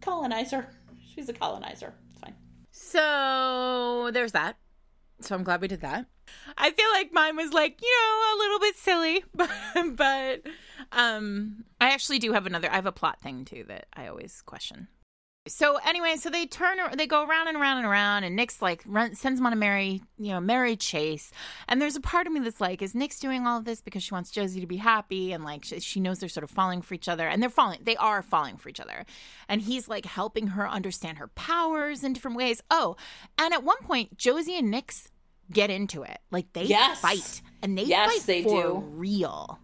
colonizer. 0.00 0.68
She's 1.14 1.28
a 1.28 1.32
colonizer. 1.32 1.92
It's 2.10 2.18
fine. 2.20 2.34
So 2.70 4.10
there's 4.12 4.32
that. 4.32 4.56
So 5.20 5.34
I'm 5.34 5.44
glad 5.44 5.60
we 5.60 5.68
did 5.68 5.82
that. 5.82 6.06
I 6.56 6.70
feel 6.70 6.90
like 6.92 7.12
mine 7.12 7.36
was 7.36 7.52
like, 7.52 7.80
you 7.82 7.88
know, 7.88 8.34
a 8.34 8.38
little 8.38 8.58
bit 8.60 8.76
silly, 8.76 9.24
but 9.34 9.50
but 9.96 10.42
um 10.92 11.64
I 11.80 11.90
actually 11.90 12.18
do 12.18 12.32
have 12.32 12.46
another 12.46 12.70
I 12.70 12.76
have 12.76 12.86
a 12.86 12.92
plot 12.92 13.20
thing 13.20 13.44
too 13.44 13.64
that 13.68 13.86
I 13.94 14.06
always 14.08 14.42
question. 14.42 14.88
So 15.48 15.76
anyway, 15.84 16.14
so 16.16 16.30
they 16.30 16.46
turn 16.46 16.78
they 16.96 17.08
go 17.08 17.24
around 17.26 17.48
and 17.48 17.56
around 17.56 17.78
and 17.78 17.86
around 17.86 18.22
and 18.22 18.38
Nyx 18.38 18.62
like 18.62 18.80
run, 18.86 19.16
sends 19.16 19.40
them 19.40 19.46
on 19.46 19.52
a 19.52 19.56
merry, 19.56 20.00
you 20.16 20.30
know, 20.30 20.40
merry 20.40 20.76
chase. 20.76 21.32
And 21.66 21.82
there's 21.82 21.96
a 21.96 22.00
part 22.00 22.28
of 22.28 22.32
me 22.32 22.38
that's 22.38 22.60
like 22.60 22.80
is 22.80 22.92
Nyx's 22.92 23.18
doing 23.18 23.44
all 23.44 23.58
of 23.58 23.64
this 23.64 23.80
because 23.80 24.04
she 24.04 24.14
wants 24.14 24.30
Josie 24.30 24.60
to 24.60 24.68
be 24.68 24.76
happy 24.76 25.32
and 25.32 25.42
like 25.42 25.64
she, 25.64 25.80
she 25.80 25.98
knows 25.98 26.20
they're 26.20 26.28
sort 26.28 26.44
of 26.44 26.50
falling 26.50 26.80
for 26.80 26.94
each 26.94 27.08
other 27.08 27.26
and 27.26 27.42
they're 27.42 27.50
falling 27.50 27.80
they 27.82 27.96
are 27.96 28.22
falling 28.22 28.56
for 28.56 28.68
each 28.68 28.78
other. 28.78 29.04
And 29.48 29.62
he's 29.62 29.88
like 29.88 30.04
helping 30.06 30.48
her 30.48 30.68
understand 30.68 31.18
her 31.18 31.26
powers 31.26 32.04
in 32.04 32.12
different 32.12 32.36
ways. 32.36 32.62
Oh, 32.70 32.94
and 33.36 33.52
at 33.52 33.64
one 33.64 33.78
point 33.82 34.16
Josie 34.16 34.56
and 34.56 34.72
Nyx 34.72 35.08
get 35.50 35.70
into 35.70 36.04
it. 36.04 36.18
Like 36.30 36.52
they 36.52 36.64
Yes. 36.66 37.00
fight 37.00 37.42
and 37.62 37.76
they 37.76 37.82
Yes, 37.82 38.12
fight 38.12 38.26
they 38.28 38.44
for 38.44 38.62
do. 38.62 38.78
real. 38.90 39.58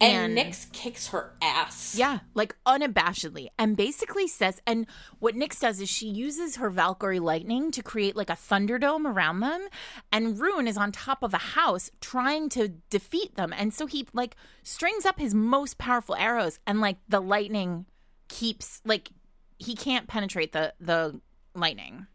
And, 0.00 0.36
Nyx 0.36 0.72
kicks 0.72 1.08
her 1.08 1.34
ass. 1.42 1.94
Yeah, 1.94 2.20
like 2.34 2.56
unabashedly. 2.66 3.48
And 3.58 3.76
basically 3.76 4.26
says, 4.26 4.60
and 4.66 4.86
what 5.18 5.34
Nyx 5.34 5.60
does 5.60 5.80
is 5.80 5.90
she 5.90 6.08
uses 6.08 6.56
her 6.56 6.70
Valkyrie 6.70 7.18
lightning 7.18 7.70
to 7.72 7.82
create 7.82 8.16
like 8.16 8.30
a 8.30 8.34
thunderdome 8.34 9.04
around 9.04 9.40
them. 9.40 9.68
And 10.10 10.38
Rune 10.38 10.66
is 10.66 10.78
on 10.78 10.90
top 10.90 11.22
of 11.22 11.34
a 11.34 11.38
house 11.38 11.90
trying 12.00 12.48
to 12.50 12.68
defeat 12.88 13.34
them. 13.34 13.52
And 13.56 13.74
so 13.74 13.86
he 13.86 14.06
like 14.14 14.36
strings 14.62 15.04
up 15.04 15.18
his 15.18 15.34
most 15.34 15.76
powerful 15.76 16.14
arrows 16.14 16.58
and 16.66 16.80
like 16.80 16.96
the 17.08 17.20
lightning 17.20 17.86
keeps 18.28 18.80
like 18.84 19.10
he 19.58 19.74
can't 19.74 20.08
penetrate 20.08 20.52
the 20.52 20.72
the 20.80 21.20
lightning. 21.54 22.06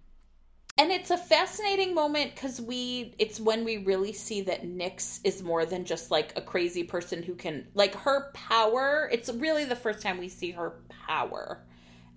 And 0.78 0.92
it's 0.92 1.10
a 1.10 1.18
fascinating 1.18 1.96
moment 1.96 2.36
because 2.36 2.60
we, 2.60 3.16
it's 3.18 3.40
when 3.40 3.64
we 3.64 3.78
really 3.78 4.12
see 4.12 4.42
that 4.42 4.64
Nyx 4.64 5.22
is 5.24 5.42
more 5.42 5.66
than 5.66 5.86
just 5.86 6.12
like 6.12 6.34
a 6.36 6.42
crazy 6.42 6.84
person 6.84 7.24
who 7.24 7.34
can, 7.34 7.68
like 7.74 7.96
her 7.96 8.30
power. 8.34 9.10
It's 9.12 9.30
really 9.32 9.64
the 9.64 9.78
first 9.78 10.02
time 10.02 10.18
we 10.18 10.28
see 10.28 10.52
her 10.52 10.74
power 11.08 11.64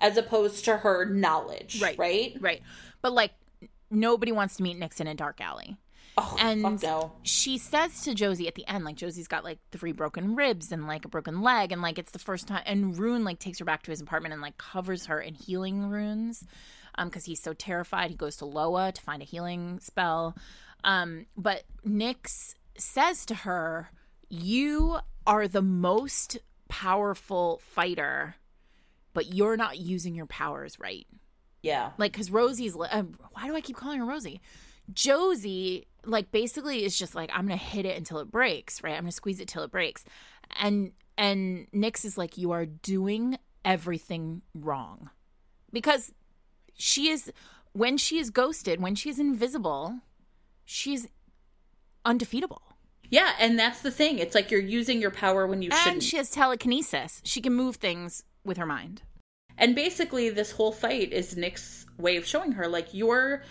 as 0.01 0.17
opposed 0.17 0.65
to 0.65 0.77
her 0.77 1.05
knowledge. 1.05 1.81
Right. 1.81 1.97
Right. 1.97 2.37
Right. 2.41 2.63
But 3.01 3.13
like 3.13 3.33
nobody 3.91 4.33
wants 4.33 4.57
to 4.57 4.65
meet 4.65 4.79
Nyx 4.79 5.01
in 5.01 5.07
a 5.07 5.15
dark 5.15 5.41
alley. 5.41 5.77
Oh, 6.21 6.37
And 6.41 6.83
no. 6.83 7.13
she 7.23 7.59
says 7.59 8.03
to 8.03 8.13
Josie 8.13 8.49
at 8.49 8.57
the 8.57 8.67
end, 8.67 8.85
like 8.85 8.97
Josie's 8.97 9.29
got 9.29 9.45
like 9.45 9.61
three 9.71 9.93
broken 9.93 10.35
ribs 10.35 10.73
and 10.73 10.89
like 10.89 11.05
a 11.05 11.09
broken 11.09 11.43
leg, 11.43 11.71
and 11.71 11.81
like 11.81 11.97
it's 11.97 12.11
the 12.11 12.19
first 12.19 12.49
time. 12.49 12.65
And 12.67 12.99
Rune 12.99 13.23
like 13.23 13.39
takes 13.39 13.61
her 13.61 13.65
back 13.65 13.85
to 13.85 13.93
his 13.93 14.01
apartment 14.01 14.33
and 14.33 14.43
like 14.43 14.59
covers 14.59 15.07
her 15.07 15.21
in 15.21 15.35
healing 15.35 15.89
runes, 15.89 16.45
um, 16.99 17.09
because 17.09 17.25
he's 17.25 17.43
so 17.43 17.55
terrified. 17.55 18.11
He 18.11 18.17
goes 18.17 18.37
to 18.37 18.45
Loa 18.45 18.93
to 18.93 19.01
find 19.01 19.23
a 19.23 19.25
healing 19.25 19.81
spell, 19.81 20.37
um, 20.85 21.27
but 21.37 21.63
Nyx 21.87 22.55
says 22.77 23.25
to 23.27 23.35
her, 23.35 23.91
"You 24.29 24.99
are 25.27 25.49
the 25.49 25.63
most 25.63 26.39
powerful 26.69 27.61
fighter, 27.63 28.35
but 29.15 29.33
you're 29.33 29.57
not 29.57 29.79
using 29.79 30.15
your 30.15 30.27
powers 30.27 30.79
right." 30.79 31.07
Yeah. 31.61 31.91
like 31.99 32.13
because 32.13 32.31
rosie's 32.31 32.77
uh, 32.77 33.03
why 33.33 33.49
do 33.49 33.57
i 33.57 33.61
keep 33.61 33.75
calling 33.75 33.99
her 33.99 34.07
rosie 34.07 34.41
josie 34.93 35.89
like 36.05 36.31
basically 36.31 36.85
is 36.85 36.97
just 36.97 37.17
like 37.17 37.31
i'm 37.35 37.47
gonna 37.47 37.57
hit 37.57 37.85
it 37.85 37.97
until 37.99 38.21
it 38.21 38.31
breaks 38.31 38.81
right 38.81 38.93
i'm 38.95 39.01
gonna 39.03 39.11
squeeze 39.13 39.41
it 39.41 39.49
till 39.49 39.65
it 39.65 39.71
breaks 39.73 40.05
and 40.61 40.93
and 41.19 41.67
Nyx 41.75 42.05
is 42.05 42.17
like, 42.17 42.39
You 42.39 42.53
are 42.53 42.65
doing 42.65 43.37
everything 43.65 44.41
wrong. 44.55 45.11
Because 45.73 46.13
she 46.79 47.09
is, 47.09 47.31
when 47.73 47.99
she 47.99 48.19
is 48.19 48.31
ghosted, 48.31 48.81
when 48.81 48.95
she 48.95 49.11
is 49.11 49.19
invisible, 49.19 50.01
she's 50.65 51.09
undefeatable. 52.05 52.63
Yeah, 53.11 53.33
and 53.39 53.59
that's 53.59 53.81
the 53.83 53.91
thing. 53.91 54.19
It's 54.19 54.35
like 54.35 54.51
you're 54.51 54.61
using 54.61 55.01
your 55.01 55.11
power 55.11 55.47
when 55.47 55.61
you 55.63 55.71
And 55.71 55.79
shouldn't. 55.79 56.03
she 56.03 56.17
has 56.17 56.31
telekinesis. 56.31 57.21
She 57.25 57.41
can 57.41 57.55
move 57.55 57.77
things 57.77 58.23
with 58.45 58.57
her 58.59 58.67
mind. 58.67 59.03
And 59.57 59.75
basically, 59.75 60.31
this 60.31 60.53
whole 60.53 60.73
fight 60.73 61.13
is 61.13 61.35
Nyx's 61.35 61.87
way 61.99 62.17
of 62.17 62.25
showing 62.25 62.53
her, 62.53 62.69
like, 62.69 62.95
you're, 62.95 63.43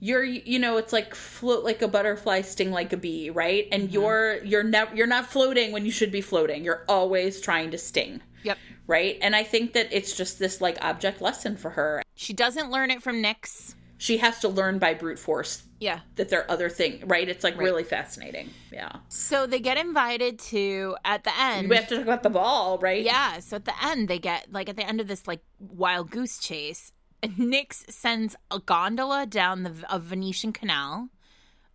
you're, 0.00 0.24
you 0.24 0.58
know, 0.58 0.78
it's 0.78 0.92
like 0.92 1.14
float 1.14 1.64
like 1.64 1.82
a 1.82 1.88
butterfly, 1.88 2.40
sting 2.40 2.70
like 2.70 2.92
a 2.92 2.96
bee, 2.96 3.30
right? 3.30 3.66
And 3.70 3.84
mm-hmm. 3.84 3.92
you're, 3.92 4.44
you're 4.44 4.62
never, 4.62 4.94
you're 4.94 5.06
not 5.06 5.26
floating 5.26 5.72
when 5.72 5.84
you 5.84 5.90
should 5.90 6.10
be 6.12 6.20
floating. 6.22 6.64
You're 6.64 6.84
always 6.88 7.40
trying 7.40 7.72
to 7.72 7.78
sting, 7.78 8.22
Yep. 8.44 8.58
Right? 8.86 9.18
And 9.22 9.34
I 9.34 9.42
think 9.44 9.72
that 9.72 9.88
it's 9.92 10.16
just 10.16 10.38
this 10.38 10.60
like 10.60 10.78
object 10.84 11.20
lesson 11.20 11.56
for 11.56 11.70
her. 11.70 12.02
She 12.14 12.32
doesn't 12.32 12.70
learn 12.70 12.90
it 12.90 13.02
from 13.02 13.22
Nyx. 13.22 13.74
She 13.96 14.18
has 14.18 14.40
to 14.40 14.48
learn 14.48 14.78
by 14.78 14.92
brute 14.94 15.18
force 15.18 15.62
Yeah. 15.80 16.00
that 16.16 16.28
there 16.28 16.40
are 16.42 16.50
other 16.50 16.68
things, 16.68 17.02
right? 17.04 17.28
It's 17.28 17.42
like 17.44 17.56
really 17.56 17.84
fascinating. 17.84 18.50
Yeah. 18.72 18.90
So 19.08 19.46
they 19.46 19.60
get 19.60 19.78
invited 19.78 20.38
to, 20.50 20.96
at 21.04 21.24
the 21.24 21.30
end. 21.40 21.70
We 21.70 21.76
have 21.76 21.88
to 21.88 21.96
talk 21.96 22.04
about 22.04 22.22
the 22.22 22.30
ball, 22.30 22.76
right? 22.78 23.02
Yeah, 23.02 23.38
so 23.38 23.56
at 23.56 23.64
the 23.64 23.84
end 23.84 24.08
they 24.08 24.18
get 24.18 24.52
like 24.52 24.68
at 24.68 24.76
the 24.76 24.86
end 24.86 25.00
of 25.00 25.06
this 25.08 25.26
like 25.26 25.40
wild 25.58 26.10
goose 26.10 26.38
chase, 26.38 26.92
Nyx 27.22 27.90
sends 27.90 28.36
a 28.50 28.58
gondola 28.58 29.24
down 29.26 29.62
the 29.62 29.72
a 29.88 29.98
Venetian 29.98 30.52
canal, 30.52 31.08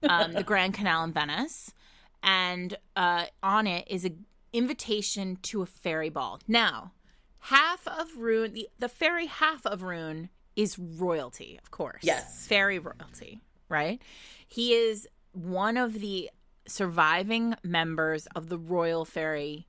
um, 0.07 0.33
the 0.33 0.43
Grand 0.43 0.75
Canal 0.75 1.03
in 1.05 1.11
Venice, 1.13 1.73
and 2.21 2.77
uh, 2.95 3.25
on 3.41 3.65
it 3.65 3.87
is 3.89 4.05
a 4.05 4.11
invitation 4.53 5.37
to 5.43 5.61
a 5.61 5.65
fairy 5.65 6.09
ball. 6.09 6.39
Now, 6.47 6.91
half 7.39 7.87
of 7.87 8.17
Rune, 8.17 8.53
the, 8.53 8.69
the 8.79 8.89
fairy 8.89 9.27
half 9.27 9.65
of 9.65 9.83
Rune 9.83 10.29
is 10.55 10.77
royalty, 10.77 11.59
of 11.61 11.71
course. 11.71 12.01
Yes. 12.03 12.47
fairy 12.47 12.79
royalty, 12.79 13.41
right? 13.69 14.01
He 14.47 14.73
is 14.73 15.07
one 15.31 15.77
of 15.77 15.99
the 15.99 16.29
surviving 16.67 17.55
members 17.63 18.27
of 18.35 18.49
the 18.49 18.57
royal 18.57 19.05
fairy 19.05 19.67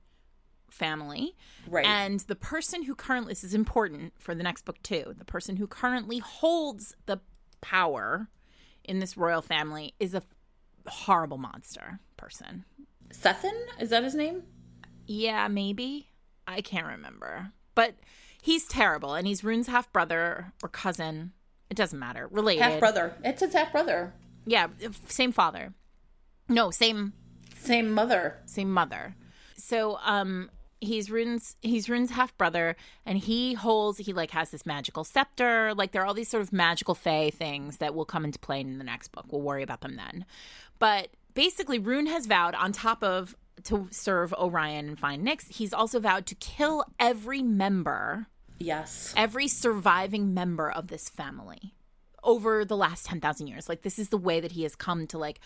family. 0.69 1.35
Right. 1.67 1.85
And 1.85 2.19
the 2.21 2.35
person 2.35 2.83
who 2.83 2.95
currently, 2.95 3.31
this 3.31 3.43
is 3.43 3.53
important 3.53 4.13
for 4.19 4.33
the 4.35 4.43
next 4.43 4.65
book 4.65 4.81
too, 4.83 5.13
the 5.17 5.25
person 5.25 5.57
who 5.57 5.67
currently 5.67 6.19
holds 6.19 6.95
the 7.05 7.19
power 7.61 8.27
in 8.83 8.99
this 8.99 9.17
royal 9.17 9.41
family 9.41 9.93
is 9.99 10.13
a 10.13 10.23
horrible 10.87 11.37
monster 11.37 11.99
person. 12.17 12.65
Sethin? 13.13 13.51
Is 13.79 13.89
that 13.89 14.03
his 14.03 14.15
name? 14.15 14.43
Yeah, 15.05 15.47
maybe. 15.47 16.07
I 16.47 16.61
can't 16.61 16.87
remember. 16.87 17.51
But 17.75 17.95
he's 18.41 18.65
terrible 18.65 19.13
and 19.13 19.25
he's 19.27 19.43
Rune's 19.43 19.67
half 19.67 19.91
brother 19.93 20.53
or 20.63 20.69
cousin. 20.69 21.31
It 21.69 21.77
doesn't 21.77 21.97
matter. 21.99 22.27
Related. 22.31 22.61
Half 22.63 22.79
brother. 22.79 23.15
It's 23.23 23.41
his 23.41 23.53
half 23.53 23.71
brother. 23.71 24.13
Yeah, 24.45 24.67
same 25.07 25.31
father. 25.31 25.73
No, 26.49 26.71
same 26.71 27.13
Same 27.59 27.91
mother. 27.91 28.39
same 28.45 28.71
mother. 28.71 29.15
So 29.55 29.97
um 30.03 30.49
he's 30.81 31.11
Rune's 31.11 31.55
he's 31.61 31.87
Rune's 31.87 32.09
half 32.11 32.35
brother 32.37 32.75
and 33.05 33.19
he 33.19 33.53
holds 33.53 33.99
he 33.99 34.11
like 34.13 34.31
has 34.31 34.49
this 34.49 34.65
magical 34.65 35.03
scepter. 35.03 35.73
Like 35.75 35.91
there 35.91 36.01
are 36.01 36.05
all 36.05 36.13
these 36.15 36.27
sort 36.29 36.41
of 36.43 36.51
magical 36.51 36.95
fae 36.95 37.29
things 37.29 37.77
that 37.77 37.93
will 37.95 38.03
come 38.05 38.25
into 38.25 38.39
play 38.39 38.59
in 38.61 38.79
the 38.79 38.83
next 38.83 39.09
book. 39.13 39.25
We'll 39.31 39.41
worry 39.41 39.63
about 39.63 39.81
them 39.81 39.95
then. 39.95 40.25
But 40.79 41.09
basically 41.35 41.77
Rune 41.79 42.07
has 42.07 42.25
vowed 42.25 42.55
on 42.55 42.71
top 42.71 43.03
of 43.03 43.35
to 43.65 43.87
serve 43.91 44.33
Orion 44.33 44.87
and 44.89 44.99
find 44.99 45.25
Nyx, 45.25 45.51
he's 45.51 45.73
also 45.73 45.99
vowed 45.99 46.25
to 46.27 46.35
kill 46.35 46.85
every 46.99 47.41
member, 47.41 48.27
Yes. 48.59 49.13
every 49.17 49.47
surviving 49.47 50.33
member 50.33 50.69
of 50.69 50.87
this 50.87 51.09
family 51.09 51.73
over 52.23 52.63
the 52.65 52.77
last 52.77 53.05
10,000 53.07 53.47
years. 53.47 53.67
Like 53.67 53.81
this 53.81 53.97
is 53.99 54.09
the 54.09 54.17
way 54.17 54.39
that 54.39 54.51
he 54.51 54.63
has 54.63 54.75
come 54.75 55.07
to 55.07 55.17
like 55.17 55.39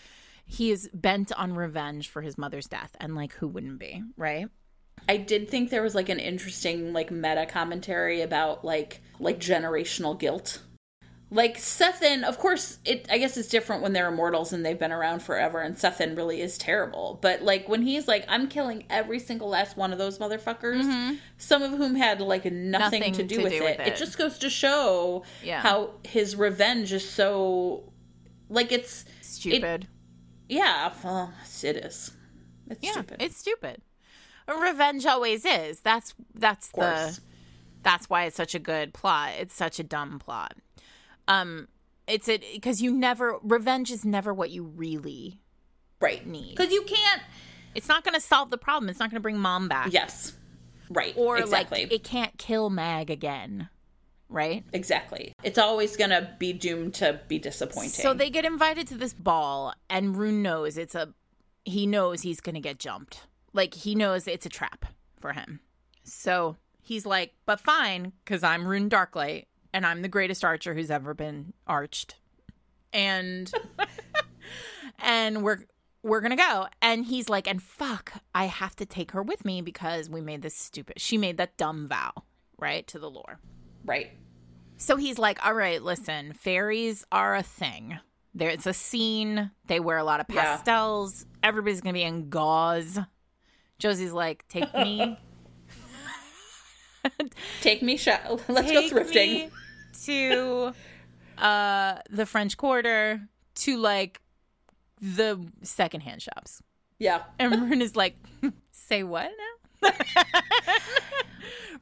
he 0.44 0.70
is 0.70 0.88
bent 0.94 1.32
on 1.32 1.54
revenge 1.54 2.08
for 2.08 2.22
his 2.22 2.38
mother's 2.38 2.66
death 2.66 2.94
and 3.00 3.14
like 3.16 3.32
who 3.34 3.48
wouldn't 3.48 3.78
be, 3.78 4.02
right? 4.16 4.48
I 5.08 5.16
did 5.18 5.48
think 5.48 5.70
there 5.70 5.82
was 5.82 5.94
like 5.94 6.08
an 6.08 6.18
interesting 6.20 6.92
like 6.92 7.10
meta 7.10 7.46
commentary 7.46 8.22
about 8.22 8.64
like 8.64 9.00
like 9.18 9.38
generational 9.40 10.18
guilt. 10.18 10.60
Like 11.28 11.56
Sethin, 11.58 12.22
of 12.22 12.38
course, 12.38 12.78
it 12.84 13.06
I 13.10 13.18
guess 13.18 13.36
it's 13.36 13.48
different 13.48 13.82
when 13.82 13.92
they're 13.92 14.06
immortals 14.08 14.52
and 14.52 14.64
they've 14.64 14.78
been 14.78 14.92
around 14.92 15.22
forever 15.22 15.60
and 15.60 15.74
Sethin 15.76 16.16
really 16.16 16.40
is 16.40 16.56
terrible. 16.56 17.18
But 17.20 17.42
like 17.42 17.68
when 17.68 17.82
he's 17.82 18.06
like, 18.06 18.24
I'm 18.28 18.46
killing 18.48 18.84
every 18.90 19.18
single 19.18 19.48
last 19.48 19.76
one 19.76 19.92
of 19.92 19.98
those 19.98 20.18
motherfuckers, 20.18 20.82
mm-hmm. 20.84 21.14
some 21.36 21.62
of 21.62 21.72
whom 21.72 21.96
had 21.96 22.20
like 22.20 22.44
nothing, 22.44 23.00
Nothing 23.00 23.12
to 23.14 23.24
do, 23.24 23.36
to 23.38 23.42
with, 23.42 23.52
do 23.52 23.58
it. 23.58 23.78
with 23.78 23.86
it. 23.88 23.92
it. 23.94 23.96
just 23.96 24.16
goes 24.18 24.38
to 24.38 24.48
show 24.48 25.24
Yeah. 25.42 25.62
how 25.62 25.94
his 26.04 26.36
revenge 26.36 26.92
is 26.92 27.08
so 27.08 27.92
like 28.48 28.70
it's 28.70 29.04
Stupid. 29.20 29.88
yeah, 30.48 30.92
well, 31.02 31.32
it 31.62 31.76
is. 31.76 32.12
It's 32.70 32.80
yeah, 32.82 32.92
stupid. 32.92 33.16
it's 33.20 33.36
stupid. 33.36 33.82
Revenge 34.48 35.04
always 35.06 35.44
is. 35.44 35.80
That's 35.80 36.14
that's 36.34 36.68
the 36.68 37.18
that's 37.82 38.08
why 38.08 38.24
it's 38.26 38.36
such 38.36 38.54
a 38.54 38.60
good 38.60 38.94
plot. 38.94 39.32
It's 39.40 39.54
such 39.54 39.80
a 39.80 39.82
dumb 39.84 40.20
plot. 40.20 40.54
Um 41.28 41.68
it's 42.06 42.28
it 42.28 42.44
because 42.54 42.80
you 42.80 42.92
never 42.92 43.38
revenge 43.42 43.90
is 43.90 44.04
never 44.04 44.32
what 44.32 44.50
you 44.50 44.64
really 44.64 45.40
right. 46.00 46.26
need. 46.26 46.56
Because 46.56 46.72
you 46.72 46.82
can't 46.82 47.22
It's 47.74 47.88
not 47.88 48.04
going 48.04 48.14
to 48.14 48.20
solve 48.20 48.50
the 48.50 48.58
problem. 48.58 48.88
It's 48.88 48.98
not 48.98 49.10
going 49.10 49.16
to 49.18 49.22
bring 49.22 49.38
mom 49.38 49.68
back. 49.68 49.92
Yes. 49.92 50.32
Right. 50.88 51.14
Or 51.16 51.38
exactly. 51.38 51.82
like 51.84 51.92
it 51.92 52.04
can't 52.04 52.36
kill 52.38 52.70
Mag 52.70 53.10
again. 53.10 53.68
Right? 54.28 54.64
exactly. 54.72 55.32
It's 55.44 55.56
always 55.56 55.96
going 55.96 56.10
to 56.10 56.28
be 56.40 56.52
doomed 56.52 56.94
to 56.94 57.20
be 57.28 57.38
disappointing. 57.38 57.90
So 57.90 58.12
they 58.12 58.28
get 58.28 58.44
invited 58.44 58.88
to 58.88 58.96
this 58.96 59.14
ball, 59.14 59.72
and 59.88 60.16
Rune 60.16 60.42
knows 60.42 60.76
it's 60.76 60.96
a. 60.96 61.14
He 61.64 61.86
knows 61.86 62.22
he's 62.22 62.40
going 62.40 62.56
to 62.56 62.60
get 62.60 62.80
jumped. 62.80 63.22
Like, 63.52 63.74
he 63.74 63.94
knows 63.94 64.26
it's 64.26 64.44
a 64.44 64.48
trap 64.48 64.86
for 65.20 65.32
him. 65.32 65.60
So 66.02 66.56
he's 66.82 67.06
like, 67.06 67.34
but 67.46 67.60
fine, 67.60 68.12
because 68.24 68.42
I'm 68.42 68.66
Rune 68.66 68.90
Darklight, 68.90 69.44
and 69.76 69.84
I'm 69.86 70.00
the 70.00 70.08
greatest 70.08 70.42
archer 70.44 70.72
who's 70.74 70.90
ever 70.90 71.12
been 71.12 71.52
arched. 71.66 72.16
And. 72.92 73.52
and 74.98 75.42
we're. 75.42 75.58
We're 76.02 76.20
gonna 76.20 76.36
go. 76.36 76.68
And 76.80 77.04
he's 77.04 77.28
like, 77.28 77.48
and 77.48 77.60
fuck, 77.60 78.12
I 78.32 78.44
have 78.44 78.76
to 78.76 78.86
take 78.86 79.10
her 79.10 79.24
with 79.24 79.44
me 79.44 79.60
because 79.60 80.08
we 80.08 80.20
made 80.20 80.40
this 80.40 80.54
stupid. 80.54 81.00
She 81.00 81.18
made 81.18 81.36
that 81.38 81.56
dumb 81.56 81.88
vow, 81.88 82.12
right? 82.58 82.86
To 82.88 83.00
the 83.00 83.10
lore. 83.10 83.40
right. 83.84 84.12
So 84.78 84.94
he's 84.96 85.18
like, 85.18 85.44
all 85.44 85.54
right, 85.54 85.82
listen, 85.82 86.32
fairies 86.32 87.04
are 87.10 87.34
a 87.34 87.42
thing. 87.42 87.98
There's 88.34 88.68
a 88.68 88.72
scene. 88.74 89.50
They 89.66 89.80
wear 89.80 89.96
a 89.98 90.04
lot 90.04 90.20
of 90.20 90.26
Yeah. 90.30 90.42
pastels. 90.58 91.26
Everybody's 91.42 91.80
going 91.80 91.94
to 91.94 91.98
be 91.98 92.04
in 92.04 92.28
gauze. 92.28 93.00
Josie's 93.80 94.12
like, 94.12 94.46
take 94.48 94.72
me. 94.74 95.18
Take 97.62 97.82
me 97.82 97.96
shop. 97.96 98.40
Let's 98.48 98.68
take 98.68 98.92
go 98.92 98.96
thrifting. 99.00 99.34
me 99.34 99.50
to 100.04 100.72
uh, 101.38 101.96
the 102.10 102.26
French 102.26 102.56
Quarter 102.56 103.20
to 103.56 103.76
like 103.78 104.20
the 105.00 105.46
secondhand 105.62 106.22
shops. 106.22 106.62
Yeah. 106.98 107.22
And 107.38 107.52
Rune 107.70 107.82
is 107.82 107.96
like, 107.96 108.16
say 108.70 109.02
what 109.02 109.30
now? 109.82 109.90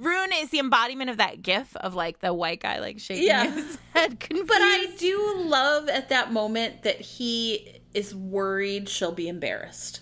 Rune 0.00 0.30
is 0.34 0.50
the 0.50 0.58
embodiment 0.58 1.08
of 1.10 1.18
that 1.18 1.40
gif 1.42 1.74
of 1.76 1.94
like 1.94 2.18
the 2.18 2.34
white 2.34 2.60
guy 2.60 2.80
like 2.80 2.98
shaking 2.98 3.26
Yeah. 3.26 3.48
his 3.48 3.78
head 3.94 4.18
confused. 4.18 4.48
But 4.48 4.58
I 4.60 4.86
do 4.98 5.34
love 5.46 5.88
at 5.88 6.08
that 6.08 6.32
moment 6.32 6.82
that 6.82 7.00
he 7.00 7.80
is 7.94 8.12
worried 8.14 8.88
she'll 8.88 9.12
be 9.12 9.28
embarrassed. 9.28 10.00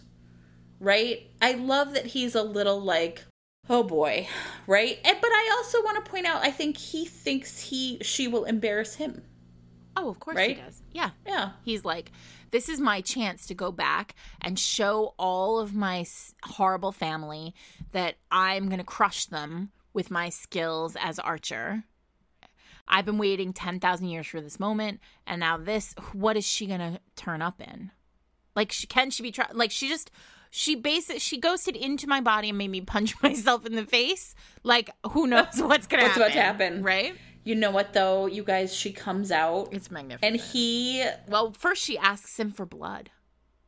Right? 0.80 1.30
I 1.43 1.52
love 1.52 1.93
that 1.94 2.06
he's 2.06 2.34
a 2.34 2.43
little 2.43 2.80
like, 2.80 3.22
oh 3.68 3.82
boy, 3.82 4.28
right? 4.66 4.98
And, 5.05 5.18
but 5.20 5.30
I 5.30 5.51
also 5.56 5.82
want 5.82 6.05
to 6.05 6.10
point 6.10 6.26
out 6.26 6.43
I 6.44 6.51
think 6.51 6.76
he 6.76 7.05
thinks 7.05 7.59
he 7.60 7.98
she 8.02 8.28
will 8.28 8.44
embarrass 8.44 8.94
him. 8.97 9.22
Oh, 9.97 10.09
of 10.09 10.20
course 10.20 10.36
Right? 10.36 10.56
he 10.56 10.62
does. 10.62 10.82
Yeah. 10.93 11.10
Yeah. 11.26 11.51
He's 11.64 11.84
like, 11.84 12.12
this 12.51 12.68
is 12.70 12.80
my 12.80 13.02
chance 13.02 13.44
to 13.47 13.55
go 13.55 13.70
back 13.70 14.14
and 14.40 14.59
show 14.59 15.14
all 15.18 15.59
of 15.59 15.74
my 15.74 16.06
horrible 16.44 16.93
family 16.93 17.55
that 17.93 18.14
I'm 18.30 18.66
going 18.68 18.78
to 18.78 18.84
crush 18.84 19.26
them 19.26 19.70
with 19.93 20.10
my 20.10 20.30
skills 20.30 20.97
as 20.98 21.18
archer. 21.18 21.84
I've 22.89 23.05
been 23.05 23.18
waiting 23.18 23.52
10,000 23.52 24.06
years 24.09 24.26
for 24.26 24.40
this 24.40 24.59
moment. 24.59 25.01
And 25.26 25.40
now 25.40 25.59
this, 25.59 25.94
what 26.14 26.39
is 26.39 26.47
she 26.47 26.66
going 26.66 26.80
to 26.80 26.98
turn 27.14 27.43
up 27.43 27.60
in? 27.60 27.90
Like, 28.56 28.72
she, 28.72 28.86
can 28.86 29.10
she 29.10 29.22
be, 29.22 29.30
try- 29.30 29.51
like, 29.52 29.70
she 29.70 29.89
just, 29.89 30.10
she 30.55 30.74
basic, 30.74 31.19
she 31.20 31.39
ghosted 31.41 31.74
into 31.77 32.07
my 32.07 32.20
body 32.20 32.51
and 32.51 32.59
made 32.59 32.69
me 32.70 32.83
punch 32.83 33.15
myself 33.23 33.65
in 33.65 33.74
the 33.74 33.87
face. 33.87 34.35
Like, 34.62 34.91
who 35.12 35.27
knows 35.27 35.47
what's 35.57 35.87
going 35.87 36.03
to 36.05 36.09
What's 36.09 36.19
happen? 36.19 36.23
about 36.23 36.33
to 36.33 36.41
happen. 36.43 36.83
Right? 36.83 37.15
You 37.43 37.55
know 37.55 37.70
what 37.70 37.95
though, 37.95 38.27
you 38.27 38.45
guys, 38.45 38.73
she 38.74 38.93
comes 38.93 39.33
out 39.33 39.70
It's 39.73 39.91
magnificent. 39.91 40.23
and 40.35 40.41
he 40.41 41.05
Well, 41.27 41.53
first 41.53 41.83
she 41.83 41.97
asks 41.99 42.39
him 42.39 42.51
for 42.53 42.66
blood. 42.66 43.11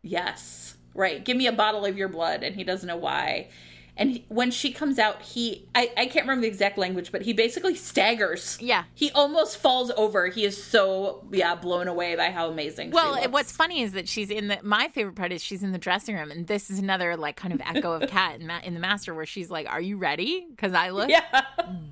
Yes. 0.02 0.77
Right. 0.94 1.24
Give 1.24 1.36
me 1.36 1.47
a 1.47 1.52
bottle 1.52 1.85
of 1.86 1.97
your 1.97 2.09
blood. 2.09 2.43
And 2.44 2.55
he 2.55 2.62
doesn't 2.65 2.86
know 2.86 2.97
why. 2.97 3.48
And 3.96 4.10
he, 4.10 4.24
when 4.28 4.50
she 4.50 4.72
comes 4.72 4.98
out, 4.98 5.22
he 5.22 5.66
I, 5.74 5.90
I 5.96 6.06
can't 6.06 6.24
remember 6.26 6.42
the 6.42 6.48
exact 6.48 6.78
language, 6.78 7.12
but 7.12 7.22
he 7.22 7.32
basically 7.32 7.76
staggers. 7.76 8.58
Yeah. 8.60 8.84
He 8.94 9.10
almost 9.12 9.56
falls 9.58 9.92
over. 9.96 10.26
He 10.26 10.44
is 10.44 10.62
so 10.62 11.24
yeah, 11.30 11.54
blown 11.54 11.86
away 11.86 12.16
by 12.16 12.30
how 12.30 12.48
amazing 12.48 12.88
she 12.90 12.94
Well, 12.94 13.22
what's 13.30 13.52
funny 13.52 13.82
is 13.82 13.92
that 13.92 14.08
she's 14.08 14.30
in 14.30 14.48
the. 14.48 14.58
My 14.62 14.88
favorite 14.88 15.14
part 15.14 15.30
is 15.32 15.42
she's 15.42 15.62
in 15.62 15.70
the 15.70 15.78
dressing 15.78 16.16
room, 16.16 16.30
and 16.32 16.46
this 16.48 16.70
is 16.70 16.78
another 16.80 17.16
like 17.16 17.36
kind 17.36 17.54
of 17.54 17.60
echo 17.60 17.92
of 17.92 18.08
cat 18.10 18.40
in, 18.40 18.50
in 18.50 18.74
the 18.74 18.80
Master, 18.80 19.14
where 19.14 19.26
she's 19.26 19.48
like, 19.50 19.68
"Are 19.68 19.80
you 19.80 19.96
ready? 19.96 20.44
Because 20.50 20.72
I 20.74 20.90
look 20.90 21.08
Yeah. 21.08 21.22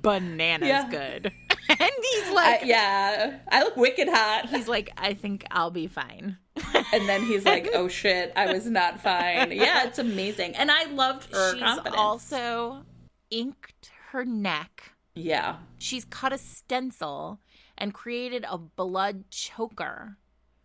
bananas 0.01 0.67
Yeah. 0.67 0.89
good." 0.89 1.31
and 1.69 1.79
he's 1.79 2.27
I, 2.27 2.33
like, 2.33 2.65
yeah. 2.65 3.39
I 3.49 3.63
look 3.63 3.77
wicked 3.77 4.09
hot. 4.09 4.49
he's 4.49 4.67
like, 4.67 4.89
"I 4.97 5.13
think 5.13 5.45
I'll 5.51 5.71
be 5.71 5.87
fine." 5.87 6.37
And 6.93 7.07
then 7.09 7.23
he's 7.23 7.45
like, 7.45 7.69
"Oh 7.73 7.87
shit, 7.87 8.31
I 8.35 8.51
was 8.53 8.65
not 8.65 9.01
fine." 9.01 9.51
Yeah, 9.51 9.85
it's 9.85 9.99
amazing. 9.99 10.55
And 10.55 10.69
I 10.71 10.85
loved 10.85 11.33
her 11.33 11.53
she's 11.53 11.61
confidence. 11.61 11.95
also 11.97 12.83
inked 13.31 13.91
her 14.11 14.23
neck. 14.25 14.91
yeah. 15.15 15.57
She's 15.79 16.05
cut 16.05 16.31
a 16.33 16.37
stencil 16.37 17.39
and 17.77 17.93
created 17.93 18.45
a 18.49 18.57
blood 18.57 19.29
choker 19.31 20.17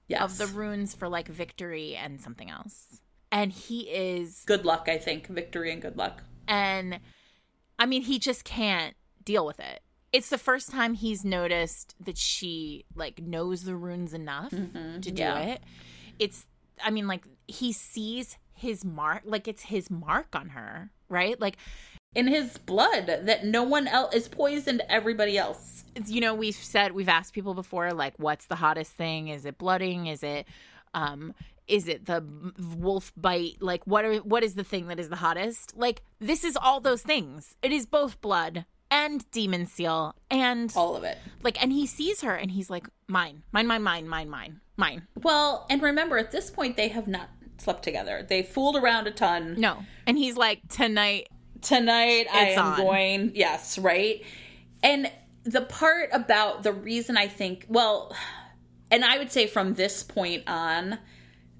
Yes. 0.06 0.22
of 0.22 0.38
the 0.38 0.46
runes 0.46 0.94
for 0.94 1.08
like 1.08 1.28
victory 1.28 1.94
and 1.96 2.20
something 2.20 2.48
else. 2.50 3.00
And 3.32 3.52
he 3.52 3.80
is 3.90 4.42
good 4.46 4.64
luck, 4.64 4.88
I 4.88 4.96
think. 4.98 5.26
Victory 5.26 5.70
and 5.72 5.82
good 5.82 5.96
luck. 5.96 6.22
and 6.46 7.00
I 7.78 7.86
mean 7.86 8.02
he 8.02 8.18
just 8.18 8.44
can't 8.44 8.94
deal 9.24 9.44
with 9.46 9.60
it. 9.60 9.80
It's 10.12 10.30
the 10.30 10.38
first 10.38 10.70
time 10.70 10.94
he's 10.94 11.24
noticed 11.24 11.94
that 12.00 12.16
she 12.16 12.84
like 12.94 13.20
knows 13.22 13.64
the 13.64 13.76
runes 13.76 14.14
enough 14.14 14.50
to 14.50 14.98
do 15.00 15.12
yeah. 15.22 15.38
it. 15.40 15.62
It's 16.18 16.46
I 16.82 16.90
mean 16.90 17.06
like 17.06 17.24
he 17.46 17.72
sees 17.72 18.36
his 18.54 18.84
mark 18.84 19.22
like 19.24 19.46
it's 19.48 19.64
his 19.64 19.90
mark 19.90 20.34
on 20.34 20.50
her, 20.50 20.90
right? 21.08 21.38
Like 21.40 21.56
In 22.14 22.26
his 22.26 22.56
blood 22.58 23.06
that 23.06 23.44
no 23.44 23.62
one 23.62 23.86
else 23.86 24.14
is 24.14 24.28
poisoned 24.28 24.82
everybody 24.88 25.36
else. 25.38 25.84
you 26.06 26.20
know 26.20 26.34
we've 26.34 26.54
said 26.54 26.92
we've 26.92 27.08
asked 27.08 27.32
people 27.34 27.54
before 27.54 27.92
like 27.92 28.14
what's 28.18 28.46
the 28.46 28.54
hottest 28.56 28.92
thing 28.92 29.28
is 29.28 29.44
it 29.44 29.58
blooding 29.58 30.06
is 30.06 30.22
it 30.22 30.46
um 30.94 31.34
is 31.66 31.88
it 31.88 32.06
the 32.06 32.24
wolf 32.78 33.12
bite 33.16 33.56
like 33.60 33.84
what 33.86 34.04
are 34.04 34.16
what 34.18 34.42
is 34.44 34.54
the 34.54 34.64
thing 34.64 34.86
that 34.88 35.00
is 35.00 35.08
the 35.08 35.16
hottest 35.16 35.76
like 35.76 36.02
this 36.20 36.44
is 36.44 36.56
all 36.56 36.80
those 36.80 37.02
things 37.02 37.56
it 37.62 37.72
is 37.72 37.84
both 37.84 38.20
blood 38.20 38.64
and 38.90 39.30
demon 39.30 39.66
seal 39.66 40.14
and 40.30 40.72
All 40.76 40.96
of 40.96 41.04
it. 41.04 41.18
like 41.42 41.60
and 41.62 41.72
he 41.72 41.86
sees 41.86 42.22
her 42.22 42.34
and 42.34 42.50
he's 42.50 42.70
like 42.70 42.86
mine 43.06 43.42
mine 43.52 43.66
mine 43.66 43.82
mine 43.82 44.08
mine 44.08 44.28
mine 44.30 44.60
mine 44.76 45.06
Well, 45.22 45.66
and 45.68 45.82
remember 45.82 46.18
at 46.18 46.30
this 46.30 46.50
point 46.50 46.76
they 46.76 46.88
have 46.88 47.06
not 47.08 47.28
slept 47.58 47.82
together. 47.82 48.24
They 48.28 48.42
fooled 48.42 48.76
around 48.76 49.06
a 49.06 49.10
ton. 49.10 49.56
no 49.58 49.84
and 50.06 50.16
he's 50.16 50.36
like 50.36 50.60
tonight 50.68 51.28
tonight 51.60 52.26
I 52.32 52.50
am 52.50 52.64
on. 52.64 52.76
going 52.78 53.32
yes 53.34 53.78
right 53.78 54.22
and 54.82 55.10
the 55.44 55.62
part 55.62 56.10
about 56.12 56.62
the 56.62 56.72
reason 56.72 57.16
I 57.16 57.26
think 57.28 57.66
well 57.68 58.14
and 58.90 59.04
I 59.04 59.18
would 59.18 59.32
say 59.32 59.46
from 59.46 59.74
this 59.74 60.02
point 60.02 60.44
on 60.46 60.98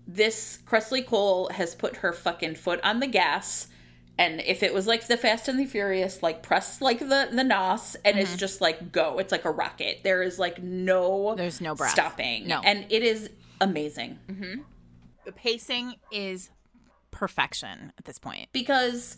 this 0.07 0.61
Kresley 0.67 1.05
Cole 1.05 1.51
has 1.53 1.75
put 1.75 1.97
her 1.97 2.13
fucking 2.13 2.55
foot 2.55 2.81
on 2.85 3.01
the 3.01 3.07
gas 3.07 3.67
and 4.19 4.41
if 4.41 4.63
it 4.63 4.75
was 4.75 4.87
like 4.87 5.07
the 5.07 5.17
Fast 5.17 5.49
and 5.49 5.59
the 5.59 5.65
Furious 5.65 6.23
like 6.23 6.43
press 6.43 6.81
like 6.81 6.99
the 6.99 7.29
the 7.33 7.45
nos 7.45 7.97
and 8.05 8.19
it's 8.19 8.37
just 8.37 8.61
like 8.61 8.93
go 8.93 9.19
it's 9.19 9.33
like 9.33 9.45
a 9.45 9.51
rocket 9.51 10.01
there 10.03 10.23
is 10.23 10.39
like 10.39 10.63
no 10.63 11.35
There's 11.37 11.61
no 11.61 11.75
breath. 11.75 11.91
stopping 11.93 12.47
No. 12.49 12.61
and 12.65 12.85
it 12.91 13.03
is 13.03 13.31
amazing 13.61 14.19
Mm-hmm. 14.29 14.63
the 15.25 15.33
pacing 15.33 15.95
is 16.13 16.51
perfection 17.19 17.93
at 17.99 18.05
this 18.05 18.19
point. 18.19 18.49
Because 18.53 19.17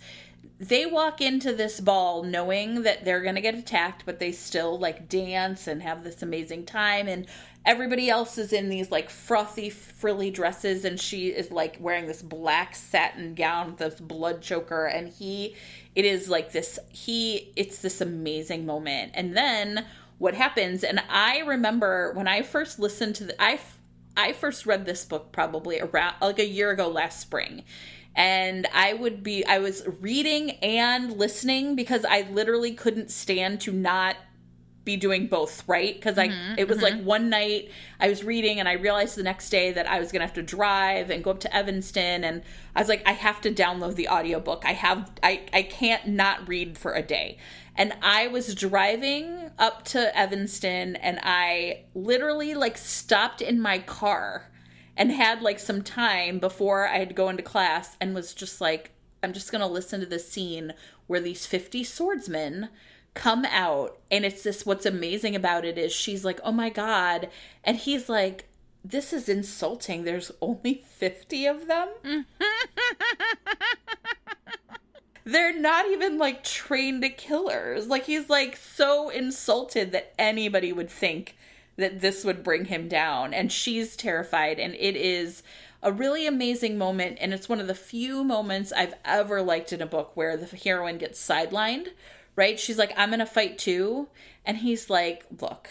they 0.59 0.87
walk 0.87 1.21
into 1.21 1.53
this 1.53 1.81
ball 1.81 2.23
knowing 2.23 2.83
that 2.83 3.05
they're 3.05 3.23
going 3.23 3.35
to 3.35 3.43
get 3.43 3.55
attacked 3.55 4.05
but 4.07 4.19
they 4.19 4.33
still 4.33 4.79
like 4.79 5.07
dance 5.07 5.67
and 5.67 5.83
have 5.83 6.03
this 6.03 6.23
amazing 6.23 6.65
time 6.65 7.09
and 7.09 7.27
everybody 7.67 8.09
else 8.09 8.39
is 8.39 8.53
in 8.53 8.71
these 8.71 8.91
like 8.91 9.11
frothy 9.11 9.69
frilly 9.69 10.31
dresses 10.31 10.85
and 10.87 10.99
she 10.99 11.29
is 11.29 11.51
like 11.51 11.77
wearing 11.79 12.07
this 12.07 12.23
black 12.23 12.75
satin 12.75 13.35
gown 13.35 13.67
with 13.67 13.79
this 13.79 14.01
blood 14.01 14.41
choker 14.41 14.87
and 14.87 15.09
he 15.09 15.55
it 15.95 16.07
is 16.07 16.29
like 16.29 16.53
this 16.53 16.79
he 16.91 17.53
it's 17.57 17.83
this 17.83 18.01
amazing 18.01 18.65
moment. 18.65 19.13
And 19.15 19.37
then 19.37 19.85
what 20.19 20.35
happens 20.35 20.85
and 20.85 21.03
i 21.09 21.39
remember 21.41 22.13
when 22.13 22.29
i 22.29 22.43
first 22.43 22.79
listened 22.79 23.15
to 23.15 23.25
the 23.25 23.43
i 23.43 23.59
I 24.17 24.33
first 24.33 24.67
read 24.67 24.87
this 24.87 25.05
book 25.05 25.33
probably 25.33 25.81
around 25.81 26.15
like 26.21 26.39
a 26.39 26.47
year 26.47 26.71
ago 26.71 26.89
last 26.89 27.21
spring. 27.21 27.65
And 28.15 28.67
I 28.75 28.93
would 28.93 29.23
be 29.23 29.45
I 29.47 29.59
was 29.59 29.87
reading 30.01 30.51
and 30.63 31.17
listening 31.17 31.77
because 31.77 32.05
I 32.05 32.23
literally 32.31 32.73
couldn't 32.73 33.11
stand 33.11 33.61
to 33.63 33.73
not 33.73 34.17
be 34.85 34.97
doing 34.97 35.27
both, 35.27 35.63
right? 35.69 35.95
Because 35.95 36.19
I 36.19 36.29
mm-hmm, 36.29 36.55
it 36.59 36.67
was 36.67 36.83
like 36.83 36.95
mm-hmm. 36.95 37.05
one 37.05 37.31
night 37.31 37.71
I 38.01 38.09
was 38.09 38.25
reading 38.25 38.59
and 38.59 38.69
I 38.69 38.73
realized 38.73 39.17
the 39.17 39.23
next 39.23 39.51
day 39.51 39.73
that 39.73 39.87
I 39.89 40.01
was 40.01 40.11
gonna 40.11 40.25
have 40.25 40.35
to 40.35 40.43
drive 40.43 41.11
and 41.11 41.23
go 41.23 41.31
up 41.31 41.41
to 41.41 41.55
Evanston 41.55 42.25
and 42.25 42.43
I 42.75 42.81
was 42.81 42.89
like, 42.89 43.03
I 43.07 43.13
have 43.13 43.41
to 43.43 43.53
download 43.53 43.95
the 43.95 44.09
audiobook. 44.09 44.65
I 44.65 44.73
have 44.73 45.11
I, 45.23 45.43
I 45.53 45.63
can't 45.63 46.09
not 46.09 46.49
read 46.49 46.79
for 46.79 46.95
a 46.95 47.03
day. 47.03 47.39
And 47.81 47.95
I 48.03 48.27
was 48.27 48.55
driving 48.55 49.53
up 49.59 49.87
to 49.87 50.15
Evanston 50.15 50.97
and 50.97 51.19
I 51.23 51.85
literally 51.95 52.53
like 52.53 52.77
stopped 52.77 53.41
in 53.41 53.59
my 53.59 53.79
car 53.79 54.51
and 54.99 55.11
had 55.11 55.41
like 55.41 55.59
some 55.59 55.81
time 55.81 56.41
before 56.41 56.87
I 56.87 56.99
had 56.99 57.09
to 57.09 57.15
go 57.15 57.31
into 57.31 57.43
class 57.43 57.97
and 57.99 58.15
was 58.15 58.35
just 58.35 58.61
like, 58.61 58.91
I'm 59.23 59.33
just 59.33 59.51
gonna 59.51 59.67
listen 59.67 60.01
to 60.01 60.07
this 60.07 60.31
scene 60.31 60.75
where 61.07 61.21
these 61.21 61.47
50 61.47 61.83
swordsmen 61.83 62.69
come 63.15 63.47
out 63.47 63.99
and 64.11 64.27
it's 64.27 64.43
this 64.43 64.67
what's 64.67 64.85
amazing 64.85 65.35
about 65.35 65.65
it 65.65 65.79
is 65.79 65.91
she's 65.91 66.25
like 66.25 66.39
oh 66.45 66.53
my 66.53 66.71
god 66.71 67.29
and 67.65 67.77
he's 67.77 68.09
like 68.09 68.45
this 68.85 69.13
is 69.13 69.29
insulting. 69.29 70.05
There's 70.05 70.33
only 70.41 70.85
50 70.87 71.47
of 71.47 71.67
them 71.67 71.89
mm-hmm. 72.05 72.21
they're 75.25 75.59
not 75.59 75.87
even 75.91 76.19
like 76.19 76.45
trained 76.45 77.05
killers. 77.17 77.87
Like 77.87 78.05
he's 78.05 78.29
like 78.29 78.57
so 78.57 79.11
insulted 79.11 79.93
that 79.93 80.15
anybody 80.19 80.73
would 80.73 80.91
think 80.91 81.37
that 81.77 82.01
this 82.01 82.25
would 82.25 82.43
bring 82.43 82.67
him 82.67 82.89
down 82.89 83.33
and 83.33 83.51
she's 83.51 83.97
terrified 83.97 84.59
and 84.59 84.75
it 84.75 84.97
is 84.97 85.43
a 85.83 85.91
really 85.91 86.27
amazing 86.27 86.77
moment 86.77 87.17
and 87.21 87.33
it's 87.33 87.49
one 87.49 87.61
of 87.61 87.67
the 87.67 87.75
few 87.75 88.23
moments 88.23 88.71
I've 88.73 88.95
ever 89.05 89.41
liked 89.41 89.73
in 89.73 89.81
a 89.81 89.87
book 89.87 90.13
where 90.15 90.37
the 90.37 90.57
heroine 90.57 90.99
gets 90.99 91.27
sidelined 91.27 91.89
right? 92.37 92.61
She's 92.61 92.79
like 92.79 92.93
I'm 92.97 93.11
going 93.11 93.21
to 93.21 93.27
fight 93.27 93.59
too 93.59 94.09
and 94.45 94.59
he's 94.59 94.91
like 94.91 95.25
look 95.41 95.71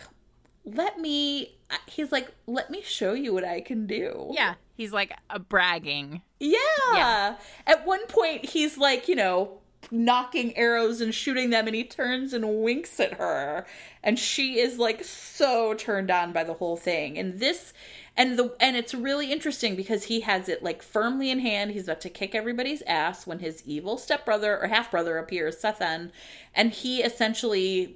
let 0.75 0.99
me 0.99 1.57
he's 1.87 2.11
like 2.11 2.31
let 2.47 2.69
me 2.69 2.81
show 2.81 3.13
you 3.13 3.33
what 3.33 3.43
I 3.43 3.61
can 3.61 3.85
do 3.85 4.31
yeah 4.33 4.55
he's 4.75 4.91
like 4.91 5.13
a 5.29 5.39
bragging 5.39 6.21
yeah. 6.39 6.57
Yeah. 6.93 7.35
At 7.67 7.85
one 7.85 8.05
point, 8.07 8.45
he's 8.45 8.77
like, 8.77 9.07
you 9.07 9.15
know, 9.15 9.59
knocking 9.91 10.55
arrows 10.57 11.01
and 11.01 11.13
shooting 11.13 11.49
them, 11.49 11.67
and 11.67 11.75
he 11.75 11.83
turns 11.83 12.33
and 12.33 12.61
winks 12.63 12.99
at 12.99 13.13
her. 13.13 13.65
And 14.03 14.17
she 14.17 14.59
is 14.59 14.77
like 14.77 15.03
so 15.03 15.73
turned 15.73 16.09
on 16.09 16.31
by 16.31 16.43
the 16.43 16.53
whole 16.53 16.77
thing. 16.77 17.17
And 17.17 17.39
this. 17.39 17.73
And 18.17 18.37
the 18.37 18.53
and 18.59 18.75
it's 18.75 18.93
really 18.93 19.31
interesting 19.31 19.77
because 19.77 20.03
he 20.05 20.21
has 20.21 20.49
it 20.49 20.61
like 20.61 20.83
firmly 20.83 21.29
in 21.29 21.39
hand. 21.39 21.71
He's 21.71 21.83
about 21.83 22.01
to 22.01 22.09
kick 22.09 22.35
everybody's 22.35 22.81
ass 22.81 23.25
when 23.25 23.39
his 23.39 23.63
evil 23.65 23.97
stepbrother 23.97 24.59
or 24.59 24.67
half 24.67 24.91
brother 24.91 25.17
appears, 25.17 25.61
Sethan, 25.61 26.11
and 26.53 26.73
he 26.73 27.01
essentially 27.01 27.95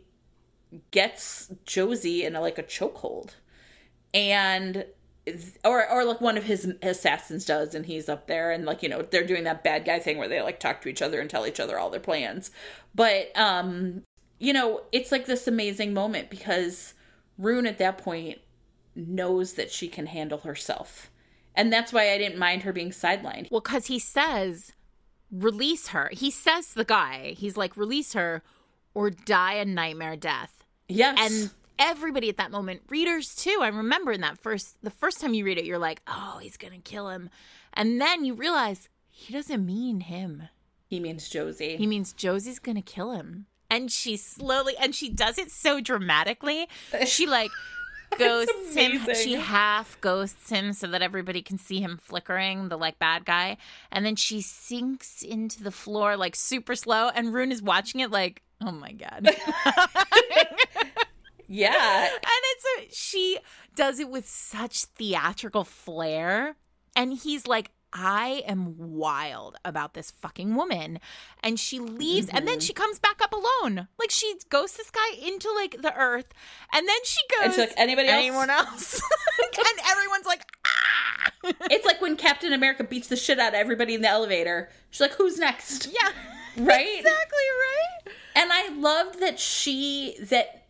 gets 0.92 1.52
Josie 1.66 2.24
in 2.24 2.36
a, 2.36 2.42
like 2.42 2.58
a 2.58 2.64
chokehold 2.64 3.32
and 4.14 4.86
or 5.64 5.90
or 5.90 6.04
like 6.04 6.20
one 6.20 6.38
of 6.38 6.44
his 6.44 6.74
assassins 6.82 7.46
does 7.46 7.74
and 7.74 7.86
he's 7.86 8.10
up 8.10 8.28
there 8.28 8.52
and 8.52 8.66
like 8.66 8.84
you 8.84 8.90
know 8.90 9.02
they're 9.02 9.26
doing 9.26 9.46
that 9.46 9.64
bad 9.64 9.86
guy 9.86 9.98
thing 9.98 10.18
where 10.18 10.28
they 10.28 10.42
like 10.42 10.60
talk 10.60 10.82
to 10.82 10.90
each 10.90 11.02
other 11.02 11.22
and 11.22 11.30
tell 11.30 11.48
each 11.48 11.62
other 11.62 11.80
all 11.80 11.90
their 11.90 12.00
plans 12.02 12.52
but 12.94 13.32
um 13.38 14.04
you 14.40 14.52
know 14.52 14.82
it's 14.92 15.14
like 15.14 15.26
this 15.26 15.48
amazing 15.48 15.94
moment 15.94 16.30
because 16.30 16.94
rune 17.38 17.66
at 17.66 17.78
that 17.78 17.98
point 17.98 18.40
knows 18.96 19.54
that 19.54 19.72
she 19.72 19.88
can 19.88 20.08
handle 20.08 20.40
herself 20.40 21.10
and 21.56 21.72
that's 21.72 21.94
why 21.94 22.12
i 22.12 22.18
didn't 22.18 22.38
mind 22.38 22.64
her 22.64 22.74
being 22.74 22.90
sidelined 22.92 23.50
Well, 23.50 23.62
because 23.62 23.86
he 23.86 24.00
says, 24.00 24.74
release 25.32 25.88
her. 25.90 26.10
He 26.12 26.30
says 26.30 26.74
the 26.74 26.86
guy, 26.86 27.34
he's 27.38 27.58
like, 27.58 27.76
release 27.78 28.14
her 28.14 28.44
or 28.94 29.10
die 29.10 29.54
a 29.54 29.66
nightmare 29.66 30.16
death. 30.16 30.63
Yes 30.88 31.18
And 31.20 31.52
everybody 31.80 32.30
at 32.30 32.38
that 32.38 32.52
moment, 32.52 32.82
readers 32.90 33.36
too, 33.36 33.60
I 33.62 33.68
remember 33.68 34.12
in 34.12 34.22
that 34.22 34.38
first, 34.38 34.78
the 34.84 34.90
first 34.90 35.20
time 35.22 35.34
you 35.34 35.46
read 35.46 35.58
it, 35.58 35.66
you're 35.66 35.78
like, 35.80 36.02
oh, 36.08 36.40
he's 36.42 36.58
going 36.58 36.74
to 36.74 36.80
kill 36.80 37.10
him. 37.10 37.30
And 37.74 38.00
then 38.00 38.24
you 38.26 38.34
realize 38.34 38.90
he 39.10 39.34
doesn't 39.34 39.66
mean 39.66 40.02
him. 40.02 40.50
he 40.88 41.00
means 41.00 41.28
josie 41.30 41.78
He 41.78 41.88
means 41.88 42.14
Josie's 42.14 42.60
going 42.60 42.76
to 42.76 42.82
kill 42.82 43.12
him. 43.14 43.48
And 43.70 43.92
she 43.92 44.18
slowly, 44.18 44.76
and 44.80 44.94
she 44.94 45.10
does 45.10 45.40
it 45.40 45.50
so 45.50 45.82
dramatically. 45.82 46.68
She 47.08 47.26
like 47.26 47.50
ghosts 48.20 48.76
him. 48.76 49.02
She 49.16 49.34
half 49.34 50.00
ghosts 50.00 50.52
him 50.52 50.74
so 50.74 50.86
that 50.86 51.02
everybody 51.02 51.42
can 51.42 51.58
see 51.58 51.80
him 51.82 51.98
flickering, 52.00 52.70
the 52.70 52.78
like 52.78 53.00
bad 53.00 53.26
guy. 53.26 53.58
And 53.92 54.06
then 54.06 54.16
she 54.16 54.42
sinks 54.42 55.24
into 55.24 55.64
the 55.64 55.72
floor 55.72 56.16
like 56.16 56.36
super 56.36 56.76
slow. 56.76 57.10
And 57.10 57.34
Rune 57.34 57.52
is 57.52 57.64
watching 57.64 58.02
it 58.02 58.12
like, 58.12 58.43
oh 58.66 58.72
my 58.72 58.92
God. 58.94 59.30
Yeah. 61.48 62.06
and 62.08 62.22
it's 62.26 62.66
a 62.80 62.96
she 62.96 63.38
does 63.76 64.00
it 64.00 64.10
with 64.10 64.28
such 64.28 64.86
theatrical 64.86 65.64
flair 65.64 66.56
and 66.96 67.14
he's 67.14 67.46
like 67.46 67.70
I 67.96 68.42
am 68.48 68.74
wild 68.76 69.56
about 69.64 69.94
this 69.94 70.10
fucking 70.10 70.56
woman. 70.56 71.00
And 71.44 71.60
she 71.60 71.78
leaves 71.80 72.28
and 72.30 72.38
Mm-hmm. 72.40 72.46
then 72.48 72.60
she 72.60 72.74
comes 72.74 72.98
back 72.98 73.22
up 73.22 73.34
alone. 73.34 73.88
Like 74.00 74.10
she 74.10 74.34
ghosts 74.50 74.78
this 74.78 74.90
guy 74.90 75.16
into 75.24 75.52
like 75.54 75.80
the 75.80 75.94
earth 75.96 76.26
and 76.74 76.88
then 76.90 76.98
she 77.04 77.22
goes 77.30 77.44
And 77.46 77.54
she's 77.54 77.60
like, 77.60 77.74
"Anybody 77.78 78.08
else?" 78.08 78.18
Anyone 78.18 78.50
else? 78.50 79.00
and 79.58 79.80
everyone's 79.92 80.26
like, 80.26 80.42
ah 80.66 81.32
It's 81.70 81.86
like 81.86 82.02
when 82.02 82.16
Captain 82.16 82.52
America 82.52 82.84
beats 82.84 83.10
the 83.10 83.16
shit 83.16 83.38
out 83.38 83.50
of 83.50 83.60
everybody 83.60 83.94
in 83.94 84.02
the 84.02 84.10
elevator. 84.10 84.70
She's 84.90 85.02
like, 85.02 85.14
"Who's 85.14 85.38
next?" 85.38 85.86
Yeah. 85.94 86.10
Right? 86.58 86.98
Exactly 87.00 87.14
right. 88.06 88.14
And 88.36 88.52
I 88.54 88.70
loved 88.76 89.20
that 89.22 89.40
she 89.40 90.16
that 90.30 90.68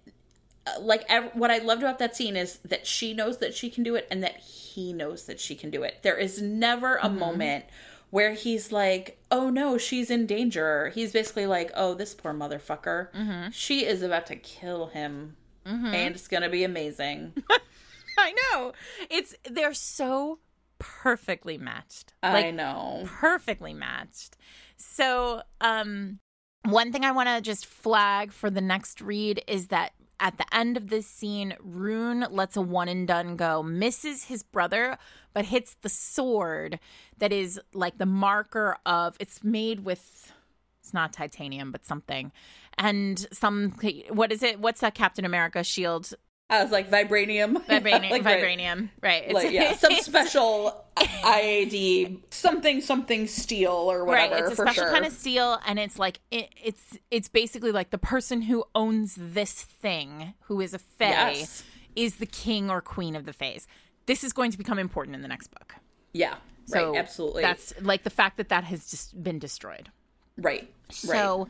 uh, 0.65 0.79
like 0.79 1.09
what 1.33 1.51
I 1.51 1.57
loved 1.57 1.81
about 1.83 1.99
that 1.99 2.15
scene 2.15 2.37
is 2.37 2.59
that 2.59 2.87
she 2.87 3.13
knows 3.13 3.39
that 3.39 3.53
she 3.53 3.69
can 3.69 3.83
do 3.83 3.95
it 3.95 4.07
and 4.09 4.23
that 4.23 4.37
he 4.37 4.93
knows 4.93 5.25
that 5.25 5.39
she 5.39 5.55
can 5.55 5.69
do 5.69 5.83
it. 5.83 5.99
There 6.01 6.17
is 6.17 6.41
never 6.41 6.95
a 6.95 7.03
mm-hmm. 7.03 7.19
moment 7.19 7.65
where 8.11 8.33
he's 8.33 8.71
like, 8.71 9.17
"Oh 9.31 9.49
no, 9.49 9.77
she's 9.77 10.09
in 10.09 10.25
danger." 10.25 10.89
He's 10.95 11.11
basically 11.11 11.47
like, 11.47 11.71
"Oh, 11.75 11.95
this 11.95 12.13
poor 12.13 12.33
motherfucker. 12.33 13.11
Mm-hmm. 13.11 13.49
She 13.51 13.85
is 13.85 14.01
about 14.01 14.27
to 14.27 14.35
kill 14.35 14.87
him." 14.87 15.35
Mm-hmm. 15.65 15.85
And 15.87 16.15
it's 16.15 16.27
to 16.27 16.49
be 16.49 16.63
amazing. 16.63 17.33
I 18.17 18.33
know. 18.33 18.73
It's 19.09 19.35
they're 19.49 19.73
so 19.73 20.39
perfectly 20.79 21.57
matched. 21.57 22.13
Like, 22.21 22.45
I 22.45 22.51
know. 22.51 23.03
perfectly 23.05 23.73
matched. 23.73 24.37
So, 24.77 25.41
um, 25.61 26.19
one 26.65 26.91
thing 26.91 27.03
I 27.03 27.11
want 27.11 27.29
to 27.29 27.41
just 27.41 27.65
flag 27.65 28.31
for 28.31 28.49
the 28.49 28.61
next 28.61 29.01
read 29.01 29.43
is 29.47 29.67
that 29.67 29.91
at 30.19 30.37
the 30.37 30.55
end 30.55 30.77
of 30.77 30.89
this 30.89 31.05
scene, 31.05 31.55
Rune 31.59 32.25
lets 32.29 32.55
a 32.55 32.61
one 32.61 32.87
and 32.87 33.05
done 33.05 33.35
go, 33.35 33.61
misses 33.61 34.25
his 34.25 34.43
brother, 34.43 34.97
but 35.33 35.45
hits 35.45 35.75
the 35.81 35.89
sword 35.89 36.79
that 37.17 37.33
is 37.33 37.59
like 37.73 37.97
the 37.97 38.05
marker 38.05 38.77
of 38.85 39.17
it's 39.19 39.43
made 39.43 39.83
with 39.83 40.31
it's 40.79 40.93
not 40.93 41.13
titanium, 41.13 41.71
but 41.71 41.85
something. 41.85 42.31
And 42.77 43.25
some 43.31 43.71
what 44.09 44.31
is 44.31 44.43
it? 44.43 44.59
What's 44.59 44.81
that 44.81 44.95
Captain 44.95 45.25
America 45.25 45.63
shield? 45.63 46.13
I 46.49 46.61
was 46.61 46.71
like 46.71 46.89
vibranium. 46.91 47.65
Vibranium. 47.67 48.11
Like, 48.11 48.25
right. 48.25 48.41
vibranium. 48.43 48.89
Right. 49.01 49.23
It's, 49.25 49.33
Like 49.33 49.51
yeah, 49.51 49.75
some 49.77 49.95
special 49.95 50.83
IAD 50.97 52.19
something 52.31 52.81
something 52.81 53.27
steel 53.27 53.71
or 53.71 54.05
whatever 54.05 54.35
right 54.35 54.43
it's 54.43 54.51
a 54.51 54.55
special 54.61 54.83
sure. 54.83 54.91
kind 54.91 55.05
of 55.05 55.11
steel 55.11 55.59
and 55.65 55.79
it's 55.79 55.97
like 55.97 56.19
it, 56.29 56.49
it's 56.61 56.97
it's 57.09 57.27
basically 57.27 57.71
like 57.71 57.89
the 57.89 57.97
person 57.97 58.43
who 58.43 58.63
owns 58.75 59.15
this 59.17 59.53
thing 59.53 60.33
who 60.41 60.61
is 60.61 60.73
a 60.73 60.79
fae 60.79 61.31
Yes. 61.31 61.63
is 61.95 62.17
the 62.17 62.25
king 62.25 62.69
or 62.69 62.81
queen 62.81 63.15
of 63.15 63.25
the 63.25 63.33
fays 63.33 63.67
this 64.05 64.23
is 64.23 64.33
going 64.33 64.51
to 64.51 64.57
become 64.57 64.77
important 64.77 65.15
in 65.15 65.21
the 65.21 65.27
next 65.27 65.47
book 65.47 65.75
yeah. 66.13 66.35
so 66.65 66.91
right, 66.91 66.99
absolutely. 66.99 67.41
that's 67.41 67.73
like 67.81 68.03
the 68.03 68.09
fact 68.11 68.37
that 68.37 68.49
that 68.49 68.63
has 68.63 68.89
just 68.89 69.21
been 69.23 69.39
destroyed 69.39 69.89
right. 70.37 70.61
Right. 70.61 71.19
so 71.19 71.47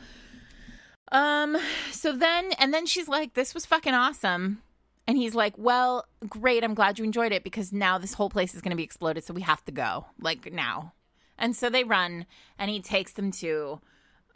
um 1.11 1.57
so 1.91 2.13
then 2.13 2.51
and 2.59 2.73
then 2.73 2.85
she's 2.85 3.07
like 3.09 3.33
this 3.33 3.53
was 3.53 3.65
fucking 3.65 3.93
awesome 3.93 4.61
and 5.07 5.17
he's 5.17 5.35
like 5.35 5.53
well 5.57 6.05
great 6.27 6.63
i'm 6.63 6.73
glad 6.73 6.97
you 6.97 7.05
enjoyed 7.05 7.31
it 7.31 7.43
because 7.43 7.71
now 7.71 7.97
this 7.97 8.13
whole 8.13 8.29
place 8.29 8.53
is 8.55 8.61
going 8.61 8.71
to 8.71 8.77
be 8.77 8.83
exploded 8.83 9.23
so 9.23 9.33
we 9.33 9.41
have 9.41 9.63
to 9.65 9.71
go 9.71 10.05
like 10.19 10.51
now 10.51 10.93
and 11.37 11.55
so 11.55 11.69
they 11.69 11.83
run 11.83 12.25
and 12.57 12.69
he 12.69 12.81
takes 12.81 13.13
them 13.13 13.31
to 13.31 13.79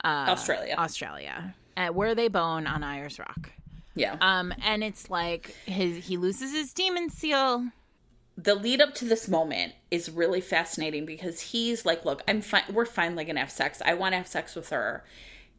uh 0.04 0.28
Australia. 0.30 0.76
australia 0.78 1.56
uh, 1.76 1.88
where 1.88 2.16
they 2.16 2.28
bone 2.28 2.68
on 2.68 2.84
ayers 2.84 3.20
rock 3.20 3.52
yeah. 3.96 4.18
um 4.22 4.54
and 4.64 4.84
it's 4.84 5.10
like 5.10 5.56
his 5.66 6.06
he 6.06 6.18
loses 6.18 6.52
his 6.54 6.74
demon 6.74 7.10
seal 7.10 7.66
the 8.38 8.54
lead 8.54 8.82
up 8.82 8.94
to 8.96 9.06
this 9.06 9.28
moment 9.28 9.74
is 9.90 10.12
really 10.12 10.42
fascinating 10.42 11.06
because 11.06 11.42
he's 11.42 11.86
like, 11.86 12.06
"Look, 12.06 12.22
I'm 12.28 12.42
fine. 12.42 12.64
We're 12.72 12.86
finally 12.86 13.26
gonna 13.26 13.40
have 13.40 13.50
sex. 13.50 13.82
I 13.84 13.96
want 13.96 14.14
to 14.14 14.18
have 14.18 14.28
sex 14.28 14.56
with 14.56 14.70
her." 14.70 15.04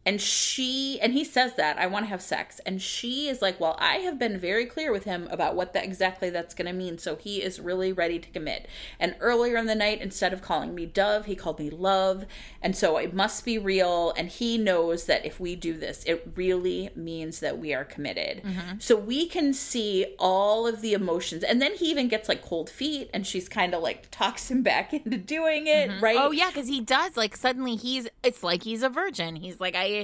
And 0.06 0.20
she 0.20 0.98
and 1.00 1.12
he 1.12 1.24
says 1.24 1.54
that 1.56 1.78
I 1.78 1.86
want 1.86 2.06
to 2.06 2.10
have 2.10 2.22
sex, 2.22 2.60
and 2.64 2.80
she 2.80 3.28
is 3.28 3.42
like, 3.42 3.58
"Well, 3.60 3.76
I 3.78 3.96
have 3.96 4.18
been 4.18 4.38
very 4.38 4.64
clear 4.64 4.92
with 4.92 5.04
him 5.04 5.28
about 5.30 5.54
what 5.54 5.74
that 5.74 5.84
exactly 5.84 6.30
that's 6.30 6.54
going 6.54 6.66
to 6.66 6.72
mean." 6.72 6.98
So 6.98 7.16
he 7.16 7.42
is 7.42 7.60
really 7.60 7.92
ready 7.92 8.18
to 8.18 8.28
commit. 8.30 8.68
And 8.98 9.16
earlier 9.20 9.56
in 9.56 9.66
the 9.66 9.74
night, 9.74 10.00
instead 10.00 10.32
of 10.32 10.42
calling 10.42 10.74
me 10.74 10.86
Dove, 10.86 11.26
he 11.26 11.34
called 11.34 11.58
me 11.58 11.70
Love, 11.70 12.24
and 12.62 12.76
so 12.76 12.96
it 12.96 13.12
must 13.12 13.44
be 13.44 13.58
real. 13.58 14.12
And 14.16 14.28
he 14.28 14.56
knows 14.56 15.04
that 15.04 15.26
if 15.26 15.40
we 15.40 15.56
do 15.56 15.74
this, 15.74 16.04
it 16.04 16.32
really 16.36 16.90
means 16.94 17.40
that 17.40 17.58
we 17.58 17.74
are 17.74 17.84
committed. 17.84 18.42
Mm-hmm. 18.42 18.78
So 18.78 18.96
we 18.96 19.26
can 19.26 19.52
see 19.52 20.14
all 20.18 20.66
of 20.66 20.80
the 20.80 20.94
emotions, 20.94 21.42
and 21.42 21.60
then 21.60 21.74
he 21.74 21.90
even 21.90 22.08
gets 22.08 22.28
like 22.28 22.42
cold 22.42 22.70
feet, 22.70 23.10
and 23.12 23.26
she's 23.26 23.48
kind 23.48 23.74
of 23.74 23.82
like 23.82 24.08
talks 24.10 24.50
him 24.50 24.62
back 24.62 24.92
into 24.94 25.18
doing 25.18 25.66
it, 25.66 25.90
mm-hmm. 25.90 26.04
right? 26.04 26.18
oh 26.18 26.30
yeah 26.30 26.48
because 26.48 26.68
he 26.68 26.80
does 26.80 27.16
like 27.16 27.36
suddenly 27.36 27.76
he's 27.76 28.08
it's 28.22 28.42
like 28.42 28.62
he's 28.62 28.82
a 28.82 28.88
virgin 28.88 29.36
he's 29.36 29.60
like 29.60 29.74
i 29.74 29.97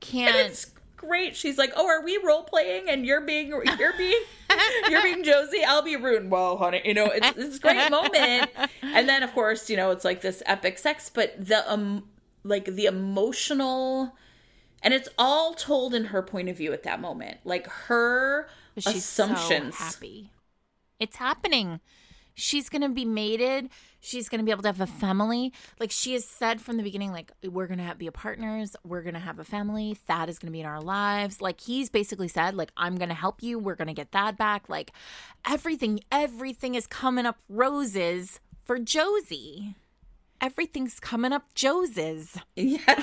can't 0.00 0.36
it's 0.36 0.72
great. 1.00 1.34
She's 1.34 1.56
like, 1.58 1.72
"Oh, 1.76 1.86
are 1.86 2.04
we 2.04 2.18
role 2.18 2.42
playing? 2.44 2.88
And 2.88 3.06
you're 3.06 3.22
being 3.22 3.48
you're 3.48 3.96
being 3.96 4.22
you're 4.88 5.02
being 5.02 5.24
Josie. 5.24 5.64
I'll 5.66 5.82
be 5.82 5.96
Rune. 5.96 6.30
Well, 6.30 6.56
honey, 6.58 6.82
you 6.84 6.94
know 6.94 7.06
it's 7.06 7.32
it's 7.36 7.56
a 7.56 7.60
great 7.60 7.90
moment." 7.90 8.50
And 8.82 9.08
then, 9.08 9.22
of 9.22 9.32
course, 9.32 9.70
you 9.70 9.76
know 9.76 9.90
it's 9.90 10.04
like 10.04 10.20
this 10.20 10.42
epic 10.46 10.78
sex, 10.78 11.10
but 11.12 11.34
the 11.44 11.70
um 11.72 12.04
like 12.44 12.66
the 12.66 12.86
emotional, 12.86 14.14
and 14.82 14.94
it's 14.94 15.08
all 15.18 15.54
told 15.54 15.94
in 15.94 16.06
her 16.06 16.22
point 16.22 16.48
of 16.48 16.56
view 16.56 16.72
at 16.72 16.82
that 16.84 17.00
moment. 17.00 17.38
Like 17.44 17.66
her 17.66 18.48
She's 18.76 18.96
assumptions. 18.96 19.76
so 19.76 19.84
happy. 19.84 20.30
It's 20.98 21.16
happening. 21.16 21.80
She's 22.34 22.68
gonna 22.68 22.88
be 22.90 23.04
mated. 23.04 23.70
She's 24.00 24.28
gonna 24.28 24.42
be 24.42 24.50
able 24.50 24.62
to 24.62 24.68
have 24.68 24.80
a 24.80 24.86
family. 24.86 25.52
Like 25.78 25.90
she 25.90 26.14
has 26.14 26.24
said 26.24 26.60
from 26.60 26.76
the 26.76 26.82
beginning, 26.82 27.12
like 27.12 27.32
we're 27.44 27.66
gonna 27.66 27.94
be 27.96 28.06
a 28.06 28.12
partners. 28.12 28.74
We're 28.84 29.02
gonna 29.02 29.20
have 29.20 29.38
a 29.38 29.44
family. 29.44 29.94
Thad 29.94 30.28
is 30.28 30.38
gonna 30.38 30.50
be 30.52 30.60
in 30.60 30.66
our 30.66 30.80
lives. 30.80 31.40
Like 31.40 31.60
he's 31.60 31.90
basically 31.90 32.28
said, 32.28 32.54
like 32.54 32.72
I'm 32.76 32.96
gonna 32.96 33.14
help 33.14 33.42
you. 33.42 33.58
We're 33.58 33.74
gonna 33.76 33.94
get 33.94 34.10
Thad 34.10 34.36
back. 34.36 34.68
Like 34.68 34.92
everything, 35.46 36.00
everything 36.10 36.74
is 36.74 36.86
coming 36.86 37.26
up 37.26 37.38
roses 37.48 38.40
for 38.64 38.78
Josie. 38.78 39.74
Everything's 40.40 40.98
coming 41.00 41.32
up 41.32 41.52
Joses. 41.54 42.36
Yeah. 42.56 43.02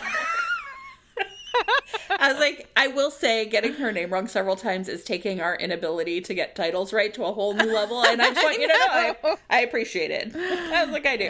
I 2.19 2.31
was 2.31 2.39
like, 2.39 2.69
I 2.75 2.87
will 2.87 3.11
say, 3.11 3.45
getting 3.45 3.73
her 3.73 3.91
name 3.91 4.11
wrong 4.11 4.27
several 4.27 4.55
times 4.55 4.87
is 4.87 5.03
taking 5.03 5.41
our 5.41 5.55
inability 5.55 6.21
to 6.21 6.33
get 6.33 6.55
titles 6.55 6.93
right 6.93 7.13
to 7.13 7.23
a 7.25 7.31
whole 7.31 7.53
new 7.53 7.71
level, 7.73 8.03
and 8.03 8.21
I 8.21 8.33
just 8.33 8.43
want 8.43 8.59
you 8.59 8.67
to 8.67 8.73
know 9.23 9.37
I, 9.49 9.57
I 9.57 9.61
appreciate 9.61 10.11
it. 10.11 10.35
I 10.35 10.83
was 10.83 10.93
like, 10.93 11.05
I 11.05 11.17
do, 11.17 11.29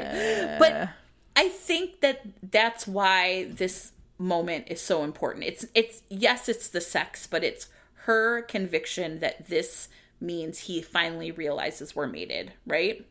but 0.60 0.90
I 1.36 1.50
think 1.50 2.02
that 2.02 2.22
that's 2.52 2.88
why 2.88 3.48
this 3.52 3.92
moment 4.18 4.66
is 4.68 4.82
so 4.82 5.04
important. 5.04 5.46
It's 5.46 5.66
it's 5.76 6.04
yes, 6.10 6.50
it's 6.50 6.68
the 6.68 6.82
sex, 6.82 7.28
but 7.28 7.44
it's 7.44 7.68
her 8.06 8.42
conviction 8.44 9.20
that 9.20 9.48
this 9.48 9.90
means 10.20 10.60
he 10.60 10.82
finally 10.82 11.30
realizes 11.32 11.96
we're 11.96 12.08
mated, 12.08 12.54
right? 12.66 13.06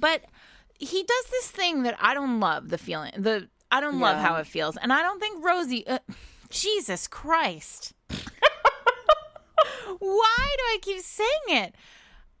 but 0.00 0.24
he 0.78 1.02
does 1.02 1.24
this 1.30 1.50
thing 1.50 1.82
that 1.82 1.96
I 2.00 2.14
don't 2.14 2.40
love 2.40 2.70
the 2.70 2.78
feeling 2.78 3.12
the 3.18 3.48
I 3.70 3.80
don't 3.80 4.00
love 4.00 4.18
how 4.18 4.36
it 4.36 4.46
feels 4.46 4.76
and 4.76 4.92
I 4.92 5.02
don't 5.02 5.20
think 5.20 5.44
Rosie 5.44 5.86
uh, 5.86 5.98
Jesus 6.50 7.06
Christ 7.08 7.92
why 9.98 10.46
do 10.56 10.62
I 10.62 10.78
keep 10.82 11.00
saying 11.00 11.28
it 11.48 11.74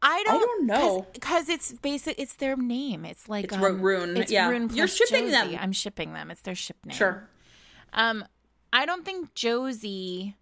I 0.02 0.22
don't 0.24 0.40
don't 0.40 0.66
know. 0.66 1.06
because 1.12 1.48
it's 1.48 1.72
basic 1.72 2.18
it's 2.18 2.34
their 2.36 2.56
name 2.56 3.04
it's 3.04 3.28
like 3.28 3.44
It's 3.46 3.54
um, 3.56 3.80
Rune, 3.82 4.16
it's 4.16 4.32
yeah. 4.32 4.48
Rune 4.48 4.70
You're 4.72 4.86
shipping 4.88 5.24
Josie. 5.30 5.50
them. 5.52 5.58
I'm 5.60 5.72
shipping 5.72 6.12
them 6.14 6.30
it's 6.30 6.40
their 6.42 6.54
ship 6.54 6.76
name 6.84 6.96
Sure. 6.96 7.28
um 7.92 8.24
I 8.72 8.86
don't 8.86 9.04
think 9.04 9.34
Josie 9.34 10.36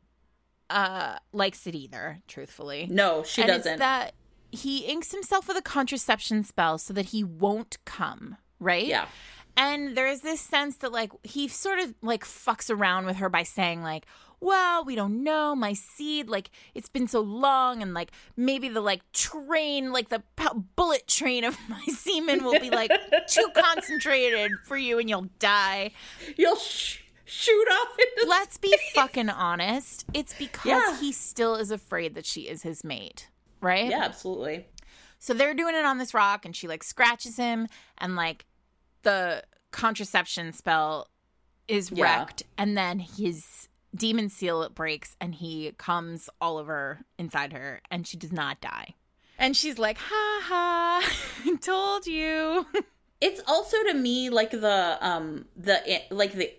uh 0.70 1.16
likes 1.32 1.66
it 1.66 1.74
either 1.74 2.19
truthfully 2.28 2.86
No, 2.90 3.23
she 3.24 3.43
and 3.43 3.49
doesn't. 3.49 3.78
That 3.78 4.12
he 4.51 4.78
inks 4.86 5.12
himself 5.12 5.49
with 5.49 5.57
a 5.57 5.62
contraception 5.62 6.43
spell 6.45 6.78
so 6.78 6.95
that 6.95 7.07
he 7.07 7.23
won't 7.23 7.77
come, 7.85 8.36
right? 8.59 8.86
Yeah. 8.86 9.07
And 9.59 9.97
there 9.97 10.06
is 10.06 10.20
this 10.20 10.40
sense 10.40 10.76
that 10.78 10.93
like 10.93 11.10
he 11.24 11.48
sort 11.48 11.80
of 11.80 11.93
like 12.01 12.24
fucks 12.24 12.70
around 12.70 13.06
with 13.06 13.16
her 13.16 13.28
by 13.28 13.43
saying 13.43 13.82
like, 13.82 14.06
well, 14.40 14.85
we 14.85 14.94
don't 14.94 15.24
know 15.24 15.56
my 15.56 15.72
seed 15.72 16.28
like 16.28 16.51
it's 16.72 16.89
been 16.89 17.09
so 17.09 17.20
long 17.20 17.82
and 17.82 17.93
like 17.93 18.12
maybe 18.36 18.68
the 18.68 18.80
like 18.80 19.01
train 19.12 19.90
like 19.93 20.10
the 20.10 20.22
bullet 20.76 21.09
train 21.09 21.43
of 21.43 21.56
my 21.68 21.82
semen 21.86 22.44
will 22.44 22.60
be 22.60 22.70
like 22.70 22.93
too 23.26 23.48
concentrated 23.55 24.52
for 24.64 24.76
you 24.76 25.01
and 25.01 25.09
you'll 25.10 25.28
die. 25.40 25.90
You'll 26.36 26.55
sh- 26.56 27.01
shoot 27.24 27.66
off 27.72 27.97
into 27.98 28.28
Let's 28.30 28.59
be 28.59 28.72
fucking 28.94 29.28
honest. 29.28 30.05
It's 30.14 30.35
because 30.35 30.66
Yeah. 30.70 31.01
he 31.01 31.10
still 31.10 31.56
is 31.56 31.72
afraid 31.72 32.14
that 32.14 32.24
she 32.26 32.43
is 32.43 32.62
his 32.62 32.85
mate. 32.85 33.28
right? 33.60 33.90
Yeah, 33.90 34.05
absolutely. 34.05 34.66
So 35.18 35.35
they're 35.35 35.52
doing 35.55 35.74
it 35.74 35.85
on 35.85 35.98
this 35.98 36.14
rock, 36.14 36.44
and 36.44 36.55
she 36.55 36.68
like 36.68 36.85
scratches 36.85 37.36
him, 37.36 37.66
and 37.98 38.14
like 38.14 38.47
the 39.02 39.44
contraception 39.70 40.52
spell 40.52 41.08
is 41.66 41.90
Yeah. 41.90 42.04
wrecked, 42.04 42.42
and 42.56 42.76
then 42.76 42.98
his 43.00 43.68
demon 43.94 44.28
seal 44.28 44.68
breaks, 44.70 45.16
and 45.20 45.34
he 45.34 45.72
comes 45.78 46.28
all 46.40 46.56
over 46.58 47.00
inside 47.18 47.52
her, 47.52 47.80
and 47.90 48.06
she 48.06 48.16
does 48.16 48.32
not 48.32 48.60
die. 48.60 48.94
And 49.38 49.56
she's 49.56 49.78
like, 49.78 49.98
"Ha 49.98 50.40
ha! 50.44 51.12
Told 51.60 52.06
you." 52.06 52.66
It's 53.20 53.40
also 53.46 53.76
to 53.84 53.94
me 53.94 54.30
like 54.30 54.50
the 54.52 54.98
um 55.00 55.46
the 55.56 55.80
like 56.10 56.32
the 56.34 56.52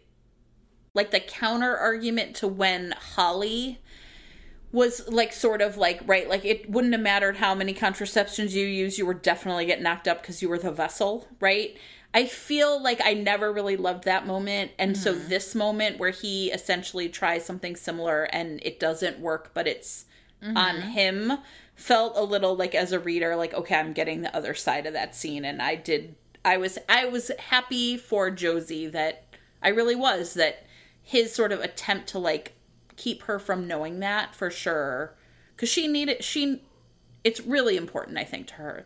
like 0.93 1.11
the 1.11 1.19
counter 1.19 1.75
argument 1.77 2.35
to 2.37 2.47
when 2.47 2.93
Holly 3.15 3.79
was 4.71 5.07
like 5.07 5.33
sort 5.33 5.61
of 5.61 5.77
like 5.77 6.01
right 6.05 6.29
like 6.29 6.45
it 6.45 6.69
wouldn't 6.69 6.93
have 6.93 7.01
mattered 7.01 7.37
how 7.37 7.55
many 7.55 7.73
contraceptions 7.73 8.53
you 8.53 8.65
use 8.67 8.97
you 8.97 9.05
were 9.05 9.13
definitely 9.15 9.65
get 9.65 9.81
knocked 9.81 10.07
up 10.07 10.21
because 10.21 10.41
you 10.41 10.49
were 10.49 10.59
the 10.59 10.71
vessel 10.71 11.27
right 11.39 11.77
i 12.13 12.25
feel 12.25 12.81
like 12.81 12.99
i 13.03 13.13
never 13.13 13.51
really 13.51 13.77
loved 13.77 14.03
that 14.03 14.25
moment. 14.25 14.71
And 14.79 14.97
so 14.97 15.13
mm-hmm. 15.13 15.29
this 15.29 15.55
moment 15.55 15.99
where 15.99 16.11
he 16.11 16.51
essentially 16.51 17.09
tries 17.09 17.45
something 17.45 17.75
similar 17.75 18.23
and 18.23 18.59
it 18.63 18.79
doesn't 18.79 19.19
work 19.19 19.51
but 19.53 19.67
it's 19.67 20.05
on 20.41 20.55
mm-hmm. 20.55 20.89
him 20.89 21.33
felt 21.75 22.17
a 22.17 22.23
little 22.23 22.55
like 22.55 22.75
as 22.75 22.91
a 22.91 22.99
reader 22.99 23.35
like 23.35 23.53
okay 23.53 23.75
i'm 23.75 23.93
getting 23.93 24.21
the 24.21 24.35
other 24.35 24.53
side 24.53 24.85
of 24.85 24.93
that 24.93 25.15
scene. 25.15 25.45
And 25.45 25.61
i 25.61 25.75
did 25.75 26.15
i 26.43 26.57
was 26.57 26.77
i 26.87 27.05
was 27.05 27.31
happy 27.39 27.97
for 27.97 28.31
josie 28.31 28.87
that 28.87 29.25
i 29.61 29.69
really 29.69 29.95
was 29.95 30.33
that 30.35 30.65
his 31.01 31.33
sort 31.33 31.51
of 31.51 31.59
attempt 31.59 32.07
to 32.09 32.19
like 32.19 32.53
keep 32.95 33.23
her 33.23 33.39
from 33.39 33.65
knowing 33.65 33.99
that 34.01 34.35
for 34.35 34.51
sure. 34.51 35.15
Because 35.55 35.69
she 35.69 35.87
needed 35.87 36.23
she 36.23 36.61
it's 37.23 37.41
really 37.41 37.75
important 37.75 38.17
i 38.17 38.23
think 38.23 38.47
to 38.47 38.53
her 38.55 38.85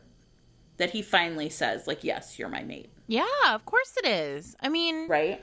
that 0.84 0.91
he 0.91 1.01
finally 1.01 1.49
says 1.49 1.88
like 1.88 2.03
yes 2.03 2.38
you're 2.38 2.49
my 2.49 2.61
mate 2.64 2.89
yeah, 3.07 3.26
of 3.49 3.65
course 3.65 3.93
it 4.01 4.05
is. 4.07 4.55
I 4.61 4.69
mean, 4.69 5.07
right 5.07 5.41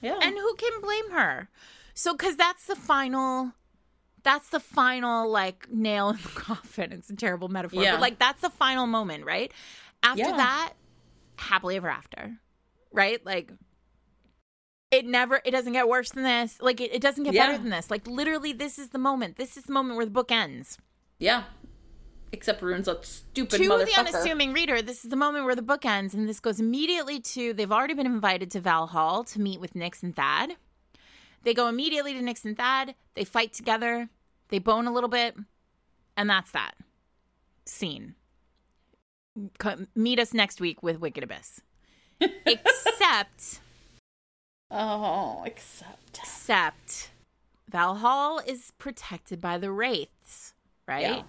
yeah 0.00 0.18
and 0.22 0.34
who 0.36 0.54
can 0.56 0.80
blame 0.80 1.10
her? 1.10 1.48
So, 1.94 2.12
because 2.14 2.36
that's 2.36 2.64
the 2.66 2.74
final. 2.76 3.52
That's 4.22 4.48
the 4.48 4.60
final 4.60 5.30
like 5.30 5.68
nail 5.70 6.08
in 6.10 6.16
the 6.16 6.28
coffin. 6.34 6.90
It's 6.92 7.10
a 7.10 7.16
terrible 7.16 7.48
metaphor, 7.48 7.82
Yeah. 7.82 7.92
but 7.92 8.00
like 8.00 8.18
that's 8.18 8.40
the 8.40 8.50
final 8.50 8.86
moment, 8.86 9.24
right? 9.26 9.52
After 10.02 10.22
Yeah. 10.22 10.36
that, 10.36 10.72
happily 11.36 11.76
ever 11.76 11.90
after, 11.90 12.38
right? 12.92 13.24
Like 13.26 13.52
it 14.90 15.04
never, 15.06 15.40
it 15.44 15.50
doesn't 15.50 15.72
get 15.74 15.88
worse 15.88 16.10
than 16.12 16.22
this. 16.24 16.58
Like 16.60 16.80
it, 16.80 16.94
it 16.94 17.02
doesn't 17.02 17.24
get 17.24 17.34
Yeah. 17.34 17.46
better 17.48 17.58
than 17.58 17.70
this. 17.70 17.90
Like 17.90 18.06
literally, 18.06 18.52
this 18.54 18.78
is 18.78 18.88
the 18.88 18.98
moment. 18.98 19.36
This 19.36 19.56
is 19.56 19.64
the 19.64 19.72
moment 19.72 19.96
where 19.96 20.06
the 20.06 20.10
book 20.10 20.30
ends. 20.32 20.78
yeah 21.18 21.44
except 22.32 22.62
rune's 22.62 22.88
a 22.88 22.98
stupid 23.02 23.58
to 23.58 23.68
the 23.68 23.94
unassuming 23.96 24.52
reader, 24.52 24.82
this 24.82 25.04
is 25.04 25.10
the 25.10 25.16
moment 25.16 25.44
where 25.44 25.54
the 25.54 25.62
book 25.62 25.84
ends, 25.84 26.14
and 26.14 26.28
this 26.28 26.40
goes 26.40 26.58
immediately 26.58 27.20
to 27.20 27.52
they've 27.52 27.70
already 27.70 27.94
been 27.94 28.06
invited 28.06 28.50
to 28.52 28.60
Val 28.60 28.86
Hall 28.88 29.22
to 29.24 29.40
meet 29.40 29.60
with 29.60 29.74
Nyx 29.74 30.02
and 30.02 30.16
Thad. 30.16 30.56
They 31.44 31.54
go 31.54 31.68
immediately 31.68 32.14
to 32.14 32.20
Nyx 32.20 32.44
and 32.44 32.56
Thad. 32.56 32.94
They 33.14 33.24
fight 33.24 33.52
together. 33.52 34.08
They 34.48 34.58
bone 34.58 34.86
a 34.86 34.92
little 34.92 35.10
bit, 35.10 35.36
and 36.16 36.28
that's 36.28 36.50
that 36.52 36.72
scene. 37.64 38.14
Meet 39.94 40.18
us 40.18 40.34
next 40.34 40.60
week 40.60 40.82
with 40.82 41.00
Wicked 41.00 41.24
Abyss. 41.24 41.60
Except, 42.20 43.60
oh 44.70 45.42
except 45.44 46.18
except, 46.18 47.10
Valhall 47.70 48.46
is 48.46 48.72
protected 48.78 49.40
by 49.40 49.58
the 49.58 49.72
wraiths, 49.72 50.54
right? 50.86 51.02
Yeah. 51.02 51.22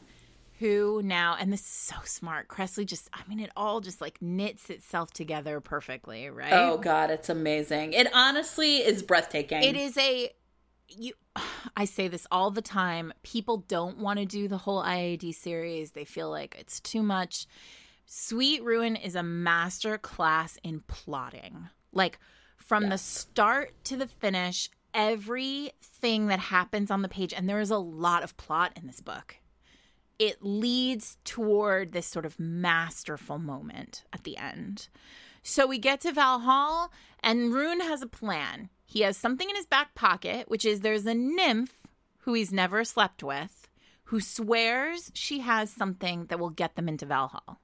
Who 0.60 1.02
now, 1.04 1.36
and 1.40 1.52
this 1.52 1.62
is 1.62 1.68
so 1.68 1.96
smart. 2.04 2.48
Kresley 2.48 2.86
just, 2.86 3.10
I 3.12 3.22
mean, 3.28 3.40
it 3.40 3.50
all 3.56 3.82
just 3.82 4.00
like 4.02 4.22
knits 4.22 4.70
itself 4.70 5.12
together 5.12 5.60
perfectly, 5.60 6.30
right? 6.30 6.54
oh 6.54 6.78
god 6.78 7.10
it's 7.10 7.30
amazing 7.30 7.94
it 7.94 8.08
honestly 8.14 8.78
is 8.78 9.02
breathtaking 9.04 9.64
It 9.64 9.76
is 9.76 9.98
a 9.98 10.32
you 10.88 11.14
I 11.78 11.86
say 11.86 12.08
this 12.08 12.28
all 12.32 12.52
the 12.52 12.62
time. 12.62 13.14
People 13.24 13.58
don't 13.68 13.98
want 13.98 14.20
to 14.20 14.26
do 14.26 14.48
the 14.48 14.58
whole 14.60 14.84
IAD 14.84 15.34
series. 15.34 15.92
They 15.92 16.06
feel 16.06 16.30
like 16.30 16.56
it's 16.60 16.80
too 16.80 17.02
much. 17.02 17.48
Sweet 18.06 18.64
Ruin 18.64 18.96
is 18.96 19.16
a 19.16 19.24
master 19.24 19.98
class 19.98 20.58
in 20.64 20.82
plotting. 20.82 21.70
Like 21.92 22.20
from 22.58 22.90
the 22.90 22.98
start 22.98 23.74
to 23.86 23.98
the 23.98 24.08
finish, 24.08 24.70
everything 24.94 26.28
that 26.28 26.40
happens 26.40 26.92
on 26.92 27.02
the 27.02 27.10
page 27.10 27.34
and 27.34 27.50
there 27.50 27.60
is 27.60 27.72
a 27.72 27.78
lot 27.78 28.24
of 28.24 28.38
plot 28.38 28.74
in 28.76 28.86
this 28.88 29.02
book. 29.02 29.38
It 30.20 30.38
leads 30.42 31.18
toward 31.24 31.92
this 31.92 32.08
sort 32.08 32.26
of 32.26 32.40
masterful 32.40 33.40
moment 33.40 34.04
at 34.14 34.24
the 34.24 34.38
end. 34.38 34.88
So 35.42 35.68
we 35.68 35.78
get 35.78 36.00
to 36.02 36.12
Valhall, 36.12 36.90
and 37.22 37.54
Rune 37.54 37.82
has 37.82 38.02
a 38.02 38.08
plan. 38.08 38.70
He 38.86 39.02
has 39.02 39.18
something 39.18 39.50
in 39.50 39.56
his 39.56 39.66
back 39.66 39.96
pocket, 39.96 40.50
which 40.50 40.66
is 40.66 40.80
there's 40.80 41.06
a 41.06 41.14
nymph 41.14 41.88
who 42.20 42.34
he's 42.34 42.54
never 42.54 42.84
slept 42.86 43.24
with, 43.24 43.68
who 44.06 44.22
swears 44.22 45.12
she 45.14 45.40
has 45.40 45.70
something 45.70 46.28
that 46.28 46.40
will 46.40 46.50
get 46.50 46.76
them 46.76 46.88
into 46.88 47.06
Valhall. 47.06 47.58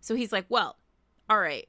So 0.00 0.14
he's 0.14 0.32
like, 0.32 0.46
well, 0.48 0.76
all 1.28 1.40
right, 1.40 1.68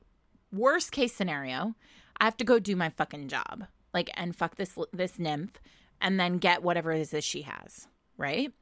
worst 0.51 0.91
case 0.91 1.14
scenario, 1.14 1.76
I 2.19 2.26
have 2.26 2.38
to 2.38 2.45
go 2.45 2.59
do 2.59 2.76
my 2.76 2.89
fucking 2.89 3.27
job, 3.27 3.65
like, 3.93 4.09
and 4.14 4.35
fuck 4.35 4.55
this 4.55 4.77
this 4.93 5.19
nymph, 5.19 5.59
and 5.99 6.19
then 6.19 6.38
get 6.38 6.64
whatever 6.64 6.91
it 6.91 7.01
is 7.01 7.09
that 7.11 7.23
she 7.23 7.41
has, 7.41 7.88
right? 8.18 8.53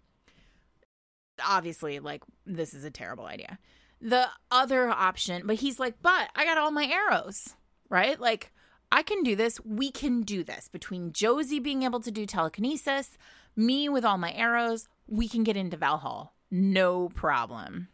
Obviously, 1.43 1.99
like, 1.99 2.23
this 2.45 2.73
is 2.73 2.83
a 2.83 2.91
terrible 2.91 3.25
idea 3.25 3.57
the 4.01 4.27
other 4.51 4.89
option, 4.89 5.43
but 5.45 5.57
he's 5.57 5.79
like, 5.79 5.95
but 6.01 6.29
I 6.35 6.45
got 6.45 6.57
all 6.57 6.71
my 6.71 6.85
arrows, 6.85 7.55
right? 7.89 8.19
Like, 8.19 8.51
I 8.91 9.03
can 9.03 9.23
do 9.23 9.35
this. 9.35 9.59
We 9.65 9.91
can 9.91 10.21
do 10.21 10.43
this. 10.43 10.67
Between 10.67 11.11
Josie 11.11 11.59
being 11.59 11.83
able 11.83 11.99
to 12.01 12.11
do 12.11 12.25
telekinesis, 12.25 13.17
me 13.55 13.89
with 13.89 14.05
all 14.05 14.17
my 14.17 14.31
arrows, 14.33 14.87
we 15.07 15.27
can 15.27 15.43
get 15.43 15.57
into 15.57 15.77
Valhall. 15.77 16.29
No 16.51 17.09
problem. 17.09 17.87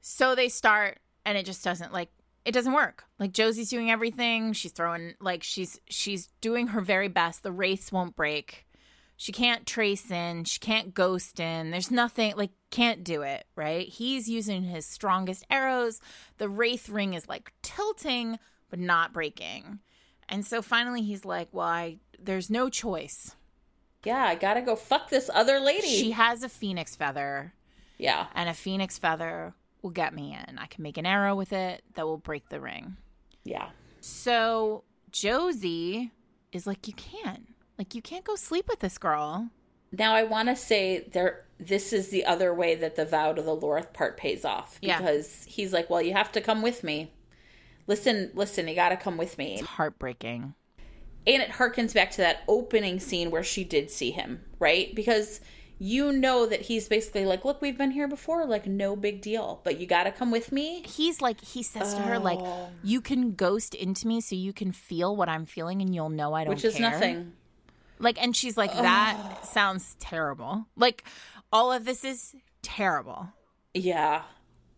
So 0.00 0.34
they 0.34 0.48
start, 0.48 0.98
and 1.26 1.36
it 1.36 1.44
just 1.44 1.62
doesn't 1.62 1.92
like 1.92 2.08
it 2.46 2.52
doesn't 2.52 2.72
work. 2.72 3.04
Like 3.18 3.32
Josie's 3.32 3.68
doing 3.68 3.90
everything. 3.90 4.54
She's 4.54 4.72
throwing 4.72 5.14
like 5.20 5.42
she's 5.42 5.78
she's 5.90 6.28
doing 6.40 6.68
her 6.68 6.80
very 6.80 7.08
best. 7.08 7.42
The 7.42 7.52
wraiths 7.52 7.92
won't 7.92 8.16
break. 8.16 8.66
She 9.20 9.32
can't 9.32 9.66
trace 9.66 10.10
in. 10.10 10.44
She 10.44 10.58
can't 10.58 10.94
ghost 10.94 11.40
in. 11.40 11.70
There's 11.72 11.90
nothing 11.90 12.32
like 12.38 12.52
can't 12.70 13.04
do 13.04 13.20
it, 13.20 13.44
right? 13.54 13.86
He's 13.86 14.30
using 14.30 14.62
his 14.62 14.86
strongest 14.86 15.44
arrows. 15.50 16.00
The 16.38 16.48
wraith 16.48 16.88
ring 16.88 17.12
is 17.12 17.28
like 17.28 17.52
tilting 17.60 18.38
but 18.70 18.78
not 18.78 19.12
breaking. 19.12 19.80
And 20.26 20.46
so 20.46 20.62
finally 20.62 21.02
he's 21.02 21.26
like, 21.26 21.48
"Well, 21.52 21.66
I 21.66 21.98
there's 22.18 22.48
no 22.48 22.70
choice. 22.70 23.36
yeah 24.04 24.24
i 24.24 24.34
gotta 24.36 24.62
go 24.62 24.74
fuck 24.74 25.10
this 25.10 25.28
other 25.34 25.60
lady 25.60 25.88
She 25.88 26.12
has 26.12 26.42
a 26.42 26.48
phoenix 26.48 26.96
feather, 26.96 27.52
yeah 27.98 28.28
and 28.34 28.48
a 28.48 28.54
phoenix 28.54 28.96
feather 28.96 29.52
will 29.82 29.90
get 29.90 30.14
me 30.14 30.34
in. 30.34 30.56
I 30.56 30.64
can 30.64 30.82
make 30.82 30.96
an 30.96 31.04
arrow 31.04 31.34
with 31.36 31.52
it 31.52 31.82
that 31.94 32.06
will 32.06 32.16
break 32.16 32.48
the 32.48 32.58
ring." 32.60 32.96
yeah 33.44 33.68
So 34.00 34.84
Josie 35.12 36.10
is 36.52 36.66
like, 36.66 36.88
"You 36.88 36.94
can't. 36.94 37.48
Like 37.80 37.94
you 37.94 38.02
can't 38.02 38.24
go 38.24 38.36
sleep 38.36 38.66
with 38.68 38.80
this 38.80 38.98
girl." 38.98 39.48
Now 39.90 40.12
I 40.14 40.22
want 40.22 40.48
to 40.50 40.54
say 40.56 41.08
there 41.12 41.46
this 41.58 41.92
is 41.94 42.08
the 42.10 42.26
other 42.26 42.52
way 42.54 42.74
that 42.74 42.94
the 42.94 43.06
vow 43.06 43.32
to 43.32 43.40
the 43.42 43.54
Lore 43.54 43.82
part 43.94 44.16
pays 44.18 44.44
off 44.44 44.78
Yeah. 44.82 44.98
because 44.98 45.44
he's 45.48 45.72
like, 45.72 45.88
"Well, 45.88 46.02
you 46.02 46.12
have 46.12 46.30
to 46.32 46.42
come 46.42 46.60
with 46.60 46.84
me. 46.84 47.12
Listen, 47.86 48.30
listen, 48.34 48.68
you 48.68 48.74
got 48.74 48.90
to 48.90 48.96
come 48.98 49.16
with 49.16 49.38
me." 49.38 49.54
It's 49.54 49.66
heartbreaking. 49.66 50.54
And 51.26 51.42
it 51.42 51.50
harkens 51.52 51.94
back 51.94 52.10
to 52.12 52.18
that 52.18 52.42
opening 52.48 53.00
scene 53.00 53.30
where 53.30 53.42
she 53.42 53.64
did 53.64 53.90
see 53.90 54.10
him, 54.10 54.42
right? 54.58 54.94
Because 54.94 55.40
you 55.78 56.12
know 56.12 56.44
that 56.46 56.60
he's 56.62 56.86
basically 56.88 57.24
like, 57.24 57.44
"Look, 57.44 57.60
we've 57.62 57.76
been 57.78 57.90
here 57.90 58.06
before, 58.08 58.44
like 58.46 58.66
no 58.66 58.94
big 58.96 59.22
deal, 59.22 59.60
but 59.64 59.80
you 59.80 59.86
got 59.86 60.04
to 60.04 60.12
come 60.12 60.30
with 60.30 60.52
me." 60.52 60.82
he's 60.86 61.20
like 61.22 61.40
he 61.40 61.62
says 61.62 61.94
to 61.94 62.00
her 62.02 62.18
like 62.18 62.38
Oh. 62.40 62.68
you 62.84 63.00
can 63.00 63.32
ghost 63.32 63.74
into 63.74 64.06
me 64.06 64.20
so 64.20 64.34
you 64.34 64.52
can 64.52 64.72
feel 64.72 65.16
what 65.16 65.28
i'm 65.30 65.46
feeling 65.46 65.80
and 65.80 65.94
you'll 65.94 66.10
know 66.10 66.34
i 66.34 66.44
don't 66.44 66.54
Which 66.54 66.64
is 66.66 66.74
care." 66.74 66.90
nothing. 66.90 67.32
Like 68.00 68.20
and 68.20 68.34
she's 68.34 68.56
like 68.56 68.72
that 68.72 69.46
sounds 69.46 69.96
terrible 70.00 70.66
like 70.76 71.04
all 71.52 71.70
of 71.72 71.84
this 71.84 72.04
is 72.04 72.34
terrible 72.62 73.28
Yeah. 73.74 74.22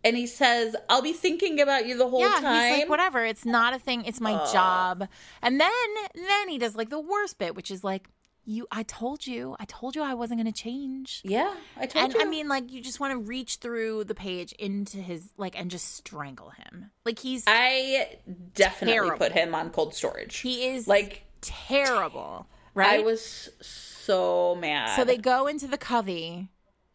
And 0.05 0.16
he 0.16 0.27
says, 0.27 0.74
"I'll 0.89 1.01
be 1.01 1.12
thinking 1.12 1.61
about 1.61 1.86
you 1.86 1.97
the 1.97 2.09
whole 2.09 2.20
yeah 2.20 2.40
time." 2.40 2.70
he's 2.73 2.81
like 2.81 2.89
whatever 2.89 3.24
it's 3.24 3.44
not 3.47 3.73
a 3.73 3.78
thing 3.78 4.05
it's 4.05 4.20
my 4.20 4.32
job 4.53 5.07
and 5.40 5.61
then 5.61 5.70
then 6.15 6.49
he 6.49 6.59
does 6.59 6.74
like 6.74 6.90
the 6.90 6.99
worst 7.01 7.39
bit 7.39 7.55
which 7.55 7.70
is 7.70 7.85
like 7.85 8.09
you 8.44 8.66
i 8.73 8.82
told 8.82 9.24
you 9.24 9.55
i 9.61 9.65
told 9.66 9.94
you 9.94 10.03
i 10.03 10.12
wasn't 10.12 10.36
going 10.40 10.53
to 10.53 10.61
change 10.61 11.20
yeah, 11.24 11.55
I 11.78 11.86
told 11.86 12.07
and 12.07 12.15
you. 12.15 12.20
I 12.20 12.24
mean, 12.24 12.49
like, 12.49 12.73
you 12.73 12.81
just 12.82 12.99
want 12.99 13.12
to 13.12 13.19
reach 13.19 13.57
through 13.59 14.03
the 14.05 14.15
page 14.16 14.51
into 14.59 14.97
his, 14.97 15.31
like, 15.36 15.57
and 15.57 15.70
just 15.70 15.94
strangle 15.94 16.51
him. 16.51 16.90
Like, 17.05 17.20
he's, 17.20 17.44
I 17.47 18.16
definitely 18.55 18.94
Terrible. 18.94 19.19
put 19.19 19.31
him 19.31 19.55
on 19.55 19.70
cold 19.70 19.94
storage. 19.94 20.39
he 20.39 20.66
is, 20.66 20.89
like 20.89 21.23
terrible, 21.40 22.47
right? 22.74 23.01
I 23.01 23.03
was 23.03 23.51
so 23.61 24.57
mad. 24.61 24.97
So 24.97 25.05
they 25.05 25.16
go 25.16 25.47
into 25.47 25.66
the 25.66 25.78
covey 25.78 26.49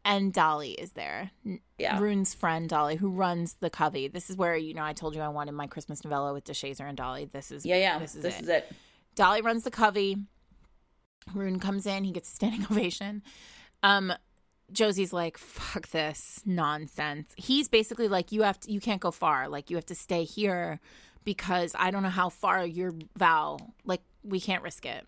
and 0.04 0.32
Dolly 0.32 0.72
is 0.72 0.92
there. 0.94 1.32
Yeah. 1.78 2.00
Rune's 2.00 2.34
friend 2.34 2.70
Dolly, 2.70 2.96
who 2.96 3.10
runs 3.10 3.56
the 3.60 3.70
Covey. 3.70 4.08
This 4.08 4.30
is 4.30 4.38
where 4.38 4.56
you 4.56 4.74
know 4.74 4.84
I 4.84 4.94
told 4.94 5.16
you 5.16 5.22
I 5.22 5.28
wanted 5.28 5.52
my 5.52 5.68
Christmas 5.68 6.04
novella 6.04 6.34
with 6.34 6.46
DeShazer 6.46 6.88
and 6.88 6.96
Dolly. 6.98 7.26
This 7.26 7.52
is 7.52 7.66
Yeah, 7.66 7.76
yeah. 7.76 8.00
This 8.00 8.16
is 8.16 8.24
this 8.24 8.38
it. 8.40 8.44
is 8.44 8.50
it. 8.50 8.72
Dolly 9.16 9.42
runs 9.42 9.64
the 9.64 9.72
Covey. 9.72 10.18
Rune 11.34 11.60
comes 11.60 11.86
in. 11.86 12.06
He 12.06 12.12
gets 12.14 12.30
a 12.32 12.36
standing 12.36 12.64
ovation. 12.72 13.22
Um, 13.84 14.14
Josie's 14.72 15.12
like, 15.12 15.38
"Fuck 15.38 15.90
this 15.90 16.42
nonsense." 16.46 17.34
He's 17.36 17.68
basically 17.68 18.08
like, 18.08 18.32
"You 18.32 18.44
have 18.44 18.60
to. 18.62 18.72
You 18.72 18.80
can't 18.80 19.02
go 19.02 19.12
far. 19.12 19.50
Like 19.50 19.70
you 19.70 19.76
have 19.76 19.86
to 19.88 19.96
stay 19.96 20.24
here 20.24 20.80
because 21.26 21.74
I 21.78 21.92
don't 21.92 22.04
know 22.04 22.10
how 22.10 22.30
far 22.30 22.66
your 22.66 22.94
vow. 23.18 23.58
Like 23.84 24.02
we 24.24 24.40
can't 24.40 24.64
risk 24.64 24.86
it, 24.86 25.06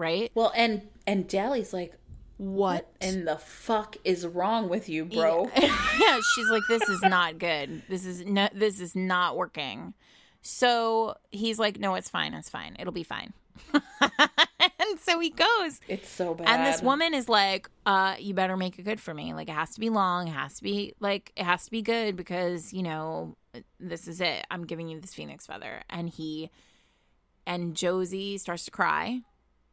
right? 0.00 0.32
Well, 0.34 0.52
and 0.56 0.82
and 1.06 1.28
Dally's 1.28 1.72
like, 1.72 1.94
What 2.38 2.90
in 3.00 3.24
the 3.26 3.36
fuck 3.36 3.96
is 4.02 4.26
wrong 4.26 4.68
with 4.68 4.88
you, 4.88 5.04
bro? 5.04 5.50
yeah, 5.56 6.18
she's 6.34 6.48
like, 6.48 6.62
this 6.68 6.88
is 6.88 7.02
not 7.02 7.38
good. 7.38 7.82
This 7.88 8.04
is 8.04 8.24
no, 8.24 8.48
this 8.52 8.80
is 8.80 8.96
not 8.96 9.36
working. 9.36 9.94
So 10.42 11.16
he's 11.30 11.58
like, 11.58 11.78
no, 11.78 11.94
it's 11.94 12.08
fine. 12.08 12.32
It's 12.32 12.48
fine. 12.48 12.74
It'll 12.78 12.94
be 12.94 13.02
fine. 13.02 13.34
and 14.00 14.98
so 14.98 15.20
he 15.20 15.28
goes. 15.28 15.80
It's 15.86 16.08
so 16.08 16.32
bad. 16.32 16.48
And 16.48 16.66
this 16.66 16.82
woman 16.82 17.12
is 17.12 17.28
like, 17.28 17.68
uh, 17.84 18.16
you 18.18 18.32
better 18.32 18.56
make 18.56 18.78
it 18.78 18.84
good 18.84 19.00
for 19.00 19.12
me. 19.12 19.34
Like 19.34 19.50
it 19.50 19.54
has 19.54 19.74
to 19.74 19.80
be 19.80 19.90
long. 19.90 20.28
It 20.28 20.32
has 20.32 20.54
to 20.54 20.62
be 20.62 20.94
like 20.98 21.32
it 21.36 21.44
has 21.44 21.66
to 21.66 21.70
be 21.70 21.82
good 21.82 22.16
because, 22.16 22.72
you 22.72 22.82
know, 22.82 23.36
this 23.78 24.08
is 24.08 24.22
it. 24.22 24.46
I'm 24.50 24.64
giving 24.64 24.88
you 24.88 24.98
this 24.98 25.12
phoenix 25.12 25.46
feather. 25.46 25.82
And 25.90 26.08
he 26.08 26.50
and 27.46 27.74
Josie 27.74 28.38
starts 28.38 28.64
to 28.64 28.70
cry 28.70 29.20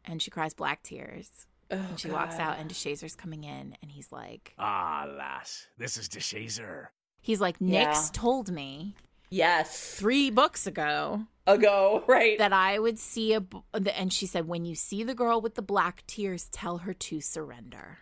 and 0.08 0.22
she 0.22 0.32
cries 0.32 0.54
black 0.54 0.82
tears. 0.84 1.30
Oh, 1.70 1.76
And 1.76 2.00
she 2.00 2.10
walks 2.10 2.36
out 2.40 2.58
and 2.60 2.70
DeShazer's 2.70 3.14
coming 3.16 3.44
in 3.44 3.76
and 3.82 3.92
he's 3.92 4.12
like 4.12 4.54
Ah, 4.58 5.06
lass, 5.18 5.68
this 5.78 5.98
is 5.98 6.08
DeShazer. 6.08 6.88
He's 7.22 7.42
like, 7.42 7.58
Yeah. 7.60 7.94
Told 8.14 8.52
me 8.52 8.96
Yes. 9.30 9.96
three 10.00 10.30
books 10.30 10.66
ago 10.66 11.24
Ago, 11.46 12.04
right? 12.08 12.38
that 12.38 12.54
I 12.54 12.80
would 12.80 12.98
see 12.98 13.34
a. 13.34 13.42
b- 13.42 13.60
And 13.94 14.12
she 14.14 14.26
said, 14.26 14.48
when 14.48 14.64
you 14.66 14.76
see 14.76 15.04
the 15.04 15.14
girl 15.14 15.42
with 15.42 15.56
the 15.56 15.62
black 15.62 16.04
tears, 16.08 16.48
tell 16.52 16.78
her 16.80 16.94
to 16.94 17.20
surrender. 17.20 18.00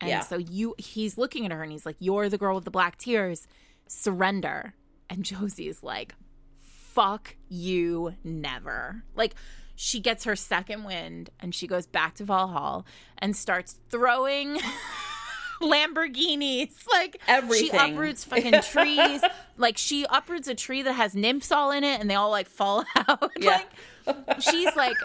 And 0.00 0.08
Yeah. 0.08 0.20
so 0.20 0.36
you, 0.38 0.74
he's 0.78 1.18
looking 1.18 1.44
at 1.46 1.52
her 1.52 1.62
and 1.62 1.70
he's 1.70 1.86
like, 1.86 1.96
"You're 2.00 2.28
the 2.28 2.38
girl 2.38 2.54
with 2.56 2.64
the 2.64 2.70
black 2.72 2.96
tears. 2.98 3.46
Surrender." 3.86 4.74
And 5.10 5.24
Josie's 5.30 5.82
like, 5.82 6.14
"Fuck 6.58 7.36
you, 7.48 8.14
never." 8.24 9.04
Like. 9.14 9.34
She 9.74 10.00
gets 10.00 10.24
her 10.24 10.36
second 10.36 10.84
wind 10.84 11.30
and 11.40 11.54
she 11.54 11.66
goes 11.66 11.86
back 11.86 12.14
to 12.16 12.24
Valhall 12.24 12.84
and 13.18 13.36
starts 13.36 13.78
throwing 13.90 14.58
Lamborghinis. 15.60 16.70
Like 16.90 17.20
Everything. 17.28 17.70
She 17.70 17.76
uproots 17.92 18.24
fucking 18.24 18.60
trees. 18.62 19.22
like 19.56 19.78
she 19.78 20.04
uproots 20.10 20.48
a 20.48 20.54
tree 20.54 20.82
that 20.82 20.92
has 20.94 21.14
nymphs 21.14 21.50
all 21.52 21.70
in 21.70 21.84
it 21.84 22.00
and 22.00 22.10
they 22.10 22.14
all 22.14 22.30
like 22.30 22.48
fall 22.48 22.84
out. 23.08 23.30
Yeah. 23.38 23.62
like 24.06 24.42
she's 24.42 24.74
like 24.76 24.96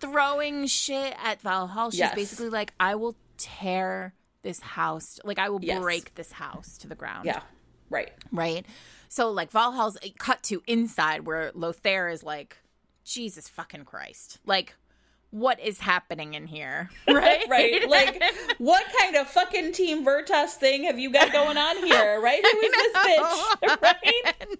throwing 0.00 0.66
shit 0.66 1.14
at 1.22 1.40
Valhalla. 1.40 1.90
She's 1.90 2.00
Yes. 2.00 2.14
basically 2.14 2.50
like, 2.50 2.72
I 2.80 2.94
will 2.96 3.16
tear 3.38 4.14
this 4.42 4.60
house. 4.60 5.20
Like 5.24 5.38
I 5.38 5.48
will 5.48 5.62
Yes. 5.64 5.80
break 5.80 6.14
this 6.16 6.32
house 6.32 6.78
to 6.78 6.88
the 6.88 6.94
ground. 6.96 7.24
yeah. 7.26 7.40
Right. 7.90 8.10
Right. 8.30 8.64
So 9.08 9.30
like 9.30 9.50
Valhall's 9.52 9.98
cut 10.18 10.42
to 10.44 10.62
inside 10.66 11.26
where 11.26 11.50
Lothair 11.54 12.08
is 12.08 12.22
like, 12.22 12.56
Jesus 13.04 13.48
fucking 13.48 13.84
Christ. 13.84 14.38
Like, 14.46 14.74
what 15.30 15.58
is 15.60 15.80
happening 15.80 16.34
in 16.34 16.46
here? 16.46 16.90
Right? 17.08 17.44
Right. 17.48 17.88
Like, 17.88 18.22
what 18.58 18.84
kind 19.00 19.16
of 19.16 19.26
fucking 19.28 19.72
Team 19.72 20.04
Veritas 20.04 20.54
thing 20.54 20.84
have 20.84 20.98
you 20.98 21.10
got 21.12 21.32
going 21.32 21.56
on 21.56 21.76
here? 21.84 22.20
Right? 22.22 22.42
Who 22.44 22.58
is 22.58 22.72
this 22.72 22.96
bitch? 22.96 23.82
Right? 23.82 24.58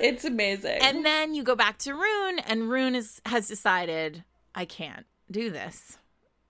It's 0.00 0.24
amazing. 0.24 0.78
And 0.80 1.04
then 1.04 1.34
you 1.34 1.42
go 1.42 1.54
back 1.54 1.78
to 1.78 1.94
Rune, 1.94 2.38
and 2.40 2.70
Rune 2.70 2.94
is 2.94 3.20
has 3.26 3.48
decided 3.48 4.24
I 4.54 4.64
can't 4.64 5.06
do 5.30 5.50
this. 5.50 5.98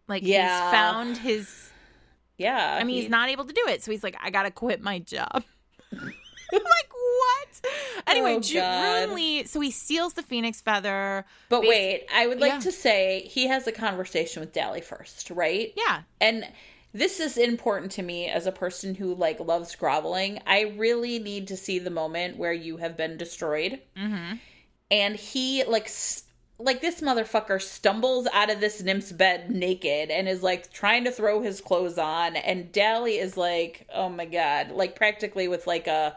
Like 0.06 0.22
Yeah. 0.24 0.64
he's 0.64 0.70
found 0.72 1.16
his. 1.18 1.70
yeah. 2.38 2.76
I 2.80 2.84
mean, 2.84 2.94
he- 2.96 3.02
he's 3.02 3.10
not 3.10 3.28
able 3.28 3.44
to 3.44 3.52
do 3.52 3.64
it, 3.68 3.82
so 3.82 3.90
he's 3.90 4.05
like, 4.05 4.16
I 4.22 4.30
gotta 4.30 4.50
quit 4.50 4.80
my 4.80 5.00
job. 5.00 5.42
like 6.52 6.62
what? 6.92 7.72
Anyway, 8.06 8.40
Oh, 8.56 9.12
Lee. 9.14 9.44
So 9.44 9.60
he 9.60 9.70
steals 9.70 10.14
the 10.14 10.22
phoenix 10.22 10.60
feather. 10.60 11.24
But 11.48 11.60
Bas- 11.62 11.68
wait, 11.68 12.06
I 12.14 12.26
would 12.26 12.40
like 12.40 12.52
Yeah. 12.52 12.60
to 12.60 12.72
say 12.72 13.22
he 13.30 13.46
has 13.48 13.66
a 13.66 13.72
conversation 13.72 14.40
with 14.40 14.52
Dally 14.52 14.80
first, 14.80 15.30
right? 15.30 15.72
Yeah. 15.76 16.02
And 16.20 16.46
this 16.94 17.20
is 17.20 17.36
important 17.36 17.92
to 17.92 18.02
me 18.02 18.28
as 18.28 18.46
a 18.46 18.52
person 18.52 18.94
who 18.94 19.14
like 19.14 19.40
loves 19.40 19.74
groveling. 19.76 20.40
I 20.46 20.74
really 20.76 21.18
need 21.18 21.48
to 21.48 21.56
see 21.56 21.78
the 21.78 21.90
moment 21.90 22.38
where 22.38 22.52
you 22.52 22.78
have 22.78 22.96
been 22.96 23.16
destroyed. 23.18 23.80
Mm-hmm. 23.96 24.36
And 24.90 25.16
he 25.16 25.64
like 25.64 25.84
s- 25.86 26.22
like 26.60 26.80
this 26.80 27.00
motherfucker 27.02 27.60
stumbles 27.62 28.26
out 28.32 28.50
of 28.50 28.58
this 28.60 28.82
nymph's 28.82 29.12
bed 29.12 29.50
naked 29.50 30.10
and 30.10 30.28
is 30.28 30.42
like 30.42 30.72
trying 30.72 31.04
to 31.04 31.12
throw 31.12 31.40
his 31.42 31.60
clothes 31.60 31.98
on 31.98 32.34
and 32.36 32.72
Dally 32.72 33.18
is 33.18 33.36
like, 33.36 33.86
"Oh 33.94 34.08
my 34.08 34.24
god," 34.24 34.70
like 34.72 34.96
practically 34.96 35.46
with 35.46 35.66
like 35.68 35.86
a 35.86 36.16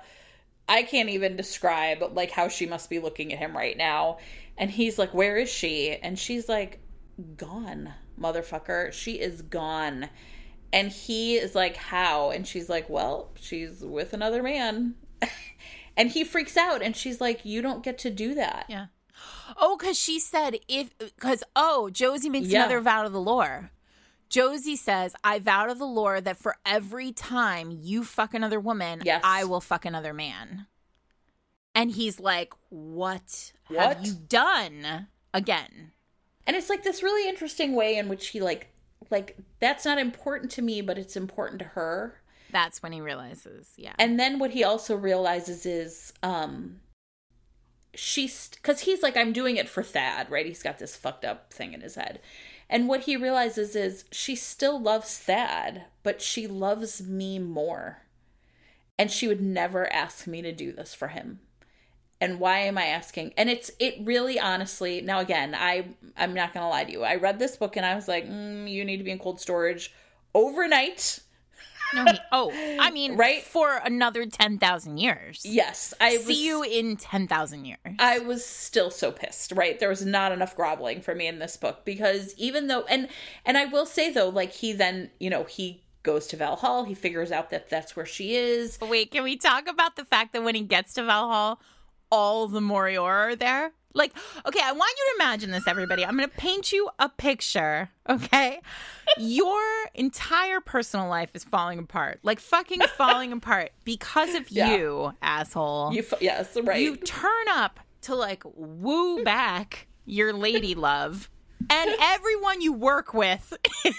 I 0.72 0.84
can't 0.84 1.10
even 1.10 1.36
describe 1.36 2.02
like 2.14 2.32
how 2.32 2.48
she 2.48 2.66
must 2.66 2.90
be 2.90 3.00
looking 3.00 3.34
at 3.34 3.40
him 3.40 3.56
right 3.56 3.76
now. 3.76 4.20
And 4.58 4.72
he's 4.72 4.98
like, 4.98 5.14
"Where 5.14 5.36
is 5.38 5.50
she?" 5.50 5.92
And 5.96 6.18
she's 6.18 6.48
like, 6.48 6.80
"Gone, 7.36 7.94
motherfucker. 8.20 8.94
She 8.94 9.14
is 9.20 9.42
gone." 9.42 10.10
And 10.72 10.90
he 10.90 11.36
is 11.36 11.56
like, 11.56 11.76
"How?" 11.76 12.32
And 12.32 12.48
she's 12.48 12.70
like, 12.70 12.90
"Well, 12.90 13.32
she's 13.36 13.82
with 13.82 14.14
another 14.14 14.42
man." 14.42 14.96
and 15.98 16.10
he 16.12 16.24
freaks 16.24 16.56
out 16.56 16.82
and 16.82 16.96
she's 16.96 17.20
like, 17.20 17.44
"You 17.44 17.62
don't 17.62 17.84
get 17.84 17.98
to 18.00 18.10
do 18.10 18.34
that." 18.36 18.66
Yeah. 18.70 18.86
Oh, 19.60 19.76
because 19.78 20.00
she 20.00 20.20
said 20.20 20.58
if 20.70 20.98
because 20.98 21.44
oh 21.56 21.90
Josie 21.90 22.30
makes 22.30 22.48
Yeah. 22.48 22.60
another 22.62 22.80
vow 22.80 23.04
to 23.04 23.10
the 23.10 23.20
lore. 23.20 23.72
Josie 24.32 24.78
says, 24.78 25.14
"I 25.24 25.40
vow 25.40 25.66
to 25.66 25.76
the 25.76 25.86
Lore 25.86 26.22
that 26.22 26.38
for 26.38 26.56
every 26.66 27.12
time 27.12 27.70
you 27.70 28.04
fuck 28.04 28.34
another 28.34 28.60
woman, 28.60 29.02
Yes. 29.06 29.22
I 29.24 29.44
will 29.44 29.62
fuck 29.62 29.86
another 29.86 30.14
man." 30.14 30.68
And 31.76 31.92
he's 31.92 32.20
like, 32.20 32.54
"What, 32.70 33.52
What? 33.68 33.98
have 33.98 34.06
you 34.06 34.14
done 34.14 35.08
again?" 35.34 35.92
And 36.48 36.56
it's 36.56 36.70
like 36.70 36.84
this 36.84 37.04
really 37.04 37.30
interesting 37.30 37.76
way 37.76 37.98
in 37.98 38.08
which 38.10 38.30
he 38.30 38.40
like 38.42 38.70
like 39.10 39.38
that's 39.60 39.84
not 39.86 39.98
important 40.00 40.52
to 40.54 40.62
me, 40.62 40.82
but 40.82 40.98
it's 40.98 41.16
important 41.18 41.60
to 41.60 41.66
her. 41.66 42.22
That's 42.52 42.82
when 42.82 42.92
he 42.92 43.02
realizes, 43.02 43.74
yeah, 43.78 43.94
And 44.00 44.20
then 44.20 44.40
what 44.40 44.52
he 44.52 44.64
also 44.64 44.96
realizes 44.96 45.66
is 45.66 46.14
um 46.24 46.80
she's 47.94 48.50
cuz 48.64 48.82
he's 48.82 49.04
like 49.04 49.18
I'm 49.18 49.34
doing 49.34 49.58
it 49.58 49.68
for 49.70 49.84
Thad, 49.84 50.32
right? 50.32 50.46
He's 50.46 50.64
got 50.64 50.78
this 50.80 50.96
fucked 50.96 51.26
up 51.26 51.54
thing 51.54 51.74
in 51.74 51.82
his 51.82 51.96
head. 51.96 52.22
And 52.72 52.88
what 52.88 53.02
he 53.02 53.18
realizes 53.18 53.76
is 53.76 54.06
she 54.12 54.34
still 54.34 54.80
loves 54.80 55.18
Thad, 55.18 55.84
but 56.04 56.22
she 56.22 56.48
loves 56.48 57.04
me 57.04 57.38
more. 57.38 58.04
And 58.98 59.12
she 59.12 59.28
would 59.28 59.42
never 59.42 59.92
ask 59.92 60.26
me 60.26 60.42
to 60.42 60.54
do 60.54 60.72
this 60.72 60.94
for 60.94 61.10
him. 61.10 61.42
And 62.22 62.40
why 62.40 62.60
am 62.60 62.78
I 62.78 62.86
asking? 62.86 63.34
And 63.36 63.50
it's 63.50 63.72
it 63.80 63.96
really 64.02 64.40
honestly. 64.40 65.02
Now 65.02 65.20
again, 65.20 65.54
I 65.54 65.88
I'm 66.16 66.34
not 66.34 66.54
gonna 66.54 66.70
lie 66.70 66.86
to 66.86 66.92
you. 66.92 67.04
I 67.04 67.16
read 67.16 67.40
this 67.40 67.58
book 67.58 67.76
and 67.76 67.86
I 67.86 67.96
was 67.96 68.08
like, 68.08 68.26
mm, 68.26 68.72
you 68.72 68.86
need 68.86 68.98
to 68.98 69.04
be 69.04 69.12
in 69.12 69.20
cold 69.20 69.42
storage 69.42 69.94
overnight. 70.34 71.20
No, 71.94 72.06
he, 72.06 72.20
oh, 72.32 72.52
I 72.80 72.92
mean, 72.94 73.16
Right? 73.18 73.44
for 73.44 73.76
another 73.84 74.26
ten 74.26 74.58
thousand 74.58 74.98
years. 74.98 75.42
Yes, 75.46 75.94
I 76.00 76.18
was, 76.18 76.26
See 76.26 76.46
you 76.46 76.64
in 76.64 76.98
ten 76.98 77.28
thousand 77.28 77.66
years. 77.66 77.80
I 78.00 78.20
was 78.20 78.46
still 78.46 78.92
so 78.92 79.12
pissed, 79.12 79.52
right? 79.54 79.80
There 79.80 79.90
was 79.90 80.06
not 80.06 80.32
enough 80.32 80.56
groveling 80.56 81.02
for 81.02 81.14
me 81.16 81.28
in 81.28 81.40
this 81.40 81.58
book 81.58 81.86
because 81.86 82.34
even 82.38 82.68
though 82.68 82.84
and 82.84 83.08
and 83.46 83.58
I 83.58 83.66
will 83.66 83.86
say 83.86 84.12
though, 84.12 84.30
like 84.30 84.52
he 84.52 84.74
then, 84.74 85.12
you 85.20 85.30
know, 85.30 85.44
he 85.44 85.84
goes 86.04 86.28
to 86.28 86.36
Valhalla, 86.38 86.86
he 86.88 86.94
figures 86.96 87.32
out 87.32 87.50
that 87.52 87.70
that's 87.70 87.96
where 87.96 88.06
she 88.06 88.36
is. 88.36 88.80
Wait, 88.82 89.12
can 89.12 89.24
we 89.24 89.38
talk 89.38 89.68
about 89.68 89.96
the 89.96 90.06
fact 90.06 90.34
that 90.34 90.44
when 90.44 90.56
he 90.56 90.62
gets 90.62 90.94
to 90.96 91.04
Valhalla, 91.04 91.58
all 92.12 92.48
the 92.48 92.60
Morior 92.60 93.04
are 93.04 93.36
there? 93.36 93.72
Like, 93.94 94.14
okay, 94.46 94.60
I 94.64 94.72
want 94.72 94.92
you 94.98 95.06
to 95.18 95.24
imagine 95.24 95.52
this, 95.52 95.68
everybody. 95.68 96.06
I'm 96.06 96.18
going 96.18 96.30
to 96.30 96.36
paint 96.38 96.72
you 96.72 96.90
a 97.00 97.10
picture, 97.10 97.90
okay? 98.10 98.62
Your 99.18 99.62
entire 99.94 100.62
personal 100.62 101.08
life 101.10 101.30
is 101.34 101.44
falling 101.44 101.80
apart, 101.80 102.20
like 102.24 102.40
fucking 102.40 102.82
falling 102.98 103.32
apart 103.34 103.72
because 103.84 104.34
of 104.36 104.50
Yeah. 104.52 104.76
you, 104.76 105.14
asshole. 105.22 105.94
You 105.94 106.00
f- 106.10 106.22
yes, 106.22 106.58
right. 106.64 106.82
You 106.82 106.96
turn 106.96 107.48
up 107.50 107.80
to 108.04 108.16
like 108.16 108.44
woo 108.56 109.24
back 109.24 109.88
your 110.06 110.34
lady 110.34 110.74
love, 110.76 111.30
and 111.70 111.92
everyone 112.02 112.62
you 112.62 112.74
work 112.74 113.14
with 113.14 113.54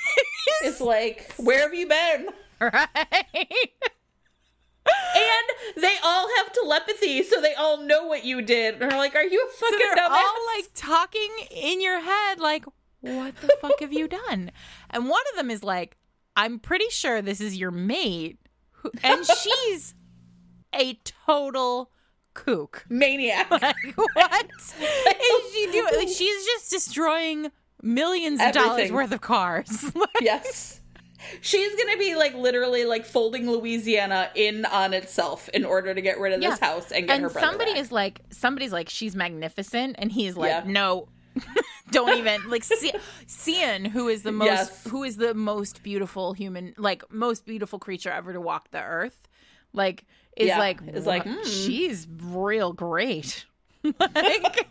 it's 0.63 0.81
like, 0.81 1.33
where 1.37 1.61
have 1.61 1.75
you 1.75 1.87
been? 1.87 2.29
right? 2.61 3.53
And 4.87 5.83
they 5.83 5.97
all 6.03 6.29
have 6.37 6.53
telepathy, 6.53 7.23
so 7.23 7.41
they 7.41 7.55
all 7.55 7.79
know 7.79 8.07
what 8.07 8.25
you 8.25 8.43
did. 8.43 8.75
And 8.75 8.91
they're 8.91 8.99
like, 8.99 9.15
"Are 9.15 9.23
you 9.23 9.47
a 9.47 9.53
fucking 9.57 9.79
they're 9.79 9.97
dumbass?" 9.97 10.11
all 10.11 10.47
like 10.57 10.71
talking 10.75 11.31
in 11.51 11.81
your 11.81 12.01
head 12.01 12.41
like 12.41 12.65
what 13.01 13.37
the 13.37 13.53
fuck 13.61 13.81
have 13.81 13.93
you 13.93 14.07
done 14.07 14.53
and 14.91 15.09
one 15.09 15.23
of 15.33 15.37
them 15.37 15.51
is 15.51 15.65
like 15.65 15.97
I'm 16.37 16.59
pretty 16.59 16.89
sure 16.91 17.21
this 17.21 17.41
is 17.41 17.57
your 17.57 17.71
mate, 17.71 18.39
and 19.03 19.27
she's 19.43 19.95
a 20.75 20.95
total 21.27 21.91
kook. 22.35 22.85
Maniac. 22.89 23.51
Like, 23.61 23.97
what 23.97 24.51
is 24.59 25.53
she 25.53 25.71
doing? 25.71 25.95
Like, 25.97 26.09
she's 26.09 26.45
just 26.47 26.71
destroying 26.71 27.51
millions 27.83 28.41
of 28.41 28.53
dollars 28.53 28.91
worth 28.91 29.13
of 29.13 29.21
cars. 29.21 29.93
yes. 30.21 30.81
She's 31.41 31.75
gonna 31.77 31.97
be 31.99 32.15
like 32.17 32.35
literally 32.35 32.85
like 32.85 33.05
folding 33.05 33.51
Louisiana 33.51 34.31
in 34.35 34.65
on 34.65 34.93
itself 34.95 35.49
in 35.51 35.65
order 35.65 35.95
to 35.95 36.01
get 36.01 36.19
rid 36.19 36.33
of 36.33 36.41
this 36.41 36.59
house 36.59 36.91
and 36.93 37.07
get 37.07 37.15
and 37.15 37.23
her 37.25 37.31
brother 37.31 37.47
somebody 37.47 37.73
back. 37.73 37.81
is 37.81 37.93
like, 37.93 38.21
somebody's 38.31 38.73
like, 38.73 38.89
she's 38.89 39.15
magnificent, 39.17 39.97
and 39.99 40.11
he's 40.13 40.37
like, 40.37 40.51
Yeah. 40.51 40.65
no. 40.67 41.09
Don't 41.91 42.17
even 42.19 42.49
like 42.51 42.63
C- 42.65 42.93
Cian, 43.27 43.85
who 43.87 44.09
is 44.09 44.23
the 44.23 44.33
most 44.33 44.47
Yes. 44.47 44.87
who 44.89 45.03
is 45.03 45.17
the 45.17 45.35
most 45.35 45.83
beautiful 45.83 46.33
human, 46.35 46.75
like 46.77 47.11
most 47.13 47.45
beautiful 47.47 47.79
creature 47.79 48.11
ever 48.11 48.33
to 48.33 48.41
walk 48.41 48.71
the 48.71 48.83
earth, 48.83 49.23
like 49.73 50.05
is 50.37 50.49
Yeah, 50.49 50.59
like 50.59 50.81
is 50.93 51.07
like, 51.07 51.25
mm." 51.25 51.45
she's 51.45 52.07
real 52.23 52.73
great. 52.73 53.45
like, 53.99 54.67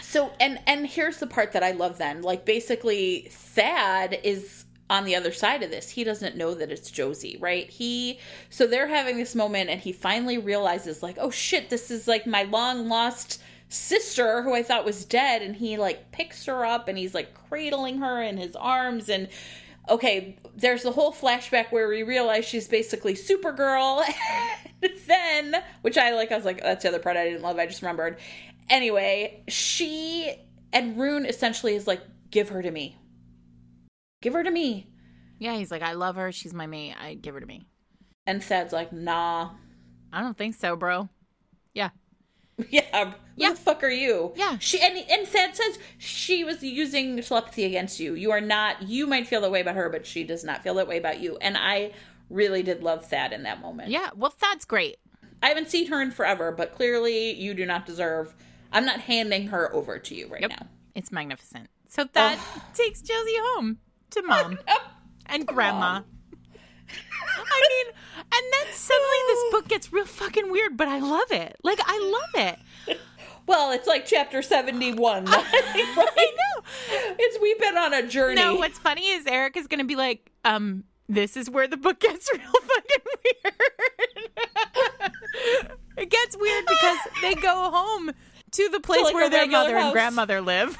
So 0.00 0.32
and 0.40 0.58
and 0.66 0.86
here's 0.86 1.18
the 1.18 1.26
part 1.26 1.52
that 1.52 1.62
I 1.62 1.72
love 1.72 1.98
then. 1.98 2.22
Like 2.22 2.44
basically 2.44 3.28
Thad 3.30 4.18
is 4.24 4.61
on 4.92 5.04
the 5.04 5.16
other 5.16 5.32
side 5.32 5.62
of 5.62 5.70
this. 5.70 5.88
He 5.88 6.04
doesn't 6.04 6.36
know 6.36 6.52
that 6.52 6.70
it's 6.70 6.90
Josie, 6.90 7.38
right? 7.40 7.68
He 7.70 8.18
so 8.50 8.66
they're 8.66 8.88
having 8.88 9.16
this 9.16 9.34
moment 9.34 9.70
and 9.70 9.80
he 9.80 9.90
finally 9.90 10.36
realizes 10.36 11.02
like, 11.02 11.16
"Oh 11.18 11.30
shit, 11.30 11.70
this 11.70 11.90
is 11.90 12.06
like 12.06 12.26
my 12.26 12.42
long 12.42 12.90
lost 12.90 13.40
sister 13.70 14.42
who 14.42 14.54
I 14.54 14.62
thought 14.62 14.84
was 14.84 15.06
dead." 15.06 15.40
And 15.40 15.56
he 15.56 15.78
like 15.78 16.12
picks 16.12 16.44
her 16.44 16.66
up 16.66 16.88
and 16.88 16.98
he's 16.98 17.14
like 17.14 17.32
cradling 17.48 17.98
her 17.98 18.22
in 18.22 18.36
his 18.36 18.54
arms 18.54 19.08
and 19.08 19.28
okay, 19.88 20.36
there's 20.54 20.82
the 20.82 20.92
whole 20.92 21.12
flashback 21.12 21.72
where 21.72 21.88
we 21.88 22.02
realize 22.02 22.44
she's 22.44 22.68
basically 22.68 23.14
Supergirl. 23.14 24.04
then, 25.06 25.56
which 25.80 25.96
I 25.96 26.10
like, 26.10 26.30
I 26.30 26.36
was 26.36 26.44
like, 26.44 26.60
oh, 26.62 26.68
that's 26.68 26.82
the 26.82 26.90
other 26.90 26.98
part 26.98 27.16
I 27.16 27.24
didn't 27.24 27.42
love. 27.42 27.58
I 27.58 27.66
just 27.66 27.82
remembered. 27.82 28.18
Anyway, 28.68 29.42
she 29.48 30.34
and 30.72 30.98
Rune 30.98 31.26
essentially 31.26 31.74
is 31.74 31.86
like, 31.86 32.02
give 32.30 32.50
her 32.50 32.62
to 32.62 32.70
me. 32.70 32.96
Give 34.22 34.32
her 34.32 34.42
to 34.42 34.50
me. 34.50 34.86
yeah, 35.38 35.54
he's 35.56 35.70
like, 35.70 35.82
I 35.82 35.92
love 35.92 36.16
her. 36.16 36.32
She's 36.32 36.54
my 36.54 36.66
mate. 36.66 36.94
I 36.98 37.14
give 37.14 37.34
her 37.34 37.40
to 37.40 37.46
me. 37.46 37.66
And 38.26 38.42
Thad's 38.42 38.72
like, 38.72 38.92
nah. 38.92 39.50
I 40.12 40.22
don't 40.22 40.36
think 40.38 40.54
so, 40.54 40.74
bro. 40.76 41.08
Yeah. 41.74 41.90
Yeah, 42.70 43.06
who 43.06 43.14
Yeah. 43.36 43.50
the 43.50 43.56
fuck 43.56 43.82
are 43.82 43.88
you? 43.90 44.32
Yeah. 44.36 44.58
She 44.58 44.78
and 44.80 44.96
and 45.10 45.26
Thad 45.26 45.56
says 45.56 45.78
she 45.98 46.44
was 46.44 46.62
using 46.62 47.20
telepathy 47.20 47.64
against 47.64 47.98
you. 47.98 48.14
You 48.14 48.30
are 48.30 48.40
not. 48.42 48.82
You 48.82 49.06
might 49.06 49.26
feel 49.26 49.40
that 49.40 49.50
way 49.50 49.60
about 49.62 49.74
her, 49.74 49.88
but 49.88 50.06
she 50.06 50.22
does 50.22 50.44
not 50.44 50.62
feel 50.62 50.74
that 50.74 50.86
way 50.86 50.98
about 50.98 51.18
you. 51.20 51.38
And 51.40 51.56
I 51.56 51.92
really 52.30 52.62
did 52.62 52.82
love 52.82 53.06
Thad 53.06 53.32
in 53.32 53.42
that 53.44 53.60
moment. 53.60 53.90
Yeah. 53.90 54.10
Well, 54.14 54.32
that's 54.40 54.64
great. 54.66 54.96
I 55.42 55.48
haven't 55.48 55.70
seen 55.70 55.88
her 55.88 56.00
in 56.00 56.10
forever, 56.12 56.52
but 56.52 56.72
clearly 56.74 57.32
you 57.32 57.54
do 57.54 57.66
not 57.66 57.84
deserve. 57.86 58.34
I'm 58.70 58.84
not 58.84 59.00
handing 59.00 59.48
her 59.48 59.74
over 59.74 59.98
to 59.98 60.14
you 60.14 60.28
right 60.28 60.42
Yep. 60.42 60.50
now. 60.50 60.66
It's 60.94 61.10
magnificent. 61.10 61.68
So 61.88 62.04
that 62.12 62.38
takes 62.74 63.00
Josie 63.00 63.36
home 63.54 63.78
to 64.12 64.22
mom 64.22 64.58
and 65.26 65.46
grandma. 65.46 66.00
I 67.34 67.68
mean, 67.68 67.94
and 68.18 68.52
then 68.52 68.72
suddenly 68.74 69.16
this 69.28 69.44
book 69.50 69.68
gets 69.68 69.92
real 69.92 70.04
fucking 70.04 70.50
weird, 70.50 70.76
but 70.76 70.88
I 70.88 70.98
love 70.98 71.30
it. 71.30 71.56
Like, 71.62 71.80
I 71.84 71.98
love 72.34 72.58
it. 72.88 72.98
Well, 73.44 73.72
it's 73.72 73.88
like 73.88 74.06
chapter 74.06 74.40
71. 74.40 75.24
I 75.28 75.34
know. 75.34 76.62
It's 77.18 77.38
we've 77.42 77.58
been 77.58 77.76
on 77.76 77.92
a 77.92 78.06
journey. 78.06 78.36
No, 78.36 78.54
what's 78.54 78.78
funny 78.78 79.08
is 79.08 79.26
Eric 79.26 79.56
is 79.56 79.66
going 79.66 79.80
to 79.80 79.84
be 79.84 79.96
like, 79.96 80.30
um, 80.44 80.84
this 81.08 81.36
is 81.36 81.50
where 81.50 81.66
the 81.66 81.76
book 81.76 81.98
gets 81.98 82.30
real 82.32 82.40
fucking 82.40 83.04
weird. 83.42 83.54
it 85.98 86.08
gets 86.08 86.36
weird 86.36 86.64
because 86.66 86.98
they 87.20 87.34
go 87.34 87.68
home 87.72 88.12
to 88.52 88.68
the 88.68 88.78
place 88.78 89.02
like, 89.02 89.14
where 89.14 89.28
their 89.28 89.48
mother 89.48 89.76
and 89.76 89.92
grandmother 89.92 90.40
live. 90.40 90.78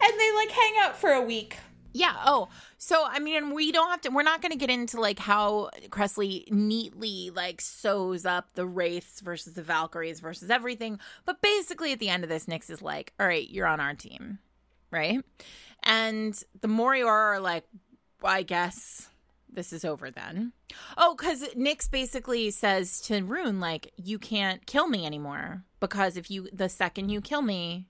And 0.00 0.20
they 0.20 0.32
like 0.34 0.50
hang 0.50 0.74
out 0.80 0.96
for 0.96 1.10
a 1.10 1.22
week. 1.22 1.56
Yeah. 1.92 2.14
Oh, 2.24 2.48
so 2.76 3.04
I 3.06 3.18
mean, 3.18 3.52
we 3.54 3.72
don't 3.72 3.90
have 3.90 4.00
to. 4.02 4.10
We're 4.10 4.22
not 4.22 4.40
going 4.40 4.52
to 4.52 4.58
get 4.58 4.70
into 4.70 5.00
like 5.00 5.18
how 5.18 5.70
Kresley 5.88 6.50
neatly 6.50 7.30
like 7.30 7.60
sews 7.60 8.24
up 8.24 8.54
the 8.54 8.66
wraiths 8.66 9.20
versus 9.20 9.54
the 9.54 9.62
Valkyries 9.62 10.20
versus 10.20 10.50
everything. 10.50 11.00
But 11.24 11.42
basically, 11.42 11.92
at 11.92 11.98
the 11.98 12.08
end 12.08 12.22
of 12.22 12.30
this, 12.30 12.46
Nyx 12.46 12.70
is 12.70 12.82
like, 12.82 13.12
"All 13.18 13.26
right, 13.26 13.48
you're 13.48 13.66
on 13.66 13.80
our 13.80 13.94
team, 13.94 14.38
right?" 14.90 15.24
And 15.82 16.40
the 16.60 16.68
Morior 16.68 17.08
are 17.08 17.40
like, 17.40 17.64
"I 18.22 18.42
guess 18.42 19.08
this 19.50 19.72
is 19.72 19.84
over 19.84 20.10
then." 20.10 20.52
Oh, 20.96 21.16
because 21.16 21.42
Nyx 21.54 21.90
basically 21.90 22.50
says 22.50 23.00
to 23.02 23.22
Rune, 23.22 23.58
like, 23.58 23.92
"You 23.96 24.20
can't 24.20 24.64
kill 24.66 24.86
me 24.86 25.04
anymore 25.04 25.64
because 25.80 26.16
if 26.16 26.30
you 26.30 26.48
the 26.52 26.68
second 26.68 27.08
you 27.08 27.20
kill 27.20 27.42
me, 27.42 27.87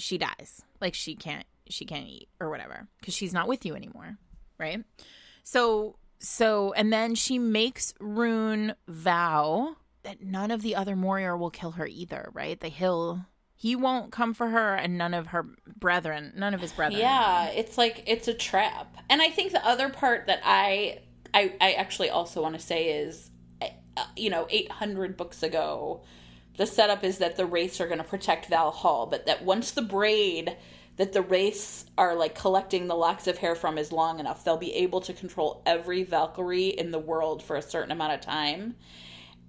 she 0.00 0.18
dies. 0.18 0.62
Like 0.80 0.94
she 0.94 1.14
can't 1.14 1.46
she 1.68 1.84
can't 1.84 2.06
eat 2.06 2.28
or 2.40 2.50
whatever 2.50 2.88
because 2.98 3.14
she's 3.14 3.32
not 3.32 3.48
with 3.48 3.64
you 3.64 3.74
anymore, 3.74 4.18
right? 4.58 4.82
So 5.44 5.96
so 6.18 6.72
and 6.74 6.92
then 6.92 7.14
she 7.14 7.38
makes 7.38 7.94
Rune 8.00 8.74
vow 8.88 9.76
that 10.02 10.22
none 10.22 10.50
of 10.50 10.62
the 10.62 10.74
other 10.74 10.96
Morior 10.96 11.38
will 11.38 11.50
kill 11.50 11.72
her 11.72 11.86
either, 11.86 12.30
right? 12.32 12.58
The 12.58 12.68
Hill 12.68 13.26
he 13.54 13.76
won't 13.76 14.10
come 14.10 14.32
for 14.32 14.48
her 14.48 14.74
and 14.74 14.96
none 14.96 15.12
of 15.12 15.28
her 15.28 15.44
brethren, 15.76 16.32
none 16.34 16.54
of 16.54 16.62
his 16.62 16.72
brethren. 16.72 16.98
Yeah, 16.98 17.48
it's 17.48 17.76
like 17.76 18.02
it's 18.06 18.26
a 18.26 18.32
trap. 18.32 18.96
And 19.10 19.20
I 19.20 19.28
think 19.28 19.52
the 19.52 19.64
other 19.66 19.90
part 19.90 20.28
that 20.28 20.40
I 20.42 21.00
I, 21.34 21.52
I 21.60 21.72
actually 21.72 22.10
also 22.10 22.42
want 22.42 22.54
to 22.54 22.60
say 22.60 22.88
is, 23.02 23.30
uh, 23.60 24.04
you 24.16 24.30
know, 24.30 24.46
800 24.50 25.16
books 25.16 25.42
ago, 25.42 26.02
the 26.56 26.66
setup 26.66 27.04
is 27.04 27.18
that 27.18 27.36
the 27.36 27.46
wraiths 27.46 27.80
are 27.80 27.86
going 27.86 27.98
to 27.98 28.04
protect 28.04 28.50
Valhall, 28.50 29.10
but 29.10 29.26
that 29.26 29.44
once 29.44 29.70
the 29.70 29.82
braid 29.82 30.56
that 30.96 31.12
the 31.12 31.22
wraiths 31.22 31.86
are 31.96 32.14
like 32.14 32.34
collecting 32.34 32.86
the 32.86 32.94
locks 32.94 33.26
of 33.26 33.38
hair 33.38 33.54
from 33.54 33.78
is 33.78 33.92
long 33.92 34.20
enough, 34.20 34.44
they'll 34.44 34.56
be 34.56 34.74
able 34.74 35.00
to 35.00 35.12
control 35.12 35.62
every 35.64 36.02
Valkyrie 36.02 36.68
in 36.68 36.90
the 36.90 36.98
world 36.98 37.42
for 37.42 37.56
a 37.56 37.62
certain 37.62 37.92
amount 37.92 38.12
of 38.12 38.20
time. 38.20 38.74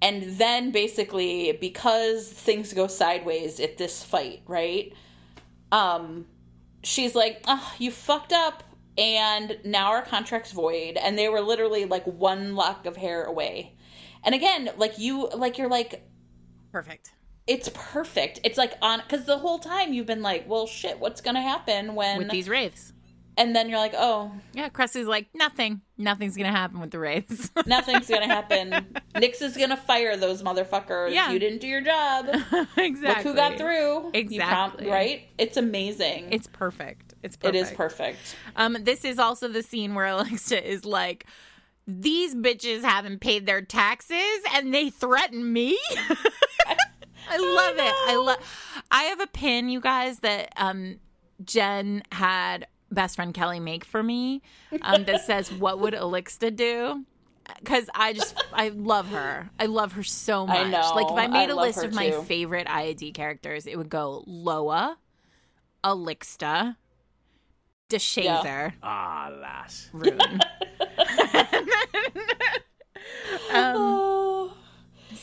And 0.01 0.23
then 0.37 0.71
basically, 0.71 1.57
because 1.59 2.27
things 2.27 2.73
go 2.73 2.87
sideways 2.87 3.59
at 3.59 3.77
this 3.77 4.03
fight, 4.03 4.41
right? 4.47 4.93
Um, 5.71 6.25
she's 6.83 7.15
like, 7.15 7.43
oh, 7.47 7.73
you 7.77 7.91
fucked 7.91 8.33
up 8.33 8.63
and 8.97 9.57
now 9.63 9.87
our 9.87 10.01
contract's 10.01 10.51
void 10.51 10.97
and 10.97 11.17
they 11.17 11.29
were 11.29 11.41
literally 11.41 11.85
like 11.85 12.05
one 12.05 12.55
lock 12.55 12.85
of 12.85 12.97
hair 12.97 13.23
away 13.23 13.73
and 14.23 14.35
again 14.35 14.69
like 14.77 14.99
you 14.99 15.29
like 15.29 15.57
you're 15.57 15.69
like 15.69 16.03
Perfect. 16.71 17.11
it's 17.47 17.69
perfect 17.73 18.39
it's 18.43 18.57
like 18.57 18.73
on 18.81 18.99
because 19.01 19.25
the 19.25 19.37
whole 19.37 19.59
time 19.59 19.93
you've 19.93 20.05
been 20.05 20.21
like 20.21 20.47
well 20.47 20.67
shit 20.67 20.99
what's 20.99 21.21
gonna 21.21 21.41
happen 21.41 21.95
when 21.95 22.17
With 22.19 22.29
these 22.29 22.47
wraiths. 22.47 22.93
and 23.37 23.55
then 23.55 23.67
you're 23.69 23.79
like 23.79 23.93
oh 23.97 24.31
Yeah, 24.53 24.69
Kresley's 24.69 25.07
like, 25.07 25.27
nothing. 25.33 25.81
Nothing's 25.97 26.35
gonna 26.37 26.51
happen 26.51 26.79
with 26.79 26.91
the 26.91 26.99
wraiths. 26.99 27.49
nothing's 27.65 28.07
gonna 28.07 28.27
happen 28.27 28.95
Nyx 29.15 29.41
is 29.41 29.57
gonna 29.57 29.75
fire 29.77 30.15
those 30.17 30.41
motherfuckers 30.43 31.13
Yeah. 31.13 31.31
you 31.31 31.39
didn't 31.39 31.59
do 31.61 31.67
your 31.67 31.81
job 31.81 32.27
exactly. 32.77 33.01
look 33.01 33.17
who 33.23 33.33
got 33.35 33.57
through 33.57 34.11
You 34.13 34.39
prom- 34.39 34.71
Exactly. 34.71 34.87
right 34.87 35.27
it's 35.37 35.57
amazing 35.57 36.31
It's 36.31 36.47
perfect. 36.47 37.13
It's 37.23 37.35
it 37.35 37.39
perfect. 37.41 37.55
is 37.55 37.71
perfect 37.71 38.35
Um, 38.55 38.77
this 38.81 39.03
is 39.05 39.19
also 39.19 39.47
the 39.47 39.61
scene 39.63 39.93
where 39.95 40.05
Alexa 40.07 40.67
is 40.67 40.85
like, 40.85 41.25
"These 41.99 42.35
bitches 42.35 42.83
haven't 42.83 43.19
paid 43.19 43.45
their 43.45 43.61
taxes, 43.61 44.39
and 44.53 44.73
they 44.73 44.89
threaten 44.89 45.51
me." 45.51 45.77
I 47.29 47.37
love 47.37 47.75
it. 47.77 47.93
I 48.07 48.15
love. 48.15 48.37
I 48.89 49.03
have 49.03 49.21
a 49.21 49.27
pin, 49.27 49.69
you 49.69 49.79
guys, 49.79 50.19
that 50.19 50.51
um, 50.57 50.99
Jen 51.43 52.03
had 52.11 52.67
best 52.91 53.15
friend 53.15 53.33
Kelly 53.33 53.59
make 53.59 53.85
for 53.85 54.03
me, 54.03 54.41
um, 54.81 55.05
that 55.05 55.21
says, 55.25 55.51
"What 55.51 55.79
would 55.79 55.93
Alexa 55.93 56.51
do?" 56.51 57.05
Because 57.59 57.89
I 57.93 58.13
just, 58.13 58.41
I 58.53 58.69
love 58.69 59.07
her. 59.09 59.49
I 59.59 59.65
love 59.65 59.93
her 59.93 60.03
so 60.03 60.45
much. 60.45 60.57
I 60.57 60.69
know. 60.69 60.91
Like 60.95 61.07
if 61.11 61.17
I 61.17 61.27
made 61.27 61.49
I 61.49 61.53
a 61.53 61.55
list 61.55 61.83
of 61.83 61.93
my 61.93 62.11
favorite 62.11 62.67
IAD 62.67 63.13
characters, 63.13 63.67
it 63.67 63.77
would 63.77 63.89
go 63.89 64.23
Loa, 64.27 64.97
Alixta, 65.83 66.77
DeShazer, 67.91 68.73
Ah, 68.81 69.31
lass. 69.41 69.89
Rune. 69.93 70.19
um, 73.51 73.75
oh 73.75 74.53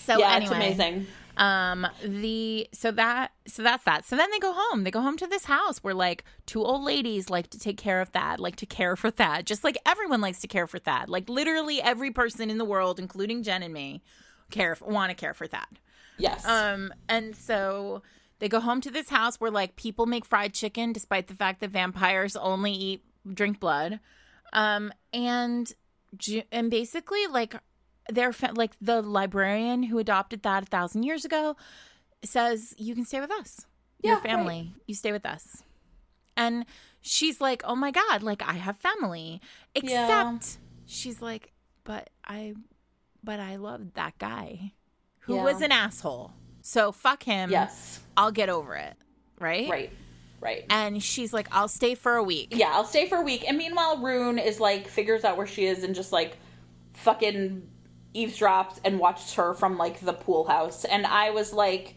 so 0.04 0.18
yeah 0.18 0.34
anyway, 0.34 0.42
it's 0.70 0.78
amazing. 0.78 1.06
um 1.36 1.86
the 2.02 2.66
so 2.72 2.90
that 2.92 3.32
so 3.46 3.62
that's 3.62 3.84
that. 3.84 4.04
So 4.04 4.16
then 4.16 4.30
they 4.30 4.38
go 4.38 4.52
home. 4.54 4.84
They 4.84 4.90
go 4.90 5.00
home 5.00 5.16
to 5.18 5.26
this 5.26 5.44
house 5.44 5.78
where 5.78 5.94
like 5.94 6.24
two 6.46 6.62
old 6.64 6.82
ladies 6.82 7.30
like 7.30 7.50
to 7.50 7.58
take 7.58 7.76
care 7.78 8.00
of 8.00 8.08
thad 8.10 8.40
like 8.40 8.56
to 8.56 8.66
care 8.66 8.96
for 8.96 9.10
thad 9.10 9.46
just 9.46 9.64
like 9.64 9.76
everyone 9.86 10.20
likes 10.20 10.40
to 10.40 10.48
care 10.48 10.66
for 10.66 10.78
thad. 10.78 11.08
Like 11.08 11.28
literally 11.28 11.80
every 11.82 12.10
person 12.10 12.50
in 12.50 12.58
the 12.58 12.64
world 12.64 12.98
including 12.98 13.42
jen 13.42 13.62
and 13.62 13.72
me 13.72 14.02
care 14.50 14.76
want 14.80 15.10
to 15.10 15.14
care 15.14 15.34
for 15.34 15.46
thad. 15.46 15.66
Yes. 16.18 16.44
Um 16.46 16.92
and 17.08 17.36
so 17.36 18.02
They 18.40 18.48
go 18.48 18.60
home 18.60 18.80
to 18.82 18.90
this 18.90 19.08
house 19.08 19.36
where 19.40 19.50
like 19.50 19.76
people 19.76 20.06
make 20.06 20.24
fried 20.24 20.54
chicken 20.54 20.92
despite 20.92 21.26
the 21.26 21.34
fact 21.34 21.60
that 21.60 21.70
vampires 21.70 22.36
only 22.36 22.72
eat 22.72 23.02
drink 23.34 23.58
blood. 23.60 24.00
Um 24.52 24.92
and 25.12 25.72
and 26.52 26.70
basically 26.70 27.26
like 27.26 27.54
they're 28.08 28.32
fa- 28.32 28.52
like 28.54 28.72
the 28.80 29.02
librarian 29.02 29.82
who 29.84 29.98
adopted 29.98 30.42
that 30.42 30.62
a 30.62 30.66
thousand 30.66 31.02
years 31.02 31.24
ago 31.24 31.56
says 32.24 32.74
you 32.78 32.94
can 32.94 33.04
stay 33.04 33.20
with 33.20 33.30
us. 33.30 33.66
Yeah, 34.02 34.12
Your 34.12 34.20
family, 34.20 34.72
you 34.86 34.94
stay 34.94 35.12
with 35.12 35.26
us. 35.26 35.62
And 36.36 36.64
she's 37.00 37.40
like, 37.40 37.62
"Oh 37.64 37.74
my 37.74 37.90
god, 37.90 38.22
like 38.22 38.42
I 38.46 38.52
have 38.54 38.76
family." 38.78 39.40
Except 39.74 39.90
Yeah. 39.90 40.38
she's 40.86 41.20
like, 41.20 41.52
"But 41.84 42.08
I 42.24 42.54
but 43.24 43.40
I 43.40 43.56
loved 43.56 43.94
that 43.94 44.16
guy 44.18 44.72
who 45.20 45.34
Yeah. 45.34 45.42
was 45.42 45.60
an 45.60 45.72
asshole. 45.72 46.32
So 46.68 46.92
fuck 46.92 47.22
him. 47.22 47.50
Yes. 47.50 48.00
I'll 48.16 48.30
get 48.30 48.50
over 48.50 48.74
it." 48.76 48.94
Right? 49.40 49.70
Right. 49.70 49.92
Right. 50.40 50.64
And 50.68 51.02
she's 51.02 51.32
like, 51.32 51.48
"I'll 51.50 51.68
stay 51.68 51.94
for 51.94 52.16
a 52.16 52.22
week." 52.22 52.48
yeah, 52.52 52.70
I'll 52.72 52.84
stay 52.84 53.08
for 53.08 53.16
a 53.16 53.22
week. 53.22 53.44
And 53.48 53.56
meanwhile, 53.56 53.96
Rune 53.98 54.38
is 54.38 54.60
like 54.60 54.86
figures 54.86 55.24
out 55.24 55.38
where 55.38 55.46
she 55.46 55.64
is 55.64 55.82
and 55.82 55.94
just 55.94 56.12
like 56.12 56.36
fucking 56.92 57.66
eavesdrops 58.14 58.80
and 58.84 58.98
watches 58.98 59.32
her 59.34 59.54
from 59.54 59.78
like 59.78 60.00
the 60.00 60.12
pool 60.12 60.44
house. 60.46 60.84
And 60.84 61.06
I 61.06 61.30
was 61.30 61.52
like, 61.54 61.94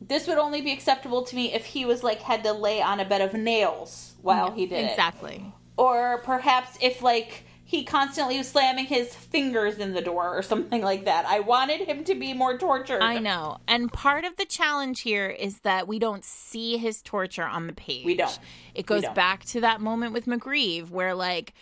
this 0.00 0.26
would 0.26 0.38
only 0.38 0.60
be 0.60 0.72
acceptable 0.72 1.22
to 1.22 1.34
me 1.34 1.54
if 1.54 1.64
he 1.64 1.84
was 1.86 2.02
like 2.02 2.20
had 2.20 2.44
to 2.44 2.52
lay 2.52 2.82
on 2.82 3.00
a 3.00 3.04
bed 3.06 3.22
of 3.22 3.32
nails 3.32 4.14
while 4.20 4.50
he 4.50 4.66
did 4.66 4.84
it. 4.84 4.90
Exactly. 4.90 5.52
Or 5.76 6.20
perhaps 6.24 6.76
if 6.82 7.02
like 7.02 7.44
he 7.68 7.84
constantly 7.84 8.38
was 8.38 8.48
slamming 8.48 8.86
his 8.86 9.14
fingers 9.14 9.76
in 9.76 9.92
the 9.92 10.00
door 10.00 10.34
or 10.34 10.40
something 10.40 10.80
like 10.80 11.04
that. 11.04 11.26
I 11.26 11.40
wanted 11.40 11.82
him 11.82 12.02
to 12.04 12.14
be 12.14 12.32
more 12.32 12.56
tortured. 12.56 13.02
I 13.02 13.18
know. 13.18 13.58
And 13.68 13.92
part 13.92 14.24
of 14.24 14.34
the 14.36 14.46
challenge 14.46 15.00
here 15.02 15.28
is 15.28 15.58
that 15.60 15.86
we 15.86 15.98
don't 15.98 16.24
see 16.24 16.78
his 16.78 17.02
torture 17.02 17.44
on 17.44 17.66
the 17.66 17.74
page. 17.74 18.06
We 18.06 18.14
don't. 18.14 18.38
It 18.74 18.86
goes 18.86 19.02
don't. 19.02 19.14
back 19.14 19.44
to 19.46 19.60
that 19.60 19.82
moment 19.82 20.14
with 20.14 20.24
MacRieve 20.24 20.88
where, 20.88 21.14
like, 21.14 21.52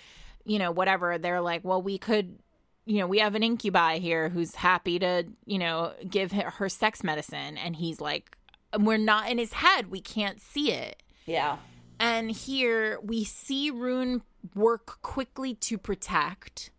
you 0.44 0.60
know, 0.60 0.70
whatever, 0.70 1.18
they're 1.18 1.40
like, 1.40 1.64
well, 1.64 1.82
we 1.82 1.98
could, 1.98 2.38
you 2.84 3.00
know, 3.00 3.08
we 3.08 3.18
have 3.18 3.34
an 3.34 3.42
incubi 3.42 3.98
here 3.98 4.28
who's 4.28 4.54
happy 4.54 5.00
to, 5.00 5.26
you 5.44 5.58
know, 5.58 5.92
give 6.08 6.30
her, 6.30 6.50
her 6.50 6.68
sex 6.68 7.02
medicine. 7.02 7.58
And 7.58 7.74
he's 7.74 8.00
like, 8.00 8.36
we're 8.78 8.96
not 8.96 9.28
in 9.28 9.38
his 9.38 9.54
head. 9.54 9.90
We 9.90 10.00
can't 10.00 10.40
see 10.40 10.70
it. 10.70 11.02
Yeah. 11.24 11.56
And 11.98 12.30
here 12.30 12.98
we 13.02 13.24
see 13.24 13.70
Rune 13.70 14.22
work 14.54 15.00
quickly 15.02 15.54
to 15.54 15.78
protect. 15.78 16.70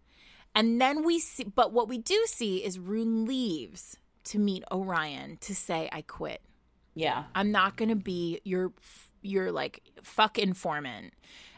And 0.53 0.80
then 0.81 1.03
we 1.03 1.19
see, 1.19 1.44
but 1.44 1.72
what 1.72 1.88
we 1.88 1.98
do 1.98 2.23
see 2.27 2.64
is 2.64 2.80
Rune 2.80 3.26
leaves 3.26 3.98
to 4.26 4.39
meet 4.39 4.64
Orion 4.72 5.38
to 5.41 5.56
say, 5.56 5.89
I 5.91 6.02
quit. 6.02 6.41
Yeah. 6.95 7.26
I'm 7.35 7.52
not 7.52 7.76
going 7.77 7.89
to 7.89 7.95
be 7.95 8.41
your, 8.44 8.72
your 9.22 9.52
like 9.52 9.81
fuck 10.03 10.38
informant. 10.39 11.14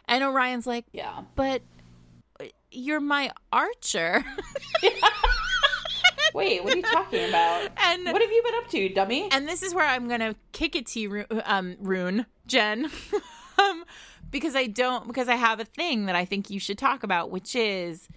And 0.08 0.24
Orion's 0.24 0.68
like, 0.68 0.86
Yeah. 0.92 1.22
but 1.36 1.62
you're 2.72 3.00
my 3.00 3.32
archer. 3.52 4.24
Wait, 6.34 6.64
what 6.64 6.74
are 6.74 6.78
you 6.78 6.84
talking 6.84 7.28
about? 7.30 7.70
and 7.78 8.06
What 8.06 8.22
have 8.22 8.32
you 8.32 8.44
been 8.44 8.54
up 8.56 8.70
to, 8.70 8.90
dummy? 8.90 9.30
and 9.32 9.48
this 9.48 9.64
is 9.64 9.74
where 9.74 9.86
I'm 9.86 10.08
gonna 10.08 10.36
kick 10.52 10.76
it 10.76 10.86
to 10.88 11.00
you, 11.00 11.26
um, 11.46 11.76
Rune, 11.80 12.26
Jen, 12.46 12.90
um, 13.60 13.86
because 14.32 14.56
I 14.56 14.68
don't 14.68 15.08
because 15.08 15.28
I 15.28 15.36
have 15.36 15.60
a 15.60 15.66
thing 15.66 16.06
that 16.06 16.16
I 16.16 16.26
think 16.26 16.50
you 16.50 16.60
should 16.60 16.78
talk 16.78 17.04
about, 17.04 17.30
which 17.32 17.56
is 17.56 18.08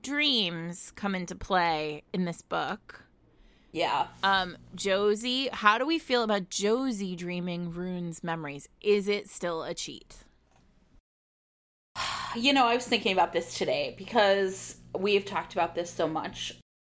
dreams 0.00 0.92
come 0.96 1.14
into 1.14 1.34
play 1.34 2.02
in 2.12 2.24
this 2.24 2.42
book. 2.42 3.04
yeah. 3.72 4.06
Um, 4.22 4.56
Josie, 4.74 5.48
how 5.52 5.78
do 5.78 5.86
we 5.86 5.98
feel 5.98 6.22
about 6.22 6.50
Josie 6.50 7.16
dreaming 7.16 7.70
Rune's 7.72 8.22
memories? 8.22 8.68
Is 8.80 9.08
it 9.08 9.28
still 9.28 9.62
a 9.64 9.74
cheat? 9.74 10.16
You 12.34 12.54
know, 12.54 12.66
I 12.66 12.74
was 12.74 12.86
thinking 12.86 13.12
about 13.12 13.34
this 13.34 13.58
today 13.58 13.94
because 13.98 14.76
we've 14.98 15.26
talked 15.26 15.52
about 15.52 15.74
this 15.74 15.90
so 15.90 16.08
much. 16.08 16.54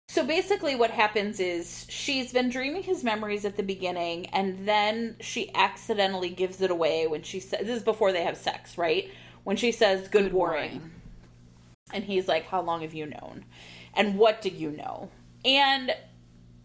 So 0.07 0.25
basically, 0.25 0.75
what 0.75 0.91
happens 0.91 1.39
is 1.39 1.85
she's 1.89 2.31
been 2.31 2.49
dreaming 2.49 2.83
his 2.83 3.03
memories 3.03 3.43
at 3.43 3.57
the 3.57 3.63
beginning, 3.63 4.27
and 4.27 4.67
then 4.67 5.17
she 5.19 5.53
accidentally 5.55 6.29
gives 6.29 6.61
it 6.61 6.71
away 6.71 7.07
when 7.07 7.23
she 7.23 7.39
says, 7.39 7.61
This 7.61 7.77
is 7.77 7.83
before 7.83 8.11
they 8.11 8.23
have 8.23 8.37
sex, 8.37 8.77
right? 8.77 9.11
When 9.43 9.57
she 9.57 9.71
says, 9.71 10.07
Good, 10.07 10.31
warring. 10.31 10.91
And 11.91 12.03
he's 12.03 12.27
like, 12.27 12.45
How 12.45 12.61
long 12.61 12.81
have 12.81 12.93
you 12.93 13.07
known? 13.07 13.45
And 13.93 14.17
what 14.17 14.41
did 14.41 14.53
you 14.53 14.71
know? 14.71 15.09
And 15.43 15.93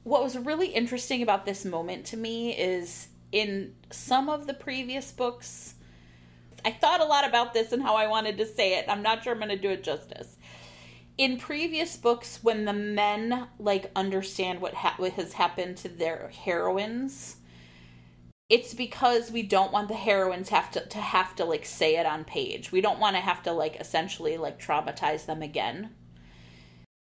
what 0.05 0.23
was 0.23 0.37
really 0.39 0.69
interesting 0.69 1.23
about 1.23 1.45
this 1.45 1.65
moment 1.65 2.07
to 2.07 2.17
me 2.17 2.57
is 2.57 3.09
in 3.33 3.75
some 3.91 4.29
of 4.29 4.47
the 4.47 4.55
previous 4.55 5.13
books, 5.13 5.75
I 6.65 6.73
thought 6.73 7.01
a 7.01 7.05
lot 7.05 7.27
about 7.27 7.55
this 7.55 7.73
and 7.73 7.83
how 7.83 7.97
I 7.97 8.07
wanted 8.07 8.39
to 8.39 8.47
say 8.47 8.79
it. 8.79 8.87
I'm 8.89 9.03
not 9.03 9.23
sure 9.23 9.33
I'm 9.33 9.39
going 9.39 9.51
to 9.51 9.57
do 9.57 9.71
it 9.71 9.83
justice. 9.83 10.37
In 11.21 11.37
previous 11.37 11.99
books, 11.99 12.39
when 12.41 12.65
the 12.65 12.73
men 12.73 13.47
like 13.59 13.91
understand 13.95 14.59
what, 14.63 14.73
ha- 14.73 14.95
what 14.97 15.13
has 15.13 15.35
happened 15.35 15.77
to 15.77 15.89
their 15.91 16.31
heroines, 16.33 17.37
it's 18.49 18.73
because 18.73 19.31
we 19.31 19.43
don't 19.43 19.71
want 19.71 19.89
the 19.89 19.95
heroines 19.95 20.49
have 20.49 20.71
to 20.71 20.81
to 20.81 20.97
have 20.97 21.37
to 21.37 21.45
like 21.45 21.67
say 21.67 21.99
it 21.99 22.07
on 22.07 22.25
page. 22.25 22.73
We 22.73 22.81
don't 22.81 22.99
want 22.99 23.17
to 23.17 23.21
have 23.21 23.43
to 23.43 23.53
like 23.53 23.77
essentially 23.77 24.39
like 24.39 24.59
traumatize 24.59 25.27
them 25.27 25.43
again. 25.43 25.91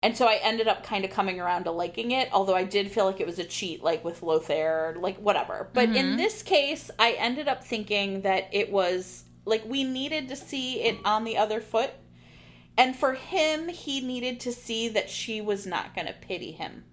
And 0.04 0.16
so 0.16 0.28
I 0.28 0.36
ended 0.44 0.68
up 0.68 0.84
kind 0.84 1.04
of 1.04 1.10
coming 1.10 1.40
around 1.40 1.64
to 1.64 1.72
liking 1.72 2.12
it, 2.12 2.30
although 2.32 2.54
I 2.54 2.66
did 2.66 2.92
feel 2.92 3.06
like 3.06 3.20
it 3.20 3.26
was 3.26 3.40
a 3.40 3.44
cheat, 3.44 3.82
like 3.82 4.06
with 4.06 4.22
Lothair, 4.22 4.96
like 5.00 5.18
whatever. 5.18 5.70
But 5.74 5.90
in 5.90 6.06
mm-hmm. 6.06 6.18
this 6.18 6.44
case, 6.44 6.92
I 7.00 7.14
ended 7.14 7.48
up 7.48 7.64
thinking 7.64 8.22
that 8.22 8.48
it 8.52 8.72
was 8.72 9.24
like 9.46 9.66
we 9.66 9.84
needed 9.84 10.30
to 10.30 10.36
see 10.36 10.84
it 10.84 11.00
on 11.04 11.24
the 11.24 11.38
other 11.38 11.60
foot. 11.60 11.90
And 12.78 12.96
for 12.96 13.14
him, 13.14 13.68
he 13.68 14.02
needed 14.02 14.40
to 14.42 14.52
see 14.52 14.90
that 14.90 15.10
she 15.10 15.42
was 15.42 15.66
not 15.66 15.94
going 15.94 16.08
to 16.08 16.14
pity 16.14 16.52
him. 16.52 16.86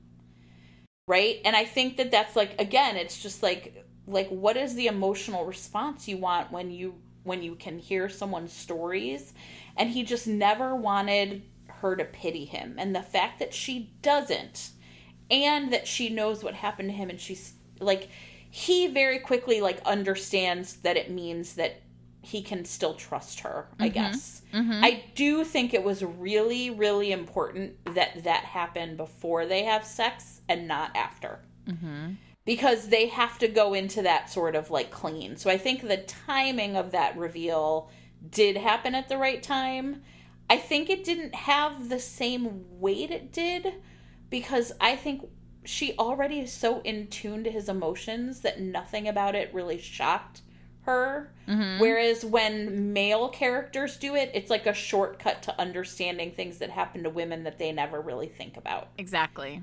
Right? 1.07 1.41
And 1.45 1.57
I 1.57 1.65
think 1.65 1.97
that 1.97 2.11
that's 2.11 2.37
like 2.37 2.61
again, 2.61 2.97
it's 2.97 3.21
just 3.23 3.43
like 3.43 3.85
like 4.07 4.29
what 4.29 4.57
is 4.57 4.75
the 4.75 4.87
emotional 4.87 5.45
response 5.45 6.09
you 6.09 6.17
want 6.17 6.53
when 6.53 6.71
you 6.71 6.95
when 7.23 7.43
you 7.43 7.55
can 7.55 7.79
hear 7.79 8.09
someone's 8.09 8.53
stories 8.53 9.35
and 9.77 9.91
he 9.91 10.03
just 10.03 10.27
never 10.27 10.75
wanted 10.75 11.43
her 11.69 11.97
to 11.97 12.05
pity 12.05 12.45
him 12.45 12.75
and 12.79 12.95
the 12.95 13.03
fact 13.03 13.39
that 13.39 13.55
she 13.55 13.93
doesn't 14.03 14.71
and 15.31 15.73
that 15.73 15.87
she 15.87 16.09
knows 16.09 16.43
what 16.43 16.55
happened 16.55 16.89
to 16.89 16.95
him 16.95 17.11
and 17.11 17.21
she's 17.21 17.55
like 17.79 18.09
he 18.51 18.89
very 18.89 19.19
quickly 19.19 19.61
like 19.61 19.81
understands 19.83 20.77
that 20.77 20.97
it 20.97 21.11
means 21.11 21.55
that 21.55 21.81
he 22.23 22.43
can 22.43 22.65
still 22.65 22.95
trust 22.95 23.41
her 23.41 23.69
i 23.79 23.85
mm-hmm. 23.85 23.95
guess. 23.95 24.43
Mm-hmm. 24.53 24.85
I 24.85 25.05
do 25.15 25.45
think 25.45 25.73
it 25.73 25.85
was 25.85 26.05
really 26.05 26.71
really 26.71 27.13
important 27.13 27.77
that 27.95 28.25
that 28.25 28.45
happened 28.45 28.97
before 28.97 29.47
they 29.47 29.65
have 29.65 29.85
sex 29.85 30.41
and 30.49 30.67
not 30.67 30.95
after. 30.97 31.41
Mm-hmm. 31.69 32.15
Because 32.45 32.89
they 32.89 33.07
have 33.09 33.39
to 33.39 33.49
go 33.49 33.75
into 33.75 34.03
that 34.03 34.31
sort 34.31 34.57
of 34.57 34.71
like 34.71 34.91
clean. 34.91 35.37
So 35.37 35.51
i 35.51 35.57
think 35.57 35.83
the 35.83 35.99
timing 35.99 36.77
of 36.77 36.91
that 36.93 37.17
reveal 37.17 37.91
did 38.31 38.57
happen 38.57 38.95
at 38.95 39.09
the 39.09 39.19
right 39.19 39.43
time. 39.43 40.03
I 40.49 40.57
think 40.57 40.91
it 40.91 41.05
didn't 41.05 41.35
have 41.35 41.89
the 41.89 42.01
same 42.01 42.65
weight 42.81 43.11
it 43.11 43.33
did 43.33 43.75
because 44.31 44.73
i 44.81 44.97
think 44.97 45.23
she 45.65 45.95
already 45.99 46.41
is 46.41 46.53
so 46.53 46.81
in 46.83 47.07
tune 47.09 47.45
to 47.45 47.51
his 47.51 47.69
emotions 47.69 48.41
that 48.41 48.61
nothing 48.61 49.07
about 49.07 49.35
it 49.35 49.53
really 49.53 49.79
shocked 49.79 50.41
her. 50.83 51.31
Whereas 51.79 52.25
when 52.25 52.93
male 52.93 53.29
characters 53.29 53.97
do 53.97 54.15
it, 54.15 54.31
it's 54.35 54.51
like 54.51 54.67
a 54.67 54.73
shortcut 54.73 55.43
to 55.43 55.61
understanding 55.61 56.31
things 56.31 56.59
that 56.59 56.71
happen 56.71 57.03
to 57.03 57.11
women 57.11 57.43
that 57.43 57.59
they 57.59 57.73
never 57.73 58.01
really 58.01 58.29
think 58.29 58.57
about. 58.57 58.89
Exactly. 58.99 59.63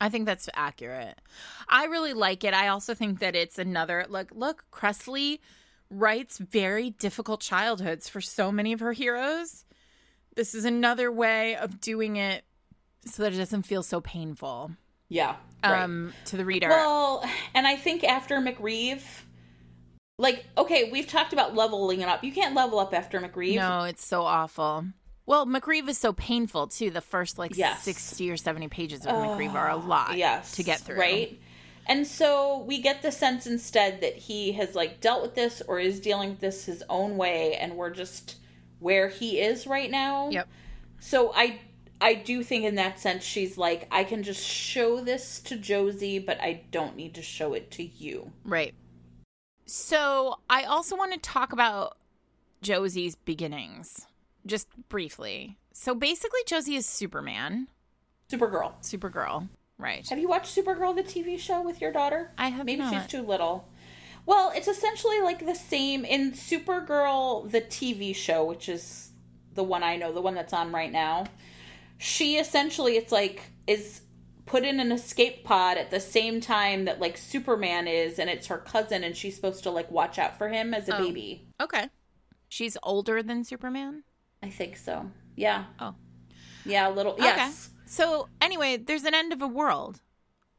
I 0.00 0.08
think 0.08 0.24
that's 0.26 0.48
accurate. 0.54 1.20
I 1.68 1.84
really 1.84 2.14
like 2.14 2.42
it. 2.42 2.54
I 2.54 2.68
also 2.68 2.94
think 2.94 3.18
that 3.20 3.34
it's 3.36 3.58
another 3.58 4.06
look. 4.08 4.30
Look, 4.34 4.64
Kresley 4.72 5.40
writes 5.90 6.38
very 6.38 6.90
difficult 6.90 7.40
childhoods 7.42 8.08
for 8.08 8.20
so 8.22 8.50
many 8.50 8.72
of 8.72 8.80
her 8.80 8.92
heroes. 8.92 9.64
This 10.34 10.54
is 10.54 10.64
another 10.64 11.12
way 11.12 11.54
of 11.56 11.80
doing 11.80 12.16
it 12.16 12.44
so 13.04 13.22
that 13.22 13.32
it 13.34 13.36
doesn't 13.38 13.62
feel 13.62 13.82
so 13.82 14.00
painful 14.00 14.72
Yeah. 15.08 15.36
right. 15.62 15.82
um, 15.82 16.12
to 16.26 16.36
the 16.36 16.44
reader. 16.44 16.68
Well, 16.68 17.24
and 17.54 17.66
I 17.66 17.76
think 17.76 18.04
after 18.04 18.38
MacRieve, 18.40 19.02
like, 20.18 20.44
okay, 20.56 20.90
we've 20.90 21.06
talked 21.06 21.32
about 21.32 21.54
leveling 21.54 22.00
it 22.00 22.08
up. 22.08 22.24
You 22.24 22.32
can't 22.32 22.54
level 22.54 22.78
up 22.78 22.94
after 22.94 23.20
MacRieve. 23.20 23.56
no, 23.56 23.82
it's 23.84 24.04
so 24.04 24.22
awful. 24.22 24.86
Well, 25.26 25.44
MacRieve 25.44 25.88
is 25.88 25.98
so 25.98 26.12
painful 26.12 26.68
too. 26.68 26.90
The 26.90 27.00
first 27.00 27.36
like 27.38 27.56
Yes. 27.56 27.82
sixty 27.82 28.30
or 28.30 28.36
seventy 28.36 28.68
pages 28.68 29.04
of 29.06 29.14
MacRieve 29.14 29.54
are 29.54 29.70
a 29.70 29.76
lot 29.76 30.16
yes 30.16 30.52
to 30.52 30.62
get 30.62 30.78
through. 30.80 30.98
right 30.98 31.40
and 31.88 32.04
so 32.06 32.64
we 32.66 32.80
get 32.80 33.02
the 33.02 33.12
sense 33.12 33.46
instead 33.46 34.00
that 34.00 34.16
he 34.16 34.52
has 34.52 34.74
like 34.74 35.00
dealt 35.00 35.22
with 35.22 35.34
this 35.36 35.62
or 35.68 35.78
is 35.78 36.00
dealing 36.00 36.30
with 36.30 36.40
this 36.40 36.64
his 36.64 36.82
own 36.88 37.16
way 37.16 37.54
and 37.54 37.74
we're 37.76 37.90
just 37.90 38.36
where 38.80 39.08
he 39.08 39.40
is 39.40 39.66
right 39.68 39.90
now 39.90 40.28
Yep. 40.30 40.48
so 41.00 41.32
i 41.34 41.60
i 42.00 42.14
do 42.14 42.42
think 42.42 42.64
in 42.64 42.74
that 42.76 42.98
sense 42.98 43.22
she's 43.22 43.56
like 43.56 43.86
i 43.92 44.02
can 44.02 44.22
just 44.24 44.44
show 44.44 45.00
this 45.00 45.38
to 45.42 45.56
josie 45.56 46.18
but 46.18 46.40
i 46.40 46.62
don't 46.72 46.96
need 46.96 47.14
to 47.14 47.22
show 47.22 47.54
it 47.54 47.70
to 47.72 47.84
you 47.84 48.32
Right. 48.44 48.74
So 49.66 50.38
I 50.48 50.62
also 50.62 50.96
want 50.96 51.12
to 51.12 51.18
talk 51.18 51.52
about 51.52 51.98
Josie's 52.62 53.16
beginnings, 53.16 54.06
just 54.46 54.68
briefly. 54.88 55.58
So 55.72 55.94
basically, 55.94 56.40
Josie 56.46 56.76
is 56.76 56.86
Superman, 56.86 57.68
Supergirl. 58.30 58.72
Supergirl, 58.80 59.48
right? 59.76 60.08
Have 60.08 60.18
you 60.18 60.28
watched 60.28 60.56
Supergirl, 60.56 60.94
the 60.94 61.02
TV 61.02 61.38
show, 61.38 61.62
with 61.62 61.80
your 61.80 61.92
daughter? 61.92 62.30
I 62.38 62.48
have 62.48 62.64
Maybe 62.64 62.82
she's 62.88 63.06
too 63.06 63.22
little. 63.22 63.68
Well, 64.24 64.52
it's 64.54 64.68
essentially 64.68 65.20
like 65.20 65.44
the 65.44 65.54
same 65.54 66.04
in 66.04 66.32
Supergirl, 66.32 67.50
the 67.50 67.60
TV 67.60 68.14
show, 68.14 68.44
which 68.44 68.68
is 68.68 69.10
the 69.54 69.64
one 69.64 69.82
I 69.82 69.96
know, 69.96 70.12
the 70.12 70.20
one 70.20 70.34
that's 70.34 70.52
on 70.52 70.72
right 70.72 70.90
now. 70.90 71.26
She 71.98 72.36
essentially, 72.36 72.96
it's 72.96 73.12
like, 73.12 73.42
is 73.66 74.00
put 74.46 74.64
in 74.64 74.80
an 74.80 74.92
escape 74.92 75.44
pod 75.44 75.76
at 75.76 75.90
the 75.90 76.00
same 76.00 76.40
time 76.40 76.84
that 76.86 77.00
like 77.00 77.16
Superman 77.18 77.86
is, 77.88 78.18
and 78.18 78.30
it's 78.30 78.46
her 78.46 78.58
cousin, 78.58 79.04
and 79.04 79.16
she's 79.16 79.34
supposed 79.34 79.62
to 79.64 79.70
like 79.70 79.90
watch 79.90 80.18
out 80.18 80.38
for 80.38 80.48
him 80.48 80.72
as 80.72 80.88
a 80.88 80.96
Oh. 80.96 80.98
baby. 81.04 81.48
Okay. 81.60 81.88
She's 82.48 82.76
older 82.82 83.22
than 83.22 83.42
Superman. 83.44 84.04
I 84.42 84.48
think 84.50 84.76
so. 84.76 85.10
Yeah. 85.34 85.64
Oh. 85.80 85.94
Yeah, 86.64 86.88
a 86.88 86.92
little. 86.92 87.16
Yes. 87.18 87.66
Okay. 87.68 87.72
So 87.86 88.28
anyway, 88.40 88.76
there's 88.76 89.04
an 89.04 89.14
end 89.14 89.32
of 89.32 89.42
a 89.42 89.46
world, 89.48 90.00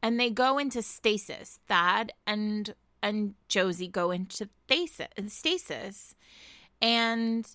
and 0.02 0.18
they 0.20 0.30
go 0.30 0.58
into 0.58 0.82
stasis. 0.82 1.60
Thad 1.66 2.12
and 2.26 2.74
and 3.02 3.34
Josie 3.48 3.88
go 3.88 4.10
into 4.10 4.48
stasis, 4.66 5.08
stasis, 5.28 6.14
and 6.82 7.46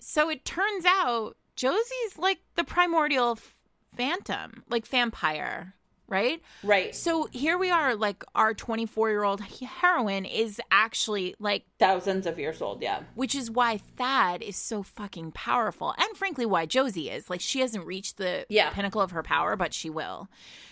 so 0.00 0.28
it 0.30 0.44
turns 0.44 0.84
out 0.86 1.36
Josie's 1.56 2.16
like 2.18 2.38
the 2.54 2.64
primordial 2.64 3.32
f- 3.32 3.58
phantom, 3.96 4.64
like 4.68 4.86
vampire, 4.86 5.74
right? 6.08 6.40
Right. 6.62 6.94
So 6.94 7.28
here 7.32 7.56
we 7.58 7.70
are, 7.70 7.94
like 7.94 8.24
our 8.34 8.54
24 8.54 9.10
year 9.10 9.24
old 9.24 9.40
heroine 9.40 10.24
is 10.24 10.60
actually 10.70 11.34
like 11.38 11.64
Thousands 11.78 12.26
of 12.26 12.38
years 12.38 12.60
old. 12.60 12.82
Yeah. 12.82 13.02
which 13.14 13.34
is 13.34 13.50
why 13.50 13.78
Thad 13.78 14.42
is 14.42 14.56
so 14.56 14.82
fucking 14.82 15.32
powerful, 15.32 15.94
and 15.98 16.16
frankly, 16.16 16.46
why 16.46 16.66
Josie 16.66 17.10
is. 17.10 17.28
Like, 17.30 17.40
she 17.40 17.60
hasn't 17.60 17.86
reached 17.86 18.16
the 18.18 18.46
Yeah. 18.48 18.70
pinnacle 18.70 19.00
of 19.00 19.10
her 19.12 19.22
power, 19.22 19.56
but 19.56 19.72
she 19.74 19.88
will. 19.90 20.28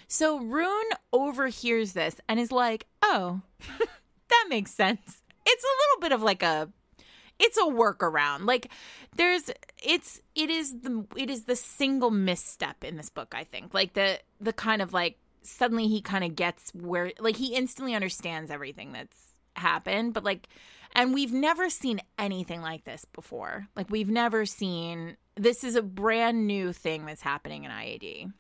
So 0.09 0.39
Rune 0.39 0.91
overhears 1.13 1.93
this 1.93 2.21
and 2.29 2.41
is 2.41 2.51
like, 2.51 2.87
"Oh, 3.03 3.43
that 4.29 4.47
makes 4.49 4.73
sense." 4.73 5.23
It's 5.47 5.65
a 5.65 5.77
little 5.83 6.01
bit 6.03 6.13
of 6.13 6.23
like 6.23 6.43
a, 6.43 6.69
it's 7.41 7.57
a 7.57 7.63
workaround. 7.63 8.47
Like, 8.47 8.69
there's, 9.17 9.51
it's, 9.83 10.21
it 10.35 10.51
is 10.51 10.81
the, 10.81 11.07
it 11.17 11.31
is 11.31 11.45
the 11.45 11.57
single 11.57 12.11
misstep 12.11 12.85
in 12.85 12.97
this 12.97 13.11
book. 13.11 13.35
I 13.37 13.45
think, 13.45 13.75
like 13.75 13.95
the, 13.95 14.21
the 14.41 14.53
kind 14.53 14.83
of 14.83 14.93
like 14.93 15.19
suddenly 15.43 15.89
he 15.89 16.01
kind 16.01 16.25
of 16.25 16.37
gets 16.37 16.71
where, 16.75 17.13
like, 17.19 17.37
he 17.37 17.55
instantly 17.55 17.95
understands 17.95 18.51
everything 18.51 18.93
that's 18.93 19.17
happened, 19.57 20.15
but 20.15 20.25
like 20.25 20.49
and 20.95 21.15
we've 21.15 21.33
never 21.33 21.71
seen 21.71 22.01
anything 22.19 22.61
like 22.61 22.85
this 22.85 23.05
before. 23.05 23.69
Like 23.77 23.91
we've 23.91 24.11
never 24.11 24.47
seen 24.47 25.17
this 25.37 25.65
is 25.65 25.77
a 25.77 25.83
brand 25.83 26.47
new 26.47 26.73
thing 26.73 27.07
that's 27.07 27.23
happening 27.23 27.65
in 27.65 27.71
IAD. 27.71 28.33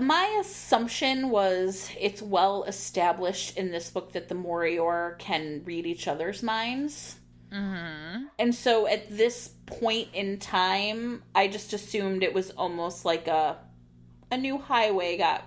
my 0.00 0.38
assumption 0.40 1.30
was 1.30 1.90
it's 1.98 2.22
well 2.22 2.64
established 2.64 3.56
in 3.56 3.70
this 3.70 3.90
book 3.90 4.12
that 4.12 4.28
the 4.28 4.34
Morior 4.34 5.18
can 5.18 5.62
read 5.64 5.86
each 5.86 6.06
other's 6.06 6.42
minds. 6.42 7.16
Mm-hmm. 7.52 8.24
And 8.38 8.54
so 8.54 8.86
at 8.86 9.08
this 9.10 9.50
point 9.66 10.08
in 10.12 10.38
time, 10.38 11.22
I 11.34 11.48
just 11.48 11.72
assumed 11.72 12.22
it 12.22 12.34
was 12.34 12.50
almost 12.50 13.04
like 13.04 13.26
a 13.28 13.58
a 14.30 14.36
new 14.36 14.58
highway 14.58 15.16
got 15.16 15.44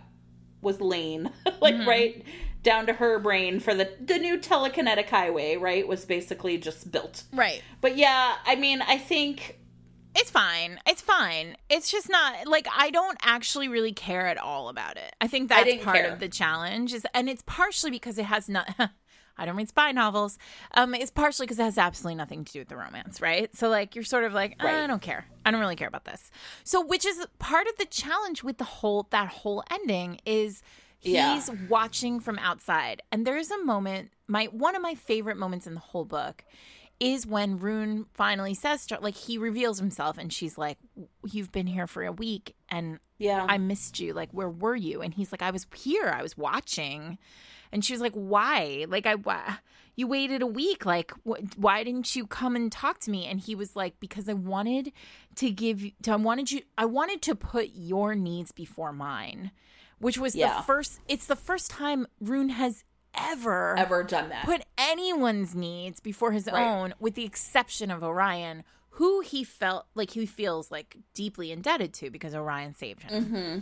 was 0.62 0.82
lane, 0.82 1.32
like 1.62 1.86
right 1.86 2.24
down 2.64 2.86
to 2.88 2.94
her 2.94 3.20
brain 3.20 3.60
for 3.60 3.74
the 3.74 3.92
the 4.04 4.18
new 4.18 4.38
telekinetic 4.38 5.10
highway, 5.10 5.56
right? 5.56 5.88
Was 5.88 6.06
basically 6.06 6.58
just 6.58 6.92
built. 6.92 7.24
Right. 7.34 7.62
But 7.82 7.98
yeah, 7.98 8.36
I 8.46 8.56
mean, 8.56 8.82
I 8.82 8.98
think 8.98 9.58
It's 10.16 10.30
fine. 10.30 10.80
It's 10.86 11.02
fine. 11.02 11.56
It's 11.70 11.92
just 11.92 12.10
not 12.10 12.48
like 12.48 12.68
I 12.76 12.90
don't 12.90 13.18
actually 13.22 13.68
really 13.68 13.94
care 13.94 14.28
at 14.28 14.38
all 14.38 14.70
about 14.70 14.98
it. 14.98 15.16
I 15.22 15.28
think 15.28 15.50
that's 15.50 15.64
didn't 15.64 15.84
part 15.84 15.98
care. 15.98 16.12
of 16.12 16.20
the 16.20 16.30
challenge 16.30 16.94
is 16.94 17.06
and 17.14 17.30
it's 17.30 17.44
partially 17.46 17.92
because 17.92 18.18
it 18.18 18.26
has 18.26 18.50
not 18.50 18.70
I 19.38 19.46
don't 19.46 19.56
read 19.56 19.70
spy 19.70 19.92
novels. 19.92 20.38
Um 20.76 20.94
it's 20.96 21.12
partially 21.12 21.46
because 21.46 21.60
it 21.60 21.64
has 21.64 21.78
absolutely 21.78 22.16
nothing 22.16 22.44
to 22.46 22.54
do 22.54 22.60
with 22.60 22.70
the 22.70 22.78
romance, 22.78 23.22
right? 23.22 23.56
So 23.56 23.70
like 23.70 23.96
you're 23.96 24.04
sort 24.04 24.24
of 24.24 24.34
like 24.34 24.56
"Uh, 24.60 24.68
I 24.68 24.88
don't 24.88 25.02
care. 25.02 25.26
I 25.46 25.52
don't 25.52 25.60
really 25.60 25.76
care 25.76 25.88
about 25.88 26.06
this. 26.06 26.32
So 26.64 26.84
which 26.86 27.06
is 27.06 27.26
part 27.40 27.68
of 27.68 27.78
the 27.78 27.86
challenge 27.86 28.44
with 28.44 28.58
the 28.58 28.64
whole 28.66 29.08
that 29.12 29.28
whole 29.30 29.64
ending 29.72 30.20
is 30.26 30.62
he's 31.00 31.14
Yeah. 31.14 31.40
watching 31.68 32.20
from 32.20 32.38
outside. 32.40 33.02
And 33.12 33.26
there's 33.26 33.50
a 33.52 33.64
moment 33.64 34.12
my 34.28 34.46
one 34.46 34.76
of 34.76 34.82
my 34.82 34.96
favorite 34.96 35.38
moments 35.38 35.66
in 35.68 35.74
the 35.74 35.80
whole 35.80 36.06
book 36.06 36.44
is 37.00 37.26
when 37.26 37.58
Rune 37.58 38.06
finally 38.14 38.54
says 38.54 38.88
like 39.02 39.16
he 39.16 39.40
reveals 39.40 39.80
himself 39.80 40.20
and 40.20 40.32
she's 40.32 40.56
like 40.58 40.78
you've 41.26 41.52
been 41.52 41.66
here 41.66 41.88
for 41.88 42.04
a 42.04 42.12
week 42.12 42.56
and 42.70 43.00
yeah. 43.18 43.44
I 43.50 43.58
missed 43.58 44.00
you 44.00 44.14
like 44.14 44.30
where 44.32 44.50
were 44.50 44.76
you 44.76 45.02
and 45.02 45.12
he's 45.14 45.32
like 45.32 45.42
I 45.42 45.50
was 45.50 45.66
here 45.76 46.14
I 46.16 46.22
was 46.22 46.38
watching 46.38 47.18
and 47.72 47.84
she 47.86 47.94
was 47.94 48.02
like 48.02 48.14
why 48.14 48.86
like 48.90 49.06
I 49.06 49.16
why 49.16 49.58
you 49.96 50.08
waited 50.08 50.42
a 50.42 50.48
week 50.48 50.86
like 50.86 51.12
wh- 51.28 51.42
why 51.58 51.84
didn't 51.84 52.16
you 52.16 52.26
come 52.28 52.56
and 52.56 52.72
talk 52.72 53.00
to 53.02 53.12
me 53.12 53.26
and 53.26 53.40
he 53.40 53.56
was 53.56 53.76
like 53.76 54.00
because 54.00 54.28
I 54.30 54.34
wanted 54.34 54.92
to 55.36 55.50
give 55.52 55.82
you 55.82 55.92
I 56.08 56.16
wanted 56.16 56.52
you 56.52 56.62
I 56.78 56.86
wanted 56.86 57.22
to 57.24 57.36
put 57.36 57.70
your 57.74 58.16
needs 58.16 58.52
before 58.52 58.94
mine 58.94 59.52
which 60.00 60.18
was 60.18 60.36
Yeah. 60.36 60.58
the 60.58 60.64
first 60.64 61.00
it's 61.08 61.28
the 61.28 61.36
first 61.36 61.70
time 61.72 62.08
Rune 62.20 62.50
has 62.50 62.84
ever 63.14 63.78
ever 63.78 64.04
done 64.04 64.30
that. 64.30 64.46
put 64.46 64.62
anyone's 64.78 65.54
needs 65.54 66.00
before 66.00 66.32
his 66.32 66.48
Right. 66.48 66.66
own, 66.66 66.94
with 67.00 67.16
the 67.16 67.26
exception 67.26 67.92
of 67.92 68.02
Orion, 68.04 68.64
who 68.92 69.20
he 69.20 69.44
felt 69.44 69.86
like 69.96 70.12
he 70.12 70.26
feels 70.26 70.72
like 70.72 70.96
deeply 71.14 71.52
indebted 71.52 71.94
to 71.96 72.10
because 72.10 72.34
Orion 72.34 72.74
saved 72.74 73.04
him. 73.04 73.26
Mm-hmm. 73.26 73.60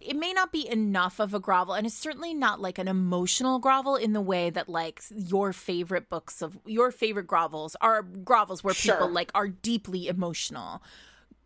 It 0.00 0.16
may 0.16 0.32
not 0.32 0.50
be 0.50 0.66
enough 0.66 1.20
of 1.20 1.34
a 1.34 1.40
grovel, 1.40 1.74
and 1.74 1.86
it's 1.86 1.94
certainly 1.96 2.32
not 2.32 2.60
like 2.60 2.78
an 2.78 2.88
emotional 2.88 3.58
grovel 3.58 3.96
in 3.96 4.12
the 4.14 4.20
way 4.20 4.48
that 4.50 4.68
like 4.68 5.02
your 5.14 5.52
favorite 5.52 6.08
books 6.08 6.40
of 6.40 6.58
your 6.64 6.90
favorite 6.90 7.26
grovels 7.26 7.76
are 7.82 8.02
grovels 8.02 8.64
where 8.64 8.72
Sure. 8.74 8.94
people 8.94 9.10
like 9.10 9.30
are 9.34 9.48
deeply 9.48 10.08
emotional. 10.08 10.82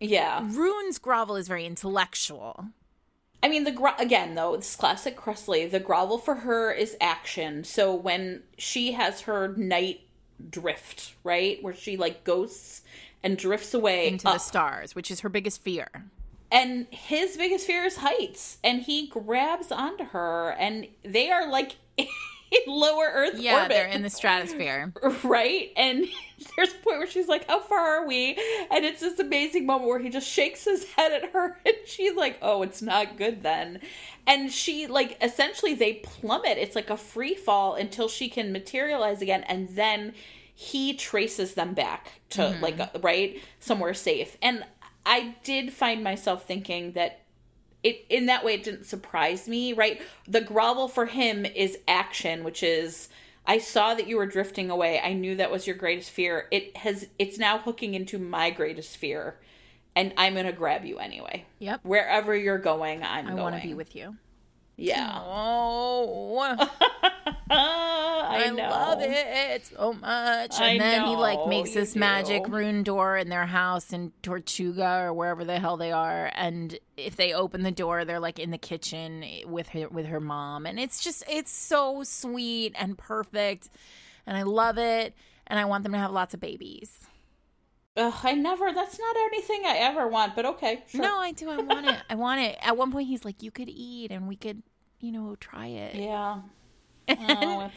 yeah. 0.01 0.40
Rune's 0.51 0.98
grovel 0.98 1.35
is 1.36 1.48
very 1.48 1.64
intellectual. 1.66 2.66
I 3.43 3.48
mean, 3.48 3.64
the 3.64 3.72
gro- 3.72 3.94
again 3.98 4.35
though, 4.35 4.56
this 4.56 4.76
classic 4.76 5.16
Kresley. 5.16 5.70
The 5.70 5.81
grovel 5.81 6.18
for 6.18 6.35
her 6.36 6.70
is 6.72 6.97
action. 7.01 7.64
So 7.64 7.94
when 7.94 8.43
she 8.59 8.93
has 8.93 9.22
her 9.22 9.48
night 9.56 10.01
drift, 10.51 11.14
right, 11.24 11.62
where 11.62 11.74
she 11.74 11.97
like 11.97 12.24
ghosts 12.24 12.82
and 13.22 13.36
drifts 13.36 13.74
away 13.74 14.09
into 14.09 14.24
the 14.24 14.39
stars, 14.39 14.94
which 14.94 15.10
is 15.10 15.20
her 15.20 15.28
biggest 15.28 15.62
fear. 15.62 15.89
And 16.55 16.86
his 16.90 17.36
biggest 17.36 17.66
fear 17.66 17.85
is 17.85 17.97
heights, 17.98 18.59
and 18.64 18.81
he 18.82 19.09
grabs 19.09 19.70
onto 19.72 20.05
her, 20.05 20.51
and 20.59 20.86
they 21.05 21.31
are 21.31 21.51
like 21.51 21.76
in 21.97 22.06
lower 22.66 23.10
Earth 23.12 23.39
Yeah, 23.39 23.56
orbit. 23.62 23.70
they're 23.70 23.86
in 23.86 24.02
the 24.02 24.10
stratosphere. 24.10 24.93
right? 25.24 25.70
And 25.76 26.06
there's 26.56 26.70
a 26.72 26.76
point 26.76 26.98
where 26.98 27.10
she's 27.10 27.28
like, 27.28 27.47
How 27.48 27.60
far 27.60 28.02
are 28.02 28.06
we? 28.06 28.39
And 28.70 28.85
it's 28.85 29.01
this 29.01 29.18
amazing 29.18 29.66
moment 29.66 29.89
where 29.89 29.98
he 29.98 30.10
just 30.10 30.28
shakes 30.28 30.64
his 30.64 30.85
head 30.93 31.12
at 31.12 31.31
her 31.32 31.59
and 31.64 31.74
she's 31.86 32.14
like, 32.16 32.39
Oh, 32.43 32.62
it's 32.62 32.82
not 32.82 33.16
good 33.16 33.43
then. 33.43 33.81
And 34.26 34.51
she, 34.51 34.86
like, 34.86 35.18
essentially 35.22 35.74
they 35.74 35.94
plummet. 35.94 36.56
It's 36.59 36.74
like 36.74 36.90
a 36.90 36.97
free 36.97 37.35
fall 37.35 37.74
until 37.74 38.09
she 38.09 38.28
can 38.28 38.52
materialize 38.52 39.20
again. 39.20 39.43
And 39.44 39.68
then 39.70 40.14
he 40.55 40.94
traces 40.94 41.55
them 41.55 41.74
back 41.74 42.20
to, 42.31 42.56
like, 42.62 42.78
uh, 42.81 42.89
right? 43.02 43.43
Somewhere 43.60 43.93
safe. 43.93 44.36
And 44.40 44.64
I 45.06 45.36
did 45.43 45.72
find 45.72 46.02
myself 46.02 46.47
thinking 46.47 46.93
that 46.93 47.20
it 47.82 48.06
in 48.09 48.26
that 48.26 48.44
way 48.44 48.55
it 48.55 48.62
didn't 48.64 48.86
surprise 48.86 49.47
me 49.48 49.72
right? 49.72 50.01
The 50.26 50.40
grovel 50.40 50.89
for 50.89 51.06
him 51.06 51.44
is 51.44 51.78
action 51.86 52.44
which 52.44 52.62
is 52.62 53.09
i 53.47 53.59
saw 53.59 53.94
that 53.94 54.06
you 54.09 54.16
were 54.16 54.26
drifting 54.26 54.70
away. 54.70 55.01
I 55.01 55.12
knew 55.12 55.36
that 55.36 55.51
was 55.51 55.66
your 55.66 55.76
greatest 55.76 56.10
fear. 56.10 56.48
It 56.51 56.76
has 56.78 57.09
it's 57.18 57.39
now 57.39 57.59
hooking 57.59 57.94
into 57.94 58.18
my 58.18 58.51
greatest 58.51 58.97
fear 58.97 59.39
and 59.94 60.12
i'm 60.16 60.35
gonna 60.35 60.52
grab 60.52 60.85
you 60.85 60.98
anyway. 60.98 61.44
Yep. 61.59 61.81
wherever 61.82 62.35
you're 62.35 62.59
going 62.59 63.02
i'm 63.02 63.26
I 63.26 63.31
going 63.31 63.43
want 63.43 63.60
to 63.60 63.68
be 63.68 63.74
with 63.74 63.94
you. 63.94 64.16
Yeah 64.76 65.20
Oh, 65.24 66.56
i, 67.51 68.44
I, 68.46 68.51
know 68.51 68.68
love 68.68 68.98
it 69.01 69.66
so 69.66 69.92
much. 69.92 70.59
I 70.59 70.68
And 70.68 70.80
then 70.80 71.06
he 71.06 71.16
like 71.16 71.46
makes 71.48 71.70
you 71.74 71.80
this 71.80 71.96
magic 71.96 72.48
rune 72.48 72.82
door 72.82 73.16
in 73.16 73.28
their 73.28 73.46
house 73.46 73.92
in 73.92 74.12
Tortuga 74.22 75.02
or 75.02 75.12
wherever 75.12 75.44
the 75.44 75.59
hell 75.59 75.76
they 75.76 75.92
are. 75.92 76.30
And 76.34 76.78
if 76.96 77.16
they 77.16 77.32
open 77.32 77.62
the 77.62 77.70
door, 77.70 78.05
they're 78.05 78.20
like 78.20 78.38
in 78.38 78.51
the 78.51 78.59
kitchen 78.59 79.24
with 79.46 79.68
her 79.68 79.88
with 79.88 80.06
her 80.06 80.20
mom. 80.20 80.66
And 80.66 80.78
it's 80.78 81.02
just 81.02 81.24
it's 81.28 81.52
so 81.52 82.02
sweet 82.02 82.74
and 82.78 82.96
perfect. 82.98 83.70
And 84.26 84.36
I 84.36 84.42
love 84.42 84.78
it. 84.78 85.14
And 85.46 85.59
I 85.59 85.66
want 85.66 85.82
them 85.82 85.92
to 85.92 85.98
have 85.98 86.10
lots 86.10 86.34
of 86.34 86.40
babies. 86.40 87.03
Ugh, 87.96 88.14
i 88.24 88.32
never 88.32 88.72
that's 88.72 88.98
not 88.98 89.16
anything 89.26 89.62
i 89.66 89.76
ever 89.76 90.08
want 90.08 90.34
but 90.34 90.44
okay 90.44 90.82
sure. 90.88 91.00
No, 91.02 91.18
I 91.18 91.30
do. 91.32 91.48
I 91.50 91.58
want 91.58 91.86
it. 91.86 91.96
I 92.10 92.14
want 92.16 92.40
it. 92.40 92.58
At 92.60 92.76
one 92.76 92.90
point, 92.90 93.06
he's 93.06 93.24
like, 93.24 93.42
"You 93.42 93.50
could 93.52 93.68
eat, 93.68 94.10
and 94.10 94.26
we 94.26 94.34
could, 94.36 94.62
you 95.00 95.12
know, 95.12 95.36
try 95.38 95.66
it." 95.68 95.94
yeah 95.94 96.40
Oh, 97.08 97.70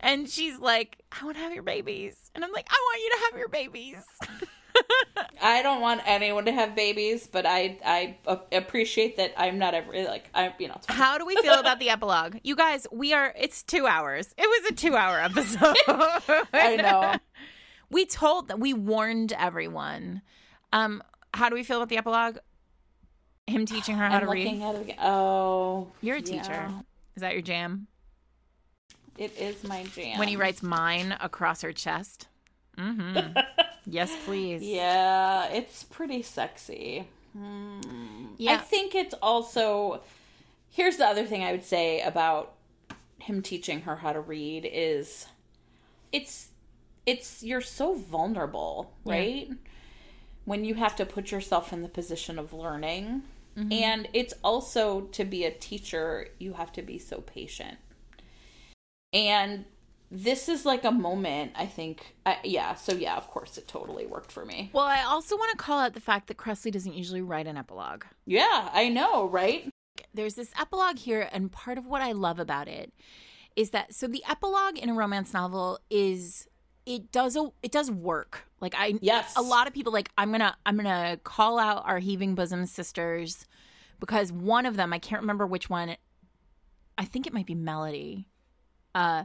And 0.00 0.28
she's 0.28 0.58
like, 0.58 0.98
I 1.12 1.24
want 1.24 1.36
to 1.36 1.42
have 1.42 1.52
your 1.52 1.64
babies. 1.64 2.30
And 2.34 2.44
I'm 2.44 2.52
like, 2.52 2.68
I 2.70 2.76
want 2.80 3.02
you 3.02 3.10
to 3.10 3.18
have 3.24 3.38
your 3.38 3.48
babies. 3.48 4.04
I 5.42 5.62
don't 5.62 5.80
want 5.80 6.02
anyone 6.06 6.44
to 6.44 6.52
have 6.52 6.76
babies, 6.76 7.26
but 7.26 7.44
I 7.46 7.78
I 7.84 8.16
appreciate 8.52 9.16
that 9.16 9.34
I'm 9.36 9.58
not 9.58 9.74
ever 9.74 9.92
like 10.04 10.28
I 10.34 10.54
you 10.58 10.68
know. 10.68 10.80
How 10.88 11.18
do 11.18 11.26
we 11.26 11.34
feel 11.36 11.58
about 11.58 11.78
the 11.80 11.90
epilogue? 11.90 12.36
You 12.44 12.54
guys, 12.54 12.86
we 12.92 13.12
are, 13.12 13.34
it's 13.38 13.62
two 13.62 13.86
hours. 13.86 14.32
It 14.38 14.46
was 14.48 14.70
a 14.70 14.74
two 14.74 14.96
hour 14.96 15.20
episode. 15.20 15.76
I 16.52 16.76
know. 16.76 17.14
We 17.90 18.04
told 18.06 18.48
that 18.48 18.58
we 18.60 18.74
warned 18.74 19.32
everyone. 19.32 20.22
Um, 20.72 21.02
how 21.34 21.48
do 21.48 21.54
we 21.54 21.62
feel 21.62 21.78
about 21.78 21.88
the 21.88 21.96
epilogue? 21.96 22.38
Him 23.46 23.64
teaching 23.64 23.96
her 23.96 24.06
how 24.08 24.16
I'm 24.16 24.20
to 24.26 24.26
read. 24.30 24.60
at. 24.62 24.96
Oh, 25.00 25.88
You're 26.02 26.16
a 26.16 26.22
teacher. 26.22 26.70
Is 27.16 27.22
that 27.22 27.32
your 27.32 27.42
jam? 27.42 27.86
It 29.16 29.36
is 29.38 29.64
my 29.64 29.84
jam. 29.84 30.18
When 30.18 30.28
he 30.28 30.36
writes 30.36 30.62
mine 30.62 31.16
across 31.20 31.62
her 31.62 31.72
chest. 31.72 32.28
Mm-hmm. 32.76 33.36
yes, 33.86 34.14
please. 34.24 34.62
Yeah, 34.62 35.46
it's 35.48 35.82
pretty 35.84 36.22
sexy. 36.22 37.08
I 37.34 37.80
Yeah. 38.36 38.58
think 38.58 38.94
it's 38.94 39.14
also 39.22 40.02
here's 40.70 40.96
the 40.98 41.06
other 41.06 41.24
thing 41.24 41.42
I 41.42 41.52
would 41.52 41.64
say 41.64 42.00
about 42.02 42.52
him 43.18 43.42
teaching 43.42 43.82
her 43.82 43.96
how 43.96 44.12
to 44.12 44.20
read 44.20 44.68
is 44.70 45.26
it's 46.12 46.47
it's 47.08 47.42
you're 47.42 47.60
so 47.60 47.94
vulnerable, 47.94 48.92
right? 49.04 49.50
When 50.44 50.64
you 50.64 50.74
have 50.74 50.96
to 50.96 51.04
put 51.04 51.30
yourself 51.30 51.72
in 51.72 51.82
the 51.82 51.88
position 51.88 52.38
of 52.38 52.52
learning. 52.52 53.22
And 53.72 54.08
it's 54.12 54.34
also 54.44 55.00
to 55.00 55.24
be 55.24 55.44
a 55.44 55.50
teacher, 55.50 56.28
you 56.38 56.52
have 56.52 56.70
to 56.74 56.82
be 56.82 56.96
so 56.96 57.22
patient. 57.22 57.78
And 59.12 59.64
this 60.12 60.48
is 60.48 60.64
like 60.64 60.84
a 60.84 60.92
moment, 60.92 61.54
I 61.56 61.66
think. 61.66 62.14
Uh, 62.24 62.36
yeah, 62.44 62.76
so 62.76 62.92
yeah, 62.92 63.16
of 63.16 63.26
course, 63.26 63.58
it 63.58 63.66
totally 63.66 64.06
worked 64.06 64.30
for 64.30 64.44
me. 64.44 64.70
Well, 64.72 64.84
I 64.84 65.02
also 65.02 65.36
want 65.36 65.50
to 65.50 65.56
call 65.56 65.80
out 65.80 65.94
the 65.94 66.00
fact 66.00 66.28
that 66.28 66.36
Kresley 66.36 66.70
doesn't 66.70 66.94
usually 66.94 67.20
write 67.20 67.48
an 67.48 67.56
epilogue. 67.56 68.04
Yeah, 68.26 68.68
I 68.72 68.90
know, 68.90 69.28
right? 69.28 69.68
there's 70.14 70.34
this 70.34 70.52
epilogue 70.58 70.98
here 70.98 71.28
and 71.32 71.50
part 71.52 71.78
of 71.78 71.86
what 71.86 72.02
i 72.02 72.12
love 72.12 72.38
about 72.38 72.68
it 72.68 72.92
is 73.56 73.70
that 73.70 73.94
so 73.94 74.06
the 74.06 74.22
epilogue 74.28 74.78
in 74.78 74.88
a 74.88 74.94
romance 74.94 75.32
novel 75.32 75.78
is 75.90 76.46
it 76.88 77.12
does 77.12 77.36
a 77.36 77.50
it 77.62 77.70
does 77.70 77.90
work 77.90 78.48
like 78.60 78.74
i 78.76 78.94
Yes. 79.00 79.34
a 79.36 79.42
lot 79.42 79.66
of 79.66 79.74
people 79.74 79.92
like 79.92 80.10
i'm 80.16 80.30
gonna 80.32 80.56
i'm 80.66 80.76
gonna 80.76 81.18
call 81.22 81.58
out 81.58 81.84
our 81.86 81.98
heaving 81.98 82.34
bosom 82.34 82.64
sisters 82.66 83.46
because 84.00 84.32
one 84.32 84.64
of 84.66 84.76
them 84.76 84.92
i 84.92 84.98
can't 84.98 85.20
remember 85.20 85.46
which 85.46 85.68
one 85.68 85.96
i 86.96 87.04
think 87.04 87.26
it 87.26 87.32
might 87.34 87.46
be 87.46 87.54
melody 87.54 88.26
uh 88.94 89.24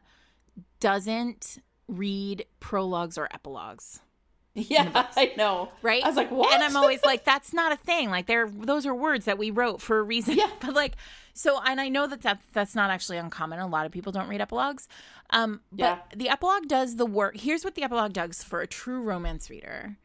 doesn't 0.80 1.60
read 1.88 2.46
prologues 2.60 3.18
or 3.18 3.28
epilogues 3.34 4.00
Yeah, 4.56 5.08
I 5.18 5.34
know. 5.36 5.70
right? 5.82 6.04
I 6.04 6.08
was 6.08 6.16
like, 6.16 6.30
what? 6.30 6.54
And 6.54 6.62
I'm 6.62 6.76
always 6.78 7.04
like, 7.04 7.26
that's 7.26 7.54
not 7.54 7.72
a 7.72 7.76
thing. 7.76 8.12
Like, 8.12 8.28
there, 8.28 8.48
those 8.48 8.86
are 8.86 8.94
words 8.94 9.26
that 9.26 9.40
we 9.40 9.50
wrote 9.50 9.82
for 9.82 9.98
a 9.98 10.04
reason. 10.04 10.38
Yeah. 10.38 10.46
But 10.62 10.76
like, 10.76 10.94
so, 11.34 11.60
and 11.66 11.82
I 11.82 11.90
know 11.90 12.06
that, 12.06 12.22
that 12.22 12.40
that's 12.52 12.76
not 12.76 12.92
actually 12.92 13.18
uncommon. 13.18 13.58
A 13.58 13.66
lot 13.66 13.88
of 13.88 13.92
people 13.92 14.12
don't 14.12 14.28
read 14.28 14.42
epilogues. 14.42 14.88
Um, 15.34 15.62
but 15.72 15.80
Yeah. 15.80 16.00
the 16.16 16.30
epilogue 16.30 16.68
does 16.68 16.96
the 16.96 17.06
work. 17.06 17.36
Here's 17.38 17.64
what 17.66 17.76
the 17.76 17.84
epilogue 17.84 18.14
does 18.14 18.44
for 18.44 18.62
a 18.62 18.68
true 18.68 19.02
romance 19.02 19.50
reader. 19.50 19.98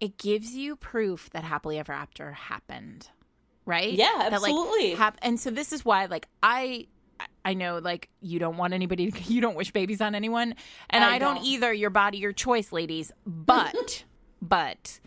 It 0.00 0.16
gives 0.18 0.54
you 0.54 0.76
proof 0.76 1.28
that 1.30 1.44
happily 1.44 1.78
ever 1.78 1.92
after 1.92 2.32
happened. 2.32 3.08
Right? 3.64 3.92
Yeah, 3.94 4.10
That, 4.18 4.40
like, 4.42 4.52
absolutely. 4.52 4.94
hap- 4.94 5.18
and 5.22 5.40
so 5.40 5.50
this 5.50 5.72
is 5.72 5.84
why, 5.84 6.06
like, 6.06 6.28
I. 6.42 6.86
I 7.46 7.54
know, 7.54 7.78
like, 7.78 8.10
you 8.20 8.38
don't 8.38 8.56
want 8.58 8.74
anybody, 8.74 9.10
to, 9.10 9.22
you 9.32 9.40
don't 9.40 9.54
wish 9.56 9.70
babies 9.72 10.00
on 10.02 10.14
anyone. 10.14 10.54
And 10.90 11.02
I 11.02 11.14
I, 11.14 11.18
don't 11.18 11.36
don't. 11.36 11.44
either. 11.46 11.72
Your 11.72 11.90
body, 11.90 12.18
your 12.18 12.32
choice, 12.32 12.72
ladies. 12.72 13.10
But, 13.24 14.04
but 14.42 15.00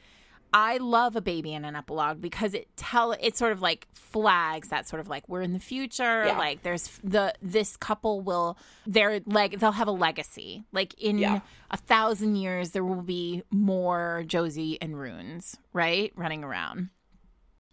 I 0.54 0.78
love 0.78 1.16
a 1.16 1.22
baby 1.22 1.54
in 1.54 1.64
an 1.66 1.76
epilogue 1.76 2.22
because 2.22 2.54
it 2.54 2.68
tell 2.76 3.12
it 3.12 3.38
sort 3.38 3.52
of 3.52 3.62
like 3.62 3.88
flags 3.94 4.70
that 4.70 4.88
sort 4.88 5.00
of 5.00 5.08
like 5.08 5.28
we're 5.30 5.42
in 5.42 5.54
the 5.54 5.60
future. 5.60 6.26
Yeah. 6.26 6.38
Like 6.38 6.64
there's 6.64 6.88
the 7.04 7.34
this 7.42 7.78
couple 7.78 8.22
will 8.22 8.58
they're 8.88 9.22
like 9.26 9.60
they'll 9.60 9.72
have 9.74 9.88
a 9.88 9.92
legacy. 9.92 10.64
Like 10.72 10.94
in 10.96 11.20
Yeah. 11.20 11.42
a 11.70 11.78
thousand 11.78 12.36
years 12.36 12.72
there 12.72 12.84
will 12.84 13.04
be 13.04 13.44
more 13.52 14.24
Josie 14.26 14.78
and 14.82 15.00
Runes, 15.00 15.56
right? 15.74 16.12
Running 16.16 16.44
around. 16.44 16.90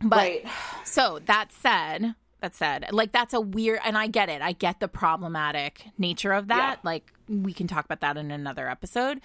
But 0.03 0.17
right. 0.17 0.47
so 0.85 1.21
that 1.25 1.53
said, 1.53 2.15
that 2.43 2.55
said, 2.55 2.89
like 2.93 3.13
that's 3.13 3.33
a 3.33 3.41
weird, 3.41 3.81
and 3.83 3.97
I 3.97 4.09
get 4.09 4.29
it. 4.29 4.43
I 4.43 4.53
get 4.53 4.79
the 4.79 4.89
problematic 4.89 5.87
nature 5.97 6.33
of 6.33 6.49
that. 6.49 6.81
Yeah. 6.83 6.91
Like 6.91 7.13
we 7.29 7.55
can 7.55 7.67
talk 7.67 7.87
about 7.87 8.01
that 8.03 8.19
in 8.19 8.31
another 8.31 8.69
episode. 8.69 9.21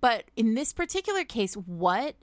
But 0.00 0.24
in 0.36 0.54
this 0.54 0.72
particular 0.72 1.22
case, 1.22 1.54
what 1.54 2.16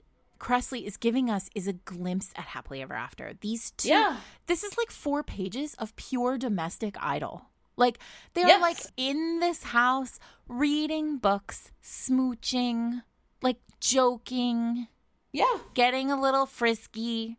Kresley 0.44 0.84
is 0.84 0.98
giving 0.98 1.30
us 1.30 1.48
is 1.54 1.66
a 1.66 1.72
glimpse 1.72 2.30
at 2.36 2.44
happily 2.44 2.82
ever 2.82 2.92
after. 2.92 3.32
These 3.40 3.70
two, 3.70 3.88
Yeah. 3.88 4.18
this 4.46 4.62
is 4.62 4.76
like 4.76 4.90
four 4.90 5.22
pages 5.22 5.72
of 5.74 5.96
pure 5.96 6.36
domestic 6.36 6.96
idol. 7.00 7.46
Like 7.76 7.98
they're 8.34 8.46
Yes. 8.46 8.60
like 8.60 8.78
in 8.98 9.40
this 9.40 9.62
house 9.64 10.18
reading 10.46 11.16
books, 11.16 11.72
smooching, 11.82 13.02
like 13.40 13.56
joking 13.80 14.88
Yeah. 15.32 15.60
getting 15.72 16.10
a 16.10 16.20
little 16.20 16.44
frisky. 16.44 17.38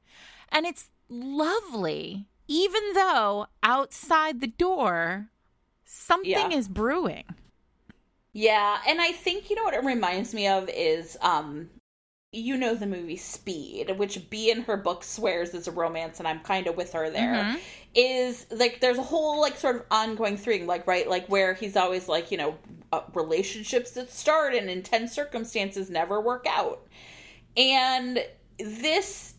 And 0.50 0.66
it's 0.66 0.90
lovely, 1.08 2.28
even 2.48 2.94
though 2.94 3.46
outside 3.62 4.42
the 4.42 4.48
door, 4.48 5.30
something 5.86 6.32
Yeah. 6.52 6.58
is 6.58 6.68
brewing. 6.68 7.26
Yeah, 8.34 8.82
and 8.88 9.00
I 9.00 9.12
think 9.12 9.50
you 9.52 9.56
know 9.56 9.64
what 9.64 9.76
it 9.76 9.84
reminds 9.84 10.34
me 10.34 10.48
of 10.48 10.68
is 10.70 11.18
um 11.22 11.70
you 12.36 12.58
know 12.58 12.76
the 12.76 12.86
movie 12.86 13.18
Speed, 13.18 13.98
which 13.98 14.30
B 14.30 14.52
in 14.52 14.64
her 14.64 14.78
book 14.78 15.04
swears 15.04 15.54
is 15.54 15.68
a 15.68 15.72
romance 15.72 16.20
and 16.20 16.28
I'm 16.28 16.40
kind 16.40 16.68
of 16.68 16.76
with 16.76 16.94
her 16.94 17.10
there. 17.10 17.58
Is 17.96 18.46
like 18.52 18.82
there's 18.82 18.98
a 18.98 19.04
whole 19.04 19.40
like 19.40 19.58
sort 19.58 19.78
of 19.78 19.84
ongoing 19.90 20.38
thing 20.38 20.68
like 20.68 20.86
right 20.86 21.10
like 21.10 21.28
where 21.28 21.54
he's 21.54 21.76
always 21.76 22.08
like, 22.10 22.32
you 22.32 22.38
know, 22.38 22.56
uh, 22.92 23.02
relationships 23.14 23.92
that 23.92 24.12
start 24.12 24.54
in 24.54 24.70
intense 24.70 25.14
circumstances 25.14 25.90
never 25.90 26.20
work 26.20 26.46
out. 26.50 26.86
And 27.56 28.20
this 28.60 29.36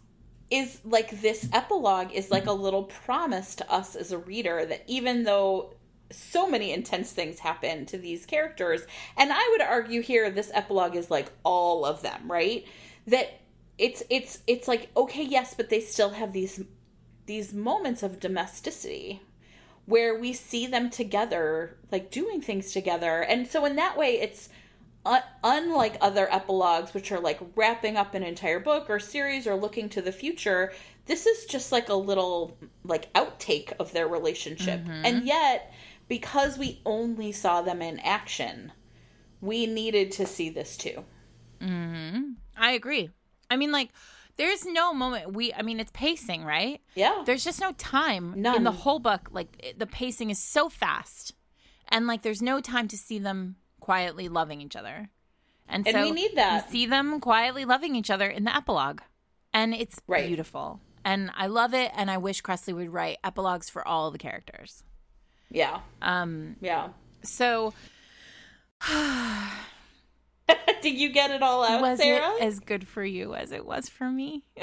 is 0.51 0.81
like 0.85 1.21
this 1.21 1.49
epilogue 1.53 2.13
is 2.13 2.31
like 2.31 2.47
a 2.47 2.53
little 2.53 2.85
promise 2.85 3.57
to 3.57 3.71
us 3.73 3.97
as 3.97 4.13
a 4.13 4.19
reader 4.19 4.65
that 4.65 4.83
even 4.87 5.25
though 5.25 5.75
so 6.13 6.49
many 6.49 6.73
intense 6.73 7.11
things 7.11 7.41
happen 7.41 7.85
to 7.85 7.99
these 7.99 8.25
characters 8.25 8.83
and 9.17 9.33
i 9.33 9.49
would 9.51 9.61
argue 9.61 10.01
here 10.01 10.31
this 10.31 10.53
epilogue 10.55 10.95
is 10.95 11.11
like 11.11 11.33
all 11.43 11.85
of 11.85 12.01
them 12.03 12.31
right 12.31 12.65
that 13.07 13.41
it's 13.79 14.03
it's 14.09 14.39
it's 14.47 14.67
like 14.67 14.89
okay 14.97 15.23
yes 15.23 15.55
but 15.55 15.69
they 15.69 15.81
still 15.81 16.11
have 16.11 16.33
these 16.33 16.63
these 17.27 17.53
moments 17.53 18.03
of 18.03 18.21
domesticity 18.21 19.21
where 19.87 20.19
we 20.19 20.33
see 20.33 20.67
them 20.67 20.91
together 20.91 21.77
like 21.91 22.11
doing 22.11 22.41
things 22.41 22.73
together. 22.73 23.23
And 23.23 23.47
so 23.47 23.65
in 23.65 23.77
that 23.77 23.97
way 23.97 24.21
it's 24.21 24.49
un- 25.05 25.23
unlike 25.43 25.97
other 26.01 26.33
epilogues 26.33 26.93
which 26.93 27.13
are 27.13 27.21
like 27.21 27.41
wrapping 27.55 27.97
up 27.97 28.15
an 28.15 28.23
entire 28.23 28.61
book 28.61 28.91
or 28.91 28.99
series 28.99 29.47
or 29.47 29.55
looking 29.55 29.89
to 29.91 30.03
the 30.03 30.13
future 30.13 30.73
this 31.07 31.25
is 31.25 31.45
just 31.45 31.71
like 31.71 31.89
a 31.89 31.95
little 31.95 32.59
like 32.83 33.13
outtake 33.13 33.73
of 33.79 33.93
their 33.93 34.09
relationship. 34.09 34.81
Mm-hmm. 34.81 35.07
And 35.07 35.25
yet 35.25 35.73
because 36.09 36.59
we 36.59 36.81
only 36.85 37.31
saw 37.31 37.63
them 37.63 37.81
in 37.81 38.01
action 38.01 38.73
we 39.41 39.67
needed 39.67 40.11
to 40.13 40.27
see 40.27 40.51
this 40.51 40.77
too 40.77 41.05
mm-hmm. 41.61 42.31
I 42.57 42.73
agree. 42.73 43.11
I 43.51 43.57
mean, 43.57 43.71
like, 43.73 43.91
there's 44.37 44.65
no 44.67 44.93
moment 44.93 45.33
we, 45.33 45.53
I 45.53 45.63
mean, 45.63 45.81
it's 45.81 45.91
pacing, 45.93 46.45
right? 46.45 46.81
yeah 46.95 47.23
There's 47.25 47.45
just 47.45 47.61
no 47.61 47.73
time 47.73 48.35
in 48.57 48.65
the 48.65 48.73
whole 48.73 48.99
book. 48.99 49.29
Like, 49.33 49.49
it, 49.59 49.79
the 49.79 49.87
pacing 49.87 50.31
is 50.31 50.39
so 50.39 50.69
fast. 50.69 51.33
And, 51.89 52.07
like, 52.07 52.23
there's 52.23 52.43
no 52.43 52.61
time 52.61 52.89
to 52.89 52.97
see 52.97 53.19
them 53.19 53.57
quietly 53.81 54.29
loving 54.29 54.61
each 54.61 54.75
other. 54.77 55.09
And, 55.69 55.87
And 55.87 55.95
so 55.95 56.03
we 56.03 56.11
need 56.13 56.33
that. 56.35 56.67
We 56.67 56.73
see 56.73 56.87
them 56.87 57.21
quietly 57.21 57.65
loving 57.65 57.95
each 57.97 58.11
other 58.11 58.27
in 58.29 58.45
the 58.45 58.55
epilogue. 58.55 59.01
And 59.53 59.75
it's 59.75 60.01
Right. 60.07 60.27
beautiful. 60.27 60.81
And 61.05 61.31
I 61.37 61.47
love 61.47 61.73
it. 61.75 61.93
And 61.95 62.11
I 62.11 62.19
wish 62.19 62.43
Kresley 62.43 62.75
would 62.75 62.93
write 62.93 63.19
epilogues 63.25 63.71
for 63.71 63.87
all 63.87 64.11
the 64.11 64.19
characters. 64.19 64.83
yeah 65.51 65.81
Um, 66.03 66.57
yeah 66.61 66.89
so 67.23 67.73
did 70.83 70.97
you 70.97 71.11
get 71.11 71.31
it 71.31 71.43
all 71.43 71.63
out 71.63 71.69
Sarah? 71.69 71.83
was 71.83 71.99
sarah 72.01 72.35
it 72.37 72.43
as 72.43 72.61
good 72.61 72.87
for 72.87 73.05
you 73.05 73.35
as 73.35 73.53
it 73.53 73.65
was 73.65 73.89
for 73.89 74.11
me? 74.11 74.45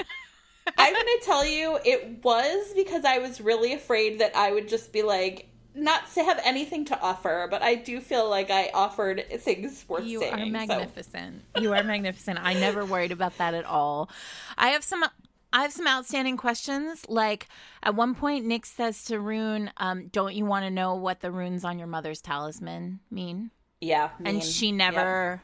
I'm 0.78 0.92
going 0.92 1.04
to 1.04 1.20
tell 1.24 1.44
you, 1.44 1.78
it 1.84 2.24
was 2.24 2.72
because 2.74 3.04
I 3.04 3.18
was 3.18 3.40
really 3.40 3.74
afraid 3.74 4.20
that 4.20 4.34
I 4.34 4.50
would 4.50 4.68
just 4.68 4.92
be 4.92 5.02
like, 5.02 5.48
not 5.74 6.10
to 6.14 6.22
have 6.22 6.40
anything 6.44 6.84
to 6.86 7.00
offer, 7.00 7.48
but 7.50 7.60
I 7.62 7.74
do 7.74 8.00
feel 8.00 8.30
like 8.30 8.50
I 8.50 8.70
offered 8.72 9.24
things 9.40 9.84
worth 9.88 10.04
You 10.04 10.20
saying. 10.20 10.38
You 10.38 10.42
are 10.42 10.46
so- 10.46 10.66
magnificent. 10.66 11.42
You 11.60 11.74
are 11.74 11.82
magnificent. 11.82 12.38
I 12.40 12.54
never 12.54 12.84
worried 12.86 13.12
about 13.12 13.36
that 13.38 13.54
at 13.54 13.64
all. 13.64 14.08
I 14.56 14.68
have 14.68 14.84
some 14.84 15.04
I 15.52 15.62
have 15.62 15.72
some 15.72 15.86
outstanding 15.86 16.36
questions. 16.36 17.04
Like 17.08 17.48
at 17.82 17.94
one 17.94 18.14
point 18.14 18.46
Nyx 18.46 18.66
says 18.66 19.04
to 19.04 19.20
Rune, 19.20 19.70
um, 19.76 20.08
don't 20.08 20.34
you 20.34 20.44
want 20.44 20.64
to 20.64 20.70
know 20.70 20.94
what 20.94 21.20
the 21.20 21.30
runes 21.30 21.64
on 21.64 21.78
your 21.78 21.88
mother's 21.88 22.20
talisman 22.20 23.00
mean? 23.10 23.50
Yeah, 23.80 24.10
and 24.24 24.42
she 24.42 24.72
never 24.72 25.42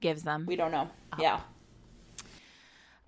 gives 0.00 0.22
them. 0.22 0.44
We 0.46 0.56
don't 0.56 0.70
know. 0.72 0.88
Yeah. 1.18 1.40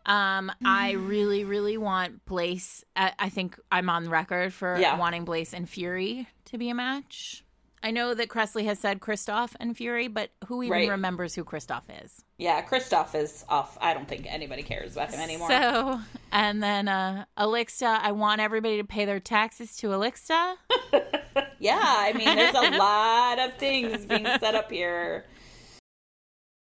Um, 0.06 0.51
I 0.65 0.93
really, 0.93 1.44
really 1.44 1.77
want 1.77 2.24
Blaze. 2.24 2.82
I, 2.97 3.12
I 3.19 3.28
think 3.28 3.59
I'm 3.70 3.90
on 3.90 4.09
record 4.09 4.55
for 4.55 4.78
Yeah. 4.78 4.97
wanting 4.97 5.24
Blaze 5.27 5.52
and 5.52 5.69
Fury 5.69 6.27
to 6.47 6.56
be 6.59 6.70
a 6.70 6.74
match. 6.74 7.44
I 7.82 7.90
know 7.93 8.12
that 8.15 8.28
Kresley 8.28 8.65
has 8.65 8.78
said 8.81 8.98
Kristoff 9.01 9.55
and 9.60 9.77
Fury, 9.77 10.09
but 10.09 10.31
who 10.47 10.62
even 10.62 10.73
Right. 10.78 10.89
remembers 10.89 11.35
who 11.35 11.44
Kristoff 11.44 11.82
is? 12.02 12.24
Yeah, 12.39 12.60
Kristoff 12.65 13.15
is 13.15 13.44
off. 13.48 13.77
I 13.81 13.94
don't 13.94 14.09
think 14.09 14.27
anybody 14.28 14.62
cares 14.62 14.94
about 14.97 15.10
him 15.12 15.20
anymore. 15.20 15.48
So, 15.48 16.01
and 16.32 16.60
then 16.62 16.89
uh, 16.89 17.27
Alexa, 17.36 18.01
I 18.02 18.12
want 18.12 18.40
everybody 18.40 18.78
to 18.78 18.85
pay 18.85 19.05
their 19.05 19.20
taxes 19.20 19.77
to 19.77 19.94
Alexa. 19.94 20.56
yeah, 21.60 21.78
I 21.81 22.15
mean, 22.15 22.35
there's 22.35 22.55
a 22.55 22.70
lot 22.78 23.39
of 23.39 23.55
things 23.59 24.06
being 24.06 24.24
set 24.40 24.55
up 24.56 24.73
here. 24.73 25.24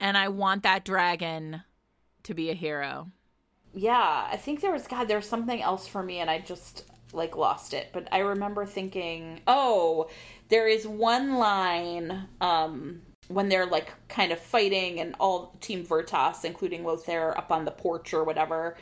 And 0.02 0.18
I 0.18 0.30
want 0.30 0.64
that 0.64 0.84
dragon 0.84 1.61
to 2.23 2.34
be 2.34 2.49
a 2.49 2.56
hero. 2.56 3.11
Yeah, 3.73 4.28
I 4.30 4.36
think 4.36 4.60
there 4.60 4.73
was 4.73 4.88
God, 4.88 5.07
there 5.07 5.18
was 5.18 5.30
something 5.30 5.61
else 5.61 5.88
for 5.88 6.02
me 6.03 6.19
and 6.19 6.30
I 6.30 6.40
just 6.40 6.86
like 7.14 7.38
lost 7.38 7.73
it. 7.73 7.90
But 7.94 8.07
I 8.11 8.19
remember 8.19 8.65
thinking, 8.65 9.41
"Oh, 9.48 10.10
there 10.49 10.68
is 10.68 10.88
one 10.88 11.36
line 11.36 12.28
um 12.41 13.03
when 13.28 13.48
they're 13.48 13.68
like 13.68 13.94
kind 14.10 14.32
of 14.32 14.40
fighting 14.40 14.99
and 14.99 15.15
all 15.19 15.56
team 15.61 15.86
Vertas 15.86 16.44
including 16.44 16.84
Lothair 16.84 17.38
up 17.38 17.52
on 17.52 17.64
the 17.64 17.72
porch 17.72 18.14
or 18.14 18.23
whatever." 18.23 18.78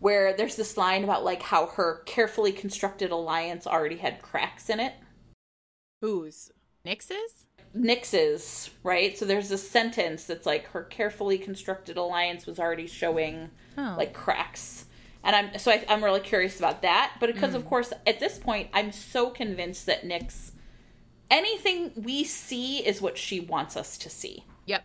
Where 0.00 0.36
there's 0.36 0.56
this 0.56 0.76
line 0.76 1.04
about 1.04 1.24
like 1.24 1.40
how 1.42 1.66
her 1.66 2.02
carefully 2.04 2.52
constructed 2.52 3.10
alliance 3.12 3.66
already 3.66 3.96
had 3.96 4.20
cracks 4.22 4.68
in 4.68 4.80
it. 4.80 4.94
Who's 6.02 6.50
Nyx's? 6.84 7.46
Nyx's, 7.74 8.70
right? 8.82 9.16
So 9.18 9.24
there's 9.24 9.50
a 9.50 9.58
sentence 9.58 10.24
that's 10.24 10.46
like 10.46 10.66
her 10.68 10.82
carefully 10.84 11.38
constructed 11.38 11.96
alliance 11.96 12.46
was 12.46 12.58
already 12.58 12.86
showing 12.86 13.50
Oh. 13.76 13.94
like 13.98 14.12
cracks. 14.14 14.84
And 15.24 15.34
I'm 15.34 15.58
so 15.58 15.72
I, 15.72 15.84
I'm 15.88 16.04
really 16.04 16.20
curious 16.20 16.58
about 16.58 16.82
that. 16.82 17.16
But 17.18 17.34
because 17.34 17.54
of 17.54 17.64
mm. 17.64 17.68
course 17.68 17.92
at 18.06 18.20
this 18.20 18.38
point 18.38 18.70
I'm 18.72 18.92
so 18.92 19.30
convinced 19.30 19.86
that 19.86 20.04
Nix 20.04 20.52
anything 21.30 21.90
we 21.96 22.24
see 22.24 22.78
is 22.86 23.00
what 23.02 23.18
she 23.18 23.40
wants 23.40 23.76
us 23.76 23.98
to 23.98 24.10
see, 24.10 24.44
Yep. 24.66 24.84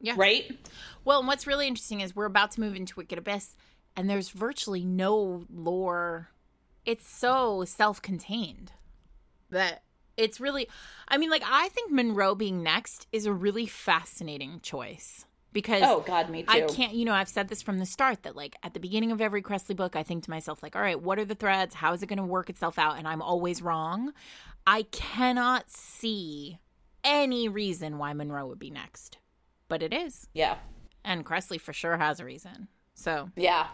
Yeah. 0.00 0.14
right? 0.16 0.58
Well, 1.04 1.18
and 1.18 1.28
what's 1.28 1.46
really 1.46 1.66
interesting 1.66 2.00
is 2.00 2.14
we're 2.16 2.24
about 2.24 2.52
to 2.52 2.60
move 2.60 2.76
into 2.76 2.94
Wicked 2.96 3.18
Abyss, 3.18 3.56
and 3.96 4.08
there's 4.08 4.30
virtually 4.30 4.84
no 4.84 5.44
lore. 5.52 6.30
It's 6.86 7.08
so 7.08 7.64
self 7.64 8.00
contained 8.00 8.72
that 9.50 9.82
it's 10.18 10.40
really. 10.40 10.68
I 11.08 11.16
mean, 11.16 11.30
like, 11.30 11.42
I 11.46 11.68
think 11.70 11.90
Munro 11.90 12.34
being 12.34 12.62
next 12.62 13.06
is 13.12 13.24
a 13.24 13.32
really 13.32 13.66
fascinating 13.66 14.60
choice 14.60 15.24
because. 15.52 15.82
Oh 15.84 16.00
God, 16.00 16.28
me 16.28 16.42
too. 16.42 16.50
I 16.50 16.60
can't, 16.62 16.92
you 16.94 17.04
know, 17.04 17.14
I've 17.14 17.28
said 17.28 17.48
this 17.48 17.62
from 17.62 17.78
the 17.78 17.86
start 17.86 18.24
that, 18.24 18.36
like, 18.36 18.56
at 18.62 18.74
the 18.74 18.80
beginning 18.80 19.12
of 19.12 19.20
every 19.20 19.40
Kresley 19.42 19.74
book, 19.74 19.96
I 19.96 20.02
think 20.02 20.24
to 20.24 20.30
myself, 20.30 20.62
like, 20.62 20.76
all 20.76 20.82
right, 20.82 21.00
what 21.00 21.18
are 21.18 21.24
the 21.24 21.34
threads? 21.34 21.76
How 21.76 21.92
is 21.94 22.02
it 22.02 22.06
going 22.08 22.18
to 22.18 22.24
work 22.24 22.50
itself 22.50 22.78
out? 22.78 22.98
And 22.98 23.08
I'm 23.08 23.22
always 23.22 23.62
wrong. 23.62 24.12
I 24.66 24.82
cannot 24.82 25.70
see 25.70 26.58
any 27.04 27.48
reason 27.48 27.96
why 27.96 28.12
Munro 28.12 28.46
would 28.48 28.58
be 28.58 28.70
next, 28.70 29.16
but 29.68 29.82
it 29.82 29.94
is. 29.94 30.28
Yeah. 30.34 30.56
And 31.04 31.24
Kresley 31.24 31.58
for 31.60 31.72
sure 31.72 31.96
has 31.96 32.20
a 32.20 32.24
reason. 32.24 32.68
So, 32.94 33.30
Yeah. 33.36 33.68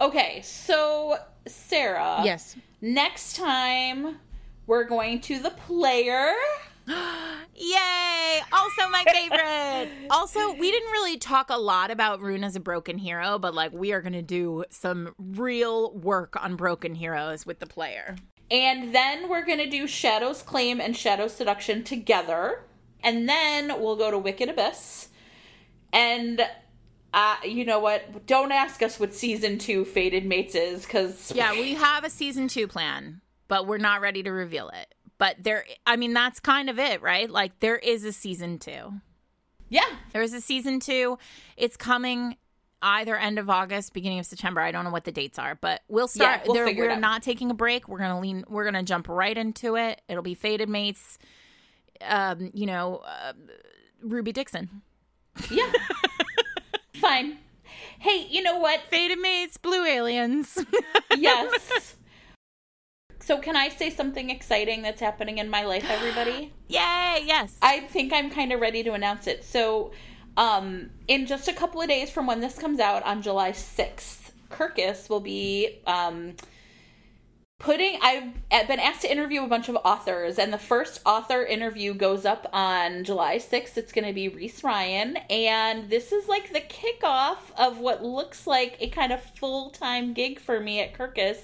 Okay, 0.00 0.42
so 0.42 1.16
Sarah. 1.46 2.20
yes. 2.24 2.56
Next 2.80 3.36
time 3.36 4.18
we're 4.66 4.84
going 4.84 5.20
to 5.22 5.38
the 5.38 5.50
player. 5.50 6.32
Yay! 6.86 8.40
Also 8.52 8.88
my 8.90 9.04
favorite. 9.10 9.90
also, 10.10 10.52
we 10.54 10.70
didn't 10.70 10.90
really 10.90 11.16
talk 11.16 11.50
a 11.50 11.56
lot 11.56 11.90
about 11.90 12.20
Rune 12.20 12.44
as 12.44 12.56
a 12.56 12.60
broken 12.60 12.98
hero, 12.98 13.38
but 13.38 13.54
like 13.54 13.72
we 13.72 13.92
are 13.92 14.00
going 14.00 14.12
to 14.12 14.22
do 14.22 14.64
some 14.70 15.14
real 15.18 15.92
work 15.92 16.36
on 16.42 16.56
broken 16.56 16.94
heroes 16.94 17.46
with 17.46 17.60
the 17.60 17.66
player. 17.66 18.16
And 18.50 18.94
then 18.94 19.28
we're 19.28 19.44
going 19.44 19.58
to 19.58 19.70
do 19.70 19.86
Shadow's 19.86 20.42
Claim 20.42 20.80
and 20.80 20.96
Shadow 20.96 21.28
Seduction 21.28 21.82
together. 21.82 22.64
And 23.02 23.28
then 23.28 23.80
we'll 23.80 23.96
go 23.96 24.10
to 24.10 24.18
Wicked 24.18 24.48
Abyss. 24.48 25.08
And 25.92 26.44
uh, 27.14 27.36
you 27.44 27.64
know 27.64 27.78
what? 27.78 28.26
Don't 28.26 28.50
ask 28.52 28.82
us 28.82 28.98
what 28.98 29.14
season 29.14 29.58
two 29.58 29.84
Fated 29.84 30.26
Mates 30.26 30.54
is, 30.54 30.84
because 30.84 31.32
Yeah, 31.34 31.52
we 31.52 31.74
have 31.74 32.02
a 32.02 32.10
season 32.10 32.48
2 32.48 32.66
plan, 32.66 33.20
but 33.48 33.66
we're 33.66 33.78
not 33.78 34.00
ready 34.00 34.22
to 34.22 34.30
reveal 34.30 34.68
it. 34.70 34.94
But 35.18 35.36
there 35.42 35.64
I 35.86 35.96
mean 35.96 36.12
that's 36.12 36.40
kind 36.40 36.68
of 36.70 36.78
it, 36.78 37.00
right? 37.02 37.30
Like 37.30 37.60
there 37.60 37.76
is 37.76 38.04
a 38.04 38.12
season 38.12 38.58
2. 38.58 38.92
yeah, 39.68 39.82
There 40.12 40.22
is 40.22 40.32
a 40.34 40.40
season 40.40 40.80
2. 40.80 41.18
It's 41.56 41.76
coming 41.76 42.36
either 42.82 43.16
end 43.16 43.38
of 43.38 43.48
August, 43.48 43.94
beginning 43.94 44.18
of 44.18 44.26
September. 44.26 44.60
I 44.60 44.70
don't 44.70 44.84
know 44.84 44.90
what 44.90 45.04
the 45.04 45.12
dates 45.12 45.38
are, 45.38 45.54
but 45.54 45.80
we'll 45.88 46.08
start. 46.08 46.40
Yeah, 46.40 46.44
we'll 46.46 46.54
there, 46.66 46.74
we're 46.76 46.96
not 46.96 47.22
taking 47.22 47.50
a 47.50 47.54
break. 47.54 47.88
We're 47.88 47.98
gonna 47.98 48.20
lean. 48.20 48.44
We're 48.48 48.64
gonna 48.64 48.82
jump 48.82 49.08
right 49.08 49.36
into 49.38 49.76
it. 49.76 50.02
It'll 50.08 50.22
be 50.22 50.34
Fated 50.34 50.68
Mates. 50.68 51.18
Um, 52.02 52.50
you 52.52 52.66
know, 52.66 52.96
uh, 53.06 53.32
Ruby 54.02 54.32
Dixon. 54.32 54.82
yeah, 55.50 55.72
fine. 57.00 57.38
Hey, 57.98 58.26
you 58.28 58.42
know 58.42 58.58
what? 58.58 58.80
Fated 58.90 59.18
Mates, 59.18 59.56
Blue 59.56 59.84
Aliens. 59.86 60.58
Yes. 61.16 61.94
So, 63.24 63.38
can 63.38 63.56
I 63.56 63.70
say 63.70 63.88
something 63.88 64.28
exciting 64.28 64.82
that's 64.82 65.00
happening 65.00 65.38
in 65.38 65.48
my 65.48 65.64
life, 65.64 65.86
everybody? 65.88 66.52
Yay! 66.68 67.22
Yes. 67.24 67.56
I 67.62 67.80
think 67.80 68.12
I'm 68.12 68.28
kind 68.28 68.52
of 68.52 68.60
ready 68.60 68.82
to 68.82 68.92
announce 68.92 69.26
it. 69.26 69.44
So, 69.44 69.92
um, 70.36 70.90
in 71.08 71.24
just 71.24 71.48
a 71.48 71.54
couple 71.54 71.80
of 71.80 71.88
days 71.88 72.10
from 72.10 72.26
when 72.26 72.40
this 72.40 72.58
comes 72.58 72.80
out 72.80 73.02
on 73.04 73.22
July 73.22 73.52
6th, 73.52 74.30
Kirkus 74.50 75.08
will 75.08 75.20
be 75.20 75.80
um, 75.86 76.34
putting. 77.58 77.98
I've 78.02 78.34
been 78.68 78.78
asked 78.78 79.00
to 79.02 79.10
interview 79.10 79.42
a 79.42 79.48
bunch 79.48 79.70
of 79.70 79.76
authors, 79.76 80.38
and 80.38 80.52
the 80.52 80.58
first 80.58 81.00
author 81.06 81.46
interview 81.46 81.94
goes 81.94 82.26
up 82.26 82.46
on 82.52 83.04
July 83.04 83.38
6th. 83.38 83.78
It's 83.78 83.92
going 83.92 84.06
to 84.06 84.12
be 84.12 84.28
Reese 84.28 84.62
Ryan, 84.62 85.16
and 85.30 85.88
this 85.88 86.12
is 86.12 86.28
like 86.28 86.52
the 86.52 86.60
kickoff 86.60 87.38
of 87.56 87.78
what 87.78 88.04
looks 88.04 88.46
like 88.46 88.76
a 88.80 88.88
kind 88.90 89.14
of 89.14 89.22
full 89.22 89.70
time 89.70 90.12
gig 90.12 90.40
for 90.40 90.60
me 90.60 90.80
at 90.80 90.92
Kirkus 90.92 91.38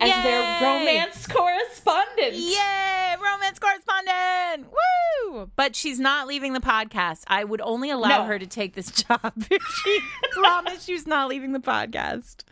as 0.00 0.24
their 0.24 0.60
romance 0.62 1.26
correspondent. 1.26 2.34
Yay! 2.34 3.14
Romance 3.22 3.58
correspondent! 3.58 4.66
Woo! 4.72 5.50
But 5.56 5.74
she's 5.76 5.98
not 6.00 6.26
leaving 6.26 6.52
the 6.52 6.60
podcast. 6.60 7.22
I 7.26 7.44
would 7.44 7.60
only 7.60 7.90
allow 7.90 8.08
No. 8.18 8.24
her 8.24 8.38
to 8.38 8.46
take 8.46 8.74
this 8.74 8.90
job 9.08 9.32
if 9.50 9.62
she 9.62 10.00
promised 10.32 10.86
she's 10.86 11.06
not 11.06 11.28
leaving 11.28 11.52
the 11.52 11.60
podcast. 11.60 12.42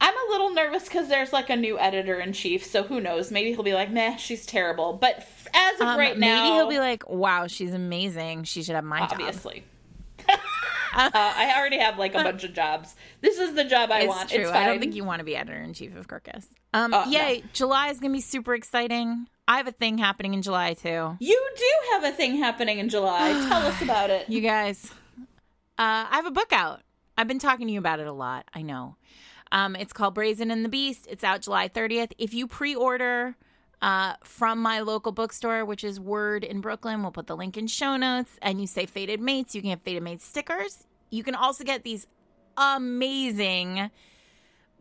I'm 0.00 0.12
a 0.14 0.30
little 0.32 0.50
nervous 0.50 0.84
because 0.84 1.08
there's 1.08 1.32
like 1.32 1.48
a 1.48 1.56
new 1.56 1.78
editor 1.78 2.18
in 2.20 2.32
chief, 2.32 2.64
so 2.66 2.82
who 2.82 3.00
knows? 3.00 3.30
Maybe 3.30 3.52
he'll 3.54 3.62
be 3.62 3.72
like, 3.74 3.90
"Meh, 3.90 4.16
she's 4.16 4.44
terrible." 4.44 4.94
But 4.94 5.18
f- 5.18 5.46
as 5.54 5.80
of 5.80 5.86
Um, 5.86 5.98
right 5.98 6.18
now, 6.18 6.42
maybe 6.42 6.54
he'll 6.56 6.68
be 6.68 6.78
like, 6.80 7.08
"Wow, 7.08 7.46
she's 7.46 7.72
amazing. 7.72 8.44
She 8.44 8.62
should 8.62 8.74
have 8.74 8.84
my 8.84 9.00
job." 9.00 9.12
obviously. 9.12 9.64
Uh, 10.94 11.10
I 11.14 11.54
already 11.58 11.78
have 11.78 11.98
like 11.98 12.14
a 12.14 12.22
bunch 12.22 12.44
of 12.44 12.52
jobs. 12.52 12.94
This 13.20 13.38
is 13.38 13.54
the 13.54 13.64
job 13.64 13.90
I 13.90 14.00
It's 14.00 14.08
want. 14.08 14.30
true. 14.30 14.40
It's 14.42 14.50
I 14.50 14.66
don't 14.66 14.80
think 14.80 14.94
you 14.94 15.04
want 15.04 15.20
to 15.20 15.24
be 15.24 15.36
editor 15.36 15.60
in 15.60 15.74
chief 15.74 15.96
of 15.96 16.06
Kirkus. 16.08 16.46
Um, 16.72 16.92
Uh, 16.94 17.06
yay! 17.08 17.42
July 17.52 17.88
is 17.90 18.00
gonna 18.00 18.12
be 18.12 18.20
super 18.20 18.54
exciting. 18.54 19.26
I 19.46 19.58
have 19.58 19.68
a 19.68 19.72
thing 19.72 19.98
happening 19.98 20.32
in 20.34 20.42
July 20.42 20.74
too. 20.74 21.16
You 21.20 21.48
do 21.56 21.72
have 21.92 22.04
a 22.04 22.12
thing 22.12 22.36
happening 22.36 22.78
in 22.78 22.88
July. 22.88 23.30
Tell 23.48 23.62
us 23.66 23.80
about 23.82 24.10
it. 24.10 24.28
You 24.28 24.40
guys, 24.40 24.90
uh, 25.78 26.06
I 26.10 26.16
have 26.16 26.26
a 26.26 26.30
book 26.30 26.52
out. 26.52 26.80
I've 27.18 27.28
been 27.28 27.38
talking 27.38 27.66
to 27.66 27.72
you 27.72 27.78
about 27.78 28.00
it 28.00 28.06
a 28.06 28.12
lot. 28.12 28.46
I 28.54 28.62
know. 28.62 28.96
Um, 29.52 29.76
it's 29.76 29.92
called 29.92 30.14
Brazen 30.14 30.50
and 30.50 30.64
the 30.64 30.68
Beast. 30.68 31.06
It's 31.08 31.22
out 31.22 31.42
July 31.42 31.68
30th. 31.68 32.12
If 32.18 32.34
you 32.34 32.46
pre-order 32.48 33.36
uh, 33.84 34.14
from 34.24 34.62
my 34.62 34.80
local 34.80 35.12
bookstore, 35.12 35.62
which 35.66 35.84
is 35.84 36.00
Word 36.00 36.42
in 36.42 36.62
Brooklyn, 36.62 37.02
we'll 37.02 37.12
put 37.12 37.26
the 37.26 37.36
link 37.36 37.58
in 37.58 37.66
show 37.66 37.98
notes, 37.98 38.30
and 38.40 38.58
you 38.58 38.66
say 38.66 38.86
Fated 38.86 39.20
Mates, 39.20 39.54
you 39.54 39.60
can 39.60 39.72
get 39.72 39.82
Fated 39.82 40.02
Mates 40.02 40.24
stickers. 40.24 40.86
You 41.10 41.22
can 41.22 41.34
also 41.34 41.64
get 41.64 41.84
these 41.84 42.06
amazing 42.56 43.90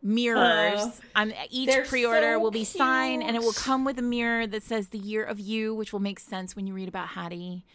mirrors. 0.01 0.79
Uh, 0.79 0.89
um, 1.15 1.33
each 1.49 1.69
pre-order 1.89 2.35
so 2.35 2.39
will 2.39 2.51
be 2.51 2.63
signed, 2.63 3.23
and 3.23 3.35
it 3.35 3.41
will 3.41 3.51
come 3.51 3.83
with 3.83 3.99
a 3.99 4.01
mirror 4.01 4.47
that 4.47 4.63
says 4.63 4.87
"The 4.87 4.99
Year 4.99 5.25
of 5.25 5.37
You," 5.37 5.75
which 5.75 5.91
will 5.91 5.99
make 5.99 6.21
sense 6.21 6.55
when 6.55 6.65
you 6.65 6.73
read 6.73 6.87
about 6.87 7.09
Hattie. 7.09 7.65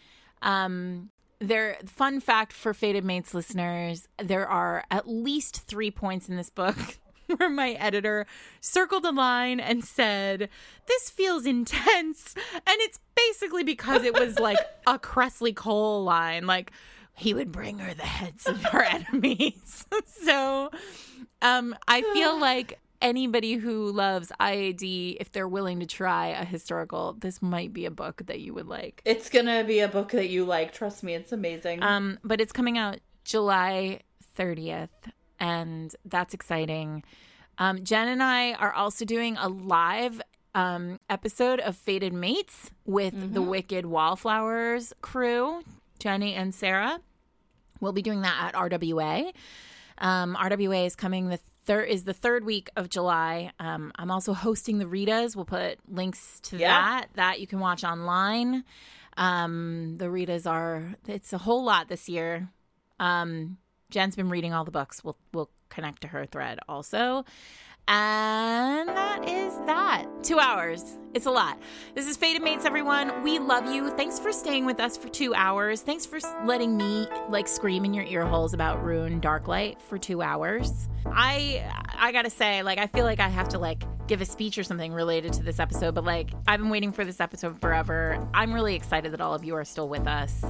Um, 0.41 1.11
there, 1.37 1.77
fun 1.85 2.21
fact 2.21 2.53
for 2.53 2.73
Fated 2.73 3.05
Mates 3.05 3.35
listeners: 3.35 4.07
there 4.17 4.49
are 4.49 4.83
at 4.89 5.07
least 5.07 5.67
three 5.67 5.91
points 5.91 6.27
in 6.27 6.37
this 6.37 6.49
book 6.49 6.75
where 7.37 7.49
my 7.49 7.71
editor 7.71 8.25
circled 8.59 9.05
a 9.05 9.11
line 9.11 9.59
and 9.59 9.83
said, 9.83 10.49
"This 10.87 11.09
feels 11.09 11.45
intense," 11.45 12.35
and 12.53 12.75
it's 12.79 12.99
basically 13.15 13.63
because 13.63 14.03
it 14.03 14.13
was 14.13 14.39
like 14.39 14.57
a 14.87 14.97
Kresley 14.99 15.55
Cole 15.55 16.03
line, 16.03 16.47
like 16.47 16.71
he 17.15 17.33
would 17.33 17.51
bring 17.51 17.79
her 17.79 17.93
the 17.93 18.03
heads 18.03 18.47
of 18.47 18.63
her 18.63 18.83
enemies. 19.11 19.85
so, 20.05 20.71
um, 21.41 21.75
I 21.87 22.01
feel 22.13 22.39
like 22.39 22.79
anybody 23.01 23.55
who 23.55 23.91
loves 23.91 24.31
IAD, 24.39 25.17
if 25.19 25.31
they're 25.31 25.47
willing 25.47 25.79
to 25.79 25.85
try 25.85 26.27
a 26.27 26.43
historical, 26.43 27.13
this 27.13 27.41
might 27.41 27.73
be 27.73 27.85
a 27.85 27.91
book 27.91 28.23
that 28.25 28.39
you 28.39 28.53
would 28.53 28.67
like. 28.67 29.01
It's 29.05 29.29
gonna 29.29 29.63
be 29.63 29.79
a 29.79 29.87
book 29.87 30.11
that 30.11 30.29
you 30.29 30.45
like. 30.45 30.73
Trust 30.73 31.03
me, 31.03 31.13
it's 31.13 31.31
amazing. 31.31 31.83
Um, 31.83 32.19
but 32.23 32.41
it's 32.41 32.51
coming 32.51 32.77
out 32.77 32.99
July 33.23 34.01
30th, 34.37 34.89
and 35.39 35.95
that's 36.05 36.33
exciting. 36.33 37.03
Um, 37.57 37.83
Jen 37.83 38.07
and 38.07 38.23
I 38.23 38.53
are 38.53 38.71
also 38.73 39.05
doing 39.05 39.37
a 39.37 39.49
live 39.49 40.21
um, 40.55 40.99
episode 41.09 41.59
of 41.59 41.75
Fated 41.75 42.13
Mates 42.13 42.71
with 42.85 43.33
the 43.33 43.41
Wicked 43.41 43.85
Wallflowers 43.85 44.93
crew, 45.01 45.61
Jenny 45.99 46.33
and 46.35 46.53
Sarah. 46.55 46.99
We'll 47.81 47.91
be 47.93 48.01
doing 48.01 48.21
that 48.21 48.53
at 48.53 48.53
RWA. 48.55 49.31
Um, 49.97 50.35
RWA 50.35 50.85
is 50.85 50.95
coming 50.95 51.29
the 51.29 51.39
third 51.65 51.89
is 51.89 52.03
the 52.05 52.13
third 52.13 52.45
week 52.45 52.69
of 52.75 52.89
July. 52.89 53.51
Um, 53.59 53.91
I'm 53.95 54.09
also 54.11 54.33
hosting 54.33 54.79
the 54.79 54.85
Ritas. 54.85 55.35
We'll 55.35 55.45
put 55.45 55.77
links 55.87 56.39
to 56.45 56.57
Yeah. 56.57 56.67
that 56.69 57.07
that 57.15 57.39
you 57.41 57.47
can 57.47 57.59
watch 57.59 57.83
online. 57.83 58.63
Um, 59.17 59.97
the 59.97 60.05
Ritas 60.05 60.49
are 60.49 60.95
it's 61.07 61.33
a 61.33 61.37
whole 61.37 61.63
lot 61.63 61.89
this 61.89 62.07
year. 62.09 62.49
Um, 62.99 63.57
Jen's 63.89 64.15
been 64.15 64.29
reading 64.29 64.53
all 64.53 64.65
the 64.65 64.71
books. 64.71 65.03
We'll 65.03 65.17
we'll 65.33 65.49
connect 65.69 66.01
to 66.01 66.07
her 66.07 66.25
thread 66.25 66.59
also. 66.67 67.25
And 67.87 68.87
that 68.87 69.27
is 69.27 69.57
that. 69.65 70.05
Two 70.21 70.39
hours. 70.39 70.83
It's 71.15 71.25
a 71.25 71.31
lot. 71.31 71.57
This 71.95 72.05
is 72.05 72.17
Fated 72.17 72.43
Mates, 72.43 72.63
everyone. 72.63 73.23
We 73.23 73.39
love 73.39 73.65
you. 73.73 73.89
Thanks 73.97 74.19
for 74.19 74.31
staying 74.31 74.67
with 74.67 74.79
us 74.79 74.95
for 74.95 75.09
two 75.09 75.33
hours. 75.33 75.81
Thanks 75.81 76.05
for 76.05 76.19
letting 76.45 76.77
me 76.77 77.07
like 77.29 77.47
scream 77.47 77.83
in 77.85 77.95
your 77.95 78.05
ear 78.05 78.27
holes 78.27 78.53
about 78.53 78.83
Rune 78.83 79.19
Darklight 79.19 79.81
for 79.81 79.97
two 79.97 80.21
hours. 80.21 80.87
I 81.07 81.67
I 81.97 82.11
gotta 82.11 82.29
say, 82.29 82.61
like, 82.61 82.77
I 82.77 82.85
feel 82.85 83.05
like 83.05 83.19
I 83.19 83.27
have 83.27 83.49
to 83.49 83.57
like 83.59 83.83
give 84.05 84.21
a 84.21 84.25
speech 84.25 84.59
or 84.59 84.63
something 84.63 84.93
related 84.93 85.33
to 85.33 85.43
this 85.43 85.59
episode, 85.59 85.95
but 85.95 86.03
like 86.03 86.29
I've 86.47 86.59
been 86.59 86.69
waiting 86.69 86.91
for 86.91 87.03
this 87.03 87.19
episode 87.19 87.59
forever. 87.59 88.23
I'm 88.35 88.53
really 88.53 88.75
excited 88.75 89.13
that 89.13 89.21
all 89.21 89.33
of 89.33 89.43
you 89.43 89.55
are 89.55 89.65
still 89.65 89.89
with 89.89 90.05
us. 90.05 90.43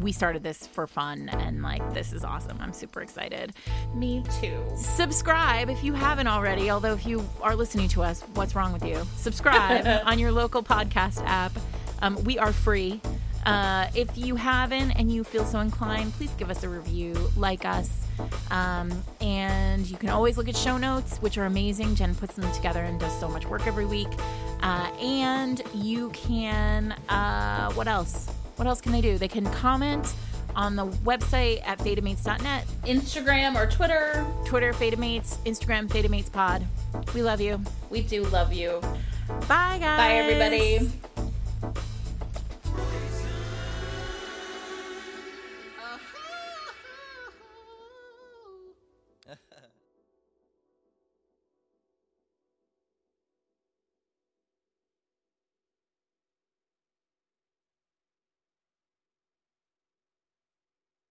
We 0.00 0.12
started 0.12 0.42
this 0.42 0.66
for 0.66 0.86
fun 0.86 1.28
and 1.28 1.62
like 1.62 1.92
this 1.94 2.12
is 2.12 2.24
awesome. 2.24 2.58
I'm 2.60 2.72
super 2.72 3.02
excited. 3.02 3.52
me 3.94 4.24
too. 4.40 4.62
Subscribe 4.76 5.68
if 5.68 5.84
you 5.84 5.92
haven't 5.92 6.26
already, 6.26 6.70
although 6.70 6.94
if 6.94 7.06
you 7.06 7.28
are 7.42 7.54
listening 7.54 7.88
to 7.88 8.02
us, 8.02 8.22
what's 8.34 8.54
wrong 8.54 8.72
with 8.72 8.84
you? 8.84 9.02
Subscribe 9.16 9.86
on 10.06 10.18
your 10.18 10.32
local 10.32 10.62
podcast 10.62 11.22
app. 11.26 11.52
Um, 12.02 12.22
we 12.24 12.38
are 12.38 12.52
free. 12.52 13.00
Uh, 13.44 13.88
if 13.94 14.08
you 14.16 14.36
haven't 14.36 14.90
and 14.92 15.10
you 15.12 15.24
feel 15.24 15.44
so 15.44 15.60
inclined, 15.60 16.12
please 16.14 16.30
give 16.38 16.50
us 16.50 16.62
a 16.62 16.68
review, 16.68 17.14
like 17.36 17.64
us. 17.64 18.06
Um, 18.50 19.02
and 19.20 19.86
you 19.86 19.96
can 19.96 20.10
always 20.10 20.36
look 20.36 20.48
at 20.48 20.56
show 20.56 20.76
notes, 20.76 21.18
which 21.18 21.38
are 21.38 21.46
amazing. 21.46 21.94
Jen 21.94 22.14
puts 22.14 22.34
them 22.34 22.50
together 22.52 22.84
and 22.84 23.00
does 23.00 23.18
so 23.18 23.28
much 23.28 23.46
work 23.46 23.66
every 23.66 23.86
week. 23.86 24.08
Uh, 24.62 24.90
and 25.00 25.62
you 25.74 26.10
can, 26.10 26.92
uh, 27.08 27.70
what 27.72 27.88
else? 27.88 28.28
What 28.60 28.66
else 28.66 28.82
can 28.82 28.92
they 28.92 29.00
do? 29.00 29.16
They 29.16 29.26
can 29.26 29.50
comment 29.52 30.12
on 30.54 30.76
the 30.76 30.86
website 30.86 31.66
at 31.66 31.78
fatedmates.net, 31.78 32.66
Instagram 32.84 33.54
or 33.54 33.66
Twitter. 33.66 34.22
Twitter, 34.44 34.74
FatedMates, 34.74 35.38
Instagram, 35.46 35.88
FatedMates 35.88 36.30
Pod. 36.30 36.66
We 37.14 37.22
love 37.22 37.40
you. 37.40 37.58
We 37.88 38.02
do 38.02 38.22
love 38.24 38.52
you. 38.52 38.82
Bye, 39.48 39.78
guys. 39.80 39.98
Bye, 39.98 40.12
everybody. 40.12 40.90